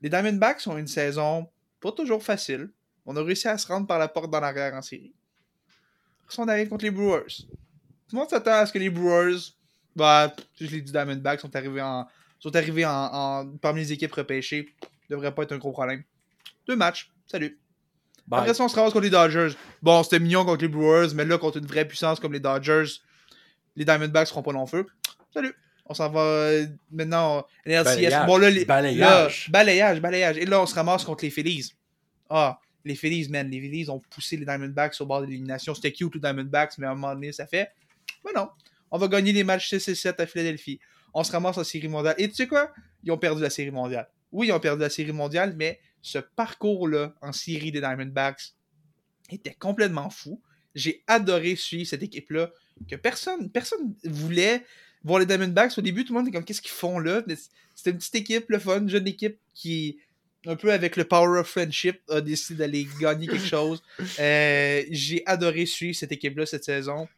Les 0.03 0.11
Diamondbacks 0.11 0.67
ont 0.67 0.77
une 0.77 0.89
saison 0.89 1.49
pas 1.81 1.93
toujours 1.93 2.23
facile. 2.23 2.71
On 3.07 3.17
a 3.17 3.23
réussi 3.23 3.47
à 3.47 3.57
se 3.57 3.67
rendre 3.69 3.87
par 3.87 3.99
la 3.99 4.09
porte 4.09 4.31
dans 4.31 4.41
l'arrière 4.41 4.75
en 4.75 4.83
série. 4.83 5.15
On 6.37 6.49
arrive 6.49 6.69
contre 6.69 6.85
les 6.85 6.91
Brewers. 6.91 7.47
Tout 8.09 8.17
le 8.17 8.19
monde 8.19 8.29
s'attend 8.29 8.55
à 8.55 8.67
ce 8.67 8.73
que 8.73 8.79
les 8.79 8.91
Brewers, 8.91 9.55
bah, 9.95 10.35
je 10.61 10.67
l'ai 10.67 10.81
dit, 10.81 10.91
Diamondbacks 10.91 11.41
sont 11.41 11.55
arrivés 11.55 11.81
en, 11.81 12.07
sont 12.47 12.57
arrivés 12.57 12.85
en, 12.85 12.91
en- 12.91 13.57
parmi 13.61 13.81
les 13.81 13.93
équipes 13.93 14.13
repêchées. 14.13 14.69
Devrait 15.11 15.35
pas 15.35 15.43
être 15.43 15.53
un 15.53 15.59
gros 15.59 15.73
problème. 15.73 16.03
Deux 16.67 16.77
matchs. 16.77 17.11
Salut. 17.27 17.59
Bye. 18.27 18.41
Après 18.41 18.55
ça, 18.55 18.65
on 18.65 18.69
se 18.69 18.75
ramasse 18.77 18.93
contre 18.93 19.05
les 19.05 19.11
Dodgers. 19.11 19.51
Bon, 19.83 20.03
c'était 20.03 20.19
mignon 20.19 20.45
contre 20.45 20.63
les 20.63 20.69
Brewers, 20.69 21.15
mais 21.15 21.25
là, 21.25 21.39
contre 21.39 21.59
une 21.59 21.67
vraie 21.67 21.87
puissance 21.87 22.19
comme 22.19 22.33
les 22.33 22.41
Dodgers, 22.41 22.85
les 23.77 23.85
Diamondbacks 23.85 24.29
seront 24.29 24.43
pas 24.43 24.53
long 24.53 24.67
feu. 24.67 24.87
Salut. 25.33 25.55
On 25.89 25.95
s'en 25.95 26.11
va 26.11 26.21
euh, 26.21 26.67
maintenant. 26.91 27.47
NLCS. 27.65 27.85
Balayage. 27.85 28.27
Bon, 28.27 28.37
là, 28.39 28.51
les, 28.51 28.65
Balayage. 28.65 29.47
là, 29.47 29.53
balayage, 29.53 30.01
balayage. 30.01 30.39
Et 30.39 30.47
là, 30.47 30.61
on 30.61 30.67
se 30.67 30.75
ramasse 30.75 31.05
contre 31.05 31.25
les 31.25 31.31
Phillies. 31.31 31.73
Ah, 32.29 32.59
les 32.85 32.97
Phillies, 32.97 33.29
man. 33.29 33.49
Les 33.49 33.61
Phillies 33.61 33.89
ont 33.91 34.01
poussé 34.11 34.37
les 34.37 34.45
Diamondbacks 34.45 35.01
au 35.01 35.07
bord 35.07 35.21
de 35.21 35.27
l'élimination. 35.27 35.75
C'était 35.75 35.93
cute, 35.93 36.15
les 36.15 36.21
Diamondbacks, 36.21 36.79
mais 36.79 36.87
à 36.87 36.91
un 36.91 36.95
moment 36.95 37.15
donné, 37.15 37.31
ça 37.31 37.47
fait. 37.47 37.71
Mais 38.25 38.33
non. 38.35 38.49
On 38.91 38.99
va 38.99 39.07
gagner 39.07 39.33
les 39.33 39.45
matchs 39.45 39.69
6 39.69 39.89
et 39.89 39.95
7 39.95 40.19
à 40.21 40.27
Philadelphie. 40.27 40.81
On 41.19 41.25
se 41.25 41.33
ramasse 41.33 41.57
en 41.57 41.65
série 41.65 41.89
mondiale. 41.89 42.15
Et 42.19 42.29
tu 42.29 42.35
sais 42.35 42.47
quoi? 42.47 42.71
Ils 43.03 43.11
ont 43.11 43.17
perdu 43.17 43.41
la 43.41 43.49
série 43.49 43.71
mondiale. 43.71 44.07
Oui, 44.33 44.49
ils 44.49 44.53
ont 44.53 44.61
perdu 44.61 44.83
la 44.83 44.91
série 44.91 45.13
mondiale, 45.13 45.55
mais 45.57 45.81
ce 46.03 46.19
parcours-là 46.19 47.15
en 47.23 47.33
série 47.33 47.73
des 47.73 47.81
Diamondbacks 47.81 48.53
était 49.31 49.55
complètement 49.55 50.11
fou. 50.11 50.43
J'ai 50.75 51.03
adoré 51.07 51.57
suivre 51.57 51.89
cette 51.89 52.03
équipe-là 52.03 52.51
que 52.87 52.97
personne 52.97 53.51
personne 53.51 53.95
voulait 54.05 54.63
voir 55.05 55.21
les 55.21 55.25
Diamondbacks. 55.25 55.79
Au 55.79 55.81
début, 55.81 56.05
tout 56.05 56.13
le 56.13 56.19
monde 56.19 56.29
était 56.29 56.37
comme 56.37 56.45
qu'est-ce 56.45 56.61
qu'ils 56.61 56.71
font 56.71 56.99
là? 56.99 57.23
C'était 57.75 57.93
une 57.93 57.97
petite 57.97 58.17
équipe, 58.17 58.51
le 58.51 58.59
fun, 58.59 58.81
une 58.81 58.91
jeune 58.91 59.09
équipe 59.09 59.39
qui, 59.55 59.99
un 60.45 60.57
peu 60.57 60.71
avec 60.71 60.97
le 60.97 61.05
power 61.05 61.41
of 61.41 61.49
friendship, 61.49 61.99
a 62.11 62.21
décidé 62.21 62.59
d'aller 62.59 62.87
gagner 63.01 63.27
quelque 63.27 63.47
chose. 63.47 63.83
Euh, 64.21 64.83
J'ai 64.91 65.23
adoré 65.25 65.65
suivre 65.65 65.97
cette 65.97 66.13
équipe-là 66.13 66.45
cette 66.45 66.65
saison. 66.65 67.09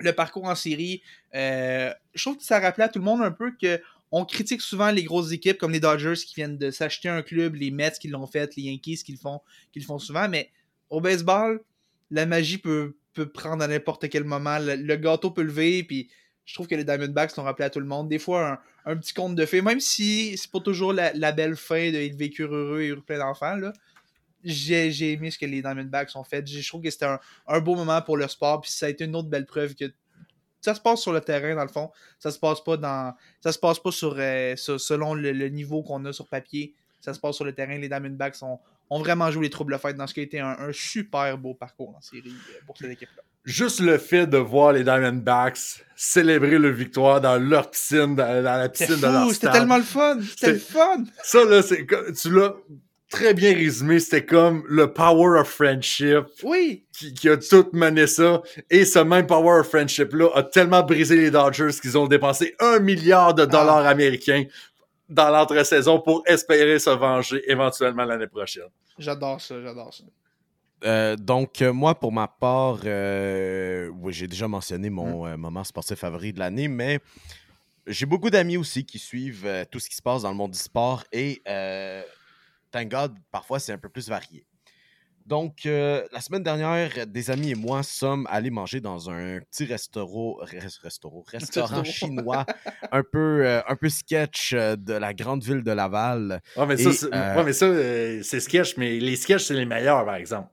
Le 0.00 0.12
parcours 0.12 0.44
en 0.44 0.54
série, 0.54 1.02
euh, 1.34 1.92
je 2.14 2.22
trouve 2.22 2.36
que 2.36 2.42
ça 2.44 2.58
rappelait 2.58 2.84
à 2.84 2.88
tout 2.88 2.98
le 2.98 3.04
monde 3.04 3.22
un 3.22 3.30
peu 3.30 3.52
que 3.60 3.80
on 4.16 4.24
critique 4.24 4.60
souvent 4.60 4.92
les 4.92 5.02
grosses 5.02 5.32
équipes 5.32 5.58
comme 5.58 5.72
les 5.72 5.80
Dodgers 5.80 6.14
qui 6.14 6.36
viennent 6.36 6.56
de 6.56 6.70
s'acheter 6.70 7.08
un 7.08 7.22
club, 7.22 7.56
les 7.56 7.72
Mets 7.72 7.94
qui 8.00 8.06
l'ont 8.06 8.28
fait, 8.28 8.54
les 8.56 8.62
Yankees 8.62 9.02
qui 9.04 9.12
le 9.12 9.18
font, 9.18 9.98
souvent, 9.98 10.28
mais 10.28 10.52
au 10.88 11.00
baseball, 11.00 11.60
la 12.12 12.24
magie 12.24 12.58
peut, 12.58 12.94
prendre 13.32 13.64
à 13.64 13.66
n'importe 13.66 14.08
quel 14.08 14.22
moment. 14.22 14.58
Le, 14.60 14.96
gâteau 14.96 15.32
peut 15.32 15.42
lever, 15.42 15.82
puis 15.82 16.10
je 16.44 16.54
trouve 16.54 16.68
que 16.68 16.76
les 16.76 16.84
Diamondbacks 16.84 17.36
l'ont 17.36 17.42
rappelé 17.42 17.64
à 17.64 17.70
tout 17.70 17.80
le 17.80 17.86
monde. 17.86 18.08
Des 18.08 18.20
fois, 18.20 18.60
un, 18.84 18.96
petit 18.96 19.14
conte 19.14 19.34
de 19.34 19.46
fées, 19.46 19.62
même 19.62 19.80
si 19.80 20.36
c'est 20.36 20.50
pas 20.50 20.60
toujours 20.60 20.92
la, 20.92 21.32
belle 21.32 21.56
fin 21.56 21.90
de 21.90 22.16
vécurent 22.16 22.54
heureux 22.54 22.82
et 22.82 22.94
plein 22.94 23.18
d'enfants. 23.18 23.58
J'ai 24.44 25.12
aimé 25.12 25.30
ce 25.30 25.38
que 25.38 25.46
les 25.46 25.62
Diamondbacks 25.62 26.10
ont 26.14 26.24
fait. 26.24 26.46
Je 26.46 26.66
trouve 26.68 26.82
que 26.82 26.90
c'était 26.90 27.06
un, 27.06 27.18
un 27.46 27.60
beau 27.60 27.74
moment 27.74 28.00
pour 28.02 28.16
le 28.16 28.28
sport, 28.28 28.60
puis 28.60 28.70
ça 28.70 28.86
a 28.86 28.88
été 28.88 29.04
une 29.04 29.16
autre 29.16 29.28
belle 29.28 29.46
preuve 29.46 29.74
que 29.74 29.86
ça 30.60 30.74
se 30.74 30.80
passe 30.80 31.00
sur 31.00 31.12
le 31.12 31.20
terrain, 31.20 31.54
dans 31.54 31.62
le 31.62 31.68
fond. 31.68 31.90
Ça 32.18 32.30
se 32.30 32.38
passe 32.38 32.62
pas 32.62 32.76
dans. 32.76 33.14
Ça 33.42 33.52
se 33.52 33.58
passe 33.58 33.78
pas 33.78 33.90
sur, 33.90 34.14
euh, 34.18 34.56
sur- 34.56 34.80
selon 34.80 35.14
le, 35.14 35.32
le 35.32 35.48
niveau 35.48 35.82
qu'on 35.82 36.04
a 36.06 36.12
sur 36.12 36.26
papier. 36.28 36.74
Ça 37.00 37.12
se 37.12 37.20
passe 37.20 37.36
sur 37.36 37.44
le 37.44 37.52
terrain. 37.52 37.76
Les 37.76 37.88
Diamondbacks 37.88 38.42
ont, 38.42 38.58
ont 38.88 38.98
vraiment 38.98 39.30
joué 39.30 39.44
les 39.44 39.50
troubles 39.50 39.78
fêtes 39.78 39.96
dans 39.96 40.06
ce 40.06 40.14
qui 40.14 40.20
a 40.20 40.22
été 40.22 40.40
un, 40.40 40.56
un 40.58 40.72
super 40.72 41.36
beau 41.36 41.52
parcours 41.54 41.94
en 41.96 42.00
série 42.00 42.22
euh, 42.28 42.60
pour 42.66 42.76
cette 42.78 42.90
équipe-là. 42.90 43.22
Juste 43.44 43.80
le 43.80 43.98
fait 43.98 44.26
de 44.26 44.38
voir 44.38 44.72
les 44.72 44.84
Diamondbacks 44.84 45.84
célébrer 45.94 46.58
leur 46.58 46.72
victoire 46.72 47.20
dans 47.20 47.36
leur 47.36 47.70
piscine, 47.70 48.16
dans, 48.16 48.42
la 48.42 48.68
piscine 48.70 48.96
de 48.96 49.02
leur 49.02 49.24
fou, 49.24 49.34
c'était 49.34 49.48
stade. 49.48 49.52
tellement 49.52 49.76
le 49.76 49.82
fun! 49.82 50.18
C'était 50.22 50.52
le 50.52 50.58
fun! 50.58 51.04
Ça, 51.22 51.44
là, 51.44 51.60
c'est 51.62 51.86
tu 52.14 52.30
l'as 52.30 52.54
très 53.14 53.32
bien 53.34 53.54
résumé. 53.54 54.00
C'était 54.00 54.26
comme 54.26 54.64
le 54.68 54.92
power 54.92 55.40
of 55.40 55.48
friendship 55.48 56.24
Oui! 56.42 56.84
qui, 56.92 57.14
qui 57.14 57.28
a 57.28 57.36
tout 57.36 57.68
mené 57.72 58.06
ça. 58.06 58.42
Et 58.70 58.84
ce 58.84 58.98
même 58.98 59.26
power 59.26 59.60
of 59.60 59.68
friendship-là 59.68 60.30
a 60.34 60.42
tellement 60.42 60.82
brisé 60.82 61.16
les 61.16 61.30
Dodgers 61.30 61.70
qu'ils 61.80 61.96
ont 61.96 62.06
dépensé 62.08 62.54
un 62.60 62.80
milliard 62.80 63.34
de 63.34 63.44
dollars 63.44 63.86
américains 63.86 64.44
dans 65.08 65.30
l'entre-saison 65.30 66.00
pour 66.00 66.22
espérer 66.26 66.78
se 66.78 66.90
venger 66.90 67.42
éventuellement 67.50 68.04
l'année 68.04 68.26
prochaine. 68.26 68.64
J'adore 68.98 69.40
ça, 69.40 69.60
j'adore 69.62 69.92
ça. 69.94 70.04
Euh, 70.84 71.16
donc, 71.16 71.62
euh, 71.62 71.72
moi, 71.72 71.94
pour 71.94 72.12
ma 72.12 72.26
part, 72.28 72.80
euh, 72.84 73.88
oui, 74.00 74.12
j'ai 74.12 74.26
déjà 74.26 74.48
mentionné 74.48 74.90
mon 74.90 75.26
euh, 75.26 75.36
moment 75.36 75.64
sportif 75.64 75.98
favori 75.98 76.32
de 76.32 76.40
l'année, 76.40 76.68
mais 76.68 76.98
j'ai 77.86 78.06
beaucoup 78.06 78.28
d'amis 78.30 78.56
aussi 78.56 78.84
qui 78.84 78.98
suivent 78.98 79.46
euh, 79.46 79.64
tout 79.70 79.78
ce 79.78 79.88
qui 79.88 79.96
se 79.96 80.02
passe 80.02 80.22
dans 80.22 80.30
le 80.30 80.36
monde 80.36 80.50
du 80.50 80.58
sport 80.58 81.04
et, 81.12 81.40
euh, 81.48 82.02
thank 82.74 82.90
God, 82.90 83.14
parfois 83.30 83.60
c'est 83.60 83.72
un 83.72 83.78
peu 83.78 83.88
plus 83.88 84.08
varié. 84.08 84.44
Donc, 85.26 85.64
euh, 85.64 86.02
la 86.12 86.20
semaine 86.20 86.42
dernière, 86.42 86.90
des 87.06 87.30
amis 87.30 87.52
et 87.52 87.54
moi 87.54 87.82
sommes 87.82 88.26
allés 88.30 88.50
manger 88.50 88.80
dans 88.80 89.08
un 89.08 89.38
petit 89.40 89.64
restaurant, 89.76 90.36
res- 90.42 90.80
restaurant, 90.82 91.84
chinois 91.84 92.44
un 92.92 93.02
peu, 93.02 93.46
euh, 93.46 93.62
un 93.66 93.76
peu 93.76 93.88
sketch 93.88 94.52
euh, 94.52 94.76
de 94.76 94.92
la 94.92 95.14
grande 95.14 95.42
ville 95.42 95.62
de 95.62 95.70
Laval. 95.70 96.42
Ouais, 96.56 96.66
mais 96.66 96.76
ça, 96.76 96.90
Et, 96.90 96.92
c'est 96.92 97.14
euh, 97.14 97.36
ouais, 97.36 97.44
mais 97.44 97.52
ça, 97.54 97.66
c'est 98.22 98.40
sketch, 98.40 98.76
mais 98.76 98.98
les 98.98 99.16
sketchs, 99.16 99.44
c'est 99.44 99.54
les 99.54 99.64
meilleurs, 99.64 100.04
par 100.04 100.16
exemple. 100.16 100.48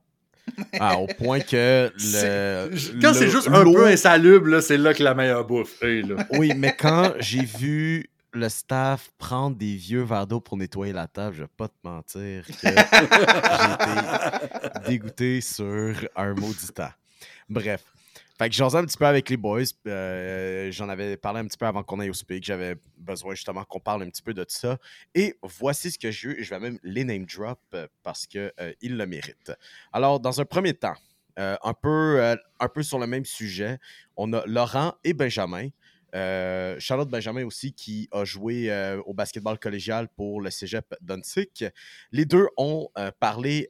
Ah, 0.79 0.97
au 0.99 1.07
point 1.07 1.39
que 1.39 1.91
le. 1.97 3.01
Quand 3.01 3.13
c'est 3.13 3.29
juste 3.29 3.49
un 3.49 3.63
peu 3.63 3.87
insalubre, 3.87 4.61
c'est 4.61 4.77
là 4.77 4.93
que 4.93 5.03
la 5.03 5.13
meilleure 5.15 5.45
bouffe. 5.45 5.81
est, 5.83 6.01
là. 6.01 6.25
Oui, 6.31 6.53
mais 6.55 6.75
quand 6.77 7.13
j'ai 7.19 7.43
vu 7.43 8.09
le 8.33 8.49
staff 8.49 9.11
prendre 9.17 9.55
des 9.57 9.75
vieux 9.75 10.03
verres 10.03 10.27
d'eau 10.27 10.39
pour 10.39 10.57
nettoyer 10.57 10.93
la 10.93 11.07
table, 11.07 11.35
je 11.35 11.41
vais 11.43 11.49
pas 11.57 11.67
te 11.67 11.73
mentir 11.83 12.43
j'ai 12.47 12.69
été 12.69 12.75
dégoûté 14.87 15.41
sur 15.41 15.93
un 16.15 16.33
maudit 16.33 16.67
temps. 16.73 16.91
Bref. 17.49 17.83
Fait 18.37 18.49
que 18.49 18.55
j'en 18.55 18.73
un 18.73 18.85
petit 18.85 18.97
peu 18.97 19.05
avec 19.05 19.29
les 19.29 19.37
boys. 19.37 19.61
euh, 19.85 20.71
J'en 20.71 20.89
avais 20.89 21.15
parlé 21.15 21.41
un 21.41 21.45
petit 21.45 21.59
peu 21.59 21.67
avant 21.67 21.83
qu'on 21.83 21.99
aille 21.99 22.09
au 22.09 22.13
speak. 22.13 22.43
J'avais 22.43 22.75
besoin 22.97 23.35
justement 23.35 23.63
qu'on 23.65 23.79
parle 23.79 24.01
un 24.01 24.09
petit 24.09 24.23
peu 24.23 24.33
de 24.33 24.43
ça. 24.47 24.79
Et 25.13 25.35
voici 25.43 25.91
ce 25.91 25.99
que 25.99 26.09
j'ai 26.09 26.29
eu. 26.29 26.43
Je 26.43 26.49
vais 26.49 26.59
même 26.59 26.79
les 26.81 27.03
name 27.03 27.25
drop 27.25 27.59
euh, 27.75 27.87
parce 28.01 28.25
qu'ils 28.25 28.51
le 28.81 29.05
méritent. 29.05 29.51
Alors, 29.93 30.19
dans 30.19 30.41
un 30.41 30.45
premier 30.45 30.73
temps, 30.73 30.95
euh, 31.37 31.55
un, 31.63 31.73
peu, 31.75 32.19
euh, 32.19 32.35
un 32.59 32.67
peu 32.67 32.81
sur 32.81 32.97
le 32.97 33.05
même 33.05 33.25
sujet, 33.25 33.77
on 34.17 34.33
a 34.33 34.43
Laurent 34.47 34.95
et 35.03 35.13
Benjamin. 35.13 35.67
Euh, 36.13 36.75
Charlotte 36.79 37.09
Benjamin 37.09 37.45
aussi 37.45 37.73
qui 37.73 38.09
a 38.11 38.25
joué 38.25 38.71
euh, 38.71 39.01
au 39.05 39.13
basketball 39.13 39.57
collégial 39.59 40.09
pour 40.09 40.41
le 40.41 40.49
cégep 40.49 40.93
d'Unsick. 41.01 41.65
Les 42.11 42.25
deux 42.25 42.47
ont 42.57 42.89
euh, 42.97 43.11
parlé 43.19 43.67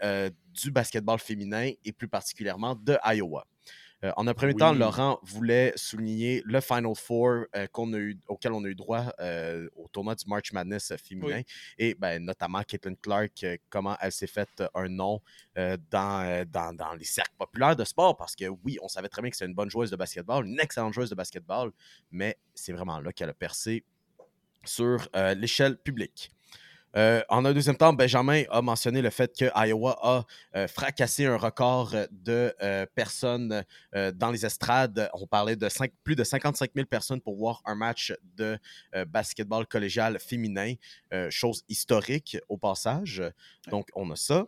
du 0.54 0.72
basketball 0.72 1.20
féminin 1.20 1.72
et 1.86 1.92
plus 1.92 2.08
particulièrement 2.08 2.76
de 2.76 2.98
Iowa. 3.06 3.46
Euh, 4.04 4.12
en 4.18 4.28
un 4.28 4.34
premier 4.34 4.54
Oui. 4.54 4.60
temps, 4.60 4.74
Laurent 4.74 5.20
voulait 5.22 5.74
souligner 5.76 6.42
le 6.46 6.60
Final 6.60 6.96
Four 6.96 7.46
euh, 7.56 7.68
qu'on 7.68 7.94
a 7.94 7.98
eu, 7.98 8.18
auquel 8.28 8.52
on 8.54 8.64
a 8.64 8.68
eu 8.68 8.76
droit 8.76 9.14
euh, 9.20 9.70
au 9.76 9.88
tournoi 9.88 10.16
du 10.16 10.26
March 10.28 10.52
Madness 10.54 10.94
féminin 10.98 11.42
et 11.78 11.94
ben, 11.94 12.24
notamment 12.24 12.64
Caitlin 12.64 12.96
Clark, 12.96 13.46
comment 13.70 13.96
elle 14.02 14.12
s'est 14.12 14.28
faite 14.28 14.64
un 14.74 14.88
nom 14.88 15.22
dans, 15.56 16.46
dans, 16.50 16.76
dans 16.76 16.94
les 16.94 17.04
cercles 17.06 17.36
populaires 17.38 17.76
de 17.76 17.84
sport 17.84 18.18
parce 18.18 18.36
que 18.36 18.46
oui, 18.64 18.78
on 18.82 18.88
savait 18.88 19.10
très 19.10 19.22
bien 19.22 19.30
que 19.30 19.38
c'est 19.38 19.46
une 19.46 19.54
bonne 19.54 19.70
joueuse 19.70 19.92
de 19.92 19.96
basketball, 19.96 20.46
une 20.46 20.60
excellente 20.60 20.94
joueuse 20.94 21.10
de 21.10 21.16
basketball, 21.16 21.72
mais 22.10 22.38
c'est 22.56 22.74
vraiment 22.74 23.00
là 23.00 23.14
qu'elle 23.14 23.30
a 23.30 23.34
percé 23.34 23.84
sur 24.66 25.08
l'échelle 25.36 25.78
publique. 25.78 26.32
Euh, 26.98 27.22
en 27.30 27.46
un 27.46 27.54
deuxième 27.54 27.78
temps, 27.78 27.94
Benjamin 27.94 28.44
a 28.50 28.62
mentionné 28.62 29.02
le 29.02 29.10
fait 29.10 29.34
que 29.38 29.46
Iowa 29.56 29.98
a 30.02 30.26
euh, 30.56 30.68
fracassé 30.68 31.26
un 31.26 31.38
record 31.38 31.96
de 32.12 32.54
euh, 32.62 32.86
personnes 32.96 33.64
dans 34.16 34.32
les 34.32 34.46
estrades. 34.46 35.10
On 35.14 35.28
parlait 35.28 35.56
de 35.56 35.68
plus 36.04 36.16
de 36.16 36.24
55 36.24 36.72
000 36.76 36.88
personnes 36.88 37.22
pour 37.22 37.36
voir 37.36 37.62
un 37.66 37.76
match 37.76 38.14
de 38.36 38.58
basketball 39.08 39.66
collégial 39.66 40.20
féminin, 40.20 40.74
chose 41.30 41.64
historique 41.70 42.38
au 42.50 42.58
passage. 42.58 43.24
Donc, 43.70 43.90
on 43.96 44.10
a 44.12 44.16
ça. 44.16 44.48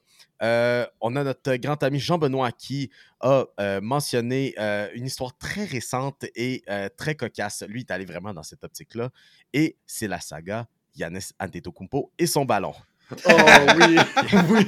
On 1.01 1.15
a 1.15 1.23
notre 1.23 1.55
grand 1.55 1.81
ami 1.83 1.99
Jean-Benoît 1.99 2.51
qui 2.51 2.89
a 3.19 3.45
mentionné 3.81 4.55
une 4.93 5.05
histoire 5.05 5.37
très 5.37 5.65
récente 5.65 6.25
et 6.35 6.63
très 6.97 7.15
cocasse. 7.15 7.63
Lui, 7.67 7.81
il 7.81 7.83
est 7.83 7.91
allé 7.91 8.05
vraiment 8.05 8.33
dans 8.33 8.43
cette 8.43 8.63
optique-là. 8.63 9.09
Et 9.53 9.77
c'est 9.85 10.07
la 10.07 10.19
saga 10.19 10.67
Yanis 10.95 11.29
Antetokounmpo 11.39 12.11
et 12.19 12.25
son 12.27 12.45
ballon. 12.45 12.73
Oh 13.11 13.31
oui, 13.77 13.97
oui. 14.49 14.65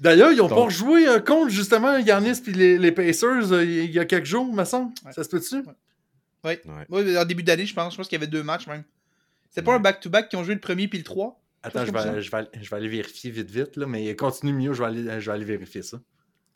D'ailleurs, 0.00 0.32
ils 0.32 0.40
ont 0.40 0.48
Donc- 0.48 0.58
pas 0.58 0.64
rejoué 0.64 1.08
euh, 1.08 1.20
contre 1.20 1.50
justement 1.50 1.96
Yanis 1.98 2.40
puis 2.42 2.52
les, 2.52 2.78
les 2.78 2.92
Pacers 2.92 3.52
euh, 3.52 3.64
il 3.64 3.90
y 3.90 3.98
a 3.98 4.04
quelques 4.04 4.26
jours, 4.26 4.52
me 4.52 4.64
semble. 4.64 4.92
Ouais. 5.04 5.12
Ça 5.12 5.24
se 5.24 5.28
peut-tu? 5.28 5.56
Oui. 6.44 6.52
Ouais. 6.64 6.86
Oui, 6.90 7.16
en 7.18 7.24
début 7.24 7.42
d'année, 7.42 7.64
je 7.66 7.74
pense. 7.74 7.92
Je 7.92 7.96
pense 7.96 8.08
qu'il 8.08 8.16
y 8.18 8.22
avait 8.22 8.30
deux 8.30 8.42
matchs 8.42 8.66
même. 8.66 8.84
C'était 9.48 9.62
pas 9.62 9.70
Ouais. 9.72 9.76
un 9.78 9.80
back-to-back 9.80 10.28
qui 10.28 10.36
ont 10.36 10.44
joué 10.44 10.54
le 10.54 10.60
premier 10.60 10.88
puis 10.88 10.98
le 10.98 11.04
3. 11.04 11.40
Attends, 11.62 11.86
je 11.86 11.92
vais, 11.92 11.98
ça. 12.00 12.20
je, 12.20 12.30
vais, 12.30 12.36
aller- 12.38 12.48
je 12.60 12.68
vais 12.68 12.76
aller 12.76 12.88
vérifier 12.88 13.30
vite 13.30 13.50
vite, 13.50 13.76
là, 13.76 13.86
mais 13.86 14.14
continue 14.16 14.52
mieux, 14.52 14.74
je 14.74 14.82
vais 14.82 14.88
aller, 14.88 15.20
je 15.20 15.26
vais 15.30 15.32
aller 15.34 15.44
vérifier 15.46 15.82
ça. 15.82 15.98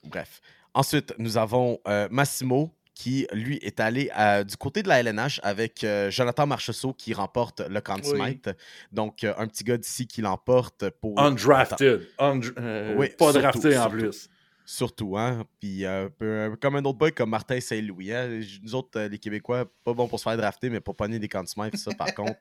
Bref. 0.05 0.43
Ensuite, 0.75 1.15
nous 1.19 1.39
avons 1.39 1.81
euh, 1.89 2.09
Massimo 2.11 2.71
qui, 2.99 3.29
lui, 3.33 3.59
est 3.59 3.79
allé 3.79 4.11
euh, 4.19 4.43
du 4.43 4.57
côté 4.57 4.83
de 4.83 4.89
la 4.89 4.99
LNH 4.99 5.39
avec 5.45 5.85
euh, 5.85 6.11
Jonathan 6.11 6.49
Marchessault 6.49 6.93
qui 6.95 7.15
remporte 7.15 7.61
le 7.61 7.81
Conn 7.81 8.01
Oui. 8.03 8.11
Smythe. 8.11 8.51
Donc, 8.91 9.23
euh, 9.23 9.33
un 9.39 9.47
petit 9.47 9.63
gars 9.63 9.77
d'ici 9.77 10.09
qui 10.09 10.21
l'emporte 10.21 10.91
pour. 11.01 11.17
Undrafted. 11.21 12.09
Undr- 12.19 12.55
euh, 12.59 12.97
Oui, 12.99 13.11
pas 13.17 13.27
surtout, 13.27 13.39
drafté 13.41 13.79
en 13.79 13.83
surtout. 13.83 13.97
plus. 13.99 14.29
Surtout, 14.67 15.17
hein. 15.17 15.45
Puis 15.61 15.87
un 15.87 16.11
peu, 16.11 16.41
un 16.43 16.51
peu 16.51 16.57
comme 16.57 16.75
un 16.75 16.85
autre 16.85 16.99
boy 16.99 17.13
comme 17.13 17.31
Martin 17.31 17.61
Saint-Louis. 17.61 18.13
Hein. 18.13 18.41
Nous 18.65 18.75
autres, 18.75 18.99
euh, 18.99 19.09
les 19.09 19.19
Québécois, 19.19 19.65
pas 19.85 19.95
bon 19.95 20.09
pour 20.09 20.19
se 20.19 20.25
faire 20.25 20.37
drafter, 20.37 20.69
mais 20.69 20.81
pour 20.81 20.97
pogner 20.97 21.21
des 21.21 21.29
candidates, 21.29 21.77
ça, 21.77 21.93
par 21.97 22.13
contre, 22.13 22.35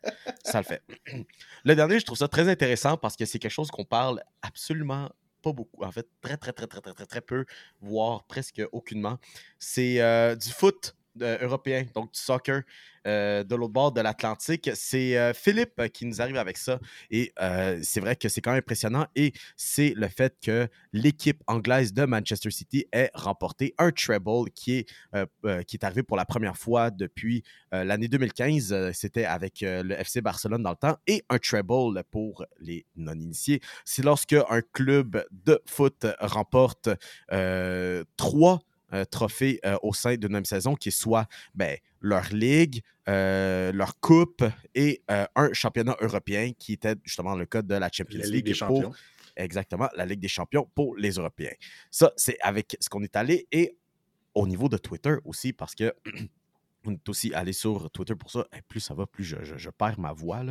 ça 0.43 0.57
le 0.59 0.65
fait. 0.65 0.81
Le 1.65 1.75
dernier, 1.75 1.99
je 1.99 2.05
trouve 2.05 2.17
ça 2.17 2.27
très 2.27 2.49
intéressant 2.49 2.97
parce 2.97 3.15
que 3.15 3.25
c'est 3.25 3.37
quelque 3.37 3.51
chose 3.51 3.69
qu'on 3.69 3.85
parle 3.85 4.21
absolument 4.41 5.09
beaucoup. 5.53 5.83
En 5.83 5.91
fait, 5.91 6.07
très, 6.21 6.37
très, 6.37 6.53
très, 6.53 6.67
très, 6.67 6.81
très, 6.81 6.93
très, 6.93 7.05
très 7.05 7.21
peu, 7.21 7.45
voire 7.81 8.23
presque 8.25 8.61
aucunement. 8.71 9.17
C'est 9.59 10.01
euh, 10.01 10.35
du 10.35 10.49
foot 10.49 10.95
euh, 11.21 11.37
européen, 11.41 11.85
donc 11.93 12.13
du 12.13 12.19
soccer 12.19 12.63
euh, 13.07 13.43
de 13.45 13.55
l'autre 13.55 13.71
bord 13.71 13.91
de 13.93 14.01
l'Atlantique. 14.01 14.69
C'est 14.73 15.17
euh, 15.17 15.33
Philippe 15.33 15.81
qui 15.93 16.05
nous 16.05 16.21
arrive 16.21 16.35
avec 16.35 16.57
ça. 16.57 16.79
Et 17.09 17.31
c'est 17.81 18.01
vrai 18.01 18.15
que 18.15 18.27
c'est 18.27 18.41
quand 18.41 18.51
même 18.51 18.59
impressionnant. 18.59 19.05
Et 19.15 19.31
c'est 19.55 19.93
le 19.95 20.07
fait 20.09 20.35
que 20.41 20.67
l'équipe 20.91 21.41
anglaise 21.47 21.93
de 21.93 22.05
Manchester 22.05 22.51
City 22.51 22.85
ait 22.91 23.09
remporté 23.13 23.73
un 23.77 23.91
treble 23.91 24.49
qui 24.53 24.79
est, 24.79 24.89
qui 25.65 25.77
est 25.77 25.83
arrivé 25.83 26.03
pour 26.03 26.17
la 26.17 26.25
première 26.25 26.57
fois 26.57 26.91
depuis 26.91 27.43
l'année 27.71 28.07
2015. 28.07 28.73
Euh, 28.73 28.91
C'était 28.93 29.25
avec 29.25 29.61
le 29.61 29.93
FC 29.93 30.21
Barcelone 30.21 30.63
dans 30.63 30.71
le 30.71 30.75
temps. 30.75 30.97
Et 31.07 31.23
un 31.29 31.37
treble 31.39 32.03
pour 32.11 32.45
les 32.59 32.85
non-initiés. 32.95 33.61
C'est 33.85 34.03
lorsque 34.03 34.33
un 34.33 34.61
club 34.73 35.23
de 35.31 35.61
foot 35.65 36.05
remporte 36.19 36.89
trois 38.17 38.66
euh, 38.93 39.05
trophées 39.05 39.59
euh, 39.65 39.77
au 39.83 39.93
sein 39.93 40.15
d'une 40.15 40.31
même 40.31 40.45
saison, 40.45 40.75
qui 40.75 40.91
soit 40.91 41.27
ben, 41.55 41.77
leur 42.01 42.29
ligue, 42.31 42.81
euh, 43.09 43.71
leur 43.71 43.99
coupe 43.99 44.43
et 44.75 45.01
euh, 45.11 45.25
un 45.35 45.51
championnat 45.53 45.95
européen, 46.01 46.51
qui 46.57 46.73
était 46.73 46.95
justement 47.03 47.35
le 47.35 47.45
cas 47.45 47.61
de 47.61 47.75
la 47.75 47.89
Champions 47.91 48.19
La 48.19 48.25
League. 48.25 48.35
Ligue 48.35 48.45
des 48.45 48.51
pour- 48.51 48.81
champions. 48.81 48.93
exactement, 49.35 49.89
la 49.95 50.05
Ligue 50.05 50.19
des 50.19 50.27
champions 50.27 50.69
pour 50.75 50.95
les 50.95 51.11
Européens. 51.11 51.53
Ça, 51.91 52.11
c'est 52.15 52.37
avec 52.41 52.77
ce 52.79 52.89
qu'on 52.89 53.03
est 53.03 53.15
allé 53.15 53.47
et 53.51 53.75
au 54.33 54.47
niveau 54.47 54.69
de 54.69 54.77
Twitter 54.77 55.15
aussi, 55.25 55.51
parce 55.53 55.73
que 55.75 55.93
on 56.85 56.93
est 56.93 57.09
aussi 57.09 57.33
allé 57.33 57.51
sur 57.53 57.89
Twitter 57.91 58.15
pour 58.15 58.31
ça. 58.31 58.45
Et 58.55 58.61
plus 58.61 58.79
ça 58.79 58.93
va, 58.93 59.05
plus 59.05 59.23
je, 59.23 59.35
je- 59.43 59.57
je 59.57 59.69
perds 59.69 59.99
ma 59.99 60.13
voix. 60.13 60.43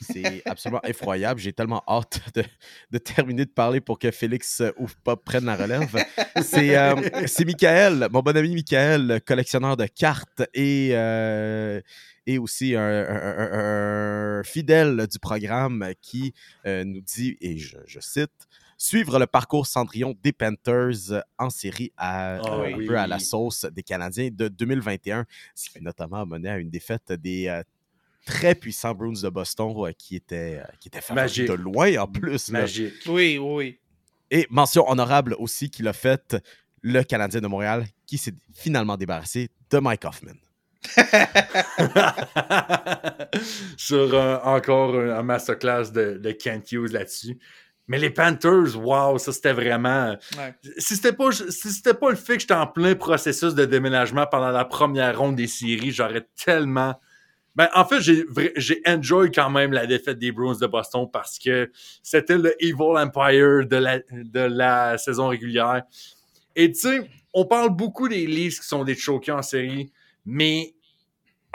C'est 0.00 0.42
absolument 0.46 0.82
effroyable. 0.82 1.38
J'ai 1.40 1.52
tellement 1.52 1.82
hâte 1.88 2.20
de, 2.34 2.42
de 2.90 2.98
terminer 2.98 3.44
de 3.44 3.50
parler 3.50 3.80
pour 3.80 3.98
que 3.98 4.10
Félix 4.10 4.60
euh, 4.60 4.70
ou 4.78 4.86
Pop 5.04 5.24
prenne 5.24 5.44
la 5.44 5.54
relève. 5.56 5.94
C'est 6.42 6.76
euh, 6.76 6.96
Michael, 7.44 8.08
mon 8.10 8.20
bon 8.20 8.36
ami 8.36 8.54
Michael, 8.54 9.20
collectionneur 9.24 9.76
de 9.76 9.86
cartes 9.86 10.42
et, 10.54 10.90
euh, 10.92 11.80
et 12.26 12.38
aussi 12.38 12.74
un, 12.74 12.80
un- 12.82 13.38
un- 13.38 14.38
un 14.40 14.42
fidèle 14.42 15.06
du 15.06 15.18
programme 15.20 15.92
qui 16.00 16.34
euh, 16.66 16.84
nous 16.84 17.00
dit, 17.00 17.36
et 17.40 17.58
je, 17.58 17.76
je 17.86 18.00
cite, 18.00 18.30
suivre 18.78 19.18
le 19.18 19.26
parcours 19.26 19.66
Cendrillon 19.66 20.14
des 20.22 20.32
Panthers 20.32 21.22
en 21.38 21.50
série 21.50 21.92
à, 21.96 22.36
Ah 22.36 22.52
un 22.54 22.72
oui. 22.74 22.86
peu 22.86 22.98
à 22.98 23.06
la 23.06 23.18
sauce 23.18 23.64
des 23.72 23.82
Canadiens 23.82 24.28
de 24.32 24.48
2021, 24.48 25.24
ce 25.54 25.70
qui 25.70 25.82
notamment 25.82 26.20
a 26.22 26.26
mené 26.26 26.48
à 26.50 26.58
une 26.58 26.70
défaite 26.70 27.12
des 27.12 27.48
euh, 27.48 27.62
très 28.26 28.54
puissants 28.54 28.94
Bruins 28.94 29.20
de 29.22 29.28
Boston 29.28 29.72
euh, 29.78 29.92
qui 29.96 30.16
étaient, 30.16 30.58
euh, 30.62 30.64
qui 30.80 30.88
étaient 30.88 31.00
favoris 31.00 31.22
Magique. 31.38 31.48
de 31.48 31.54
loin 31.54 31.96
en 31.98 32.06
plus. 32.06 32.48
là. 32.50 32.60
Magique. 32.60 32.94
Oui, 33.06 33.38
oui. 33.38 33.78
Et 34.30 34.46
mention 34.50 34.88
honorable 34.90 35.34
aussi 35.38 35.70
qu'il 35.70 35.86
a 35.88 35.92
fait 35.92 36.36
le 36.82 37.02
Canadien 37.02 37.40
de 37.40 37.46
Montréal 37.46 37.86
qui 38.06 38.18
s'est 38.18 38.34
finalement 38.54 38.96
débarrassé 38.96 39.48
de 39.70 39.78
Mike 39.78 40.04
Hoffman. 40.04 40.34
Sur 43.76 44.14
euh, 44.14 44.38
encore 44.42 44.94
un, 44.96 45.10
un 45.18 45.22
masterclass 45.22 45.90
de, 45.92 46.18
de 46.18 46.30
Kent 46.32 46.72
Hughes 46.72 46.92
là-dessus. 46.92 47.38
Mais 47.88 47.98
les 47.98 48.10
Panthers, 48.10 48.76
wow, 48.76 49.18
ça 49.18 49.32
c'était 49.32 49.52
vraiment. 49.52 50.16
Ouais. 50.36 50.54
Si 50.78 50.96
c'était 50.96 51.12
pas, 51.12 51.30
si 51.30 51.70
c'était 51.70 51.94
pas 51.94 52.10
le 52.10 52.16
fait 52.16 52.34
que 52.34 52.40
j'étais 52.40 52.54
en 52.54 52.66
plein 52.66 52.94
processus 52.94 53.54
de 53.54 53.64
déménagement 53.64 54.26
pendant 54.26 54.50
la 54.50 54.64
première 54.64 55.18
ronde 55.18 55.36
des 55.36 55.46
séries, 55.46 55.92
j'aurais 55.92 56.26
tellement. 56.44 56.98
Ben, 57.54 57.68
en 57.74 57.86
fait, 57.86 58.00
j'ai, 58.00 58.26
j'ai 58.56 58.82
enjoy 58.86 59.30
quand 59.30 59.48
même 59.48 59.72
la 59.72 59.86
défaite 59.86 60.18
des 60.18 60.30
Bruins 60.30 60.58
de 60.60 60.66
Boston 60.66 61.08
parce 61.10 61.38
que 61.38 61.70
c'était 62.02 62.36
le 62.36 62.54
Evil 62.62 62.98
Empire 62.98 63.66
de 63.66 63.76
la, 63.76 63.98
de 64.10 64.40
la 64.40 64.98
saison 64.98 65.28
régulière. 65.28 65.82
Et 66.54 66.70
tu 66.72 66.80
sais, 66.80 67.10
on 67.32 67.46
parle 67.46 67.70
beaucoup 67.70 68.08
des 68.08 68.26
Leafs 68.26 68.60
qui 68.60 68.66
sont 68.66 68.84
des 68.84 68.94
chokers 68.94 69.36
en 69.36 69.42
série, 69.42 69.90
mais 70.26 70.74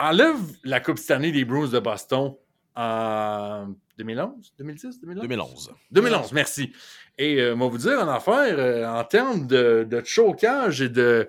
enlève 0.00 0.38
la 0.64 0.80
Coupe 0.80 0.98
année 1.10 1.30
des 1.30 1.44
Bruins 1.44 1.68
de 1.68 1.78
Boston 1.78 2.34
en 2.74 3.74
2011, 3.98 4.54
2010, 4.58 5.00
2011? 5.00 5.22
2011. 5.22 5.74
2011, 5.90 6.32
merci. 6.32 6.72
Et 7.18 7.40
euh, 7.40 7.54
moi, 7.54 7.68
vous 7.68 7.78
dire 7.78 8.00
en 8.00 8.08
affaire, 8.08 8.58
euh, 8.58 8.86
en 8.86 9.04
termes 9.04 9.46
de, 9.46 9.86
de 9.88 10.02
chocage 10.04 10.80
et 10.80 10.88
de 10.88 11.28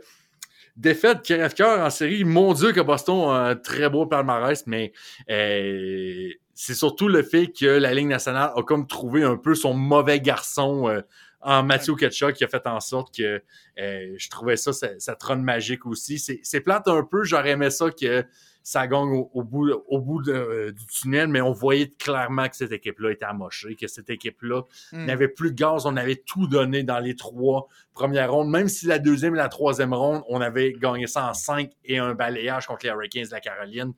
défaite 0.75 1.21
qui 1.21 1.33
rêve 1.33 1.53
cœur 1.53 1.79
en 1.79 1.89
série, 1.89 2.23
mon 2.23 2.53
Dieu 2.53 2.71
que 2.71 2.81
Boston 2.81 3.29
a 3.29 3.49
un 3.49 3.55
très 3.55 3.89
beau 3.89 4.05
palmarès, 4.05 4.65
mais 4.67 4.93
euh, 5.29 6.29
c'est 6.53 6.73
surtout 6.73 7.07
le 7.07 7.23
fait 7.23 7.47
que 7.47 7.65
la 7.65 7.93
Ligue 7.93 8.07
nationale 8.07 8.51
a 8.55 8.63
comme 8.63 8.87
trouvé 8.87 9.23
un 9.23 9.37
peu 9.37 9.55
son 9.55 9.73
mauvais 9.73 10.19
garçon 10.19 10.87
euh, 10.87 11.01
en 11.41 11.63
Matthew 11.63 11.95
Ketchuk 11.95 12.33
qui 12.33 12.43
a 12.43 12.47
fait 12.47 12.65
en 12.67 12.79
sorte 12.79 13.15
que 13.15 13.41
euh, 13.79 14.15
je 14.17 14.29
trouvais 14.29 14.55
ça, 14.55 14.73
ça, 14.73 14.87
ça 14.97 15.15
trône 15.15 15.43
magique 15.43 15.85
aussi. 15.85 16.17
C'est 16.17 16.39
c'est 16.43 16.61
plate 16.61 16.87
un 16.87 17.03
peu, 17.03 17.23
j'aurais 17.23 17.51
aimé 17.51 17.69
ça 17.69 17.89
que 17.91 18.25
ça 18.65 18.87
gagne 18.87 19.09
au, 19.09 19.29
au 19.33 19.43
bout, 19.43 19.69
au 19.87 19.99
bout 19.99 20.21
de, 20.21 20.31
euh, 20.31 20.71
du 20.71 20.85
tunnel, 20.87 21.27
mais 21.27 21.41
on 21.41 21.51
voyait 21.51 21.89
clairement 21.99 22.47
que 22.47 22.55
cette 22.55 22.71
équipe-là 22.71 23.11
était 23.11 23.25
amochée, 23.25 23.75
que 23.75 23.87
cette 23.87 24.09
équipe-là 24.09 24.61
Hmm. 24.91 25.05
n'avait 25.05 25.27
plus 25.27 25.51
de 25.51 25.55
gaz, 25.55 25.85
on 25.85 25.97
avait 25.97 26.15
tout 26.25 26.47
donné 26.47 26.83
dans 26.83 26.99
les 26.99 27.15
trois 27.15 27.67
premières 27.93 28.31
rondes, 28.31 28.49
même 28.49 28.69
si 28.69 28.85
la 28.87 28.99
deuxième 28.99 29.35
et 29.35 29.37
la 29.37 29.49
troisième 29.49 29.93
ronde, 29.93 30.23
on 30.29 30.39
avait 30.41 30.73
gagné 30.73 31.07
ça 31.07 31.29
en 31.29 31.33
cinq 31.33 31.71
et 31.83 31.97
un 31.97 32.13
balayage 32.15 32.65
contre 32.67 32.85
les 32.85 32.91
Hurricanes 32.91 33.25
de 33.25 33.31
la 33.31 33.39
Caroline. 33.41 33.93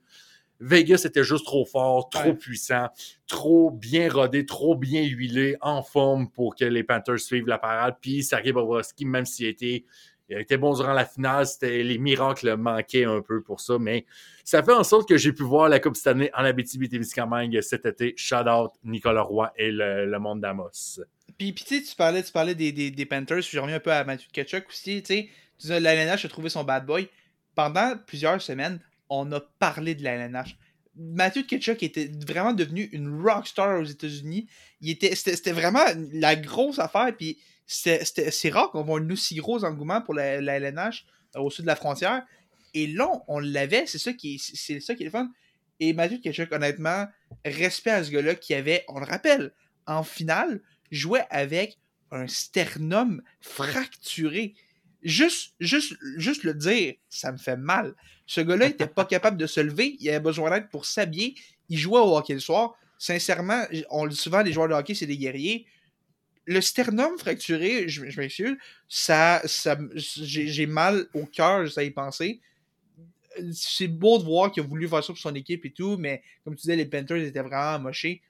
Vegas 0.61 1.01
était 1.05 1.23
juste 1.23 1.45
trop 1.45 1.65
fort, 1.65 2.09
trop 2.09 2.29
Ouais. 2.29 2.33
puissant, 2.33 2.87
trop 3.27 3.69
bien 3.71 4.09
rodé, 4.09 4.45
trop 4.45 4.75
bien 4.75 5.03
huilé, 5.03 5.57
en 5.59 5.83
forme 5.83 6.29
pour 6.31 6.55
que 6.55 6.63
les 6.63 6.81
Panthers 6.83 7.19
suivent 7.19 7.47
la 7.47 7.57
parade. 7.57 7.97
Puis 8.01 8.23
Sergei 8.23 8.53
Bobrovski, 8.53 9.05
même 9.05 9.25
s'il 9.25 9.47
été, 9.47 9.85
il 10.29 10.37
a 10.37 10.39
été 10.39 10.57
bon 10.57 10.73
durant 10.73 10.93
la 10.93 11.05
finale, 11.05 11.45
les 11.61 11.97
miracles 11.97 12.55
manquaient 12.55 13.05
un 13.05 13.21
peu 13.21 13.41
pour 13.41 13.59
ça. 13.59 13.77
Mais 13.79 14.05
ça 14.43 14.63
fait 14.63 14.73
en 14.73 14.83
sorte 14.83 15.07
que 15.07 15.17
j'ai 15.17 15.33
pu 15.33 15.43
voir 15.43 15.69
la 15.69 15.79
Coupe 15.79 15.95
cette 15.95 16.07
année 16.07 16.31
en 16.33 16.43
Abitibi-Témiscamingue 16.43 17.61
cet 17.61 17.85
été. 17.85 18.13
Shout 18.17 18.47
out 18.47 18.71
Nicolas 18.83 19.21
Roy 19.21 19.51
et 19.57 19.71
le, 19.71 20.17
monde 20.19 20.41
d'Amos. 20.41 20.99
Puis, 21.37 21.53
puis 21.53 21.65
tu 21.65 21.95
parlais, 21.95 22.23
tu 22.23 22.31
parlais 22.31 22.55
des, 22.55 23.05
Panthers, 23.05 23.41
je 23.41 23.59
reviens 23.59 23.75
un 23.75 23.79
peu 23.79 23.91
à 23.91 24.03
Matthew 24.03 24.31
Ketchuk 24.31 24.67
aussi, 24.69 25.03
tu 25.03 25.13
sais, 25.13 25.29
tu 25.59 25.71
a 25.71 26.29
trouvé 26.29 26.49
son 26.49 26.63
bad 26.63 26.85
boy. 26.85 27.07
Pendant 27.53 27.95
plusieurs 28.05 28.41
semaines, 28.41 28.79
on 29.09 29.31
a 29.31 29.39
parlé 29.39 29.95
de 29.95 30.03
la 30.03 30.13
LNH. 30.13 30.57
Matthew 30.97 31.45
Ketchuk 31.45 31.83
était 31.83 32.09
vraiment 32.27 32.53
devenu 32.53 32.89
une 32.91 33.21
rockstar 33.21 33.81
aux 33.81 33.85
États-Unis. 33.85 34.47
Était, 34.81 35.15
c'était, 35.15 35.35
c'était 35.35 35.51
vraiment 35.51 35.83
la 36.13 36.35
grosse 36.35 36.79
affaire, 36.79 37.13
puis 37.17 37.37
c'est, 37.67 38.49
rare 38.49 38.71
qu'on 38.71 38.83
voit 38.83 38.99
un 38.99 39.09
aussi 39.09 39.35
gros 39.35 39.63
engouement 39.63 40.01
pour 40.01 40.13
la, 40.13 40.35
LNH 40.35 41.05
euh, 41.35 41.39
au 41.39 41.49
sud 41.49 41.63
de 41.65 41.67
la 41.67 41.75
frontière. 41.75 42.23
Et 42.73 42.87
là, 42.87 43.09
on 43.27 43.39
l'avait, 43.39 43.87
c'est 43.87 43.97
ça 43.97 44.13
qui 44.13 44.35
est, 44.35 44.55
c'est 44.55 44.79
ça 44.79 44.95
qui 44.95 45.03
est 45.03 45.05
le 45.05 45.11
fun. 45.11 45.29
Et 45.79 45.93
Matthew 45.93 46.21
Ketchuk, 46.21 46.51
honnêtement, 46.51 47.07
respect 47.43 47.91
à 47.91 48.03
ce 48.03 48.11
gars-là 48.11 48.35
qui 48.35 48.53
avait, 48.53 48.85
on 48.87 48.99
le 48.99 49.05
rappelle, 49.05 49.53
en 49.87 50.03
finale, 50.03 50.61
jouait 50.91 51.25
avec 51.29 51.77
un 52.11 52.27
sternum 52.27 53.21
fracturé. 53.41 54.53
Juste, 55.01 55.53
juste, 55.59 55.95
juste 56.17 56.43
le 56.43 56.53
dire, 56.53 56.95
ça 57.09 57.31
me 57.31 57.37
fait 57.37 57.57
mal. 57.57 57.95
Ce 58.25 58.41
gars-là 58.41 58.67
était 58.67 58.87
pas 58.87 59.05
capable 59.05 59.37
de 59.37 59.45
se 59.45 59.59
lever, 59.59 59.97
il 59.99 60.09
avait 60.09 60.19
besoin 60.19 60.49
d'aide 60.49 60.69
pour 60.69 60.85
s'habiller, 60.85 61.35
il 61.69 61.77
jouait 61.77 61.99
au 61.99 62.17
hockey 62.17 62.33
le 62.33 62.39
soir. 62.39 62.75
Sincèrement, 62.97 63.65
on 63.89 64.05
le 64.05 64.11
dit 64.11 64.15
souvent, 64.15 64.41
les 64.41 64.53
joueurs 64.53 64.69
de 64.69 64.73
hockey, 64.73 64.95
c'est 64.95 65.05
des 65.05 65.17
guerriers. 65.17 65.67
Le 66.45 66.61
sternum 66.61 67.17
fracturé, 67.17 67.87
je, 67.89 68.03
m'excuse, 68.19 68.55
ça, 68.87 69.41
ça, 69.45 69.77
j'ai 69.95 70.67
mal 70.67 71.07
au 71.13 71.25
cœur, 71.25 71.69
ça 71.71 71.83
y 71.83 71.91
penser. 71.91 72.39
C'est 73.51 73.87
beau 73.87 74.19
de 74.19 74.23
voir 74.23 74.51
qu'il 74.51 74.63
a 74.63 74.65
voulu 74.65 74.87
faire 74.87 75.03
ça 75.03 75.07
pour 75.07 75.17
son 75.17 75.35
équipe 75.35 75.65
et 75.65 75.71
tout, 75.71 75.97
mais 75.97 76.21
comme 76.43 76.55
tu 76.55 76.61
disais, 76.61 76.75
les 76.75 76.85
Panthers 76.85 77.17
étaient 77.17 77.41
vraiment 77.41 77.79
mochés. 77.79 78.21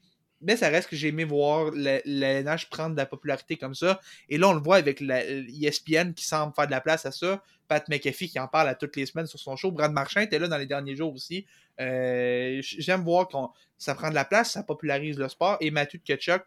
Mais 0.42 0.58
ça 0.58 0.70
reste 0.70 0.90
que 0.90 0.96
j'ai 0.96 1.08
aimé 1.10 1.24
voir 1.24 1.72
la, 1.74 2.06
LNH 2.06 2.70
prendre 2.70 2.92
de 2.92 2.98
la 2.98 3.06
popularité 3.06 3.56
comme 3.56 3.74
ça. 3.74 4.00
Et 4.30 4.38
là, 4.38 4.50
on 4.50 4.54
le 4.54 4.60
voit 4.60 4.76
avec 4.76 5.00
la 5.00 5.26
ESPN 5.26 6.14
qui 6.14 6.26
semble 6.26 6.54
faire 6.54 6.68
de 6.68 6.72
la 6.72 6.82
place 6.82 7.06
à 7.06 7.12
ça. 7.12 7.42
Pat 7.68 7.88
McAfee 7.90 8.30
qui 8.30 8.40
en 8.40 8.48
parle 8.48 8.70
à 8.70 8.76
toutes 8.76 8.96
les 8.96 9.06
semaines 9.06 9.26
sur 9.26 9.40
son 9.40 9.56
show. 9.56 9.72
Brad 9.72 9.92
Marchand 9.92 10.22
était 10.22 10.38
là 10.38 10.48
dans 10.48 10.58
les 10.58 10.66
derniers 10.66 10.96
jours 10.96 11.14
aussi. 11.14 11.46
Euh, 11.80 12.60
J'aime 12.62 13.04
voir 13.04 13.28
que 13.28 13.36
ça 13.78 13.96
prend 13.96 14.10
de 14.10 14.16
la 14.16 14.26
place, 14.26 14.52
ça 14.52 14.64
popularise 14.64 15.18
le 15.18 15.30
sport. 15.30 15.58
Et 15.62 15.72
Matthew 15.72 16.00
Ketchuk, 16.04 16.44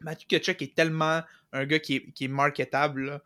Matthew 0.00 0.26
Ketchuk 0.26 0.62
est 0.62 0.74
tellement 0.74 1.22
un 1.52 1.66
gars 1.66 1.78
qui 1.78 2.12
est, 2.20 2.28
marketable. 2.28 3.20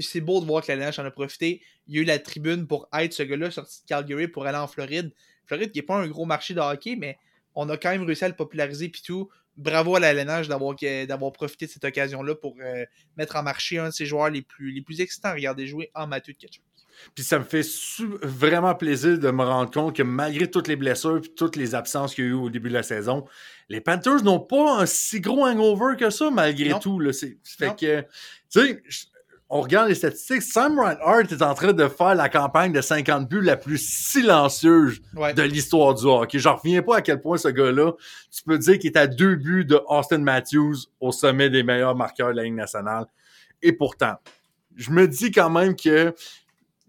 C'est 0.00 0.20
beau 0.20 0.40
de 0.40 0.46
voir 0.46 0.64
que 0.64 0.72
la 0.72 0.74
LNH 0.74 0.98
en 0.98 1.04
a 1.04 1.10
profité. 1.10 1.62
Il 1.86 1.96
y 1.96 1.98
a 1.98 2.02
eu 2.02 2.04
la 2.04 2.18
tribune 2.18 2.66
pour 2.66 2.88
être 2.92 3.12
ce 3.12 3.22
gars-là 3.22 3.50
sorti 3.50 3.82
de 3.82 3.88
Calgary 3.88 4.28
pour 4.28 4.46
aller 4.46 4.58
en 4.58 4.66
Floride. 4.66 5.12
Floride 5.46 5.72
qui 5.72 5.78
n'est 5.78 5.86
pas 5.86 5.96
un 5.96 6.06
gros 6.06 6.24
marché 6.24 6.54
de 6.54 6.60
hockey, 6.60 6.96
mais 6.96 7.18
on 7.54 7.68
a 7.68 7.76
quand 7.76 7.90
même 7.90 8.04
réussi 8.04 8.24
à 8.24 8.28
le 8.28 8.36
populariser 8.36 8.88
puis 8.88 9.02
tout. 9.02 9.28
Bravo 9.56 9.96
à 9.96 10.00
l'ALNH 10.00 10.46
d'avoir, 10.46 10.76
d'avoir 10.76 11.32
profité 11.32 11.66
de 11.66 11.70
cette 11.70 11.84
occasion-là 11.84 12.34
pour 12.36 12.56
euh, 12.60 12.84
mettre 13.16 13.36
en 13.36 13.42
marché 13.42 13.78
un 13.78 13.88
de 13.88 13.92
ses 13.92 14.06
joueurs 14.06 14.30
les 14.30 14.42
plus, 14.42 14.70
les 14.70 14.80
plus 14.80 15.00
excitants 15.00 15.34
à 15.34 15.64
jouer 15.66 15.90
en 15.94 16.06
Mathieu 16.06 16.32
catch. 16.34 16.60
Puis 17.14 17.24
ça 17.24 17.38
me 17.38 17.44
fait 17.44 17.66
vraiment 18.22 18.74
plaisir 18.74 19.18
de 19.18 19.30
me 19.30 19.44
rendre 19.44 19.70
compte 19.70 19.96
que 19.96 20.02
malgré 20.02 20.50
toutes 20.50 20.68
les 20.68 20.76
blessures 20.76 21.18
et 21.18 21.28
toutes 21.34 21.56
les 21.56 21.74
absences 21.74 22.14
qu'il 22.14 22.24
y 22.24 22.28
a 22.28 22.30
eu 22.30 22.34
au 22.34 22.50
début 22.50 22.68
de 22.68 22.74
la 22.74 22.82
saison, 22.82 23.24
les 23.68 23.80
Panthers 23.80 24.22
n'ont 24.22 24.40
pas 24.40 24.80
un 24.80 24.86
si 24.86 25.20
gros 25.20 25.46
hangover 25.46 25.96
que 25.96 26.10
ça, 26.10 26.30
malgré 26.30 26.78
tout. 26.80 26.98
Là. 26.98 27.12
fait 27.12 27.76
que, 27.76 28.00
tu 28.00 28.06
sais, 28.48 28.82
on 29.52 29.62
regarde 29.62 29.88
les 29.88 29.96
statistiques, 29.96 30.42
Sam 30.42 30.78
Reinhardt 30.78 31.32
est 31.32 31.42
en 31.42 31.54
train 31.54 31.72
de 31.72 31.88
faire 31.88 32.14
la 32.14 32.28
campagne 32.28 32.72
de 32.72 32.80
50 32.80 33.28
buts 33.28 33.42
la 33.42 33.56
plus 33.56 33.78
silencieuse 33.78 35.02
de 35.12 35.42
l'histoire 35.42 35.94
du 35.94 36.04
hockey. 36.06 36.38
J'en 36.38 36.54
reviens 36.54 36.82
pas 36.82 36.98
à 36.98 37.02
quel 37.02 37.20
point 37.20 37.36
ce 37.36 37.48
gars-là, 37.48 37.92
tu 38.30 38.44
peux 38.44 38.58
dire 38.58 38.78
qu'il 38.78 38.92
est 38.92 38.96
à 38.96 39.08
deux 39.08 39.34
buts 39.34 39.64
de 39.64 39.80
Austin 39.88 40.18
Matthews 40.18 40.76
au 41.00 41.10
sommet 41.10 41.50
des 41.50 41.64
meilleurs 41.64 41.96
marqueurs 41.96 42.30
de 42.30 42.36
la 42.36 42.44
Ligue 42.44 42.54
nationale. 42.54 43.06
Et 43.60 43.72
pourtant, 43.72 44.14
je 44.76 44.92
me 44.92 45.08
dis 45.08 45.32
quand 45.32 45.50
même 45.50 45.74
que 45.74 46.14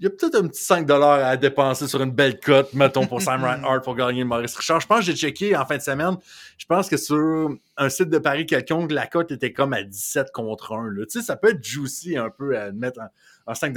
il 0.02 0.06
y 0.06 0.08
a 0.08 0.10
peut-être 0.10 0.34
un 0.34 0.47
petit 0.47 0.64
5 0.64 0.89
à 0.89 1.38
dépenser 1.38 1.88
sur 1.88 2.02
une 2.02 2.10
belle 2.10 2.39
cote, 2.39 2.74
mettons, 2.74 3.06
pour 3.06 3.22
Sam 3.22 3.43
Reinhardt 3.45 3.84
pour 3.84 3.95
gagner 3.95 4.22
le 4.22 4.26
Maurice 4.26 4.56
Richard. 4.56 4.80
Je 4.80 4.88
pense 4.88 5.02
que 5.02 5.06
j'ai 5.06 5.16
checké 5.16 5.56
en 5.56 5.64
fin 5.64 5.78
de 5.78 5.82
semaine. 5.84 6.18
Je 6.58 6.66
pense 6.66 6.89
que 6.89 6.97
sur 6.97 7.52
un 7.78 7.89
site 7.89 8.10
de 8.10 8.18
Paris 8.18 8.47
quelconque, 8.47 8.91
la 8.91 9.06
cote 9.06 9.32
était 9.32 9.54
comme 9.54 9.74
à 9.74 9.84
17 9.84 10.32
contre 10.32 10.74
1. 10.74 10.95
Tu 11.04 11.06
sais, 11.08 11.22
ça 11.22 11.36
peut 11.36 11.49
être 11.49 11.64
juicy 11.64 12.18
un 12.18 12.32
peu 12.32 12.58
à 12.58 12.72
mettre 12.72 12.99
un, 13.45 13.54
5 13.54 13.76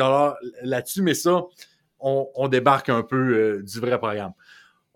là-dessus, 0.63 1.03
mais 1.03 1.13
ça, 1.13 1.43
on, 2.01 2.49
débarque 2.49 2.89
un 2.89 3.03
peu 3.03 3.17
euh, 3.17 3.63
du 3.63 3.79
vrai 3.79 3.99
programme. 3.99 4.33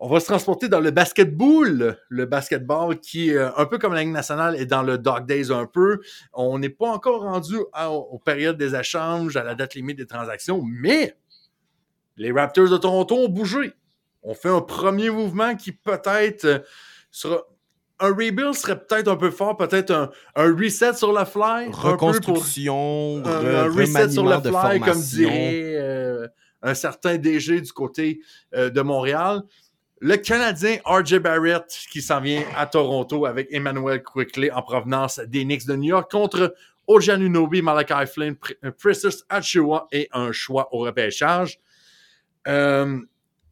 On 0.01 0.07
va 0.07 0.21
se 0.21 0.25
transporter 0.27 0.69
dans 0.69 0.79
le 0.79 0.91
basketball, 0.91 1.97
le 2.07 2.25
basketball 2.25 2.97
qui, 3.01 3.35
euh, 3.35 3.49
un 3.57 3.65
peu 3.65 3.77
comme 3.77 3.93
la 3.93 4.01
Ligue 4.01 4.13
nationale, 4.13 4.55
est 4.55 4.65
dans 4.65 4.81
le 4.81 4.97
dog 4.97 5.25
days 5.25 5.51
un 5.51 5.65
peu. 5.65 5.99
On 6.31 6.57
n'est 6.57 6.69
pas 6.69 6.87
encore 6.87 7.23
rendu 7.23 7.57
aux 7.57 8.19
périodes 8.19 8.55
des 8.55 8.75
échanges, 8.75 9.35
à 9.35 9.43
la 9.43 9.55
date 9.55 9.75
limite 9.75 9.97
des 9.97 10.07
transactions, 10.07 10.63
mais 10.65 11.17
les 12.15 12.31
Raptors 12.31 12.69
de 12.69 12.77
Toronto 12.77 13.15
ont 13.15 13.27
bougé. 13.27 13.73
On 14.23 14.33
fait 14.33 14.49
un 14.49 14.61
premier 14.61 15.09
mouvement 15.09 15.55
qui 15.55 15.73
peut-être 15.73 16.45
euh, 16.45 16.59
sera. 17.11 17.41
Un 18.01 18.11
rebuild 18.11 18.53
serait 18.53 18.79
peut-être 18.79 19.09
un 19.09 19.17
peu 19.17 19.29
fort, 19.29 19.57
peut-être 19.57 19.91
un, 19.91 20.09
reset 20.37 20.93
sur 20.93 21.11
la 21.11 21.25
fly. 21.25 21.69
Reconstruction, 21.69 23.21
un, 23.25 23.45
un, 23.45 23.63
reset 23.65 24.11
sur 24.11 24.23
la 24.23 24.39
fly, 24.39 24.79
comme 24.79 25.01
dirait 25.01 25.75
euh, 25.75 26.25
un 26.61 26.73
certain 26.75 27.17
DG 27.17 27.59
du 27.59 27.73
côté 27.73 28.21
de 28.53 28.81
Montréal. 28.81 29.43
Le 30.01 30.15
Canadien 30.15 30.77
RJ 30.85 31.19
Barrett 31.19 31.65
qui 31.91 32.01
s'en 32.01 32.21
vient 32.21 32.43
à 32.55 32.65
Toronto 32.65 33.25
avec 33.25 33.49
Emmanuel 33.51 34.01
Quickly 34.01 34.49
en 34.49 34.61
provenance 34.61 35.19
des 35.19 35.43
Knicks 35.43 35.65
de 35.65 35.75
New 35.75 35.89
York 35.89 36.09
contre 36.09 36.55
Ojanunobi, 36.87 37.61
Malachi 37.61 38.07
Flynn, 38.07 38.35
euh, 38.63 38.71
Precious 38.71 39.23
Achua 39.27 39.87
et 39.91 40.07
un 40.13 40.31
choix 40.31 40.73
au 40.73 40.79
repêchage. 40.79 41.59
Euh, 42.47 42.99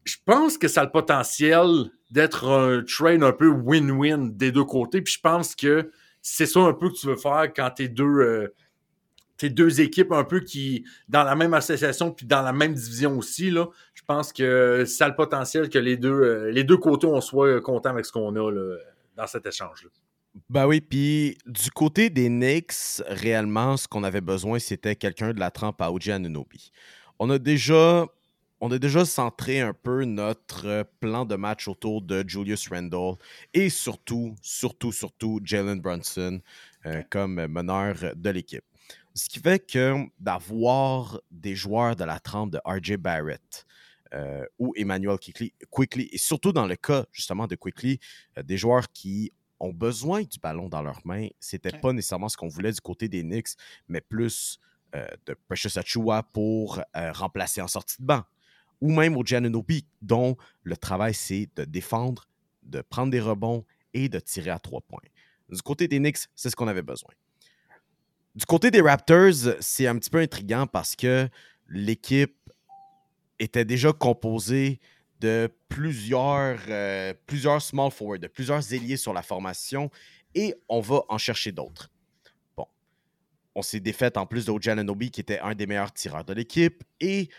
je 0.06 0.16
pense 0.26 0.58
que 0.58 0.70
ça 0.70 0.82
a 0.82 0.84
le 0.86 0.91
potentiel 0.91 1.91
d'être 2.12 2.48
un 2.48 2.82
trade 2.82 3.24
un 3.24 3.34
peu 3.34 3.50
win-win 3.50 4.38
des 4.38 4.54
deux 4.54 4.64
côtés. 4.64 5.02
Puis 5.02 5.16
je 5.16 5.20
pense 5.20 5.54
que 5.54 5.91
c'est 6.22 6.45
ça 6.45 6.62
un 6.62 6.74
peu 6.74 6.89
que 6.89 6.95
tu 6.95 7.08
veux 7.08 7.18
faire 7.18 7.52
quand 7.54 7.72
tes 7.72 7.89
deux, 7.89 8.06
euh, 8.06 8.54
deux 9.44 9.82
équipes 9.82 10.12
un 10.12 10.24
peu 10.24 10.40
qui, 10.40 10.86
dans 11.08 11.24
la 11.24 11.36
même 11.36 11.54
association 11.54 12.12
puis 12.12 12.26
dans 12.26 12.42
la 12.42 12.54
même 12.54 12.74
division 12.74 13.18
aussi, 13.18 13.52
là, 13.52 13.68
je 13.94 14.02
pense 14.06 14.34
que 14.34 14.86
ça 14.86 15.06
a 15.06 15.10
le 15.10 15.16
potentiel 15.16 15.70
que 15.70 15.80
les 15.80 15.98
deux, 15.98 16.10
euh, 16.10 16.52
les 16.52 16.64
deux 16.64 16.78
côtés, 16.78 17.08
on 17.08 17.22
soit 17.22 17.62
contents 17.62 17.92
avec 17.92 18.06
ce 18.06 18.12
qu'on 18.12 18.36
a 18.36 18.52
dans 19.16 19.28
cet 19.28 19.46
échange-là. 19.46 19.90
Ben 20.50 20.68
oui, 20.68 20.82
puis 20.82 21.38
du 21.46 21.72
côté 21.72 22.10
des 22.10 22.30
Knicks, 22.30 23.02
réellement, 23.08 23.76
ce 23.76 23.88
qu'on 23.88 24.04
avait 24.04 24.22
besoin, 24.22 24.60
c'était 24.60 24.96
quelqu'un 24.96 25.34
de 25.34 25.40
la 25.40 25.50
trempe 25.50 25.82
à 25.82 25.92
Oji 25.92 26.12
Anunobi. 26.12 26.72
On 27.20 27.30
a 27.30 27.40
déjà 27.40 28.06
on 28.60 28.72
a 28.72 28.80
déjà 28.80 29.06
centré 29.06 29.62
un 29.62 29.74
peu 29.74 30.04
notre 30.06 30.84
plan 31.00 31.26
de 31.26 31.36
match 31.36 31.68
autour 31.68 32.02
de 32.02 32.24
Julius 32.28 32.70
Randle 32.70 33.16
et 33.54 33.70
surtout, 33.70 34.36
surtout, 34.42 34.92
surtout 34.92 35.40
Jalen 35.44 35.80
Brunson 35.80 36.42
euh, 36.86 37.04
comme 37.10 37.46
meneur 37.48 37.96
de 38.16 38.30
l'équipe. 38.32 38.64
Ce 39.18 39.30
qui 39.30 39.39
fait 39.39 39.57
que 39.57 39.95
d'avoir 40.20 41.20
des 41.32 41.55
joueurs 41.55 41.95
de 41.95 42.03
la 42.03 42.20
trempe 42.20 42.51
de 42.51 42.59
RJ 42.63 42.97
Barrett 42.97 43.65
euh, 44.13 44.45
ou 44.59 44.74
Emmanuel 44.76 45.18
Quickly, 45.18 46.09
et 46.11 46.20
surtout 46.20 46.53
dans 46.53 46.68
le 46.68 46.76
cas 46.76 47.03
justement 47.11 47.47
de 47.47 47.55
Quickly, 47.55 47.99
euh, 48.38 48.43
des 48.43 48.57
joueurs 48.57 48.91
qui 48.91 49.34
ont 49.59 49.74
besoin 49.74 50.22
du 50.22 50.38
ballon 50.38 50.70
dans 50.70 50.84
leurs 50.84 51.01
mains, 51.03 51.30
c'était 51.39 51.70
n'était 51.70 51.82
pas 51.82 51.93
nécessairement 51.93 52.30
ce 52.30 52.38
qu'on 52.38 52.47
voulait 52.47 52.72
du 52.72 52.80
côté 52.80 53.09
des 53.09 53.24
Knicks, 53.24 53.55
mais 53.88 54.01
plus 54.01 54.59
euh, 54.93 55.07
de 55.26 55.36
Precious 55.47 55.80
Achua 55.80 56.22
pour 56.22 56.80
remplacer 56.93 57.59
en 57.59 57.68
sortie 57.68 57.99
de 57.99 58.05
banc. 58.05 58.22
Ou 58.82 58.91
même 58.91 59.18
au 59.18 59.26
Giannobi, 59.26 59.88
dont 59.99 60.38
le 60.61 60.78
travail 60.78 61.15
c'est 61.15 61.49
de 61.55 61.65
défendre, 61.65 62.30
de 62.61 62.82
prendre 62.82 63.09
des 63.11 63.20
rebonds 63.20 63.65
et 63.95 64.09
de 64.09 64.20
tirer 64.20 64.51
à 64.51 64.59
trois 64.59 64.82
points. 64.82 65.01
Du 65.49 65.59
côté 65.63 65.88
des 65.88 65.97
Knicks, 65.97 66.28
c'est 66.36 66.51
ce 66.51 66.55
qu'on 66.55 66.68
avait 66.68 66.84
besoin. 66.84 67.15
Du 68.38 68.46
côté 68.46 68.70
des 68.70 68.82
Raptors, 68.82 69.56
c'est 69.62 69.88
un 69.88 69.98
petit 69.98 70.12
peu 70.12 70.20
intriguant 70.20 70.68
parce 70.68 70.96
que 70.96 71.28
l'équipe 71.70 72.38
était 73.40 73.66
déjà 73.66 73.92
composée 73.92 74.80
de 75.20 75.50
plusieurs, 75.70 76.60
euh, 76.70 77.16
plusieurs 77.26 77.60
small 77.64 77.90
forwards, 77.90 78.20
de 78.20 78.28
plusieurs 78.28 78.72
ailiers 78.72 78.98
sur 78.98 79.12
la 79.12 79.24
formation 79.24 79.90
et 80.36 80.54
on 80.70 80.82
va 80.82 81.02
en 81.10 81.18
chercher 81.18 81.52
d'autres. 81.52 81.90
Bon, 82.56 82.68
on 83.56 83.64
s'est 83.64 83.80
défait 83.80 84.16
en 84.20 84.28
plus 84.28 84.46
de 84.46 84.52
Obi 84.52 85.10
qui 85.10 85.22
était 85.22 85.40
un 85.40 85.56
des 85.56 85.66
meilleurs 85.66 85.92
tireurs 85.92 86.24
de 86.24 86.34
l'équipe 86.34 86.84
et 87.00 87.30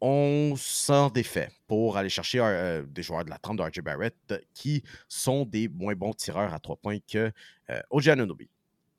on 0.00 0.54
s'en 0.56 1.10
défait 1.10 1.50
pour 1.66 1.96
aller 1.96 2.08
chercher 2.08 2.38
euh, 2.38 2.84
des 2.86 3.02
joueurs 3.02 3.24
de 3.24 3.30
la 3.30 3.38
trempe 3.38 3.58
de 3.58 3.80
Barrett 3.80 4.14
qui 4.54 4.84
sont 5.08 5.46
des 5.46 5.66
moins 5.66 5.96
bons 5.96 6.14
tireurs 6.14 6.54
à 6.54 6.60
trois 6.60 6.76
points 6.76 6.98
que 7.00 7.32
euh. 7.70 7.80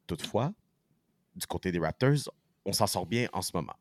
Toutefois, 0.06 0.54
du 1.36 1.46
côté 1.48 1.72
des 1.72 1.80
Raptors, 1.80 2.32
on 2.66 2.74
s'en 2.74 2.88
sort 2.88 3.06
bien 3.06 3.28
en 3.34 3.42
ce 3.42 3.52
moment. 3.54 3.76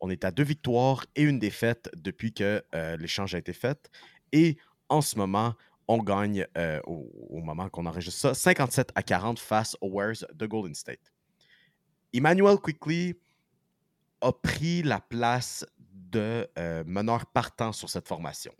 On 0.00 0.10
est 0.10 0.24
à 0.24 0.30
deux 0.30 0.44
victoires 0.44 1.06
et 1.14 1.22
une 1.22 1.38
défaite 1.38 1.90
depuis 1.96 2.32
que 2.32 2.62
euh, 2.74 2.96
l'échange 2.98 3.34
a 3.34 3.38
été 3.38 3.52
fait. 3.52 3.90
Et 4.32 4.58
en 4.88 5.00
ce 5.00 5.16
moment, 5.16 5.54
on 5.88 5.98
gagne, 5.98 6.46
euh, 6.58 6.80
au, 6.84 7.40
moment 7.40 7.68
qu'on 7.68 7.86
enregistre 7.86 8.20
ça, 8.20 8.34
57 8.34 8.90
à 8.94 9.02
40 9.02 9.38
face 9.38 9.76
aux 9.80 9.88
Warriors 9.88 10.28
de 10.34 10.46
Golden 10.46 10.74
State. 10.74 11.12
Emmanuel 12.12 12.58
Quickly 12.58 13.14
a 14.20 14.32
pris 14.32 14.82
la 14.82 15.00
place 15.00 15.64
de 15.78 16.48
euh, 16.58 16.84
meneur 16.86 17.26
partant 17.26 17.72
sur 17.72 17.88
cette 17.88 18.08
formation. 18.08 18.52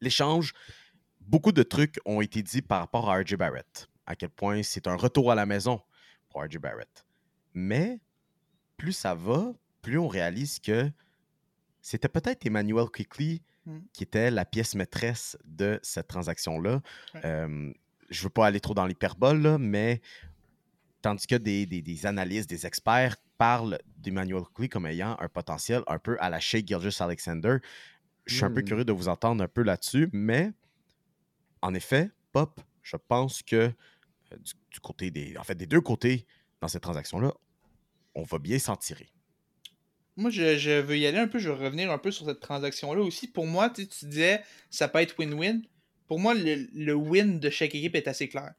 L'échange, 0.00 0.54
beaucoup 1.20 1.52
de 1.52 1.62
trucs 1.62 1.98
ont 2.04 2.20
été 2.20 2.42
dit 2.42 2.62
par 2.62 2.80
rapport 2.80 3.10
à 3.10 3.18
RJ 3.18 3.36
Barrett. 3.36 3.88
À 4.06 4.14
quel 4.16 4.30
point 4.30 4.62
c'est 4.62 4.86
un 4.86 4.96
retour 4.96 5.32
à 5.32 5.34
la 5.34 5.44
maison 5.44 5.80
pour 6.28 6.42
RJ 6.42 6.58
Barrett. 6.58 7.07
Mais 7.54 8.00
plus 8.76 8.92
ça 8.92 9.14
va, 9.14 9.52
plus 9.82 9.98
on 9.98 10.08
réalise 10.08 10.58
que 10.58 10.90
c'était 11.82 12.08
peut-être 12.08 12.44
Emmanuel 12.46 12.86
Quickly 12.86 13.42
mmh. 13.66 13.78
qui 13.92 14.02
était 14.02 14.30
la 14.30 14.44
pièce 14.44 14.74
maîtresse 14.74 15.36
de 15.44 15.78
cette 15.82 16.08
transaction-là. 16.08 16.80
je 17.14 17.28
ne 17.28 18.22
veux 18.22 18.30
pas 18.30 18.46
aller 18.46 18.60
trop 18.60 18.74
dans 18.74 18.86
l'hyperbole, 18.86 19.58
mais 19.58 20.00
tandis 21.02 21.26
que 21.26 21.36
des, 21.36 21.66
des, 21.66 22.06
analystes, 22.06 22.48
des 22.48 22.66
experts 22.66 23.16
parlent 23.36 23.78
d'Emmanuel 23.96 24.42
Quickly 24.42 24.68
comme 24.68 24.86
ayant 24.86 25.16
un 25.20 25.28
potentiel 25.28 25.82
un 25.86 25.98
peu 25.98 26.16
à 26.20 26.30
la 26.30 26.40
Shea 26.40 26.64
Gilgis 26.64 26.96
Alexander, 27.00 27.58
je 28.26 28.34
suis 28.34 28.44
un 28.44 28.50
peu 28.50 28.60
mmh. 28.60 28.64
curieux 28.64 28.84
de 28.84 28.92
vous 28.92 29.08
entendre 29.08 29.42
un 29.42 29.48
peu 29.48 29.62
là-dessus, 29.62 30.10
mais 30.12 30.52
en 31.62 31.74
effet, 31.74 32.10
Pop, 32.32 32.60
je 32.82 32.96
pense 32.96 33.42
que 33.42 33.56
euh, 33.56 34.36
du, 34.36 34.52
du, 34.70 34.80
côté 34.80 35.10
des. 35.10 35.36
En 35.38 35.44
fait, 35.44 35.54
des 35.54 35.66
deux 35.66 35.80
côtés 35.80 36.26
dans 36.60 36.68
cette 36.68 36.82
transaction-là, 36.82 37.32
on 38.14 38.22
va 38.22 38.38
bien 38.38 38.58
s'en 38.58 38.76
tirer. 38.76 39.10
Moi, 40.16 40.30
je, 40.30 40.80
veux 40.80 40.98
y 40.98 41.06
aller 41.06 41.18
un 41.18 41.28
peu, 41.28 41.38
je 41.38 41.48
veux 41.48 41.54
revenir 41.54 41.92
un 41.92 41.98
peu 41.98 42.10
sur 42.10 42.26
cette 42.26 42.40
transaction-là 42.40 43.00
aussi. 43.02 43.28
Pour 43.28 43.46
moi, 43.46 43.70
tu 43.70 43.86
disais, 44.02 44.42
ça 44.68 44.88
peut 44.88 44.98
être 44.98 45.16
win-win. 45.16 45.62
Pour 46.08 46.18
moi, 46.18 46.34
le, 46.34 46.92
win 46.94 47.38
de 47.38 47.50
chaque 47.50 47.74
équipe 47.74 47.94
est 47.94 48.08
assez 48.08 48.28
clair. 48.28 48.52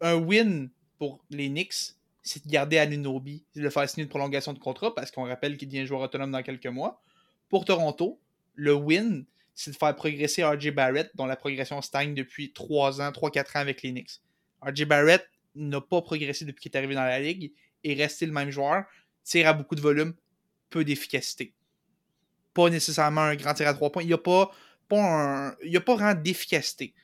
Un 0.00 0.14
win 0.14 0.70
pour 0.98 1.24
les 1.30 1.48
Knicks, 1.48 1.96
c'est 2.22 2.46
de 2.46 2.50
garder 2.50 2.78
Anunobi, 2.78 3.44
de 3.56 3.62
le 3.62 3.70
faire 3.70 3.88
signer 3.88 4.04
une 4.04 4.08
prolongation 4.08 4.52
de 4.52 4.60
contrat 4.60 4.94
parce 4.94 5.10
qu'on 5.10 5.24
rappelle 5.24 5.56
qu'il 5.56 5.66
devient 5.66 5.84
joueur 5.84 6.02
autonome 6.02 6.30
dans 6.30 6.42
quelques 6.44 6.66
mois. 6.66 7.00
Pour 7.48 7.64
Toronto, 7.64 8.20
le 8.54 8.74
win, 8.74 9.24
c'est 9.54 9.72
de 9.72 9.76
faire 9.76 9.96
progresser 9.96 10.44
RJ 10.44 10.70
Barrett, 10.70 11.10
dont 11.16 11.26
la 11.26 11.36
progression 11.36 11.82
stagne 11.82 12.14
depuis 12.14 12.52
3 12.52 13.00
ans, 13.00 13.10
3-4 13.10 13.40
ans 13.40 13.60
avec 13.60 13.82
les 13.82 13.90
Knicks. 13.90 14.20
RJ 14.60 14.84
Barrett 14.84 15.28
n'a 15.54 15.80
pas 15.80 16.02
progressé 16.02 16.44
depuis 16.44 16.62
qu'il 16.62 16.72
est 16.72 16.76
arrivé 16.76 16.94
dans 16.94 17.04
la 17.04 17.20
ligue 17.20 17.52
et 17.84 17.94
resté 17.94 18.26
le 18.26 18.32
même 18.32 18.50
joueur, 18.50 18.84
tire 19.24 19.48
à 19.48 19.52
beaucoup 19.52 19.74
de 19.74 19.80
volume, 19.80 20.14
peu 20.70 20.84
d'efficacité. 20.84 21.54
Pas 22.54 22.70
nécessairement 22.70 23.22
un 23.22 23.36
grand 23.36 23.54
tir 23.54 23.68
à 23.68 23.74
trois 23.74 23.90
points. 23.90 24.02
Il 24.02 24.08
n'y 24.08 24.12
a 24.12 24.18
pas, 24.18 24.50
pas, 24.88 25.00
un, 25.00 25.56
il 25.64 25.76
a 25.76 25.80
pas 25.80 25.94
vraiment 25.94 26.20
d'efficacité. 26.20 26.94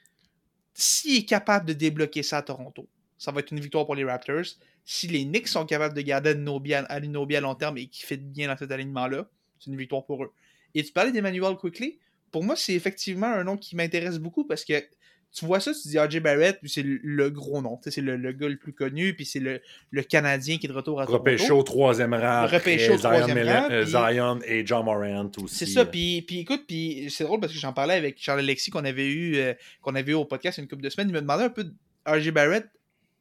S'il 0.75 1.19
est 1.19 1.25
capable 1.25 1.67
de 1.67 1.73
débloquer 1.73 2.23
ça 2.23 2.39
à 2.39 2.43
Toronto, 2.43 2.89
ça 3.17 3.33
va 3.33 3.41
être 3.41 3.51
une 3.53 3.61
victoire 3.61 3.85
pour 3.85 3.95
les 3.95 4.05
Raptors. 4.05 4.45
Si 4.85 5.09
les 5.09 5.25
Knicks 5.25 5.49
sont 5.49 5.67
capables 5.67 5.95
de 5.95 6.01
garder 6.01 6.31
Anunoby 6.31 6.75
à, 6.75 6.85
à 6.85 7.41
long 7.41 7.55
terme 7.55 7.79
et 7.79 7.89
qui 7.89 8.03
fait 8.03 8.17
bien 8.17 8.49
dans 8.49 8.57
cet 8.57 8.71
alignement-là, 8.71 9.29
c'est 9.59 9.71
une 9.71 9.77
victoire 9.77 10.05
pour 10.07 10.25
eux. 10.25 10.33
Et 10.75 10.85
tu 10.85 10.93
parlais 10.93 11.13
d'Emmanuel 11.13 11.57
Quickly. 11.57 11.99
Pour 12.31 12.45
moi, 12.45 12.57
c'est 12.57 12.75
effectivement 12.75 13.27
un 13.27 13.45
nom 13.45 13.57
qui 13.57 13.75
m'intéresse 13.75 14.19
beaucoup 14.19 14.45
parce 14.47 14.65
que 14.65 14.85
tu 15.33 15.45
vois 15.45 15.61
ça, 15.61 15.73
tu 15.73 15.89
dis 15.89 15.99
RJ 15.99 16.21
Barrett, 16.21 16.59
puis 16.61 16.71
c'est 16.71 16.83
le, 16.83 17.31
gros 17.31 17.61
nom. 17.61 17.79
C'est 17.85 18.01
le, 18.01 18.17
le, 18.17 18.33
gars 18.33 18.49
le 18.49 18.57
plus 18.57 18.73
connu, 18.73 19.15
puis 19.15 19.27
c'est 19.27 19.41
le, 19.41 19.61
le, 19.91 20.03
Canadien 20.03 20.59
qui 20.59 20.67
est 20.67 20.69
de 20.69 20.75
retour 20.75 21.01
à 21.01 21.07
Toronto. 21.07 21.23
Repêché 21.23 21.65
troisième 21.65 22.15
rang. 22.15 22.47
Repêché 22.47 22.91
au 22.91 22.97
troisième 22.97 23.47
rang. 23.47 23.69
Euh, 23.71 23.85
Zion 23.85 24.41
et 24.47 24.67
John 24.67 24.85
Morant 24.85 25.31
aussi. 25.43 25.55
C'est 25.55 25.67
ça, 25.67 25.85
puis, 25.85 26.23
puis 26.23 26.41
écoute, 26.41 26.65
puis 26.67 27.09
c'est 27.11 27.25
drôle 27.25 27.41
parce 27.41 27.53
que 27.53 27.59
j'en 27.59 27.73
parlais 27.73 27.95
avec 27.95 28.17
Charles-Alexis 28.19 28.71
qu'on 28.71 28.85
avait, 28.85 29.07
eu, 29.07 29.37
euh, 29.37 29.55
qu'on 29.83 29.95
avait 29.95 30.13
eu 30.13 30.15
au 30.15 30.25
podcast 30.25 30.57
il 30.57 30.61
y 30.61 30.63
a 30.63 30.65
une 30.65 30.69
couple 30.69 30.83
de 30.83 30.91
semaines. 30.91 31.09
Il 31.09 31.15
me 31.15 31.21
demandait 31.21 31.45
un 31.45 31.51
peu 31.51 31.67
RJ 32.07 32.31
Barrett, 32.31 32.67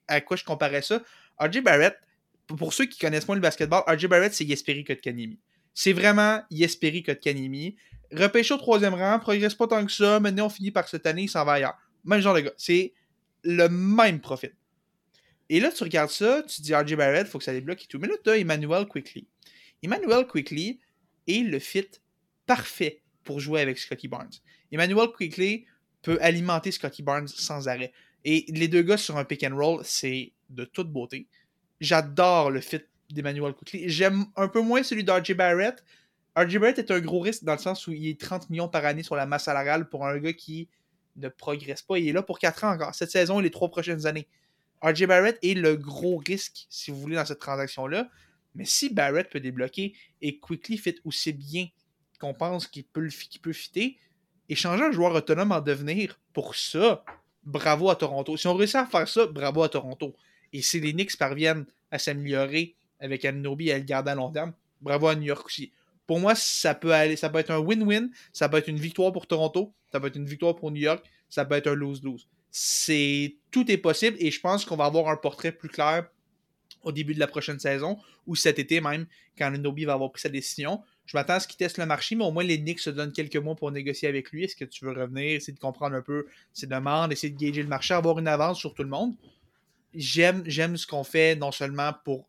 à 0.07 0.21
quoi 0.21 0.37
je 0.37 0.45
comparais 0.45 0.81
ça? 0.81 1.01
RJ 1.39 1.61
Barrett, 1.61 1.97
pour 2.47 2.73
ceux 2.73 2.85
qui 2.85 2.97
connaissent 2.99 3.27
moins 3.27 3.35
le 3.35 3.41
basketball, 3.41 3.83
RJ 3.85 4.07
Barrett, 4.07 4.33
c'est 4.33 4.45
Yesperi 4.45 4.85
Kotkanimi. 4.85 5.39
C'est 5.73 5.93
vraiment 5.93 6.41
Yesperi 6.49 7.03
Kotkanimi. 7.03 7.75
Repêché 8.13 8.53
au 8.53 8.57
troisième 8.57 8.93
rang, 8.93 9.19
progresse 9.19 9.53
pas 9.53 9.67
tant 9.67 9.85
que 9.85 9.91
ça, 9.91 10.21
maintenant 10.21 10.45
on 10.45 10.49
finit 10.49 10.71
par 10.71 10.87
cette 10.87 11.05
année, 11.05 11.23
il 11.23 11.29
s'en 11.29 11.43
va 11.43 11.53
ailleurs. 11.53 11.77
Même 12.05 12.21
genre 12.21 12.35
de 12.35 12.41
gars. 12.41 12.53
C'est 12.57 12.93
le 13.43 13.67
même 13.69 14.19
profil. 14.19 14.53
Et 15.49 15.59
là, 15.59 15.71
tu 15.71 15.83
regardes 15.83 16.09
ça, 16.09 16.43
tu 16.43 16.61
dis 16.61 16.75
RJ 16.75 16.95
Barrett, 16.95 17.27
faut 17.27 17.37
que 17.37 17.43
ça 17.43 17.53
débloque 17.53 17.83
et 17.83 17.87
tout. 17.87 17.99
Mais 17.99 18.07
là, 18.07 18.15
tu 18.23 18.29
as 18.29 18.37
Emmanuel 18.37 18.85
Quickly. 18.85 19.27
Emmanuel 19.81 20.27
Quickly 20.27 20.79
est 21.27 21.43
le 21.43 21.59
fit 21.59 21.87
parfait 22.45 23.01
pour 23.23 23.39
jouer 23.39 23.61
avec 23.61 23.77
Scotty 23.77 24.07
Barnes. 24.07 24.31
Emmanuel 24.71 25.09
Quickly 25.15 25.65
peut 26.01 26.17
alimenter 26.21 26.71
Scotty 26.71 27.03
Barnes 27.03 27.27
sans 27.27 27.67
arrêt. 27.67 27.93
Et 28.25 28.45
les 28.49 28.67
deux 28.67 28.81
gars 28.81 28.97
sur 28.97 29.17
un 29.17 29.23
pick 29.23 29.43
and 29.43 29.55
roll, 29.55 29.81
c'est 29.83 30.33
de 30.49 30.65
toute 30.65 30.91
beauté. 30.91 31.27
J'adore 31.79 32.51
le 32.51 32.59
fit 32.59 32.81
d'Emmanuel 33.09 33.53
Quickly. 33.53 33.89
J'aime 33.89 34.25
un 34.35 34.49
peu 34.49 34.61
moins 34.61 34.83
celui 34.83 35.03
d'RJ 35.03 35.33
Barrett. 35.33 35.83
RJ 36.35 36.57
Barrett 36.57 36.79
est 36.79 36.91
un 36.91 36.99
gros 36.99 37.19
risque 37.19 37.43
dans 37.45 37.53
le 37.53 37.59
sens 37.59 37.87
où 37.87 37.93
il 37.93 38.07
est 38.09 38.19
30 38.19 38.49
millions 38.49 38.67
par 38.67 38.85
année 38.85 39.03
sur 39.03 39.15
la 39.15 39.25
masse 39.25 39.45
salariale 39.45 39.87
pour 39.87 40.05
un 40.05 40.17
gars 40.17 40.33
qui 40.33 40.67
ne 41.17 41.29
progresse 41.29 41.81
pas. 41.81 41.97
Il 41.97 42.07
est 42.07 42.13
là 42.13 42.23
pour 42.23 42.39
4 42.39 42.63
ans 42.63 42.73
encore. 42.73 42.95
Cette 42.95 43.11
saison 43.11 43.39
et 43.39 43.43
les 43.43 43.51
3 43.51 43.69
prochaines 43.69 44.05
années. 44.05 44.27
RJ 44.81 45.05
Barrett 45.07 45.39
est 45.41 45.55
le 45.55 45.75
gros 45.75 46.17
risque, 46.17 46.67
si 46.69 46.91
vous 46.91 46.99
voulez, 46.99 47.15
dans 47.15 47.25
cette 47.25 47.39
transaction-là. 47.39 48.09
Mais 48.55 48.65
si 48.65 48.93
Barrett 48.93 49.29
peut 49.29 49.39
débloquer 49.39 49.93
et 50.21 50.39
Quickly 50.39 50.77
fit 50.77 50.95
aussi 51.03 51.33
bien 51.33 51.67
qu'on 52.19 52.33
pense 52.33 52.67
qu'il 52.67 52.83
peut, 52.83 53.07
qu 53.07 53.39
peut 53.39 53.53
fitter, 53.53 53.97
un 54.49 54.91
joueur 54.91 55.13
autonome 55.13 55.51
en 55.51 55.61
devenir 55.61 56.19
pour 56.33 56.55
ça, 56.55 57.03
bravo 57.43 57.89
à 57.89 57.95
Toronto. 57.95 58.37
Si 58.37 58.47
on 58.47 58.55
réussit 58.55 58.77
à 58.77 58.85
faire 58.85 59.07
ça, 59.07 59.25
bravo 59.27 59.63
à 59.63 59.69
Toronto. 59.69 60.15
Et 60.53 60.61
si 60.61 60.79
les 60.79 60.93
Knicks 60.93 61.17
parviennent 61.17 61.65
à 61.91 61.99
s'améliorer 61.99 62.75
avec 62.99 63.25
Anunobi 63.25 63.69
et 63.69 63.73
à 63.73 63.77
le 63.77 63.83
garder 63.83 64.11
à 64.11 64.15
long 64.15 64.31
terme, 64.31 64.53
bravo 64.81 65.07
à 65.07 65.15
New 65.15 65.23
York 65.23 65.45
aussi. 65.45 65.71
Pour 66.07 66.19
moi, 66.19 66.33
ça 66.35 66.73
peut 66.73 66.93
aller, 66.93 67.17
ça 67.17 67.29
peut 67.29 67.37
être 67.37 67.51
un 67.51 67.59
win-win, 67.59 68.09
ça 68.31 68.47
peut 68.47 68.57
être 68.57 68.69
une 68.69 68.79
victoire 68.79 69.11
pour 69.11 69.27
Toronto, 69.27 69.73
ça 69.91 69.99
peut 69.99 70.07
être 70.07 70.15
une 70.15 70.25
victoire 70.25 70.55
pour 70.55 70.71
New 70.71 70.81
York, 70.81 71.05
ça 71.29 71.43
peut 71.45 71.55
être 71.55 71.67
un 71.67 71.75
lose-lose. 71.75 72.27
C'est 72.49 73.35
tout 73.51 73.69
est 73.69 73.77
possible 73.77 74.15
et 74.19 74.31
je 74.31 74.39
pense 74.39 74.63
qu'on 74.63 74.77
va 74.77 74.85
avoir 74.85 75.09
un 75.09 75.17
portrait 75.17 75.51
plus 75.51 75.69
clair 75.69 76.07
au 76.83 76.93
début 76.93 77.13
de 77.13 77.19
la 77.19 77.27
prochaine 77.27 77.59
saison 77.59 77.97
ou 78.25 78.35
cet 78.35 78.57
été 78.57 78.79
même 78.79 79.05
quand 79.37 79.47
Anunobi 79.47 79.83
va 79.83 79.93
avoir 79.93 80.11
pris 80.11 80.21
sa 80.21 80.29
décision. 80.29 80.81
Je 81.05 81.15
m'attends 81.17 81.33
à 81.33 81.39
ce 81.41 81.47
qu'il 81.47 81.57
teste 81.57 81.77
le 81.77 81.85
marché, 81.85 82.15
mais 82.15 82.23
au 82.23 82.31
moins 82.31 82.43
les 82.43 82.57
Knicks 82.57 82.79
se 82.79 82.89
donnent 82.89 83.11
quelques 83.11 83.37
mois 83.37 83.55
pour 83.55 83.71
négocier 83.71 84.07
avec 84.07 84.31
lui. 84.31 84.45
Est-ce 84.45 84.55
que 84.55 84.65
tu 84.65 84.85
veux 84.85 84.91
revenir, 84.91 85.35
essayer 85.35 85.53
de 85.53 85.59
comprendre 85.59 85.95
un 85.95 86.01
peu 86.01 86.25
ses 86.53 86.67
demandes, 86.67 87.11
essayer 87.11 87.31
de 87.33 87.37
gager 87.37 87.61
le 87.61 87.67
marché, 87.67 87.93
avoir 87.93 88.17
une 88.17 88.27
avance 88.27 88.57
sur 88.57 88.73
tout 88.73 88.83
le 88.83 88.89
monde? 88.89 89.13
J'aime, 89.93 90.43
j'aime 90.45 90.77
ce 90.77 90.87
qu'on 90.87 91.03
fait 91.03 91.35
non 91.35 91.51
seulement 91.51 91.91
pour 92.05 92.27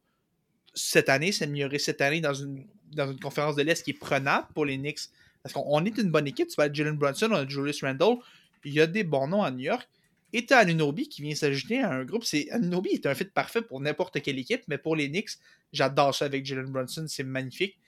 cette 0.74 1.08
année, 1.08 1.32
s'améliorer 1.32 1.78
cette 1.78 2.00
année 2.00 2.20
dans 2.20 2.34
une, 2.34 2.66
dans 2.92 3.10
une 3.10 3.20
conférence 3.20 3.56
de 3.56 3.62
l'Est 3.62 3.82
qui 3.82 3.90
est 3.90 3.98
prenable 3.98 4.46
pour 4.54 4.64
les 4.64 4.76
Knicks. 4.76 5.00
Parce 5.42 5.52
qu'on 5.52 5.84
est 5.84 5.96
une 5.96 6.10
bonne 6.10 6.26
équipe. 6.26 6.48
Tu 6.48 6.56
vas 6.56 6.72
Jalen 6.72 6.96
Brunson, 6.96 7.28
on 7.30 7.36
a 7.36 7.48
Julius 7.48 7.82
Randle. 7.82 8.16
Il 8.64 8.72
y 8.72 8.80
a 8.80 8.86
des 8.86 9.04
bons 9.04 9.28
noms 9.28 9.42
à 9.42 9.50
New 9.50 9.60
York. 9.60 9.88
Et 10.32 10.44
tu 10.44 10.52
as 10.52 10.58
Anunobi 10.58 11.08
qui 11.08 11.22
vient 11.22 11.34
s'ajouter 11.34 11.80
à 11.80 11.90
un 11.90 12.04
groupe. 12.04 12.24
C'est, 12.24 12.50
Anunobi 12.50 12.90
est 12.90 13.06
un 13.06 13.14
fit 13.14 13.24
parfait 13.24 13.62
pour 13.62 13.80
n'importe 13.80 14.20
quelle 14.20 14.38
équipe, 14.38 14.62
mais 14.68 14.76
pour 14.76 14.94
les 14.94 15.08
Knicks, 15.08 15.30
j'adore 15.72 16.14
ça 16.14 16.26
avec 16.26 16.44
Jalen 16.44 16.70
Brunson. 16.70 17.06
C'est 17.08 17.24
magnifique. 17.24 17.78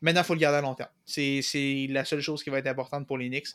Maintenant, 0.00 0.22
il 0.22 0.24
faut 0.24 0.34
le 0.34 0.40
garder 0.40 0.58
à 0.58 0.60
long 0.62 0.74
terme. 0.74 0.90
C'est, 1.04 1.86
la 1.90 2.04
seule 2.04 2.20
chose 2.20 2.42
qui 2.42 2.50
va 2.50 2.58
être 2.58 2.66
importante 2.66 3.06
pour 3.06 3.18
les 3.18 3.28
Knicks. 3.28 3.48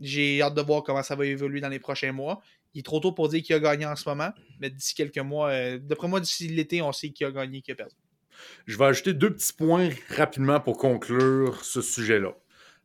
J'ai 0.00 0.42
hâte 0.42 0.54
de 0.54 0.62
voir 0.62 0.82
comment 0.82 1.02
ça 1.02 1.16
va 1.16 1.26
évoluer 1.26 1.60
dans 1.60 1.68
les 1.68 1.80
prochains 1.80 2.12
mois. 2.12 2.40
Il 2.74 2.80
est 2.80 2.82
trop 2.82 3.00
tôt 3.00 3.12
pour 3.12 3.28
dire 3.28 3.42
qui 3.42 3.52
a 3.52 3.58
gagné 3.58 3.86
en 3.86 3.96
ce 3.96 4.08
moment, 4.08 4.30
mais 4.60 4.70
d'ici 4.70 4.94
quelques 4.94 5.18
mois, 5.18 5.50
euh, 5.50 5.78
d'après 5.78 6.06
moi, 6.06 6.20
d'ici 6.20 6.48
l'été, 6.48 6.82
on 6.82 6.92
sait 6.92 7.10
qui 7.10 7.24
a 7.24 7.30
gagné, 7.30 7.62
qui 7.62 7.72
a 7.72 7.74
perdu. 7.74 7.94
Je 8.66 8.76
vais 8.76 8.84
ajouter 8.86 9.12
deux 9.12 9.30
petits 9.30 9.52
points 9.52 9.90
rapidement 10.16 10.60
pour 10.60 10.76
conclure 10.76 11.64
ce 11.64 11.80
sujet-là. 11.80 12.34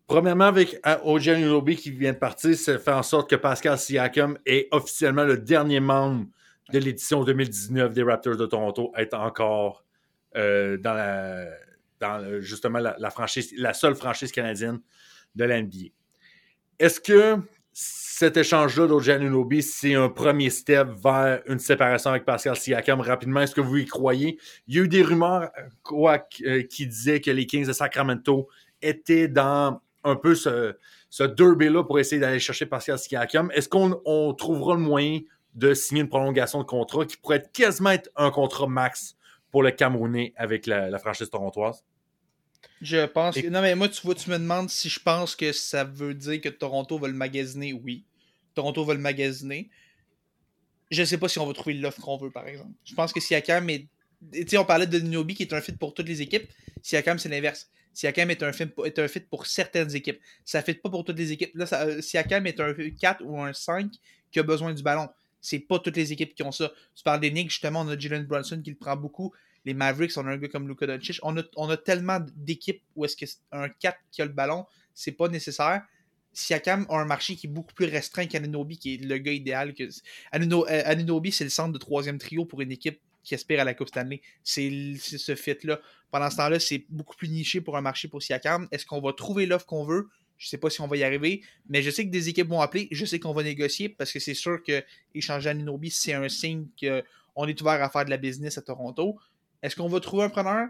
Premièrement, 0.07 0.45
avec 0.45 0.79
OJ 1.03 1.29
Anunoby 1.29 1.75
qui 1.75 1.91
vient 1.91 2.13
de 2.13 2.17
partir, 2.17 2.55
ça 2.55 2.77
fait 2.77 2.91
en 2.91 3.03
sorte 3.03 3.29
que 3.29 3.35
Pascal 3.35 3.77
Siakam 3.77 4.37
est 4.45 4.67
officiellement 4.71 5.23
le 5.23 5.37
dernier 5.37 5.79
membre 5.79 6.27
de 6.71 6.79
l'édition 6.79 7.23
2019 7.23 7.93
des 7.93 8.03
Raptors 8.03 8.35
de 8.35 8.45
Toronto 8.45 8.91
à 8.95 9.01
être 9.01 9.13
encore 9.13 9.85
euh, 10.35 10.77
dans, 10.77 10.93
la, 10.93 12.39
justement 12.41 12.79
la, 12.79 13.09
franchise, 13.09 13.53
la 13.57 13.73
seule 13.73 13.95
franchise 13.95 14.31
canadienne 14.31 14.79
de 15.35 15.45
la 15.45 15.61
NBA. 15.61 15.87
Est-ce 16.79 16.99
que 16.99 17.37
cet 18.15 18.37
échange-là 18.37 18.85
d'OJ 18.85 19.09
Anunoby, 19.09 19.63
c'est 19.63 19.95
un 19.95 20.07
premier 20.07 20.51
step 20.51 20.87
vers 21.03 21.41
une 21.47 21.57
séparation 21.57 22.11
avec 22.11 22.25
Pascal 22.25 22.55
Siakam 22.55 23.01
rapidement? 23.01 23.39
Est-ce 23.39 23.55
que 23.55 23.61
vous 23.61 23.77
y 23.77 23.85
croyez? 23.85 24.37
Il 24.67 24.75
y 24.75 24.79
a 24.79 24.83
eu 24.83 24.87
des 24.87 25.01
rumeurs 25.01 25.49
quoi, 25.81 26.23
euh, 26.45 26.61
qui 26.61 26.85
disaient 26.85 27.21
que 27.21 27.31
les 27.31 27.47
Kings 27.47 27.65
de 27.65 27.73
Sacramento 27.73 28.47
étaient 28.83 29.27
dans 29.27 29.81
un 30.03 30.15
peu 30.15 30.35
ce, 30.35 30.75
ce 31.09 31.23
derby-là 31.23 31.83
pour 31.83 31.97
essayer 31.99 32.21
d'aller 32.21 32.37
chercher 32.37 32.67
Pascal 32.67 32.99
Siakam. 32.99 33.49
Est-ce 33.55 33.67
qu'on 33.67 34.33
trouvera 34.35 34.75
le 34.75 34.81
moyen 34.81 35.21
de 35.55 35.73
signer 35.73 36.01
une 36.01 36.09
prolongation 36.09 36.59
de 36.59 36.65
contrat 36.65 37.05
qui 37.05 37.17
pourrait 37.17 37.43
quasiment 37.51 37.91
être 37.91 38.11
un 38.15 38.29
contrat 38.29 38.67
max 38.67 39.15
pour 39.49 39.63
le 39.63 39.71
Camerounais 39.71 40.33
avec 40.37 40.67
la, 40.67 40.99
franchise 40.99 41.31
torontoise? 41.31 41.83
Je 42.81 43.05
pense 43.05 43.35
que. 43.35 43.47
Non, 43.47 43.61
mais 43.61 43.75
moi, 43.75 43.89
tu 43.89 44.01
vois, 44.01 44.15
tu 44.15 44.29
me 44.29 44.37
demandes 44.37 44.69
si 44.69 44.89
je 44.89 44.99
pense 44.99 45.35
que 45.35 45.51
ça 45.51 45.83
veut 45.83 46.13
dire 46.13 46.41
que 46.41 46.49
Toronto 46.49 46.97
va 46.97 47.07
le 47.07 47.13
magasiner. 47.13 47.73
Oui. 47.73 48.03
Toronto 48.53 48.83
va 48.83 48.93
le 48.93 48.99
magasiner. 48.99 49.69
Je 50.91 51.01
ne 51.01 51.05
sais 51.05 51.17
pas 51.17 51.27
si 51.27 51.39
on 51.39 51.47
va 51.47 51.53
trouver 51.53 51.75
l'offre 51.75 52.01
qu'on 52.01 52.17
veut, 52.17 52.29
par 52.29 52.47
exemple. 52.47 52.71
Je 52.83 52.93
pense 52.93 53.13
que 53.13 53.19
Siakam 53.19 53.69
est. 53.69 53.87
Tu 54.31 54.47
sais, 54.47 54.57
on 54.57 54.65
parlait 54.65 54.87
de 54.87 54.99
Nobi 54.99 55.35
qui 55.35 55.43
est 55.43 55.53
un 55.53 55.61
fit 55.61 55.73
pour 55.73 55.93
toutes 55.93 56.07
les 56.07 56.21
équipes. 56.21 56.47
Siakam, 56.81 57.19
c'est 57.19 57.29
l'inverse. 57.29 57.69
Siakam 57.93 58.31
est 58.31 58.41
un, 58.43 58.51
est 58.51 58.99
un 58.99 59.07
fit 59.07 59.19
pour 59.21 59.45
certaines 59.45 59.95
équipes. 59.95 60.19
Ça 60.43 60.59
ne 60.59 60.63
fit 60.63 60.73
pas 60.73 60.89
pour 60.89 61.03
toutes 61.03 61.17
les 61.17 61.31
équipes. 61.31 61.51
Là, 61.55 61.65
ça, 61.65 61.83
euh, 61.83 62.01
Siakam 62.01 62.47
est 62.47 62.59
un 62.59 62.73
4 62.73 63.23
ou 63.23 63.39
un 63.39 63.53
5 63.53 63.91
qui 64.31 64.39
a 64.39 64.43
besoin 64.43 64.73
du 64.73 64.81
ballon. 64.81 65.09
C'est 65.39 65.59
pas 65.59 65.79
toutes 65.79 65.97
les 65.97 66.11
équipes 66.11 66.33
qui 66.33 66.43
ont 66.43 66.51
ça. 66.51 66.71
Tu 66.95 67.03
parles 67.03 67.19
des 67.19 67.31
Knicks, 67.31 67.51
justement, 67.51 67.81
on 67.81 67.87
a 67.89 67.97
Jalen 67.97 68.25
Brunson 68.25 68.61
qui 68.63 68.71
le 68.71 68.77
prend 68.77 68.95
beaucoup. 68.95 69.33
Les 69.65 69.73
Mavericks, 69.73 70.17
on 70.17 70.27
a 70.27 70.31
un 70.31 70.37
gars 70.37 70.49
comme 70.49 70.67
Luka 70.67 70.85
Doncic. 70.87 71.19
On 71.23 71.37
a, 71.37 71.77
tellement 71.77 72.19
d'équipes 72.35 72.81
où 72.95 73.05
est-ce 73.05 73.15
qu'un 73.17 73.69
4 73.69 73.97
qui 74.11 74.21
a 74.21 74.25
le 74.25 74.31
ballon, 74.31 74.65
c'est 74.93 75.11
pas 75.11 75.27
nécessaire. 75.27 75.83
Siakam 76.33 76.85
a 76.89 76.97
un 76.97 77.05
marché 77.05 77.35
qui 77.35 77.47
est 77.47 77.49
beaucoup 77.49 77.73
plus 77.73 77.85
restreint 77.85 78.25
qu'Anunobi, 78.25 78.77
qui 78.77 78.95
est 78.95 78.97
le 78.97 79.17
gars 79.19 79.31
idéal. 79.31 79.73
Que... 79.73 79.83
Euh, 79.83 80.81
Anunobi, 80.85 81.31
c'est 81.31 81.43
le 81.43 81.49
centre 81.49 81.71
de 81.71 81.77
troisième 81.77 82.17
trio 82.17 82.45
pour 82.45 82.61
une 82.61 82.71
équipe 82.71 82.99
qui 83.23 83.35
aspire 83.35 83.61
à 83.61 83.63
la 83.63 83.73
Coupe 83.73 83.87
Stanley. 83.87 84.21
C'est 84.43 84.69
ce 84.97 85.35
fit-là. 85.35 85.79
Pendant 86.11 86.29
ce 86.29 86.37
temps-là, 86.37 86.59
c'est 86.59 86.85
beaucoup 86.89 87.15
plus 87.15 87.29
niché 87.29 87.61
pour 87.61 87.77
un 87.77 87.81
marché 87.81 88.07
pour 88.07 88.21
Siakam. 88.21 88.67
Est-ce 88.71 88.85
qu'on 88.85 88.99
va 88.99 89.13
trouver 89.13 89.45
l'offre 89.45 89.65
qu'on 89.65 89.85
veut? 89.85 90.09
Je 90.37 90.49
sais 90.49 90.57
pas 90.57 90.69
si 90.69 90.81
on 90.81 90.87
va 90.87 90.97
y 90.97 91.03
arriver, 91.03 91.41
mais 91.69 91.81
je 91.81 91.89
sais 91.89 92.05
que 92.05 92.11
des 92.11 92.27
équipes 92.27 92.49
vont 92.49 92.59
appeler. 92.59 92.87
Je 92.91 93.05
sais 93.05 93.19
qu'on 93.19 93.33
va 93.33 93.43
négocier 93.43 93.87
parce 93.87 94.11
que 94.11 94.19
c'est 94.19 94.33
sûr 94.33 94.61
que 94.61 94.83
échanger 95.15 95.49
à 95.49 95.53
Ninobi, 95.53 95.89
c'est 95.89 96.13
un 96.13 96.27
signe 96.27 96.65
qu'on 96.79 97.47
est 97.47 97.61
ouvert 97.61 97.81
à 97.81 97.89
faire 97.89 98.03
de 98.03 98.09
la 98.09 98.17
business 98.17 98.57
à 98.57 98.61
Toronto. 98.61 99.17
Est-ce 99.63 99.75
qu'on 99.75 99.87
va 99.87 99.99
trouver 100.01 100.25
un 100.25 100.29
preneur? 100.29 100.67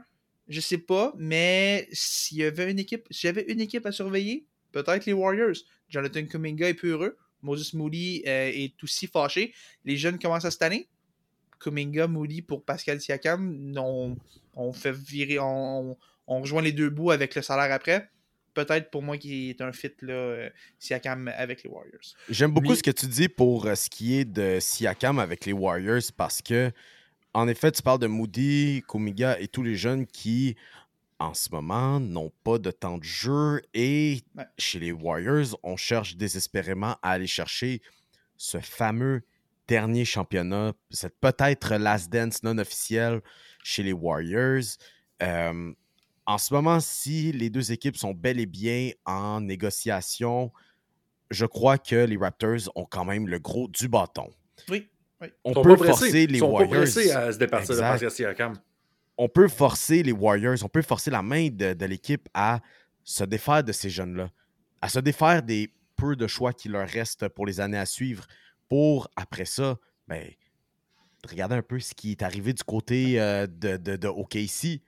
Je 0.48 0.61
sais 0.61 0.78
pas, 0.78 1.14
mais 1.18 1.88
s'il 1.91 2.38
y 2.38 2.44
avait 2.44 2.72
une 2.72 2.80
équipe, 2.80 3.07
s'il 3.11 3.28
y 3.28 3.30
avait 3.30 3.52
une 3.52 3.60
équipe 3.60 3.86
à 3.86 3.91
surveiller, 3.91 4.45
peut-être 4.72 5.06
les 5.06 5.14
Warriors. 5.14 5.56
Jonathan 5.90 6.24
Kuminga 6.26 6.70
est 6.70 6.74
peu 6.76 6.90
heureux. 6.90 7.18
Moses 7.41 7.74
Moody 7.74 8.24
euh, 8.28 8.52
est 8.53 8.82
aussi 8.84 9.07
fâché. 9.07 9.53
Les 9.84 9.98
jeunes 9.98 10.20
commencent 10.20 10.45
à 10.45 10.52
se 10.52 10.57
tanner. 10.57 10.88
Kuminga, 11.60 12.07
Moody 12.07 12.41
pour 12.41 12.64
Pascal 12.64 13.02
Siakam, 13.02 13.74
on, 14.56 14.74
fait 14.74 14.91
virer, 14.91 15.40
on, 15.40 15.98
rejoint 16.28 16.61
les 16.61 16.72
deux 16.72 16.90
bouts 16.90 17.11
avec 17.11 17.36
le 17.36 17.41
salaire 17.41 17.74
après. 17.74 18.10
Peut-être 18.53 18.91
pour 18.91 19.02
moi 19.02 19.18
qui 19.18 19.49
est 19.49 19.61
un 19.61 19.72
fit 19.72 19.91
là, 20.02 20.14
euh, 20.14 20.49
Siakam 20.78 21.28
avec 21.36 21.64
les 21.64 21.70
Warriors. 21.70 22.15
J'aime 22.30 22.52
beaucoup 22.52 22.76
ce 22.76 22.84
que 22.84 22.91
tu 22.91 23.07
dis 23.07 23.28
pour 23.28 23.65
euh, 23.65 23.76
ce 23.76 23.90
qui 23.90 24.20
est 24.20 24.26
de 24.26 24.60
Siakam 24.60 25.18
avec 25.18 25.45
les 25.45 25.53
Warriors 25.53 26.03
parce 26.15 26.41
que, 26.41 26.72
en 27.34 27.48
effet, 27.48 27.72
tu 27.72 27.82
parles 27.82 28.00
de 28.00 28.08
Moody, 28.08 28.84
Kuminga 28.88 29.40
et 29.40 29.48
tous 29.48 29.64
les 29.64 29.76
jeunes 29.76 30.06
qui, 30.06 30.56
en 31.20 31.34
ce 31.34 31.50
moment, 31.52 32.00
n'ont 32.00 32.32
pas 32.44 32.60
de 32.60 32.72
temps 32.72 32.98
de 32.98 33.04
jeu 33.04 33.62
et 33.74 34.22
chez 34.58 34.80
les 34.80 34.92
Warriors, 34.92 35.58
on 35.64 35.78
cherche 35.78 36.16
désespérément 36.16 36.96
à 37.02 37.12
aller 37.12 37.28
chercher 37.28 37.82
ce 38.38 38.60
fameux 38.60 39.24
dernier 39.68 40.06
championnat, 40.06 40.74
cette 40.90 41.18
peut-être 41.20 41.76
last 41.76 42.12
dance 42.12 42.44
non 42.44 42.58
officielle 42.58 43.22
chez 43.64 43.84
les 43.84 43.94
Warriors. 43.94 44.78
Euh, 45.22 45.74
en 46.26 46.38
ce 46.38 46.54
moment, 46.54 46.80
si 46.80 47.32
les 47.32 47.50
deux 47.50 47.72
équipes 47.72 47.98
sont 47.98 48.14
bel 48.14 48.40
et 48.40 48.46
bien 48.46 48.92
en 49.06 49.42
négociation, 49.42 50.52
je 51.32 51.46
crois 51.46 51.78
que 51.78 51.96
les 51.96 52.18
Raptors 52.18 52.72
ont 52.76 52.86
quand 52.86 53.06
même 53.06 53.28
le 53.28 53.40
gros 53.40 53.68
du 53.68 53.88
bâton. 53.88 54.30
Oui. 54.70 54.88
On 55.44 55.54
peut 55.62 55.76
forcer 55.78 56.28
les 56.28 56.34
Ils 56.36 56.40
sont 56.40 56.48
pas 56.48 56.54
Warriors. 56.64 56.82
pressés 56.82 57.12
à 57.12 57.32
se 57.32 57.38
départir 57.38 57.70
de 57.70 57.74
Exact. 57.74 57.91
Pascal 57.91 58.12
Siakam. 58.12 58.54
on 59.18 59.30
peut 59.30 59.48
forcer 59.48 60.04
les 60.04 60.12
Warriors, 60.12 60.58
on 60.64 60.70
peut 60.70 60.82
forcer 60.82 61.12
la 61.12 61.22
main 61.22 61.50
de, 61.50 61.74
de 61.74 61.86
l'équipe 61.86 62.28
à 62.34 62.60
se 63.04 63.24
défaire 63.24 63.64
de 63.64 63.72
ces 63.72 63.90
jeunes-là, 63.90 64.30
à 64.82 64.90
se 64.90 65.00
défaire 65.00 65.44
des 65.44 65.72
peu 65.95 66.16
de 66.16 66.26
choix 66.28 66.54
qui 66.54 66.70
leur 66.70 66.88
restent 66.88 67.28
pour 67.30 67.45
les 67.45 67.60
années 67.60 67.78
à 67.78 67.86
suivre, 67.86 68.26
pour 68.70 69.08
après 69.16 69.45
ça, 69.45 69.78
ben, 70.08 70.28
regarder 71.30 71.56
un 71.56 71.62
peu 71.62 71.80
ce 71.80 71.94
qui 71.94 72.12
est 72.12 72.24
arrivé 72.24 72.54
du 72.54 72.64
côté 72.64 73.20
euh, 73.22 73.45
de, 73.48 73.78
de, 73.78 73.95
de 73.95 74.08
OKC. 74.08 74.82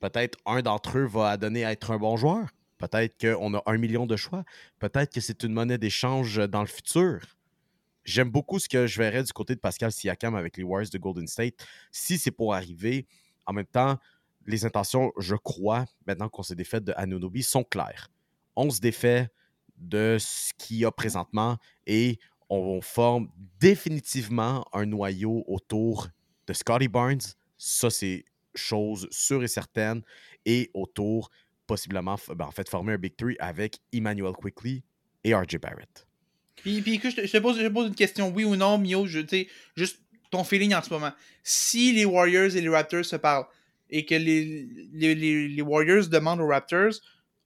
Peut-être 0.00 0.38
un 0.46 0.62
d'entre 0.62 0.98
eux 0.98 1.04
va 1.06 1.36
donner 1.36 1.64
à 1.64 1.72
être 1.72 1.90
un 1.90 1.98
bon 1.98 2.16
joueur. 2.16 2.46
Peut-être 2.78 3.14
qu'on 3.20 3.54
a 3.54 3.62
un 3.66 3.76
million 3.78 4.06
de 4.06 4.16
choix. 4.16 4.44
Peut-être 4.78 5.12
que 5.12 5.20
c'est 5.20 5.42
une 5.44 5.52
monnaie 5.52 5.78
d'échange 5.78 6.36
dans 6.48 6.60
le 6.60 6.66
futur. 6.66 7.20
J'aime 8.04 8.30
beaucoup 8.30 8.58
ce 8.58 8.68
que 8.68 8.86
je 8.86 8.98
verrais 8.98 9.22
du 9.22 9.32
côté 9.32 9.54
de 9.54 9.60
Pascal 9.60 9.90
Siakam 9.90 10.34
avec 10.34 10.56
les 10.56 10.62
Warriors 10.62 10.90
de 10.90 10.98
Golden 10.98 11.26
State. 11.26 11.54
Si 11.90 12.18
c'est 12.18 12.30
pour 12.30 12.54
arriver, 12.54 13.06
en 13.46 13.52
même 13.52 13.66
temps, 13.66 13.98
les 14.46 14.64
intentions, 14.64 15.12
je 15.18 15.36
crois, 15.36 15.86
maintenant 16.06 16.28
qu'on 16.28 16.42
s'est 16.42 16.54
défait 16.54 16.80
de 16.80 16.92
Anunobi, 16.96 17.42
sont 17.42 17.64
claires. 17.64 18.10
On 18.56 18.70
se 18.70 18.80
défait 18.80 19.30
de 19.76 20.16
ce 20.20 20.52
qu'il 20.58 20.78
y 20.78 20.84
a 20.84 20.92
présentement 20.92 21.56
et 21.86 22.18
on 22.50 22.80
forme 22.80 23.28
définitivement 23.58 24.64
un 24.72 24.86
noyau 24.86 25.44
autour 25.46 26.08
de 26.46 26.52
Scotty 26.52 26.88
Barnes. 26.88 27.22
Ça, 27.56 27.90
c'est 27.90 28.24
chose 28.54 29.08
sûre 29.10 29.42
et 29.42 29.48
certaine. 29.48 30.02
Et 30.44 30.70
autour, 30.74 31.30
possiblement, 31.66 32.16
ben, 32.28 32.44
en 32.44 32.50
fait, 32.50 32.68
former 32.68 32.92
un 32.92 32.98
Big 32.98 33.16
Three 33.16 33.36
avec 33.38 33.80
Emmanuel 33.92 34.34
Quickly 34.34 34.84
et 35.24 35.34
RJ 35.34 35.58
Barrett. 35.58 36.06
Puis, 36.56 36.80
puis 36.82 36.94
écoute, 36.94 37.10
je 37.10 37.16
te, 37.22 37.26
je 37.26 37.32
te 37.32 37.38
pose, 37.38 37.58
je 37.58 37.62
te 37.66 37.72
pose 37.72 37.88
une 37.88 37.94
question, 37.94 38.30
oui 38.30 38.44
ou 38.44 38.56
non, 38.56 38.78
Mio, 38.78 39.06
je, 39.06 39.20
juste 39.76 39.98
ton 40.30 40.44
feeling 40.44 40.74
en 40.74 40.82
ce 40.82 40.90
moment. 40.90 41.12
Si 41.42 41.92
les 41.92 42.04
Warriors 42.04 42.56
et 42.56 42.60
les 42.60 42.68
Raptors 42.68 43.04
se 43.04 43.16
parlent 43.16 43.46
et 43.90 44.04
que 44.06 44.14
les, 44.14 44.66
les, 44.92 45.14
les- 45.14 45.48
les 45.48 45.62
Warriors 45.62 46.06
demandent 46.08 46.40
aux 46.40 46.48
Raptors, 46.48 46.94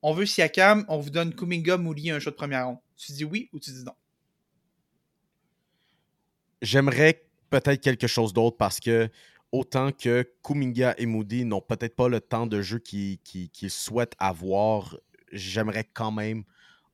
on 0.02 0.12
veut 0.12 0.26
Siakam, 0.26 0.84
on 0.88 0.98
vous 0.98 1.10
donne 1.10 1.34
Kuminga, 1.34 1.76
Moody, 1.76 2.10
un 2.10 2.20
shot 2.20 2.30
de 2.30 2.36
première 2.36 2.66
ronde. 2.66 2.78
Tu 2.96 3.12
dis 3.12 3.24
oui 3.24 3.48
ou 3.52 3.58
tu 3.58 3.70
dis 3.70 3.84
non? 3.84 3.92
J'aimerais 6.62 7.24
peut-être 7.50 7.80
quelque 7.80 8.06
chose 8.06 8.32
d'autre 8.32 8.56
parce 8.56 8.80
que 8.80 9.08
autant 9.52 9.92
que 9.92 10.28
Kuminga 10.44 10.94
et 10.98 11.06
Moody 11.06 11.44
n'ont 11.44 11.60
peut-être 11.60 11.96
pas 11.96 12.08
le 12.08 12.20
temps 12.20 12.46
de 12.46 12.60
jeu 12.62 12.78
qu'ils 12.78 13.18
souhaitent 13.68 14.14
avoir, 14.18 14.96
j'aimerais 15.32 15.88
quand 15.92 16.12
même 16.12 16.44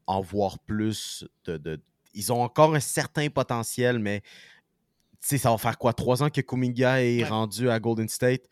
en 0.07 0.21
voir 0.21 0.59
plus. 0.59 1.27
De- 1.47 1.81
Ils 2.15 2.33
ont 2.33 2.43
encore 2.43 2.75
un 2.75 2.81
certain 2.81 3.29
potentiel, 3.29 3.99
mais 3.99 4.23
tu 5.21 5.29
sais, 5.29 5.39
ça 5.39 5.51
va 5.51 5.59
faire 5.59 5.77
quoi? 5.79 5.93
Trois 5.93 6.23
ans 6.23 6.31
que 6.31 6.41
Kuminga 6.41 7.03
est 7.03 7.23
Ouais. 7.23 7.29
rendu 7.29 7.69
à 7.69 7.79
Golden 7.81 8.09
State? 8.09 8.43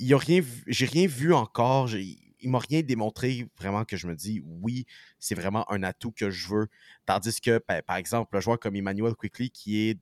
A 0.00 0.16
rien, 0.18 0.40
vu- 0.40 0.64
j'ai 0.66 0.86
rien 0.86 1.06
vu 1.06 1.32
encore. 1.34 1.86
j'ai- 1.88 2.18
Il 2.40 2.50
m'a 2.50 2.58
rien 2.58 2.82
démontré 2.82 3.48
vraiment 3.58 3.86
que 3.86 3.96
je 3.96 4.06
me 4.06 4.14
dis 4.14 4.42
oui, 4.44 4.84
c'est 5.18 5.34
vraiment 5.34 5.64
un 5.72 5.82
atout 5.82 6.12
que 6.12 6.28
je 6.28 6.46
veux. 6.48 6.68
Tandis 7.06 7.40
que, 7.40 7.56
pa- 7.56 7.80
par 7.80 7.96
exemple, 7.96 8.36
un 8.36 8.40
joueur 8.40 8.58
comme 8.60 8.76
Emmanuel 8.76 9.14
Quickly, 9.14 9.48
qui 9.48 9.88
est 9.88 9.98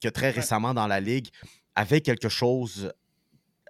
que 0.00 0.08
très 0.08 0.30
récemment 0.30 0.72
dans 0.72 0.86
la 0.86 1.00
ligue, 1.00 1.28
avait 1.74 2.00
quelque 2.00 2.30
chose, 2.30 2.90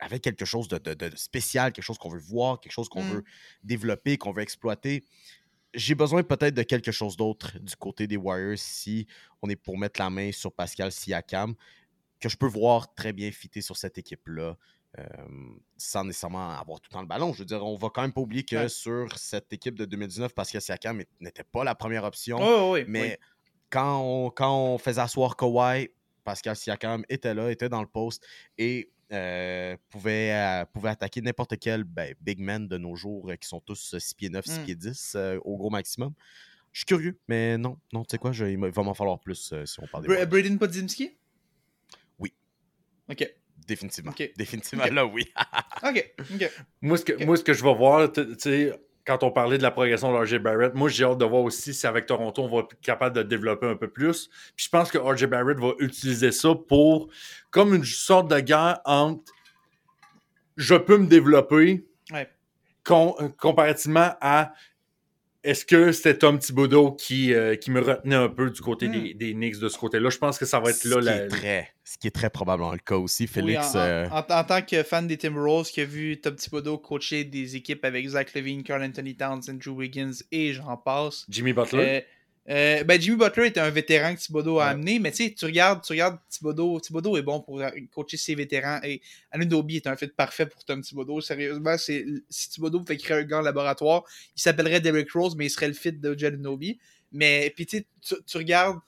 avait 0.01 0.21
quelque 0.21 0.45
chose 0.45 0.69
de, 0.69 0.79
de- 0.79 0.95
de 0.95 1.17
spécial, 1.17 1.73
quelque 1.73 1.85
chose 1.85 1.99
qu'on 1.99 2.11
veut 2.11 2.21
voir, 2.21 2.61
quelque 2.61 2.73
chose 2.73 2.89
qu'on 2.89 3.03
Mm. 3.03 3.11
veut 3.13 3.25
développer, 3.65 4.17
qu'on 4.19 4.31
veut 4.33 4.43
exploiter. 4.43 5.03
J'ai 5.75 5.95
besoin 5.95 6.23
peut-être 6.23 6.55
de 6.55 6.63
quelque 6.63 6.93
chose 6.93 7.17
d'autre 7.17 7.59
du 7.59 7.75
côté 7.77 8.07
des 8.07 8.17
Warriors 8.17 8.59
si 8.59 9.07
on 9.41 9.49
est 9.49 9.57
pour 9.57 9.79
mettre 9.79 10.01
la 10.01 10.11
main 10.11 10.31
sur 10.33 10.53
Pascal 10.53 10.93
Siakam, 10.93 11.55
que 12.21 12.29
je 12.29 12.37
peux 12.37 12.47
voir 12.47 12.93
très 12.95 13.13
bien 13.13 13.31
fitter 13.33 13.61
sur 13.63 13.77
cette 13.77 13.99
équipe-là. 13.99 14.57
euh, 14.99 15.05
sans 15.79 16.05
nécessairement 16.05 16.51
avoir 16.51 16.79
tout 16.79 16.91
le 16.91 16.93
temps 16.93 17.01
le 17.01 17.07
ballon. 17.07 17.33
Je 17.33 17.39
veux 17.39 17.45
dire, 17.47 17.65
on 17.65 17.77
va 17.77 17.89
quand 17.89 18.03
même 18.03 18.13
pas 18.13 18.21
oublier 18.21 18.43
que 18.45 18.57
Ouais. 18.57 18.69
sur 18.69 19.17
cette 19.19 19.51
équipe 19.51 19.75
de 19.79 19.87
2019, 19.87 20.35
Pascal 20.35 20.61
Siakam 20.61 21.03
n'était 21.19 21.45
pas 21.45 21.65
la 21.65 21.75
première 21.75 22.05
option. 22.05 22.37
Oh, 22.39 22.75
oui, 22.75 22.85
Mais 22.87 23.19
quand, 23.71 24.01
on, 24.03 24.29
quand 24.31 24.55
on 24.55 24.77
faisait 24.77 25.01
asseoir 25.01 25.35
Kawhi, 25.35 25.89
Pascal 26.25 26.57
Siakam 26.57 27.07
était 27.09 27.33
là, 27.33 27.51
était 27.51 27.71
dans 27.71 27.81
le 27.81 27.87
poste 27.89 28.23
et 28.59 28.91
euh, 29.13 29.77
pouvait, 29.91 30.33
euh, 30.33 30.65
pouvait 30.73 30.89
attaquer 30.91 31.21
n'importe 31.21 31.59
quel 31.59 31.85
ben, 31.85 32.15
big 32.21 32.39
man 32.41 32.67
de 32.69 32.79
nos 32.79 32.97
jours 32.97 33.31
euh, 33.31 33.37
qui 33.37 33.47
sont 33.49 33.61
tous 33.61 33.97
6 33.99 34.15
pieds 34.15 34.31
9, 34.31 34.45
6 34.45 34.59
Mm. 34.61 34.65
pieds 34.65 34.75
10 34.75 35.13
euh, 35.17 35.39
au 35.45 35.57
gros 35.57 35.71
maximum. 35.71 36.13
Je 36.73 36.79
suis 36.81 36.87
curieux, 36.87 37.19
mais 37.29 37.59
non, 37.59 37.79
non, 37.93 38.03
tu 38.05 38.13
sais 38.13 38.19
quoi, 38.19 38.33
je- 38.33 38.47
il 38.47 38.59
va 38.59 38.83
m'en 38.83 38.95
falloir 38.95 39.21
plus 39.21 39.53
euh, 39.53 39.67
si 39.67 39.79
on 39.81 39.87
parle 39.87 40.07
des. 40.07 40.27
Braden 40.27 40.59
Podzimski? 40.59 41.19
Oui. 42.19 42.33
Ok. 43.11 43.31
Définitivement. 43.67 44.11
Ok. 44.13 44.33
Définitivement, 44.37 44.87
là, 44.87 45.05
oui. 45.07 45.31
Ok. 45.85 46.13
Ok. 46.33 46.51
Moi, 46.81 46.97
ce 46.97 47.05
que, 47.05 47.25
moi, 47.25 47.37
ce 47.37 47.45
que 47.45 47.53
je 47.53 47.63
vais 47.63 47.75
voir, 47.75 48.11
tu 48.11 48.23
sais, 48.39 48.73
quand 49.05 49.23
on 49.25 49.31
parlait 49.33 49.59
de 49.59 49.63
la 49.63 49.71
progression 49.71 50.13
de 50.13 50.19
RJ 50.19 50.39
Barrett, 50.39 50.75
moi, 50.75 50.89
j'ai 50.89 51.05
hâte 51.05 51.19
de 51.19 51.25
voir 51.25 51.43
aussi 51.43 51.75
si 51.75 51.87
avec 51.87 52.07
Toronto, 52.07 52.43
on 52.45 52.49
va 52.49 52.63
être 52.63 52.81
capable 52.81 53.17
de 53.17 53.23
développer 53.23 53.67
un 53.67 53.77
peu 53.77 53.89
plus. 53.89 54.29
Puis 54.57 54.67
je 54.67 54.69
pense 54.69 54.91
que 54.91 54.99
RJ 54.99 55.27
Barrett 55.27 55.59
va 55.59 55.73
utiliser 55.81 56.31
ça 56.33 56.51
pour, 56.55 57.09
comme 57.51 57.75
une 57.75 57.85
sorte 57.85 58.29
de 58.31 58.39
guerre 58.41 58.79
entre 58.85 59.33
je 60.57 60.75
peux 60.75 60.99
me 60.99 61.07
développer 61.07 61.87
Ouais. 62.13 62.29
com- 62.85 63.15
comparativement 63.39 64.11
à 64.21 64.53
est-ce 65.45 65.65
que 65.65 65.93
c'était 65.93 66.17
Tom 66.19 66.39
Thibodeau 66.39 66.93
qui, 66.93 67.35
euh, 67.35 67.57
qui 67.57 67.71
me 67.71 67.81
retenait 67.81 68.15
un 68.17 68.29
peu 68.29 68.51
du 68.51 68.61
côté 68.61 68.89
Hmm. 68.89 68.93
des, 68.93 69.15
des 69.15 69.33
Knicks 69.35 69.59
de 69.59 69.69
ce 69.69 69.77
côté-là? 69.79 70.09
Je 70.11 70.19
pense 70.19 70.39
que 70.39 70.45
ça 70.47 70.61
va 70.61 70.71
être 70.71 70.77
ce, 70.77 70.89
là 70.89 70.97
qui 71.01 71.05
la, 71.05 71.17
est 71.25 71.29
très, 71.29 71.69
ce 71.85 71.99
qui 71.99 72.07
est 72.07 72.11
très 72.13 72.31
probablement 72.31 72.73
le 72.73 72.79
cas 72.79 72.97
aussi, 72.97 73.27
Félix. 73.27 73.75
en- 73.75 73.79
euh, 73.79 74.07
en- 74.11 74.19
en 74.33 74.45
tant 74.45 74.63
que 74.63 74.83
fan 74.83 75.07
des 75.07 75.17
Timberwolves 75.19 75.69
qui 75.71 75.81
a 75.81 75.85
vu 75.85 76.21
Tom 76.21 76.35
Thibodeau 76.37 76.79
coacher 76.79 77.25
des 77.25 77.57
équipes 77.57 77.85
avec 77.85 78.07
Zach 78.09 78.33
Levine, 78.35 78.63
Carl 78.63 78.83
Anthony 78.83 79.17
Towns, 79.17 79.43
Andrew 79.51 79.71
Wiggins 79.77 80.13
et 80.31 80.53
j'en 80.53 80.77
passe. 80.77 81.27
Jimmy 81.29 81.53
Butler? 81.53 82.05
Euh, 82.49 82.83
ben 82.83 83.01
Jimmy 83.01 83.17
Butler 83.17 83.47
était 83.47 83.61
un 83.61 83.71
vétéran 83.71 84.15
que 84.17 84.21
Thibodeau 84.21 84.59
a 84.59 84.65
Ouais. 84.65 84.71
amené, 84.73 84.99
mais 84.99 85.13
tu 85.13 85.19
sais, 85.29 85.33
tu 85.33 85.45
regardes, 85.45 85.83
tu 85.85 85.93
regardes 85.93 86.19
Thibodeau, 86.29 86.81
Thibodeau 86.81 87.17
est 87.17 87.23
bon 87.23 87.41
pour 87.41 87.61
euh, 87.61 87.71
coacher 87.93 88.17
ses 88.17 88.35
vétérans 88.35 88.81
et 88.83 89.01
Anunobi 89.31 89.77
est 89.77 89.87
un 89.87 89.95
fit 89.97 90.09
parfait 90.09 90.47
pour 90.47 90.65
Tom 90.65 90.81
Thibodeau. 90.83 91.21
Sérieusement, 91.21 91.79
si 91.79 92.05
Thibodeau 92.51 92.85
fait 92.85 92.97
créer 92.97 93.19
un 93.19 93.23
gant 93.23 93.43
laboratoire, 93.43 94.03
il 94.37 94.43
s'appellerait 94.43 94.81
Derrick 94.81 95.13
Rose, 95.13 95.37
mais 95.37 95.47
il 95.47 95.51
serait 95.51 95.69
le 95.69 95.75
fit 95.75 95.93
de 95.93 96.25
Anunobi. 96.27 96.81
Mais 97.13 97.53
puis 97.55 97.65
tu, 97.67 97.87
tu 98.01 98.15
tu 98.27 98.37
regardes, 98.39 98.81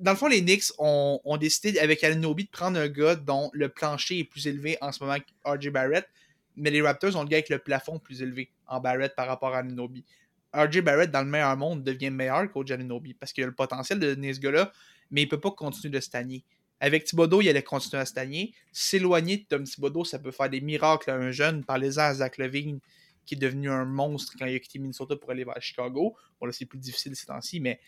dans 0.00 0.10
le 0.12 0.16
fond, 0.16 0.26
les 0.26 0.40
Knicks 0.42 0.72
ont, 0.78 1.20
ont 1.24 1.36
décidé 1.36 1.78
avec 1.78 2.02
Anunobi 2.02 2.46
de 2.46 2.50
prendre 2.50 2.76
un 2.80 2.88
gars 2.88 3.14
dont 3.14 3.50
le 3.52 3.68
plancher 3.68 4.18
est 4.18 4.24
plus 4.24 4.48
élevé 4.48 4.78
en 4.80 4.90
ce 4.90 5.04
moment 5.04 5.18
que 5.18 5.48
RJ 5.48 5.68
Barrett, 5.70 6.08
mais 6.56 6.70
les 6.70 6.82
Raptors 6.82 7.14
ont 7.14 7.22
le 7.22 7.28
gars 7.28 7.36
avec 7.36 7.50
le 7.50 7.58
plafond 7.60 8.00
plus 8.00 8.20
élevé 8.20 8.50
en 8.66 8.80
Barrett 8.80 9.14
par 9.14 9.28
rapport 9.28 9.54
à 9.54 9.58
Anunobi. 9.58 10.04
RJ 10.54 10.80
Barrett, 10.80 11.10
dans 11.10 11.22
le 11.22 11.28
meilleur 11.28 11.56
monde, 11.56 11.84
devient 11.84 12.10
meilleur 12.10 12.50
qu'au 12.50 12.64
Anunobi 12.70 13.14
parce 13.14 13.32
qu'il 13.32 13.44
a 13.44 13.46
le 13.46 13.54
potentiel 13.54 13.98
de 13.98 14.06
devenir 14.06 14.34
ce 14.34 14.40
gars-là, 14.40 14.72
mais 15.10 15.22
il 15.22 15.28
peut 15.28 15.40
pas 15.40 15.50
continuer 15.50 15.90
de 15.90 16.00
stagner. 16.00 16.44
Avec 16.80 17.04
Thibodeau, 17.04 17.42
il 17.42 17.48
allait 17.48 17.62
continuer 17.62 18.00
à 18.00 18.06
stagner. 18.06 18.54
S'éloigner 18.72 19.36
de 19.36 19.44
Tom 19.44 19.64
Thibodeau, 19.64 20.04
ça 20.04 20.18
peut 20.18 20.30
faire 20.30 20.48
des 20.48 20.62
miracles 20.62 21.10
à 21.10 21.14
un 21.14 21.30
jeune. 21.30 21.62
Parlez-en 21.62 22.02
à 22.02 22.14
Zach 22.14 22.38
Levine, 22.38 22.80
qui 23.26 23.34
est 23.34 23.38
devenu 23.38 23.70
un 23.70 23.84
monstre 23.84 24.34
quand 24.38 24.46
il 24.46 24.56
a 24.56 24.58
quitté 24.58 24.78
Minnesota 24.78 25.14
pour 25.16 25.30
aller 25.30 25.44
vers 25.44 25.60
Chicago. 25.60 26.16
Bon, 26.40 26.46
là, 26.46 26.52
c'est 26.52 26.64
plus 26.64 26.78
difficile 26.78 27.14
ces 27.14 27.26
temps-ci, 27.26 27.60
mais 27.60 27.78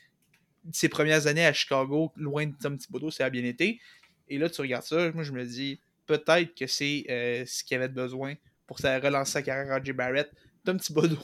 ses 0.73 0.91
premières 0.91 1.27
années 1.27 1.47
à 1.47 1.53
Chicago, 1.55 2.13
loin 2.17 2.47
de 2.47 2.55
Tom 2.61 2.77
Thibodeau, 2.77 3.11
ça 3.11 3.25
a 3.25 3.31
bien 3.31 3.45
été. 3.45 3.81
Et 4.29 4.39
là, 4.39 4.51
tu 4.51 4.61
regardes 4.61 4.85
ça, 4.85 5.11
moi, 5.13 5.25
je 5.25 5.33
me 5.33 5.45
dis, 5.45 5.81
peut-être 6.07 6.55
que 6.55 6.67
c'est 6.67 7.07
euh, 7.09 7.45
ce 7.47 7.65
qu'il 7.65 7.79
avait 7.79 7.89
besoin 7.89 8.35
pour 8.67 8.77
relancer 8.77 9.33
sa 9.33 9.43
carrière 9.43 9.73
à 9.73 9.79
RJ 9.79 9.93
Barrett. 9.93 10.31
Tom 10.65 10.79
Thibodeau, 10.79 11.19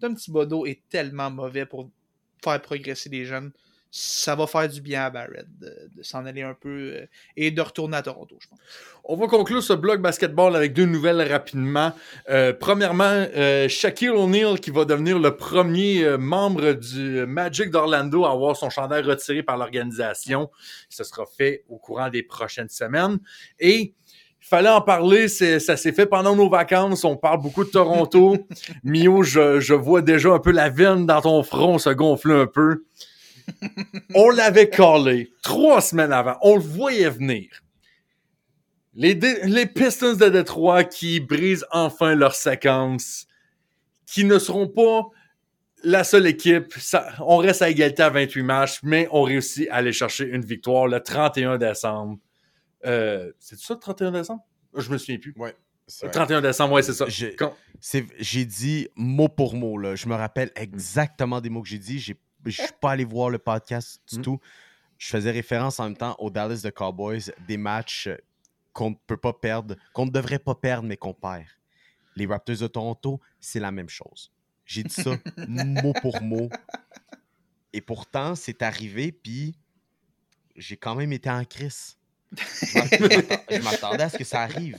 Tom 0.00 0.14
Thibodeau 0.14 0.66
est 0.66 0.82
tellement 0.88 1.30
mauvais 1.30 1.66
pour 1.66 1.90
faire 2.42 2.60
progresser 2.60 3.08
les 3.08 3.24
jeunes. 3.24 3.52
Ça 3.90 4.34
va 4.34 4.46
faire 4.46 4.68
du 4.68 4.82
bien 4.82 5.04
à 5.04 5.10
Barrett 5.10 5.46
de, 5.58 5.72
s'en 6.02 6.26
aller 6.26 6.42
un 6.42 6.52
peu 6.52 6.68
euh, 6.68 7.06
et 7.38 7.50
de 7.50 7.60
retourner 7.62 7.96
à 7.96 8.02
Toronto, 8.02 8.36
je 8.38 8.46
pense. 8.46 8.58
On 9.02 9.16
va 9.16 9.28
conclure 9.28 9.62
ce 9.62 9.72
blog 9.72 10.02
basketball 10.02 10.54
avec 10.54 10.74
deux 10.74 10.84
nouvelles 10.84 11.22
rapidement. 11.22 11.94
Euh, 12.28 12.52
premièrement, 12.52 13.04
euh, 13.34 13.66
Shaquille 13.66 14.10
O'Neal 14.10 14.60
qui 14.60 14.70
va 14.70 14.84
devenir 14.84 15.18
le 15.18 15.34
premier 15.34 16.18
membre 16.18 16.72
du 16.72 17.24
Magic 17.26 17.70
d'Orlando 17.70 18.26
à 18.26 18.32
avoir 18.32 18.58
son 18.58 18.68
chandail 18.68 19.04
retiré 19.04 19.42
par 19.42 19.56
l'organisation. 19.56 20.50
Ce 20.90 21.02
sera 21.02 21.24
fait 21.24 21.64
au 21.70 21.78
courant 21.78 22.10
des 22.10 22.22
prochaines 22.22 22.68
semaines. 22.68 23.18
Et 23.58 23.94
il 24.40 24.46
fallait 24.46 24.68
en 24.68 24.80
parler, 24.80 25.28
ça 25.28 25.76
s'est 25.76 25.92
fait 25.92 26.06
pendant 26.06 26.34
nos 26.34 26.48
vacances. 26.48 27.04
On 27.04 27.16
parle 27.16 27.42
beaucoup 27.42 27.64
de 27.64 27.70
Toronto. 27.70 28.36
Mio, 28.84 29.22
je, 29.22 29.60
je 29.60 29.74
vois 29.74 30.00
déjà 30.00 30.30
un 30.30 30.38
peu 30.38 30.52
la 30.52 30.70
veine 30.70 31.06
dans 31.06 31.20
ton 31.20 31.42
front 31.42 31.78
se 31.78 31.90
gonfler 31.90 32.34
un 32.34 32.46
peu. 32.46 32.84
On 34.14 34.30
l'avait 34.30 34.70
collé 34.70 35.32
trois 35.42 35.80
semaines 35.80 36.12
avant. 36.12 36.36
On 36.42 36.56
le 36.56 36.62
voyait 36.62 37.10
venir. 37.10 37.48
Les, 38.94 39.66
Pistons 39.66 40.14
de 40.14 40.28
Détroit 40.28 40.82
qui 40.82 41.20
brisent 41.20 41.66
enfin 41.70 42.16
leur 42.16 42.34
séquence, 42.34 43.26
qui 44.06 44.24
ne 44.24 44.38
seront 44.38 44.66
pas 44.66 45.06
la 45.84 46.02
seule 46.02 46.26
équipe. 46.26 46.72
Ça- 46.78 47.06
on 47.20 47.36
reste 47.36 47.62
à 47.62 47.70
égalité 47.70 48.02
à 48.02 48.10
28 48.10 48.42
matchs, 48.42 48.80
mais 48.82 49.08
on 49.12 49.22
réussit 49.22 49.68
à 49.70 49.76
aller 49.76 49.92
chercher 49.92 50.24
une 50.24 50.44
victoire 50.44 50.88
le 50.88 51.00
31 51.00 51.58
décembre. 51.58 52.18
Euh, 52.88 53.32
c'est 53.38 53.58
ça 53.58 53.74
le 53.74 53.80
31 53.80 54.10
décembre? 54.12 54.42
Je 54.74 54.90
me 54.90 54.98
souviens 54.98 55.18
plus. 55.18 55.34
Ouais. 55.36 55.54
Le 56.02 56.08
vrai. 56.08 56.10
31 56.12 56.40
décembre, 56.42 56.74
ouais, 56.74 56.82
c'est 56.82 56.92
ça. 56.92 57.06
J'ai- 57.08 57.34
Quand- 57.36 57.54
dit 58.46 58.88
mot 58.96 59.28
pour 59.28 59.54
mot. 59.54 59.78
Là. 59.78 59.94
Je 59.94 60.06
me 60.08 60.14
rappelle 60.14 60.50
exactement 60.54 61.40
des 61.40 61.48
mots 61.50 61.62
que 61.62 61.68
j'ai 61.68 61.78
dit. 61.78 61.98
Je 61.98 62.12
suis 62.50 62.62
pas 62.80 62.92
allé 62.92 63.04
voir 63.04 63.30
le 63.30 63.38
podcast 63.38 64.00
du 64.10 64.18
Mm. 64.18 64.22
tout. 64.22 64.40
Je 64.98 65.08
faisais 65.08 65.30
référence 65.30 65.78
en 65.80 65.84
même 65.84 65.96
temps 65.96 66.16
aux 66.18 66.30
Dallas 66.30 66.60
de 66.64 66.70
Cowboys, 66.70 67.22
des 67.46 67.56
matchs 67.56 68.08
qu'on 68.72 68.90
ne 68.90 68.96
peut 69.06 69.16
pas 69.16 69.32
perdre, 69.32 69.76
qu'on 69.92 70.06
ne 70.06 70.10
devrait 70.10 70.38
pas 70.38 70.54
perdre, 70.54 70.86
mais 70.88 70.96
qu'on 70.96 71.14
perd. 71.14 71.46
Les 72.16 72.26
Raptors 72.26 72.56
de 72.56 72.66
Toronto, 72.66 73.20
c'est 73.40 73.60
la 73.60 73.70
même 73.70 73.88
chose. 73.88 74.32
J'ai 74.66 74.82
dit 74.82 74.94
ça 74.94 75.12
mot 75.48 75.92
pour 76.02 76.20
mot. 76.22 76.48
Et 77.72 77.80
pourtant, 77.80 78.34
c'est 78.34 78.62
arrivé, 78.62 79.12
puis 79.12 79.56
j'ai 80.56 80.76
quand 80.76 80.94
même 80.94 81.12
été 81.12 81.30
en 81.30 81.44
crise. 81.44 81.97
Je 82.36 82.78
m'attend- 82.78 83.42
je 83.50 83.62
m'attendais 83.62 84.02
à 84.04 84.08
ce 84.10 84.18
que 84.18 84.24
ça 84.24 84.42
arrive. 84.42 84.78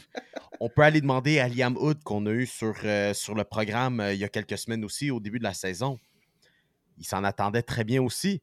On 0.60 0.70
peut 0.70 0.82
aller 0.84 1.02
demander 1.02 1.40
à 1.40 1.48
Liam 1.48 1.76
Hood 1.78 2.04
qu'on 2.04 2.26
a 2.26 2.32
eu 2.32 2.46
sur, 2.46 2.76
euh, 2.84 3.14
sur 3.14 3.34
le 3.34 3.44
programme 3.44 4.00
euh, 4.00 4.14
il 4.14 4.20
y 4.20 4.24
a 4.24 4.30
quelques 4.30 4.58
semaines 4.58 4.84
aussi, 4.86 5.10
au 5.10 5.20
début 5.20 5.40
de 5.40 5.44
la 5.44 5.54
saison. 5.54 5.98
Il 6.98 7.06
s'en 7.06 7.24
attendait 7.24 7.62
très 7.64 7.84
bien 7.84 8.02
aussi. 8.04 8.42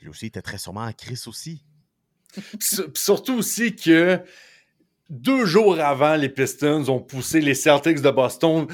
Lui 0.00 0.08
aussi 0.08 0.26
était 0.26 0.42
très 0.42 0.58
sûrement 0.58 0.84
en 0.84 0.92
crise 0.92 1.28
aussi. 1.28 1.62
Puis 2.32 2.78
surtout 2.94 3.34
aussi 3.34 3.76
que 3.76 4.20
deux 5.10 5.44
jours 5.44 5.78
avant, 5.80 6.16
les 6.16 6.28
Pistons 6.28 6.88
ont 6.88 7.00
poussé 7.00 7.40
les 7.40 7.54
Celtics 7.54 8.00
de 8.00 8.10
Boston. 8.10 8.66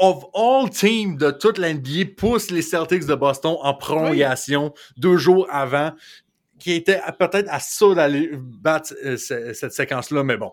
Of 0.00 0.24
all 0.34 0.68
teams 0.70 1.16
de 1.16 1.30
toute 1.30 1.58
l'NBA 1.58 2.04
poussent 2.16 2.50
les 2.50 2.62
Celtics 2.62 3.06
de 3.06 3.14
Boston 3.14 3.56
en 3.62 3.74
prolongation 3.74 4.72
deux 4.96 5.16
jours 5.16 5.48
avant, 5.50 5.92
qui 6.58 6.72
était 6.72 7.00
peut-être 7.18 7.48
à 7.50 7.60
ça 7.60 7.94
d'aller 7.94 8.30
battre 8.34 8.94
euh, 9.04 9.16
ce- 9.16 9.52
cette 9.52 9.72
séquence-là, 9.72 10.22
mais 10.24 10.36
bon. 10.36 10.52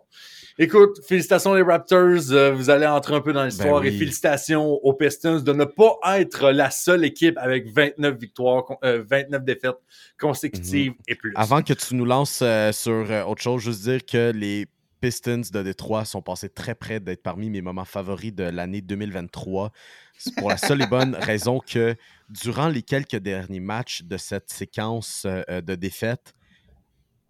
Écoute, 0.57 1.02
félicitations 1.06 1.53
les 1.53 1.64
Raptors, 1.64 2.32
euh, 2.32 2.53
vous 2.53 2.69
allez 2.69 2.86
entrer 2.86 3.14
un 3.15 3.19
peu 3.19 3.34
dans 3.34 3.44
l'histoire 3.44 3.82
Ben 3.82 3.88
et 3.88 3.91
félicitations 3.98 4.65
aux 4.65 4.94
Pistons 4.94 5.41
de 5.41 5.52
ne 5.52 5.65
pas 5.65 5.98
être 6.18 6.49
la 6.52 6.69
seule 6.72 7.03
équipe 7.03 7.38
avec 7.38 7.68
29 7.68 8.15
victoires, 8.18 8.64
con- 8.64 8.77
euh, 8.86 9.03
29 9.06 9.44
défaites 9.44 9.76
consécutives 10.18 10.94
et 11.07 11.15
plus. 11.15 11.34
Avant 11.36 11.61
que 11.61 11.73
tu 11.73 11.95
nous 11.95 12.06
lances 12.06 12.40
euh, 12.41 12.72
sur 12.72 13.06
autre 13.27 13.41
chose, 13.41 13.61
juste 13.64 13.82
dire 13.84 14.06
que 14.06 14.32
les 14.34 14.65
Pistons 15.02 15.41
de 15.52 15.61
Détroit 15.61 16.06
sont 16.06 16.22
passés 16.22 16.49
très 16.49 16.73
près 16.73 16.99
d'être 17.02 17.22
parmi 17.22 17.49
mes 17.49 17.61
moments 17.61 17.86
favoris 17.86 18.34
de 18.34 18.44
l'année 18.44 18.82
2023. 18.82 19.72
C'est 20.18 20.34
pour 20.36 20.49
la 20.49 20.57
seule 20.57 20.82
et 20.82 20.88
bonne 20.88 21.15
raison 21.19 21.60
que 21.60 21.95
durant 22.30 22.68
les 22.69 22.81
quelques 22.81 23.18
derniers 23.18 23.60
matchs 23.60 24.03
de 24.03 24.18
cette 24.18 24.49
séquence 24.52 25.23
euh, 25.26 25.61
de 25.61 25.76
défaites, 25.76 26.34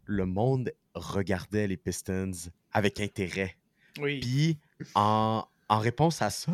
le 0.06 0.26
monde 0.26 0.72
regardait 0.94 1.68
les 1.68 1.78
Pistons 1.78 2.32
avec 2.72 3.00
intérêt. 3.00 3.58
Oui. 4.00 4.20
Puis, 4.20 4.58
en, 4.94 5.46
en 5.70 5.80
réponse 5.80 6.22
à 6.22 6.30
ça, 6.30 6.54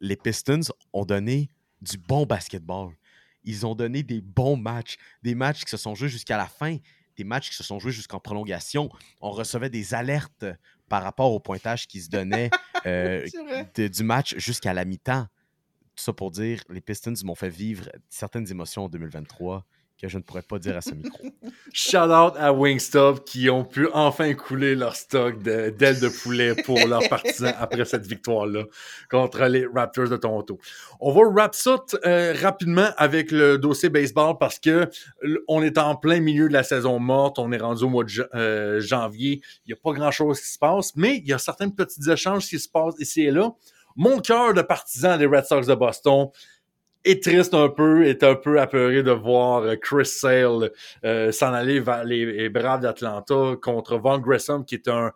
les 0.00 0.16
Pistons 0.16 0.60
ont 0.92 1.04
donné 1.04 1.48
du 1.80 1.96
bon 1.98 2.26
basketball. 2.26 2.92
Ils 3.44 3.64
ont 3.66 3.74
donné 3.74 4.02
des 4.02 4.20
bons 4.20 4.56
matchs, 4.56 4.96
des 5.22 5.34
matchs 5.34 5.64
qui 5.64 5.70
se 5.70 5.76
sont 5.76 5.94
joués 5.94 6.08
jusqu'à 6.08 6.36
la 6.36 6.46
fin, 6.46 6.76
des 7.16 7.24
matchs 7.24 7.50
qui 7.50 7.56
se 7.56 7.64
sont 7.64 7.78
joués 7.78 7.92
jusqu'en 7.92 8.20
prolongation. 8.20 8.90
On 9.20 9.30
recevait 9.30 9.70
des 9.70 9.94
alertes 9.94 10.44
par 10.88 11.02
rapport 11.02 11.32
au 11.32 11.40
pointage 11.40 11.86
qui 11.86 12.00
se 12.00 12.08
donnait 12.10 12.50
euh, 12.86 13.26
de- 13.74 13.88
du 13.88 14.02
match 14.04 14.36
jusqu'à 14.38 14.72
la 14.74 14.84
mi-temps. 14.84 15.26
Tout 15.98 16.04
ça 16.04 16.12
pour 16.12 16.30
dire, 16.30 16.62
les 16.68 16.80
Pistons 16.80 17.12
m'ont 17.24 17.34
fait 17.34 17.48
vivre 17.48 17.88
certaines 18.08 18.48
émotions 18.48 18.84
en 18.84 18.88
2023 18.88 19.66
que 20.00 20.06
je 20.06 20.16
ne 20.16 20.22
pourrais 20.22 20.42
pas 20.42 20.60
dire 20.60 20.76
à 20.76 20.80
ce 20.80 20.94
micro. 20.94 21.24
Shout 21.72 21.96
out 21.96 22.34
à 22.36 22.52
Wingstop 22.52 23.24
qui 23.24 23.50
ont 23.50 23.64
pu 23.64 23.88
enfin 23.92 24.32
couler 24.34 24.76
leur 24.76 24.94
stock 24.94 25.42
d'ailes 25.42 25.98
de 25.98 26.08
poulet 26.22 26.54
pour 26.54 26.78
leurs 26.86 27.08
partisans 27.08 27.52
après 27.58 27.84
cette 27.84 28.06
victoire-là 28.06 28.62
contre 29.10 29.44
les 29.46 29.66
Raptors 29.66 30.08
de 30.08 30.16
Toronto. 30.16 30.60
On 31.00 31.10
va 31.10 31.22
wrap 31.28 31.56
ça 31.56 31.84
euh, 32.04 32.32
rapidement 32.40 32.90
avec 32.96 33.32
le 33.32 33.58
dossier 33.58 33.88
baseball 33.88 34.38
parce 34.38 34.60
que 34.60 34.88
on 35.48 35.64
est 35.64 35.78
en 35.78 35.96
plein 35.96 36.20
milieu 36.20 36.46
de 36.46 36.52
la 36.52 36.62
saison 36.62 37.00
morte. 37.00 37.40
On 37.40 37.50
est 37.50 37.58
rendu 37.58 37.82
au 37.82 37.88
mois 37.88 38.04
de 38.04 38.28
euh, 38.36 38.80
janvier. 38.80 39.40
Il 39.66 39.70
n'y 39.70 39.72
a 39.72 39.80
pas 39.82 39.90
grand-chose 39.90 40.40
qui 40.40 40.46
se 40.46 40.58
passe, 40.60 40.94
mais 40.94 41.16
il 41.16 41.26
y 41.26 41.32
a 41.32 41.38
certains 41.38 41.70
petits 41.70 42.08
échanges 42.08 42.46
qui 42.46 42.60
se 42.60 42.68
passent 42.68 43.00
ici 43.00 43.22
et 43.22 43.32
là. 43.32 43.52
Mon 43.98 44.20
cœur 44.20 44.54
de 44.54 44.62
partisan 44.62 45.16
des 45.16 45.26
Red 45.26 45.44
Sox 45.44 45.66
de 45.66 45.74
Boston 45.74 46.28
est 47.04 47.20
triste 47.20 47.52
un 47.52 47.68
peu, 47.68 48.06
est 48.06 48.22
un 48.22 48.36
peu 48.36 48.60
apeuré 48.60 49.02
de 49.02 49.10
voir 49.10 49.62
euh, 49.62 49.74
Chris 49.74 50.06
Sale 50.06 50.70
euh, 51.04 51.32
s'en 51.32 51.52
aller 51.52 51.80
vers 51.80 52.04
les, 52.04 52.48
Braves 52.48 52.80
d'Atlanta 52.80 53.56
contre 53.60 53.98
Von 53.98 54.18
Grissom, 54.18 54.64
qui 54.64 54.76
est 54.76 54.86
un, 54.86 55.12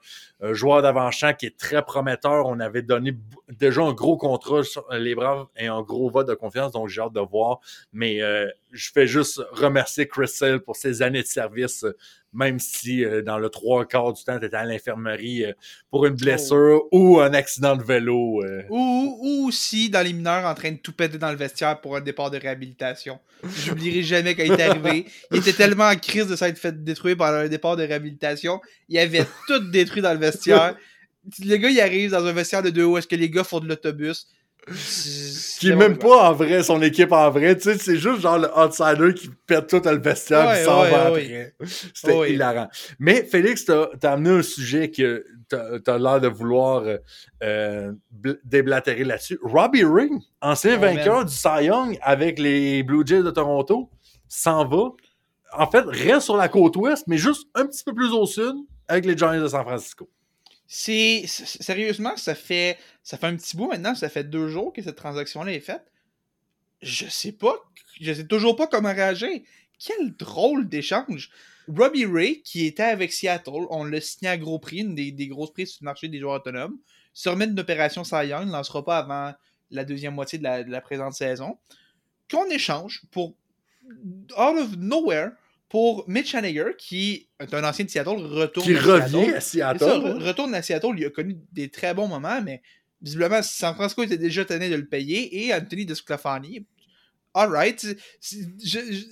joueur 0.51 0.83
d'avant-champ 0.83 1.33
qui 1.35 1.47
est 1.47 1.57
très 1.57 1.83
prometteur. 1.83 2.47
On 2.47 2.59
avait 2.59 2.83
donné 2.83 3.17
déjà 3.49 3.83
un 3.83 3.93
gros 3.93 4.17
contrat 4.17 4.65
sur 4.65 4.85
les 4.93 5.15
Braves 5.15 5.47
et 5.57 5.69
un 5.69 5.83
gros 5.83 6.11
vote 6.11 6.27
de 6.27 6.35
confiance, 6.35 6.73
donc 6.73 6.89
j'ai 6.89 7.01
hâte 7.01 7.13
de 7.13 7.21
voir. 7.21 7.61
Mais 7.93 8.21
euh, 8.21 8.49
je 8.73 8.91
fais 8.91 9.07
juste 9.07 9.41
remercier 9.53 10.09
Chris 10.09 10.29
Sale 10.29 10.61
pour 10.61 10.75
ses 10.75 11.03
années 11.03 11.23
de 11.23 11.27
service, 11.29 11.85
euh, 11.85 11.97
même 12.33 12.59
si 12.59 13.05
euh, 13.05 13.23
dans 13.23 13.39
le 13.39 13.49
trois 13.51 13.85
quarts 13.87 14.13
du 14.13 14.25
temps, 14.25 14.39
tu 14.39 14.47
étais 14.47 14.57
à 14.57 14.65
l'infirmerie 14.65 15.45
euh, 15.45 15.53
pour 15.91 16.07
une 16.07 16.15
blessure 16.15 16.83
ou 16.91 17.21
un 17.21 17.35
accident 17.35 17.77
de 17.77 17.83
vélo. 17.83 18.43
euh. 18.45 18.63
Ou, 18.71 19.19
ou 19.23 19.49
aussi 19.49 19.91
dans 19.91 20.03
les 20.05 20.13
mineurs 20.13 20.47
en 20.47 20.55
train 20.55 20.73
de 20.73 20.79
tout 20.79 20.93
péter 20.93 21.19
dans 21.19 21.31
le 21.31 21.37
vestiaire 21.37 21.81
pour 21.81 21.97
un 21.97 22.01
départ 22.01 22.31
de 22.31 22.39
réhabilitation. 22.39 23.19
J'oublierai 23.65 24.03
jamais 24.03 24.35
quand 24.35 24.45
il 24.45 24.53
est 24.53 24.63
arrivé. 24.63 25.07
Il 25.31 25.39
était 25.39 25.53
tellement 25.53 25.89
en 25.89 25.97
crise 25.97 26.27
de 26.27 26.37
s'être 26.37 26.59
fait 26.59 26.83
détruire 26.83 27.17
pendant 27.17 27.39
un 27.39 27.49
départ 27.49 27.77
de 27.77 27.83
réhabilitation. 27.83 28.61
Il 28.89 28.99
avait 28.99 29.27
tout 29.47 29.59
détruit 29.71 30.01
dans 30.03 30.13
le 30.13 30.19
vestiaire. 30.21 30.77
Le 31.45 31.57
gars, 31.57 31.71
il 31.71 31.81
arrive 31.81 32.11
dans 32.11 32.25
un 32.25 32.33
vestiaire 32.33 32.63
de 32.63 32.71
deux 32.71 32.85
où 32.85 32.97
est-ce 32.99 33.07
que 33.07 33.17
les 33.17 33.31
gars 33.31 33.45
font 33.45 33.61
de 33.61 33.69
l'autobus? 33.69 34.27
Qui 35.59 35.71
est 35.71 35.77
même 35.77 35.99
pas 35.99 36.31
en 36.31 36.33
vrai, 36.35 36.63
son 36.63 36.81
équipe 36.83 37.13
en 37.13 37.31
vrai. 37.31 37.57
Tu 37.57 37.63
sais, 37.63 37.79
c'est 37.79 37.97
juste 37.97 38.21
genre 38.21 38.39
le 38.39 38.49
outsider 38.57 39.13
qui 39.15 39.29
pète 39.47 39.67
tout 39.69 39.81
le 39.85 39.99
vestiaire 39.99 40.47
Ouais, 40.47 40.63
et 40.63 40.65
s'en 40.65 40.83
ouais, 40.83 40.91
va 40.91 41.13
ouais. 41.13 41.53
après. 41.59 41.67
C'était 41.95 42.33
hilarant. 42.33 42.69
Mais 42.99 43.25
Félix, 43.25 43.65
t'as 43.65 43.87
as 44.03 44.13
amené 44.13 44.31
un 44.39 44.43
sujet 44.43 44.91
que 44.91 45.25
t'as 45.49 45.95
as, 45.95 45.99
l'air 45.99 46.21
de 46.21 46.29
vouloir 46.29 46.85
euh, 47.43 47.93
bl- 48.23 48.39
déblatérer 48.45 49.05
là-dessus. 49.05 49.39
Robbie 49.43 49.85
Ring, 49.85 50.21
ancien 50.41 50.77
Oh, 50.77 50.81
vainqueur 50.81 51.17
man. 51.19 51.27
du 51.27 51.35
Cy 51.35 51.65
Young 51.65 51.99
avec 52.01 52.39
les 52.39 52.83
Blue 52.83 53.03
Jays 53.05 53.23
de 53.23 53.31
Toronto, 53.31 53.91
s'en 54.29 54.67
va. 54.67 54.91
En 55.55 55.71
fait, 55.71 55.85
reste 55.87 56.23
sur 56.23 56.37
la 56.37 56.49
côte 56.49 56.77
ouest, 56.77 57.05
mais 57.09 57.19
juste 57.19 57.47
un 57.55 57.67
petit 57.67 57.85
peu 57.85 57.93
plus 57.95 58.13
au 58.13 58.27
sud 58.27 58.55
avec 58.89 59.05
les 59.05 59.17
Giants 59.17 59.39
de 59.41 59.49
San 59.49 59.63
Francisco. 59.65 60.09
C'est 60.75 61.27
sérieusement, 61.27 62.17
ça 62.17 62.35
fait 62.35 62.79
ça 63.03 63.19
fait 63.19 63.27
un 63.27 63.37
petit 63.37 63.59
bout 63.59 63.69
maintenant, 63.69 63.95
ça 63.95 64.09
fait 64.09 64.25
deux 64.25 64.49
jours 64.49 64.73
que 64.73 64.81
cette 64.81 64.97
transaction-là 64.97 65.53
est 65.53 65.61
faite. 65.61 65.85
Je 66.81 67.07
sais 67.09 67.33
pas, 67.33 67.63
je 68.01 68.11
sais 68.11 68.27
toujours 68.27 68.57
pas 68.57 68.67
comment 68.67 68.89
réagir. 68.89 69.43
Quel 69.79 70.17
drôle 70.17 70.71
d'échange. 70.71 71.29
Robbie 71.69 72.07
Ray, 72.07 72.41
qui 72.41 72.65
était 72.65 72.85
avec 72.85 73.13
Seattle, 73.13 73.67
on 73.69 73.85
l'a 73.85 74.01
signé 74.01 74.31
à 74.31 74.39
gros 74.39 74.59
prix, 74.59 74.79
une 74.79 74.95
des, 74.95 75.13
des 75.13 75.27
grosses 75.27 75.53
prix 75.53 75.67
sur 75.67 75.81
le 75.83 75.85
marché 75.85 76.09
des 76.09 76.19
joueurs 76.19 76.37
autonomes, 76.37 76.79
se 77.13 77.29
remet 77.29 77.47
d'une 77.47 77.61
opération 77.61 78.03
Cy 78.03 78.29
Young, 78.29 78.47
ne 78.47 78.53
lancera 78.53 78.83
pas 78.83 78.97
avant 78.97 79.35
la 79.71 79.85
deuxième 79.85 80.15
moitié 80.15 80.39
de 80.39 80.45
la, 80.45 80.65
de 80.65 80.71
la 80.71 80.81
présente 80.81 81.13
saison. 81.13 81.59
Qu'on 82.31 82.47
échange 82.47 83.03
pour 83.11 83.35
out 84.39 84.57
of 84.57 84.79
nowhere 84.79 85.33
pour 85.73 86.05
Mitch 86.07 86.35
Haniger, 86.35 86.77
qui 86.77 87.31
est 87.41 87.55
un 87.55 87.65
ancien 87.65 87.87
de 87.87 87.91
Seattle, 87.91 88.11
retourne 88.11 88.67
Qui 88.67 88.77
à 88.77 88.81
revient 88.83 89.25
Seattle. 89.25 89.35
à 89.35 89.41
ça, 89.41 89.41
Seattle. 89.41 89.85
re- 89.87 90.23
retourne 90.23 90.55
à 90.55 90.61
Seattle, 90.61 90.93
il 90.99 91.07
a 91.07 91.11
connu 91.11 91.39
des 91.51 91.71
très 91.71 91.95
bons 91.95 92.07
moments, 92.09 92.43
mais 92.43 92.61
visiblement, 93.01 93.41
San 93.43 93.75
Francisco 93.75 94.03
était 94.03 94.19
déjà 94.19 94.45
tenu 94.45 94.69
de 94.69 94.75
le 94.75 94.87
payer 94.87 95.47
et 95.47 95.55
Anthony 95.55 95.87
Desclafani. 95.87 96.67
Alright. 97.33 97.87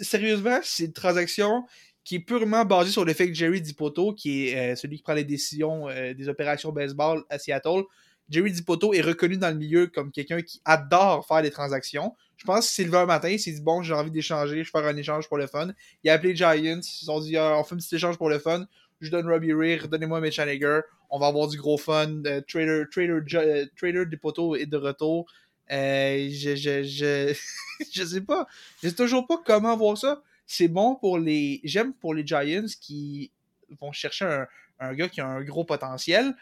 Sérieusement, 0.03 0.59
c'est 0.62 0.85
une 0.85 0.93
transaction 0.93 1.65
qui 2.05 2.16
est 2.16 2.20
purement 2.20 2.65
basée 2.66 2.91
sur 2.91 3.05
le 3.07 3.12
fait 3.15 3.28
que 3.28 3.35
Jerry 3.35 3.61
Dipoto, 3.62 4.15
qui 4.15 4.49
est 4.49 4.73
euh, 4.73 4.77
celui 4.77 4.97
qui 4.99 5.03
prend 5.03 5.15
les 5.15 5.24
décisions 5.24 5.89
euh, 5.89 6.12
des 6.15 6.28
opérations 6.28 6.73
baseball 6.73 7.23
à 7.31 7.39
Seattle, 7.39 7.82
Jerry 8.28 8.53
Dipoto 8.53 8.93
est 8.95 9.01
reconnu 9.01 9.37
dans 9.39 9.49
le 9.49 9.57
milieu 9.57 9.87
comme 9.87 10.11
quelqu'un 10.12 10.41
qui 10.43 10.61
adore 10.65 11.27
faire 11.27 11.43
des 11.43 11.51
transactions. 11.51 12.15
Je 12.40 12.46
pense 12.46 12.72
qu'il 12.74 12.86
s'est 12.86 12.96
un 12.96 13.04
matin, 13.04 13.28
il 13.28 13.38
s'est 13.38 13.52
dit 13.52 13.60
bon, 13.60 13.82
j'ai 13.82 13.92
envie 13.92 14.10
d'échanger, 14.10 14.64
je 14.64 14.72
vais 14.72 14.80
faire 14.80 14.86
un 14.86 14.96
échange 14.96 15.28
pour 15.28 15.36
le 15.36 15.46
fun. 15.46 15.68
Il 16.02 16.08
a 16.08 16.14
appelé 16.14 16.30
les 16.30 16.36
Giants, 16.36 16.54
ils 16.78 16.82
se 16.82 17.04
sont 17.04 17.20
dit 17.20 17.36
Ah, 17.36 17.58
on 17.58 17.64
fait 17.64 17.74
un 17.74 17.78
petit 17.78 17.94
échange 17.94 18.16
pour 18.16 18.30
le 18.30 18.38
fun. 18.38 18.66
Je 19.02 19.10
donne 19.10 19.28
Robbie 19.28 19.52
Ray, 19.52 19.76
redonnez-moi 19.76 20.22
Mitch 20.22 20.38
Haniger, 20.38 20.80
on 21.10 21.18
va 21.18 21.26
avoir 21.26 21.48
du 21.48 21.58
gros 21.58 21.76
fun. 21.76 22.22
Euh, 22.24 22.40
Trader, 22.48 22.84
Trader, 22.90 23.20
euh, 23.34 23.66
Trader 23.76 24.06
Dipoto 24.06 24.56
est 24.56 24.64
de 24.64 24.78
retour. 24.78 25.30
Euh, 25.70 26.30
je, 26.32 26.56
je, 26.56 26.82
je, 26.82 27.38
je 27.92 28.04
sais 28.04 28.22
pas. 28.22 28.46
Je 28.82 28.88
sais 28.88 28.94
toujours 28.94 29.26
pas 29.26 29.36
comment 29.44 29.76
voir 29.76 29.98
ça. 29.98 30.22
c'est 30.46 30.68
bon 30.68 30.94
pour 30.94 31.18
les. 31.18 31.60
J'aime 31.62 31.92
pour 31.92 32.14
les 32.14 32.26
Giants 32.26 32.64
qui 32.80 33.30
vont 33.78 33.92
chercher 33.92 34.24
un, 34.24 34.46
un 34.78 34.94
gars 34.94 35.10
qui 35.10 35.20
a 35.20 35.26
un 35.26 35.42
gros 35.42 35.64
potentiel. 35.64 36.34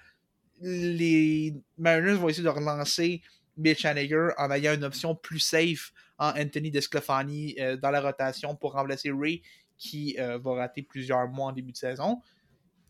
Les 0.61 1.55
Mariners 1.77 2.15
vont 2.15 2.29
essayer 2.29 2.45
de 2.45 2.49
relancer 2.49 3.21
Mitch 3.59 3.85
Haniger 3.85 4.29
en 4.39 4.51
ayant 4.51 4.75
une 4.75 4.85
option 4.85 5.15
plus 5.15 5.41
safe 5.41 5.93
en 6.19 6.31
Anthony 6.31 6.71
Desclafani 6.71 7.57
euh, 7.59 7.77
dans 7.77 7.91
la 7.91 8.01
rotation 8.01 8.57
pour 8.57 8.73
remplacer 8.73 9.11
Ray 9.11 9.43
qui 9.77 10.17
euh, 10.19 10.39
va 10.39 10.55
rater 10.55 10.83
plusieurs 10.83 11.29
mois 11.29 11.47
en 11.47 11.53
début 11.53 11.73
de 11.73 11.77
saison. 11.77 12.21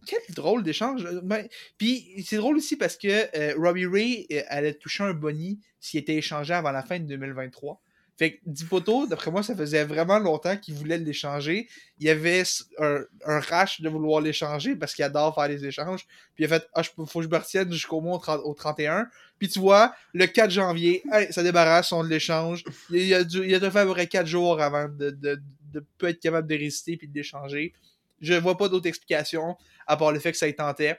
Quel 0.06 0.20
drôle 0.34 0.62
d'échange. 0.62 1.06
Ben, 1.22 1.46
Puis 1.76 2.24
c'est 2.24 2.36
drôle 2.36 2.56
aussi 2.56 2.76
parce 2.76 2.96
que 2.96 3.08
euh, 3.36 3.54
Robbie 3.58 3.86
Ray 3.86 4.26
euh, 4.32 4.42
allait 4.48 4.74
toucher 4.74 5.04
un 5.04 5.12
boni 5.12 5.60
s'il 5.80 6.00
était 6.00 6.14
échangé 6.14 6.54
avant 6.54 6.70
la 6.70 6.82
fin 6.82 6.98
de 6.98 7.04
2023. 7.04 7.80
Fait 8.18 8.32
que 8.32 8.38
Dipoto, 8.46 9.06
d'après 9.06 9.30
moi, 9.30 9.44
ça 9.44 9.54
faisait 9.54 9.84
vraiment 9.84 10.18
longtemps 10.18 10.56
qu'il 10.56 10.74
voulait 10.74 10.98
l'échanger. 10.98 11.68
Il 12.00 12.06
y 12.06 12.10
avait 12.10 12.42
un, 12.78 13.04
un 13.24 13.38
rash 13.38 13.80
de 13.80 13.88
vouloir 13.88 14.20
l'échanger 14.20 14.74
parce 14.74 14.92
qu'il 14.92 15.04
adore 15.04 15.36
faire 15.36 15.46
les 15.46 15.64
échanges. 15.64 16.04
Puis 16.34 16.42
il 16.42 16.44
a 16.46 16.48
fait 16.48 16.68
Ah, 16.74 16.82
faut 16.82 17.04
que 17.04 17.22
je 17.22 17.28
me 17.28 17.36
retienne 17.36 17.72
jusqu'au 17.72 18.00
mois 18.00 18.16
au 18.16 18.18
30 18.18 18.40
au 18.42 18.54
31. 18.54 19.06
Puis 19.38 19.48
tu 19.48 19.60
vois, 19.60 19.94
le 20.14 20.26
4 20.26 20.50
janvier, 20.50 21.04
ça 21.30 21.44
débarrasse, 21.44 21.92
on 21.92 22.02
l'échange. 22.02 22.64
Il, 22.90 23.14
a 23.14 23.22
dû, 23.22 23.46
il 23.46 23.54
a 23.54 23.60
dû 23.60 23.70
faire 23.70 23.82
à 23.82 23.86
peu 23.86 23.92
près 23.92 24.08
4 24.08 24.26
jours 24.26 24.60
avant 24.60 24.88
de, 24.88 25.10
de, 25.10 25.40
de 25.72 25.84
être 26.08 26.18
capable 26.18 26.48
de 26.48 26.56
résister 26.56 26.96
puis 26.96 27.06
de 27.06 27.14
l'échanger. 27.14 27.72
Je 28.20 28.34
vois 28.34 28.56
pas 28.56 28.68
d'autre 28.68 28.88
explication 28.88 29.56
à 29.86 29.96
part 29.96 30.10
le 30.10 30.18
fait 30.18 30.32
que 30.32 30.38
ça 30.38 30.48
y 30.48 30.56
tentait. 30.56 30.98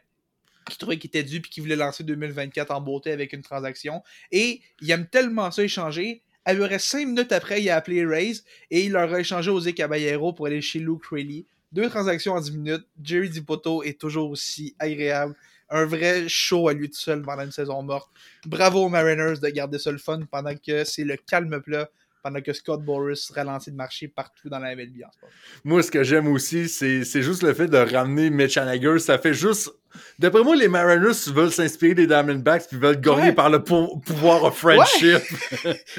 Qu'il 0.69 0.77
trouvait 0.77 0.97
qu'il 0.97 1.09
était 1.09 1.23
dû 1.23 1.41
puis 1.41 1.51
qu'il 1.51 1.63
voulait 1.63 1.75
lancer 1.75 2.05
2024 2.05 2.71
en 2.71 2.79
beauté 2.79 3.11
avec 3.11 3.33
une 3.33 3.41
transaction. 3.41 4.03
Et 4.31 4.61
il 4.79 4.89
aime 4.91 5.07
tellement 5.07 5.51
ça 5.51 5.63
échanger. 5.63 6.23
À 6.45 6.55
peu 6.55 6.65
près 6.65 6.79
5 6.79 7.05
minutes 7.05 7.31
après, 7.31 7.61
il 7.61 7.69
a 7.69 7.75
appelé 7.75 8.05
Rays 8.05 8.37
et 8.71 8.85
il 8.85 8.93
leur 8.93 9.13
a 9.13 9.19
échangé 9.19 9.51
José 9.51 9.73
Caballero 9.73 10.33
pour 10.33 10.47
aller 10.47 10.61
chez 10.61 10.79
Luke 10.79 11.05
Rayleigh. 11.05 11.45
Deux 11.71 11.89
transactions 11.89 12.33
en 12.33 12.41
10 12.41 12.57
minutes. 12.57 12.87
Jerry 13.03 13.29
Dipoto 13.29 13.83
est 13.83 13.99
toujours 13.99 14.31
aussi 14.31 14.75
agréable. 14.79 15.35
Un 15.69 15.85
vrai 15.85 16.27
show 16.27 16.67
à 16.67 16.73
lui 16.73 16.89
tout 16.89 16.97
seul 16.97 17.21
pendant 17.21 17.43
une 17.43 17.51
saison 17.51 17.83
morte. 17.83 18.09
Bravo 18.45 18.85
aux 18.85 18.89
Mariners 18.89 19.39
de 19.39 19.49
garder 19.49 19.77
ça 19.77 19.91
le 19.91 19.99
fun 19.99 20.21
pendant 20.31 20.55
que 20.55 20.83
c'est 20.83 21.03
le 21.03 21.15
calme 21.15 21.61
plat, 21.61 21.89
pendant 22.23 22.41
que 22.41 22.53
Scott 22.53 22.81
Boris 22.83 23.31
ralentit 23.31 23.71
de 23.71 23.75
marcher 23.75 24.07
partout 24.07 24.49
dans 24.49 24.59
la 24.59 24.75
MLB 24.75 25.03
en 25.05 25.11
ce 25.11 25.17
moment. 25.21 25.33
Moi, 25.63 25.83
ce 25.83 25.91
que 25.91 26.03
j'aime 26.03 26.27
aussi, 26.27 26.67
c'est 26.69 27.03
juste 27.21 27.43
le 27.43 27.53
fait 27.53 27.67
de 27.67 27.77
ramener 27.77 28.29
Mitch 28.29 28.57
Haniger. 28.57 28.99
Ça 28.99 29.17
fait 29.17 29.33
juste. 29.33 29.71
D'après 30.19 30.43
moi, 30.43 30.55
les 30.55 30.67
Mariners 30.67 31.13
veulent 31.33 31.51
s'inspirer 31.51 31.95
des 31.95 32.05
Diamondbacks 32.05 32.67
puis 32.67 32.77
veulent 32.77 33.01
gagner 33.01 33.21
Ouais. 33.29 33.33
par 33.33 33.49
le 33.49 33.63
pou- 33.63 33.99
pouvoir 34.05 34.43
of 34.43 34.55
friendship. 34.55 35.21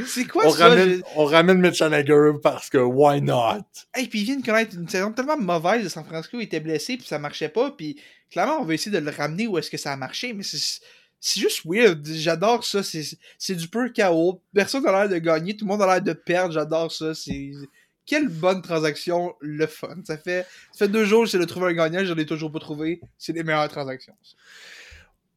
C'est 0.06 0.26
quoi 0.26 0.44
on, 0.46 0.50
ça? 0.50 0.68
ramène, 0.68 0.96
Je- 0.98 1.02
on 1.16 1.24
ramène 1.24 1.58
Mitch 1.60 1.82
Haniger 1.82 2.32
parce 2.42 2.70
que 2.70 2.78
why 2.78 3.20
not? 3.20 3.64
Hey, 3.94 4.06
puis 4.08 4.20
il 4.20 4.24
vient 4.26 4.36
de 4.36 4.44
connaître 4.46 4.76
une 4.76 4.88
saison 4.88 5.12
tellement 5.12 5.36
mauvaise 5.38 5.82
de 5.82 5.88
San 5.88 6.04
Francisco, 6.04 6.38
il 6.38 6.44
était 6.44 6.60
blessé, 6.60 6.96
puis 6.96 7.06
ça 7.06 7.18
marchait 7.18 7.48
pas, 7.48 7.72
puis 7.72 8.00
clairement, 8.30 8.58
on 8.60 8.64
va 8.64 8.74
essayer 8.74 8.92
de 8.96 9.04
le 9.04 9.10
ramener 9.10 9.48
où 9.48 9.58
est-ce 9.58 9.70
que 9.70 9.76
ça 9.76 9.92
a 9.92 9.96
marché, 9.96 10.32
mais 10.34 10.44
c'est 10.44 10.80
c'est 11.20 11.40
juste 11.40 11.62
weird. 11.66 12.04
J'adore 12.06 12.64
ça, 12.64 12.82
c'est 12.82 13.54
du 13.54 13.68
pur 13.68 13.92
chaos. 13.92 14.42
Personne 14.54 14.82
n'a 14.82 14.92
l'air 14.92 15.08
de 15.08 15.18
gagner, 15.18 15.56
tout 15.56 15.66
le 15.66 15.70
monde 15.70 15.82
a 15.82 15.86
l'air 15.86 16.02
de 16.02 16.12
perdre, 16.14 16.54
j'adore 16.54 16.90
ça. 16.90 17.14
C'est 17.14 17.52
quelle 18.06 18.28
bonne 18.28 18.62
transaction, 18.62 19.34
le 19.40 19.66
fun. 19.66 19.96
Ça 20.04 20.16
fait, 20.16 20.46
ça 20.72 20.88
deux 20.88 21.04
jours 21.04 21.20
que 21.20 21.26
j'essaie 21.26 21.38
de 21.38 21.44
trouver 21.44 21.68
un 21.68 21.74
gagnant, 21.74 22.04
je 22.04 22.14
l'ai 22.14 22.26
toujours 22.26 22.50
pas 22.50 22.58
trouvé. 22.58 23.00
C'est 23.18 23.32
les 23.32 23.44
meilleures 23.44 23.68
transactions. 23.68 24.16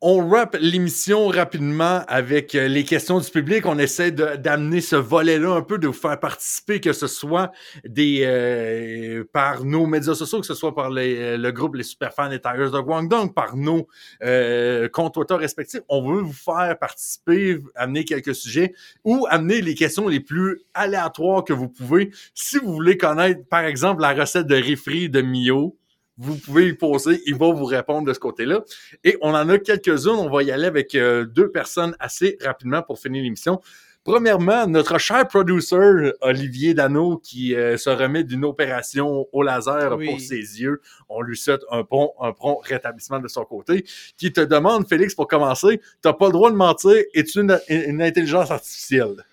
On 0.06 0.22
wrap 0.22 0.58
l'émission 0.60 1.30
rapidement 1.30 2.02
avec 2.10 2.56
euh, 2.56 2.68
les 2.68 2.84
questions 2.84 3.20
du 3.20 3.30
public. 3.30 3.66
On 3.66 3.80
essaie 3.80 4.12
d'amener 4.12 4.82
ce 4.82 4.98
volet-là 4.98 5.54
un 5.54 5.62
peu, 5.62 5.78
de 5.78 5.88
vous 5.88 5.94
faire 5.94 6.20
participer, 6.20 6.82
que 6.82 6.92
ce 6.92 7.08
soit 7.08 7.54
euh, 7.98 9.24
par 9.32 9.64
nos 9.64 9.86
médias 9.86 10.14
sociaux, 10.14 10.42
que 10.42 10.46
ce 10.46 10.56
soit 10.56 10.76
par 10.76 10.92
euh, 10.92 11.38
le 11.38 11.52
groupe 11.54 11.76
Les 11.76 11.84
Superfans 11.84 12.28
des 12.28 12.42
Tigers 12.42 12.72
de 12.74 12.82
Guangdong, 12.82 13.34
par 13.34 13.56
nos 13.56 13.88
euh, 14.26 14.90
comptes 14.90 15.14
Twitter 15.14 15.36
respectifs. 15.36 15.84
On 15.88 16.06
veut 16.06 16.20
vous 16.20 16.34
faire 16.34 16.78
participer, 16.78 17.60
amener 17.74 18.04
quelques 18.04 18.36
sujets 18.36 18.74
ou 19.06 19.26
amener 19.30 19.62
les 19.62 19.74
questions 19.74 20.10
les 20.10 20.20
plus 20.20 20.64
aléatoires 20.74 21.46
que 21.46 21.54
vous 21.54 21.70
pouvez. 21.70 22.12
Si 22.34 22.58
vous 22.58 22.74
voulez 22.74 22.98
connaître, 22.98 23.48
par 23.48 23.64
exemple, 23.64 24.02
la 24.02 24.14
recette 24.14 24.48
de 24.48 24.56
riz 24.56 25.10
de 25.10 25.22
Mio, 25.22 25.78
vous 26.18 26.38
pouvez 26.38 26.68
y 26.68 26.74
poser, 26.74 27.22
il 27.26 27.36
va 27.36 27.52
vous 27.52 27.66
répondre 27.66 28.08
de 28.08 28.14
ce 28.14 28.20
côté-là. 28.20 28.62
Et 29.04 29.18
on 29.22 29.30
en 29.34 29.50
a 29.50 29.58
quelques-unes. 29.58 30.12
On 30.12 30.30
va 30.30 30.44
y 30.44 30.52
aller 30.52 30.68
avec 30.68 30.94
euh, 30.96 31.26
deux 31.26 31.50
personnes 31.50 31.96
assez 32.00 32.38
rapidement 32.42 32.82
pour 32.84 33.00
finir 33.00 33.24
l'émission. 33.24 33.62
Premièrement, 34.04 34.68
notre 34.68 34.98
cher 34.98 35.26
producer 35.30 36.12
Olivier 36.20 36.74
Dano 36.74 37.18
qui 37.18 37.56
euh, 37.56 37.78
se 37.78 37.90
remet 37.90 38.26
d'une 38.26 38.44
opération 38.44 39.28
au 39.32 39.44
laser 39.44 39.96
Oui. 39.98 40.08
pour 40.10 40.20
ses 40.20 40.36
yeux. 40.62 40.82
On 41.08 41.22
lui 41.22 41.38
souhaite 41.38 41.62
un 41.72 41.84
bon, 41.90 42.12
un 42.20 42.34
prompt 42.34 42.60
rétablissement 42.64 43.20
de 43.20 43.30
son 43.30 43.46
côté. 43.46 43.86
Qui 44.18 44.34
te 44.34 44.42
demande, 44.42 44.88
Félix, 44.90 45.16
pour 45.16 45.28
commencer, 45.28 45.82
t'as 46.02 46.12
pas 46.14 46.26
le 46.28 46.34
droit 46.34 46.52
de 46.52 46.58
mentir. 46.58 47.02
Es-tu 47.14 47.40
une, 47.40 47.58
une 47.70 48.02
intelligence 48.02 48.52
artificielle? 48.52 49.24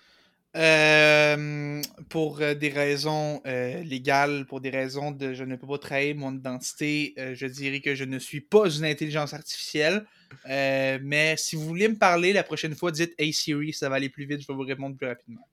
Euh, 0.57 1.81
pour 2.09 2.41
euh, 2.41 2.53
des 2.55 2.67
raisons 2.67 3.41
euh, 3.47 3.81
légales, 3.83 4.45
pour 4.49 4.59
des 4.59 4.69
raisons 4.69 5.11
de 5.11 5.33
je 5.33 5.45
ne 5.45 5.55
peux 5.55 5.65
pas 5.65 5.77
trahir 5.77 6.15
mon 6.17 6.33
identité, 6.33 7.15
je 7.33 7.45
dirais 7.45 7.79
que 7.79 7.95
je 7.95 8.03
ne 8.03 8.19
suis 8.19 8.41
pas 8.41 8.69
une 8.69 8.83
intelligence 8.83 9.33
artificielle. 9.33 10.05
Mais 10.45 11.35
si 11.37 11.55
vous 11.55 11.65
voulez 11.65 11.87
me 11.87 11.95
parler 11.95 12.33
la 12.33 12.43
prochaine 12.43 12.75
fois, 12.75 12.91
dites 12.91 13.13
Hey 13.17 13.31
Siri, 13.31 13.71
ça 13.73 13.87
va 13.87 13.95
aller 13.95 14.09
plus 14.09 14.25
vite, 14.25 14.41
je 14.41 14.47
vais 14.47 14.53
vous 14.53 14.61
répondre 14.61 14.97
plus 14.97 15.07
rapidement. 15.07 15.47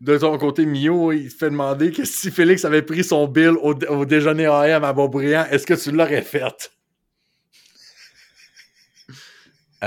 De 0.00 0.16
ton 0.16 0.38
côté, 0.38 0.64
Mio, 0.64 1.10
il 1.10 1.28
te 1.28 1.34
fait 1.38 1.50
demander 1.50 1.90
que 1.90 2.04
si 2.04 2.30
Félix 2.30 2.64
avait 2.64 2.82
pris 2.82 3.02
son 3.02 3.26
bill 3.26 3.54
au, 3.60 3.74
au 3.74 4.04
déjeuner 4.04 4.46
AM 4.46 4.84
à 4.84 4.92
Beaubriand, 4.92 5.46
est-ce 5.50 5.66
que 5.66 5.74
tu 5.74 5.90
l'aurais 5.90 6.22
fait? 6.22 6.70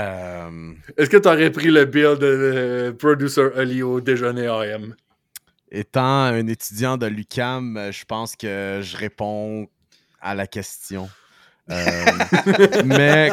Euh, 0.00 0.72
Est-ce 0.96 1.10
que 1.10 1.16
tu 1.18 1.28
aurais 1.28 1.50
pris 1.50 1.70
le 1.70 1.84
bill 1.84 2.16
de 2.18 2.94
producer 2.98 3.40
Oli 3.56 3.82
au 3.82 4.00
déjeuner 4.00 4.46
AM? 4.46 4.94
étant 5.70 6.24
un 6.24 6.46
étudiant 6.48 6.96
de 6.96 7.06
l'UCAM, 7.06 7.76
euh, 7.76 7.92
je 7.92 8.04
pense 8.04 8.34
que 8.34 8.80
je 8.82 8.96
réponds 8.96 9.68
à 10.20 10.34
la 10.34 10.46
question. 10.46 11.08
Euh, 11.70 12.04
mais 12.84 13.30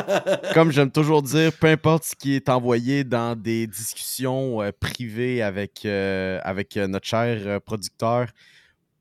comme 0.54 0.72
j'aime 0.72 0.92
toujours 0.92 1.24
dire, 1.24 1.52
peu 1.54 1.68
importe 1.68 2.04
ce 2.04 2.16
qui 2.16 2.36
est 2.36 2.50
envoyé 2.50 3.04
dans 3.04 3.36
des 3.36 3.66
discussions 3.66 4.62
euh, 4.62 4.72
privées 4.80 5.42
avec, 5.42 5.84
euh, 5.86 6.40
avec 6.44 6.76
notre 6.76 7.08
cher 7.08 7.60
producteur, 7.62 8.28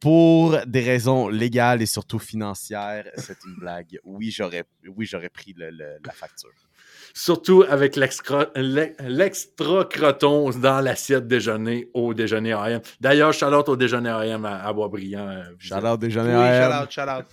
pour 0.00 0.58
des 0.66 0.80
raisons 0.82 1.28
légales 1.28 1.82
et 1.82 1.86
surtout 1.86 2.18
financières, 2.18 3.10
c'est 3.16 3.36
une 3.44 3.56
blague. 3.56 3.98
Oui, 4.04 4.30
j'aurais 4.30 4.64
oui, 4.96 5.10
pris 5.32 5.54
le- 5.56 5.70
le- 5.70 5.98
la 6.04 6.12
facture. 6.12 6.50
Surtout 7.18 7.64
avec 7.66 7.96
l'extra 7.96 8.48
l'e- 8.56 8.92
l'extra 9.08 9.86
croton 9.86 10.50
dans 10.50 10.80
l'assiette 10.82 11.26
déjeuner 11.26 11.88
au 11.94 12.12
déjeuner 12.12 12.52
AM. 12.52 12.82
D'ailleurs, 13.00 13.32
Charlotte 13.32 13.66
au 13.70 13.76
déjeuner 13.76 14.10
AM 14.10 14.44
à, 14.44 14.62
à 14.62 14.72
Boisbriand. 14.74 15.26
euh, 15.26 15.42
Shout-out 15.58 15.98
déjeuner 15.98 16.28
Oui, 16.36 16.42
AM. 16.42 16.70
shout 16.70 16.82
out, 16.82 16.90
shout 16.90 17.10
out. 17.20 17.24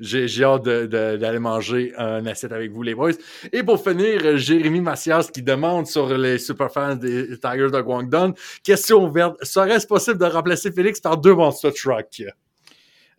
J'ai 0.00 0.26
j'ai 0.26 0.42
hâte 0.44 0.64
d'aller 0.64 1.38
manger 1.38 1.92
un 1.96 2.26
assiette 2.26 2.50
avec 2.52 2.72
vous, 2.72 2.82
les 2.82 2.94
boys. 2.96 3.12
Et 3.52 3.62
pour 3.62 3.80
finir, 3.84 4.36
Jérémy 4.36 4.80
Macias 4.80 5.28
qui 5.32 5.42
demande 5.42 5.86
sur 5.86 6.08
les 6.18 6.38
superfans 6.38 6.96
des 6.96 7.38
Tigers 7.38 7.70
de 7.70 7.80
Guangdong. 7.82 8.34
Question 8.64 9.04
ouverte. 9.04 9.36
Serait-ce 9.44 9.86
possible 9.86 10.18
de 10.18 10.24
remplacer 10.24 10.72
Félix 10.72 10.98
par 11.00 11.18
deux 11.18 11.34
Monster 11.34 11.70
Truck? 11.72 12.22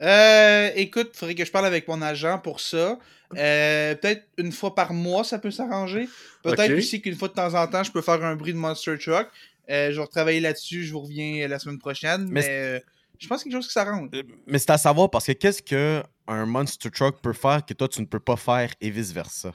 Euh, 0.02 0.70
écoute, 0.76 1.12
faudrait 1.14 1.36
que 1.36 1.46
je 1.46 1.52
parle 1.52 1.68
avec 1.68 1.88
mon 1.88 2.02
agent 2.02 2.40
pour 2.40 2.60
ça. 2.60 2.98
Euh, 3.38 3.96
peut-être 3.96 4.28
une 4.38 4.52
fois 4.52 4.76
par 4.76 4.94
mois, 4.94 5.24
ça 5.24 5.40
peut 5.40 5.52
s'arranger. 5.52 6.08
Peut-être 6.44 6.78
aussi 6.78 7.02
qu'une 7.02 7.16
fois 7.16 7.28
de 7.28 7.34
temps 7.34 7.54
en 7.54 7.68
temps, 7.68 7.84
je 7.84 7.92
peux 7.92 8.02
faire 8.02 8.24
un 8.24 8.36
bruit 8.36 8.54
de 8.54 8.58
Monster 8.58 8.98
Truck. 8.98 9.28
Euh, 9.70 9.92
je 9.92 9.96
vais 9.98 10.02
retravailler 10.02 10.40
là-dessus, 10.40 10.84
je 10.84 10.92
vous 10.92 11.02
reviens 11.02 11.48
la 11.48 11.60
semaine 11.60 11.78
prochaine. 11.80 12.26
Mais 12.30 12.42
Mais, 12.42 12.48
euh, 12.50 12.80
je 13.20 13.28
pense 13.28 13.44
quelque 13.44 13.54
chose 13.54 13.68
qui 13.68 13.74
s'arrange. 13.74 14.10
Euh, 14.16 14.24
Mais 14.48 14.58
c'est 14.60 14.72
à 14.72 14.78
savoir 14.78 15.10
parce 15.10 15.28
que 15.28 15.32
qu'est-ce 15.34 15.62
que 15.62 16.02
un 16.28 16.46
Monster 16.46 16.90
Truck 16.90 17.22
peut 17.22 17.34
faire 17.34 17.66
que 17.66 17.74
toi 17.74 17.88
tu 17.88 18.02
ne 18.02 18.06
peux 18.06 18.20
pas 18.20 18.36
faire 18.36 18.72
et 18.82 18.90
vice-versa? 18.90 19.52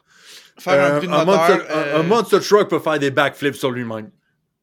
Faire 0.59 0.73
Euh, 0.75 0.93
un 0.93 0.97
bruit 0.99 1.09
de 1.09 1.13
un, 1.13 1.25
moteur. 1.25 1.49
monster, 1.59 1.73
un- 1.73 1.77
euh, 1.77 2.01
un 2.01 2.03
Monster 2.03 2.41
Truck 2.41 2.69
peut 2.71 2.79
faire 2.81 2.99
des 2.99 3.11
backflips 3.11 3.55
sur 3.57 3.71
lui-même. 3.71 4.11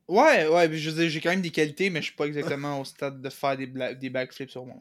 Ouais, 0.07 0.47
ouais, 0.47 0.69
je 0.77 0.89
veux 0.89 1.01
dire, 1.01 1.09
j'ai 1.09 1.21
quand 1.21 1.29
même 1.29 1.41
des 1.41 1.49
qualités, 1.51 1.89
mais 1.89 2.01
je 2.01 2.07
suis 2.07 2.15
pas 2.15 2.25
exactement 2.25 2.79
au 2.81 2.85
stade 2.85 3.21
de 3.21 3.29
faire 3.29 3.55
des, 3.57 3.67
bla- 3.67 3.93
des 3.93 4.09
backflips 4.09 4.49
sur 4.49 4.65
moi. 4.65 4.77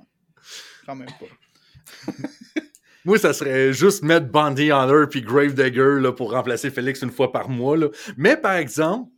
Quand 0.86 0.94
même 0.96 1.08
pas. 1.08 2.12
Moi, 3.04 3.18
ça 3.18 3.32
serait 3.32 3.72
juste 3.72 4.02
mettre 4.02 4.26
Bounty 4.26 4.70
Hunter 4.70 5.06
puis 5.10 5.22
Gravedigger 5.22 6.00
là, 6.00 6.12
pour 6.12 6.32
remplacer 6.32 6.70
Félix 6.70 7.02
une 7.02 7.10
fois 7.10 7.32
par 7.32 7.48
mois. 7.48 7.76
Là. 7.76 7.88
Mais 8.16 8.36
par 8.36 8.54
exemple, 8.54 9.10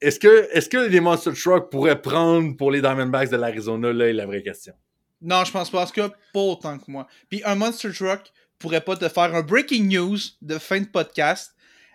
est-ce 0.00 0.20
que, 0.20 0.48
est-ce 0.52 0.68
que 0.68 0.78
les 0.78 1.00
Monster 1.00 1.32
Truck 1.32 1.70
pourraient 1.70 2.00
prendre 2.00 2.56
pour 2.56 2.70
les 2.70 2.80
Diamondbacks 2.80 3.30
de 3.30 3.36
l'Arizona? 3.36 3.92
Là 3.92 4.08
est 4.08 4.12
la 4.12 4.26
vraie 4.26 4.42
question. 4.42 4.74
Non, 5.20 5.44
je 5.44 5.50
pense 5.50 5.70
pas. 5.70 5.82
En 5.82 5.86
tout 5.86 5.92
cas, 5.92 6.10
pas 6.32 6.40
autant 6.40 6.78
que 6.78 6.84
moi. 6.88 7.08
Puis 7.28 7.42
un 7.44 7.56
Monster 7.56 7.90
Truck 7.92 8.20
pourrait 8.60 8.80
pas 8.80 8.96
te 8.96 9.08
faire 9.08 9.34
un 9.34 9.42
breaking 9.42 9.88
news 9.88 10.18
de 10.42 10.58
fin 10.58 10.80
de 10.80 10.86
podcast. 10.86 11.54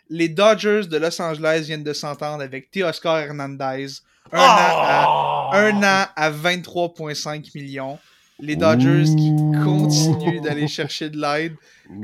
Les 0.10 0.28
Dodgers 0.28 0.88
de 0.88 0.98
Los 0.98 1.22
Angeles 1.22 1.64
viennent 1.66 1.84
de 1.84 1.94
s'entendre 1.94 2.44
avec 2.44 2.70
Teoscar 2.72 3.20
Hernandez. 3.20 3.88
Un, 4.32 4.40
an, 4.40 4.42
à, 4.42 5.50
un 5.54 5.78
an 5.78 6.06
à 6.16 6.32
23,5 6.32 7.52
millions. 7.56 7.98
Les 8.46 8.58
Dodgers 8.58 9.06
qui 9.16 9.32
continuent 9.64 10.42
d'aller 10.42 10.68
chercher 10.68 11.10
de 11.10 11.18
l'aide. 11.18 11.56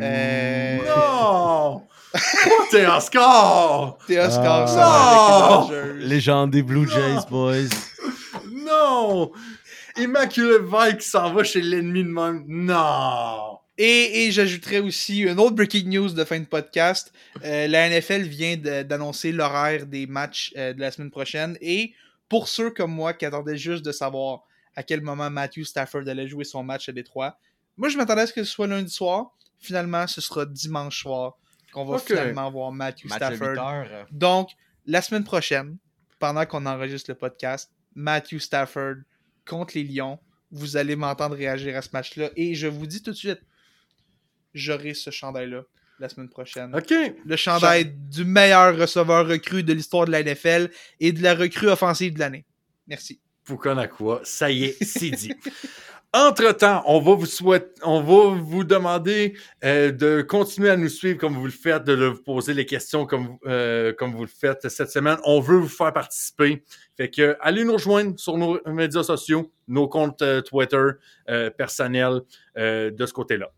Euh, 0.02 0.78
Non! 0.78 1.82
Oh, 2.16 2.64
t'es 2.72 2.86
en 2.88 3.00
score! 3.02 3.98
Théo 4.08 4.22
Ah. 4.24 4.28
Oscar 4.28 4.68
Non! 4.76 5.68
avec 5.68 5.72
les 5.72 5.88
Dodgers. 5.94 6.08
Légende 6.08 6.52
des 6.52 6.64
Blue 6.64 6.90
Jays, 6.90 7.26
boys. 7.30 7.68
Non! 8.52 9.32
Immaculate 9.98 10.62
Vike 10.64 10.98
qui 11.00 11.10
s'en 11.10 11.34
va 11.34 11.44
chez 11.44 11.62
l'ennemi 11.62 12.04
de 12.04 12.10
même. 12.10 12.44
Non! 12.48 13.58
Et, 13.78 14.26
et 14.26 14.32
j'ajouterais 14.32 14.80
aussi 14.80 15.20
une 15.20 15.40
autre 15.40 15.56
breaking 15.56 15.90
news 15.90 16.10
de 16.10 16.24
fin 16.24 16.40
de 16.40 16.46
podcast. 16.46 17.12
Euh, 17.44 17.68
la 17.68 17.90
NFL 17.90 18.24
vient 18.24 18.56
de- 18.58 18.84
d'annoncer 18.84 19.32
l'horaire 19.32 19.86
des 19.86 20.08
matchs 20.08 20.54
euh, 20.58 20.74
de 20.74 20.80
la 20.80 20.92
semaine 20.92 21.12
prochaine. 21.12 21.58
Et 21.62 21.94
pour 22.30 22.48
ceux 22.48 22.70
comme 22.72 22.92
moi 22.92 23.14
qui 23.14 23.26
attendaient 23.26 23.58
juste 23.58 23.84
de 23.86 23.92
savoir 23.92 24.42
à 24.80 24.84
quel 24.84 25.02
moment 25.02 25.30
Matthew 25.30 25.64
Stafford 25.64 26.08
allait 26.08 26.30
jouer 26.30 26.46
son 26.46 26.64
match 26.64 26.88
à 26.88 26.94
Détroit, 26.94 27.38
moi 27.76 27.90
je 27.90 27.98
m'attendais 27.98 28.22
à 28.22 28.28
ce 28.28 28.32
que 28.32 28.46
ce 28.46 28.50
soit 28.50 28.66
lundi 28.66 28.90
soir. 28.90 29.36
Finalement, 29.58 30.08
ce 30.08 30.22
sera 30.22 30.46
dimanche 30.46 31.02
soir 31.02 31.38
qu'on 31.74 31.84
va 31.84 32.00
finalement 32.00 32.50
voir 32.50 32.72
Matthew 32.72 33.10
Match 33.10 33.22
à 33.22 33.32
8 33.32 33.36
Stafford. 33.36 34.06
Donc, 34.10 34.52
la 34.86 35.02
semaine 35.02 35.26
prochaine, 35.26 35.76
pendant 36.18 36.46
qu'on 36.46 36.66
enregistre 36.66 37.12
le 37.12 37.18
podcast, 37.18 37.74
Matthew 37.94 38.38
Stafford 38.38 38.96
contre 39.46 39.74
les 39.76 39.84
Lions. 39.84 40.18
Vous 40.50 40.78
allez 40.78 40.96
m'entendre 40.96 41.36
réagir 41.36 41.76
à 41.76 41.82
ce 41.82 41.90
match-là. 41.92 42.30
Et 42.38 42.56
je 42.56 42.68
vous 42.68 42.88
dis 42.88 43.04
tout 43.04 43.12
de 43.12 43.18
suite, 43.18 43.42
j'aurai 44.54 44.94
ce 44.94 45.10
chandail-là 45.10 45.64
la 46.00 46.08
semaine 46.08 46.30
prochaine. 46.30 46.74
OK. 46.74 46.94
Le 47.26 47.36
chandail 47.36 47.94
du 47.94 48.24
meilleur 48.24 48.78
receveur 48.78 49.28
recru 49.28 49.62
de 49.62 49.74
l'histoire 49.74 50.06
de 50.06 50.12
la 50.12 50.24
NFL 50.24 50.72
et 51.02 51.12
de 51.12 51.22
la 51.22 51.36
recrue 51.36 51.68
offensive 51.68 52.14
de 52.14 52.20
l'année. 52.20 52.46
Merci. 52.88 53.20
Pukanakwa, 53.50 54.22
ça 54.24 54.52
y 54.52 54.66
est, 54.66 54.84
c'est 54.84 55.10
dit. 55.10 55.34
Entre-temps, 56.12 56.82
on 56.88 57.00
va 57.00 57.14
vous 57.14 57.28
souhaiter, 57.28 57.70
on 57.84 58.02
va 58.02 58.36
vous 58.36 58.64
demander 58.64 59.36
euh, 59.64 59.92
de 59.92 60.24
continuer 60.24 60.72
à 60.72 60.78
nous 60.78 60.90
suivre 60.90 61.20
comme 61.20 61.36
vous 61.36 61.46
le 61.46 61.52
faites, 61.52 61.84
de 61.84 62.06
vous 62.06 62.24
poser 62.24 62.56
les 62.56 62.66
questions 62.66 63.06
comme, 63.06 63.38
euh, 63.46 63.94
comme 63.94 64.14
vous 64.16 64.24
le 64.24 64.30
faites 64.30 64.70
cette 64.70 64.90
semaine. 64.90 65.18
On 65.24 65.40
veut 65.40 65.58
vous 65.58 65.68
faire 65.68 65.94
participer. 65.94 66.64
Fait 66.98 67.12
que 67.12 67.38
allez 67.42 67.64
nous 67.64 67.74
rejoindre 67.74 68.20
sur 68.20 68.38
nos 68.38 68.60
médias 68.66 69.04
sociaux, 69.04 69.52
nos 69.68 69.88
comptes 69.88 70.24
euh, 70.24 70.42
Twitter 70.42 70.84
personnels 71.58 72.22
de 72.56 73.06
ce 73.06 73.14
côté-là. 73.14 73.52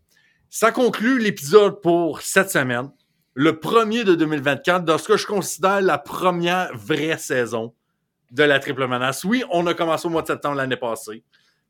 Ça 0.50 0.72
conclut 0.72 1.18
l'épisode 1.18 1.80
pour 1.80 2.20
cette 2.20 2.50
semaine, 2.50 2.90
le 3.32 3.58
premier 3.58 4.04
de 4.04 4.14
2024, 4.14 4.84
dans 4.84 4.98
ce 4.98 5.08
que 5.08 5.16
je 5.16 5.26
considère 5.26 5.80
la 5.80 5.96
première 5.96 6.76
vraie 6.76 7.16
saison 7.16 7.72
de 8.32 8.42
la 8.42 8.58
triple 8.58 8.86
menace. 8.88 9.22
Oui, 9.24 9.44
on 9.50 9.66
a 9.66 9.74
commencé 9.74 10.06
au 10.06 10.10
mois 10.10 10.22
de 10.22 10.26
septembre 10.26 10.56
l'année 10.56 10.76
passée, 10.76 11.22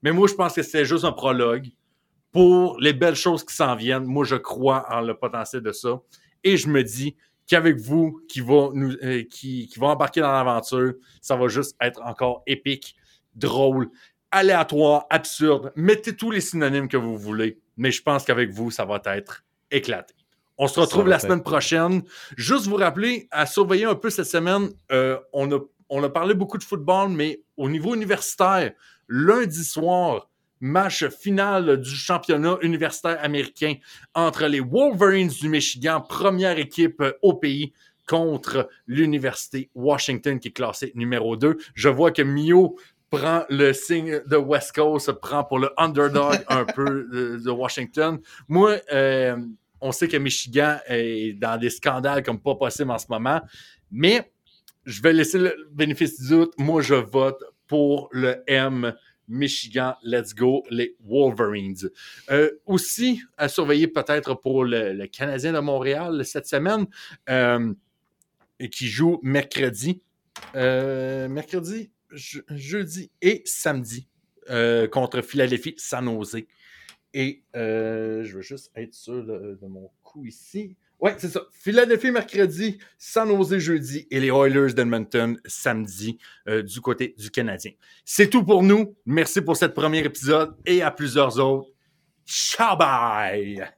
mais 0.02 0.12
moi, 0.12 0.26
je 0.28 0.34
pense 0.34 0.54
que 0.54 0.62
c'était 0.62 0.84
juste 0.84 1.04
un 1.04 1.12
prologue 1.12 1.68
pour 2.30 2.78
les 2.80 2.94
belles 2.94 3.16
choses 3.16 3.44
qui 3.44 3.54
s'en 3.54 3.76
viennent. 3.76 4.04
Moi, 4.04 4.24
je 4.24 4.36
crois 4.36 4.86
en 4.90 5.02
le 5.02 5.14
potentiel 5.14 5.62
de 5.62 5.72
ça. 5.72 6.00
Et 6.42 6.56
je 6.56 6.68
me 6.68 6.82
dis 6.82 7.14
qu'avec 7.46 7.78
vous 7.78 8.22
qui 8.28 8.40
va, 8.40 8.70
nous, 8.72 8.92
euh, 9.02 9.24
qui, 9.24 9.68
qui 9.68 9.78
va 9.78 9.88
embarquer 9.88 10.20
dans 10.20 10.32
l'aventure, 10.32 10.94
ça 11.20 11.36
va 11.36 11.48
juste 11.48 11.76
être 11.80 12.00
encore 12.02 12.42
épique, 12.46 12.96
drôle, 13.34 13.90
aléatoire, 14.30 15.06
absurde. 15.10 15.72
Mettez 15.76 16.16
tous 16.16 16.30
les 16.30 16.40
synonymes 16.40 16.88
que 16.88 16.96
vous 16.96 17.18
voulez, 17.18 17.60
mais 17.76 17.90
je 17.90 18.02
pense 18.02 18.24
qu'avec 18.24 18.50
vous, 18.50 18.70
ça 18.70 18.84
va 18.84 19.00
être 19.04 19.44
éclaté. 19.70 20.14
On 20.58 20.68
se 20.68 20.78
retrouve 20.78 21.08
la 21.08 21.18
semaine 21.18 21.42
prochaine. 21.42 22.02
Juste 22.36 22.66
vous 22.66 22.76
rappeler 22.76 23.26
à 23.30 23.46
surveiller 23.46 23.84
un 23.86 23.94
peu 23.94 24.10
cette 24.10 24.26
semaine. 24.26 24.70
euh, 24.92 25.18
on, 25.32 25.50
a, 25.50 25.58
on 25.92 26.02
a 26.02 26.08
parlé 26.08 26.32
beaucoup 26.32 26.56
de 26.56 26.64
football, 26.64 27.10
mais 27.10 27.42
au 27.58 27.68
niveau 27.68 27.94
universitaire, 27.94 28.72
lundi 29.08 29.62
soir, 29.62 30.30
match 30.58 31.06
final 31.08 31.76
du 31.76 31.90
championnat 31.90 32.56
universitaire 32.62 33.18
américain 33.22 33.74
entre 34.14 34.46
les 34.46 34.60
Wolverines 34.60 35.28
du 35.28 35.50
Michigan, 35.50 36.00
première 36.00 36.58
équipe 36.58 37.02
au 37.20 37.34
pays, 37.34 37.74
contre 38.08 38.68
l'Université 38.86 39.70
Washington 39.74 40.40
qui 40.40 40.48
est 40.48 40.52
classée 40.52 40.92
numéro 40.94 41.36
2. 41.36 41.58
Je 41.74 41.88
vois 41.90 42.10
que 42.10 42.22
Mio 42.22 42.76
prend 43.10 43.44
le 43.50 43.74
signe 43.74 44.22
de 44.26 44.36
West 44.36 44.72
Coast, 44.74 45.12
prend 45.12 45.44
pour 45.44 45.58
le 45.58 45.70
underdog 45.76 46.42
un 46.48 46.64
peu 46.64 47.06
de, 47.12 47.36
de 47.36 47.50
Washington. 47.50 48.18
Moi, 48.48 48.78
euh, 48.92 49.36
on 49.82 49.92
sait 49.92 50.08
que 50.08 50.16
Michigan 50.16 50.78
est 50.86 51.38
dans 51.38 51.60
des 51.60 51.70
scandales 51.70 52.22
comme 52.22 52.40
pas 52.40 52.54
possible 52.54 52.90
en 52.90 52.98
ce 52.98 53.06
moment, 53.10 53.42
mais 53.90 54.32
je 54.84 55.02
vais 55.02 55.12
laisser 55.12 55.38
le 55.38 55.54
bénéfice 55.72 56.20
du 56.20 56.28
doute. 56.28 56.54
Moi, 56.58 56.82
je 56.82 56.94
vote 56.94 57.42
pour 57.66 58.08
le 58.12 58.42
M 58.46 58.94
Michigan, 59.28 59.94
let's 60.02 60.34
go, 60.34 60.64
les 60.70 60.96
Wolverines. 61.00 61.88
Euh, 62.30 62.50
aussi, 62.66 63.22
à 63.38 63.48
surveiller 63.48 63.86
peut-être 63.86 64.34
pour 64.34 64.64
le, 64.64 65.06
Canadien 65.06 65.52
de 65.52 65.60
Montréal 65.60 66.24
cette 66.24 66.46
semaine, 66.46 66.86
euh, 67.30 67.72
qui 68.70 68.88
joue 68.88 69.20
mercredi, 69.22 70.02
euh, 70.54 71.28
mercredi, 71.28 71.90
je- 72.10 72.40
jeudi 72.50 73.10
et 73.22 73.42
samedi 73.44 74.08
euh, 74.50 74.86
contre 74.88 75.22
Philadelphie 75.22 75.74
San 75.78 76.04
Jose. 76.06 76.42
Et 77.14 77.42
euh, 77.56 78.24
je 78.24 78.36
veux 78.36 78.42
juste 78.42 78.70
être 78.74 78.94
sûr 78.94 79.24
de 79.24 79.66
mon 79.66 79.90
coup 80.02 80.26
ici. 80.26 80.76
Ouais, 81.02 81.16
c'est 81.18 81.30
ça. 81.30 81.40
Philadelphie 81.50 82.12
mercredi, 82.12 82.78
San 82.96 83.28
Jose 83.28 83.58
jeudi 83.58 84.06
et 84.08 84.20
les 84.20 84.28
Oilers 84.28 84.72
d'Edmonton 84.72 85.36
samedi 85.44 86.16
euh, 86.48 86.62
du 86.62 86.80
côté 86.80 87.16
du 87.18 87.28
Canadien. 87.28 87.72
C'est 88.04 88.30
tout 88.30 88.44
pour 88.44 88.62
nous. 88.62 88.94
Merci 89.04 89.40
pour 89.40 89.56
cette 89.56 89.74
premier 89.74 89.98
épisode 89.98 90.54
et 90.64 90.80
à 90.80 90.92
plusieurs 90.92 91.40
autres. 91.40 91.66
Ciao 92.24 92.76
bye! 92.76 93.68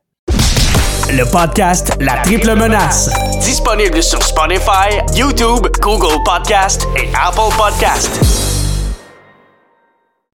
Le 1.08 1.30
podcast 1.30 1.92
La 1.98 2.18
Triple 2.18 2.56
Menace. 2.56 3.08
Disponible 3.40 4.02
sur 4.02 4.22
Spotify, 4.22 5.00
YouTube, 5.16 5.66
Google 5.80 6.22
Podcast 6.26 6.86
et 6.94 7.08
Apple 7.14 7.56
Podcast. 7.56 8.43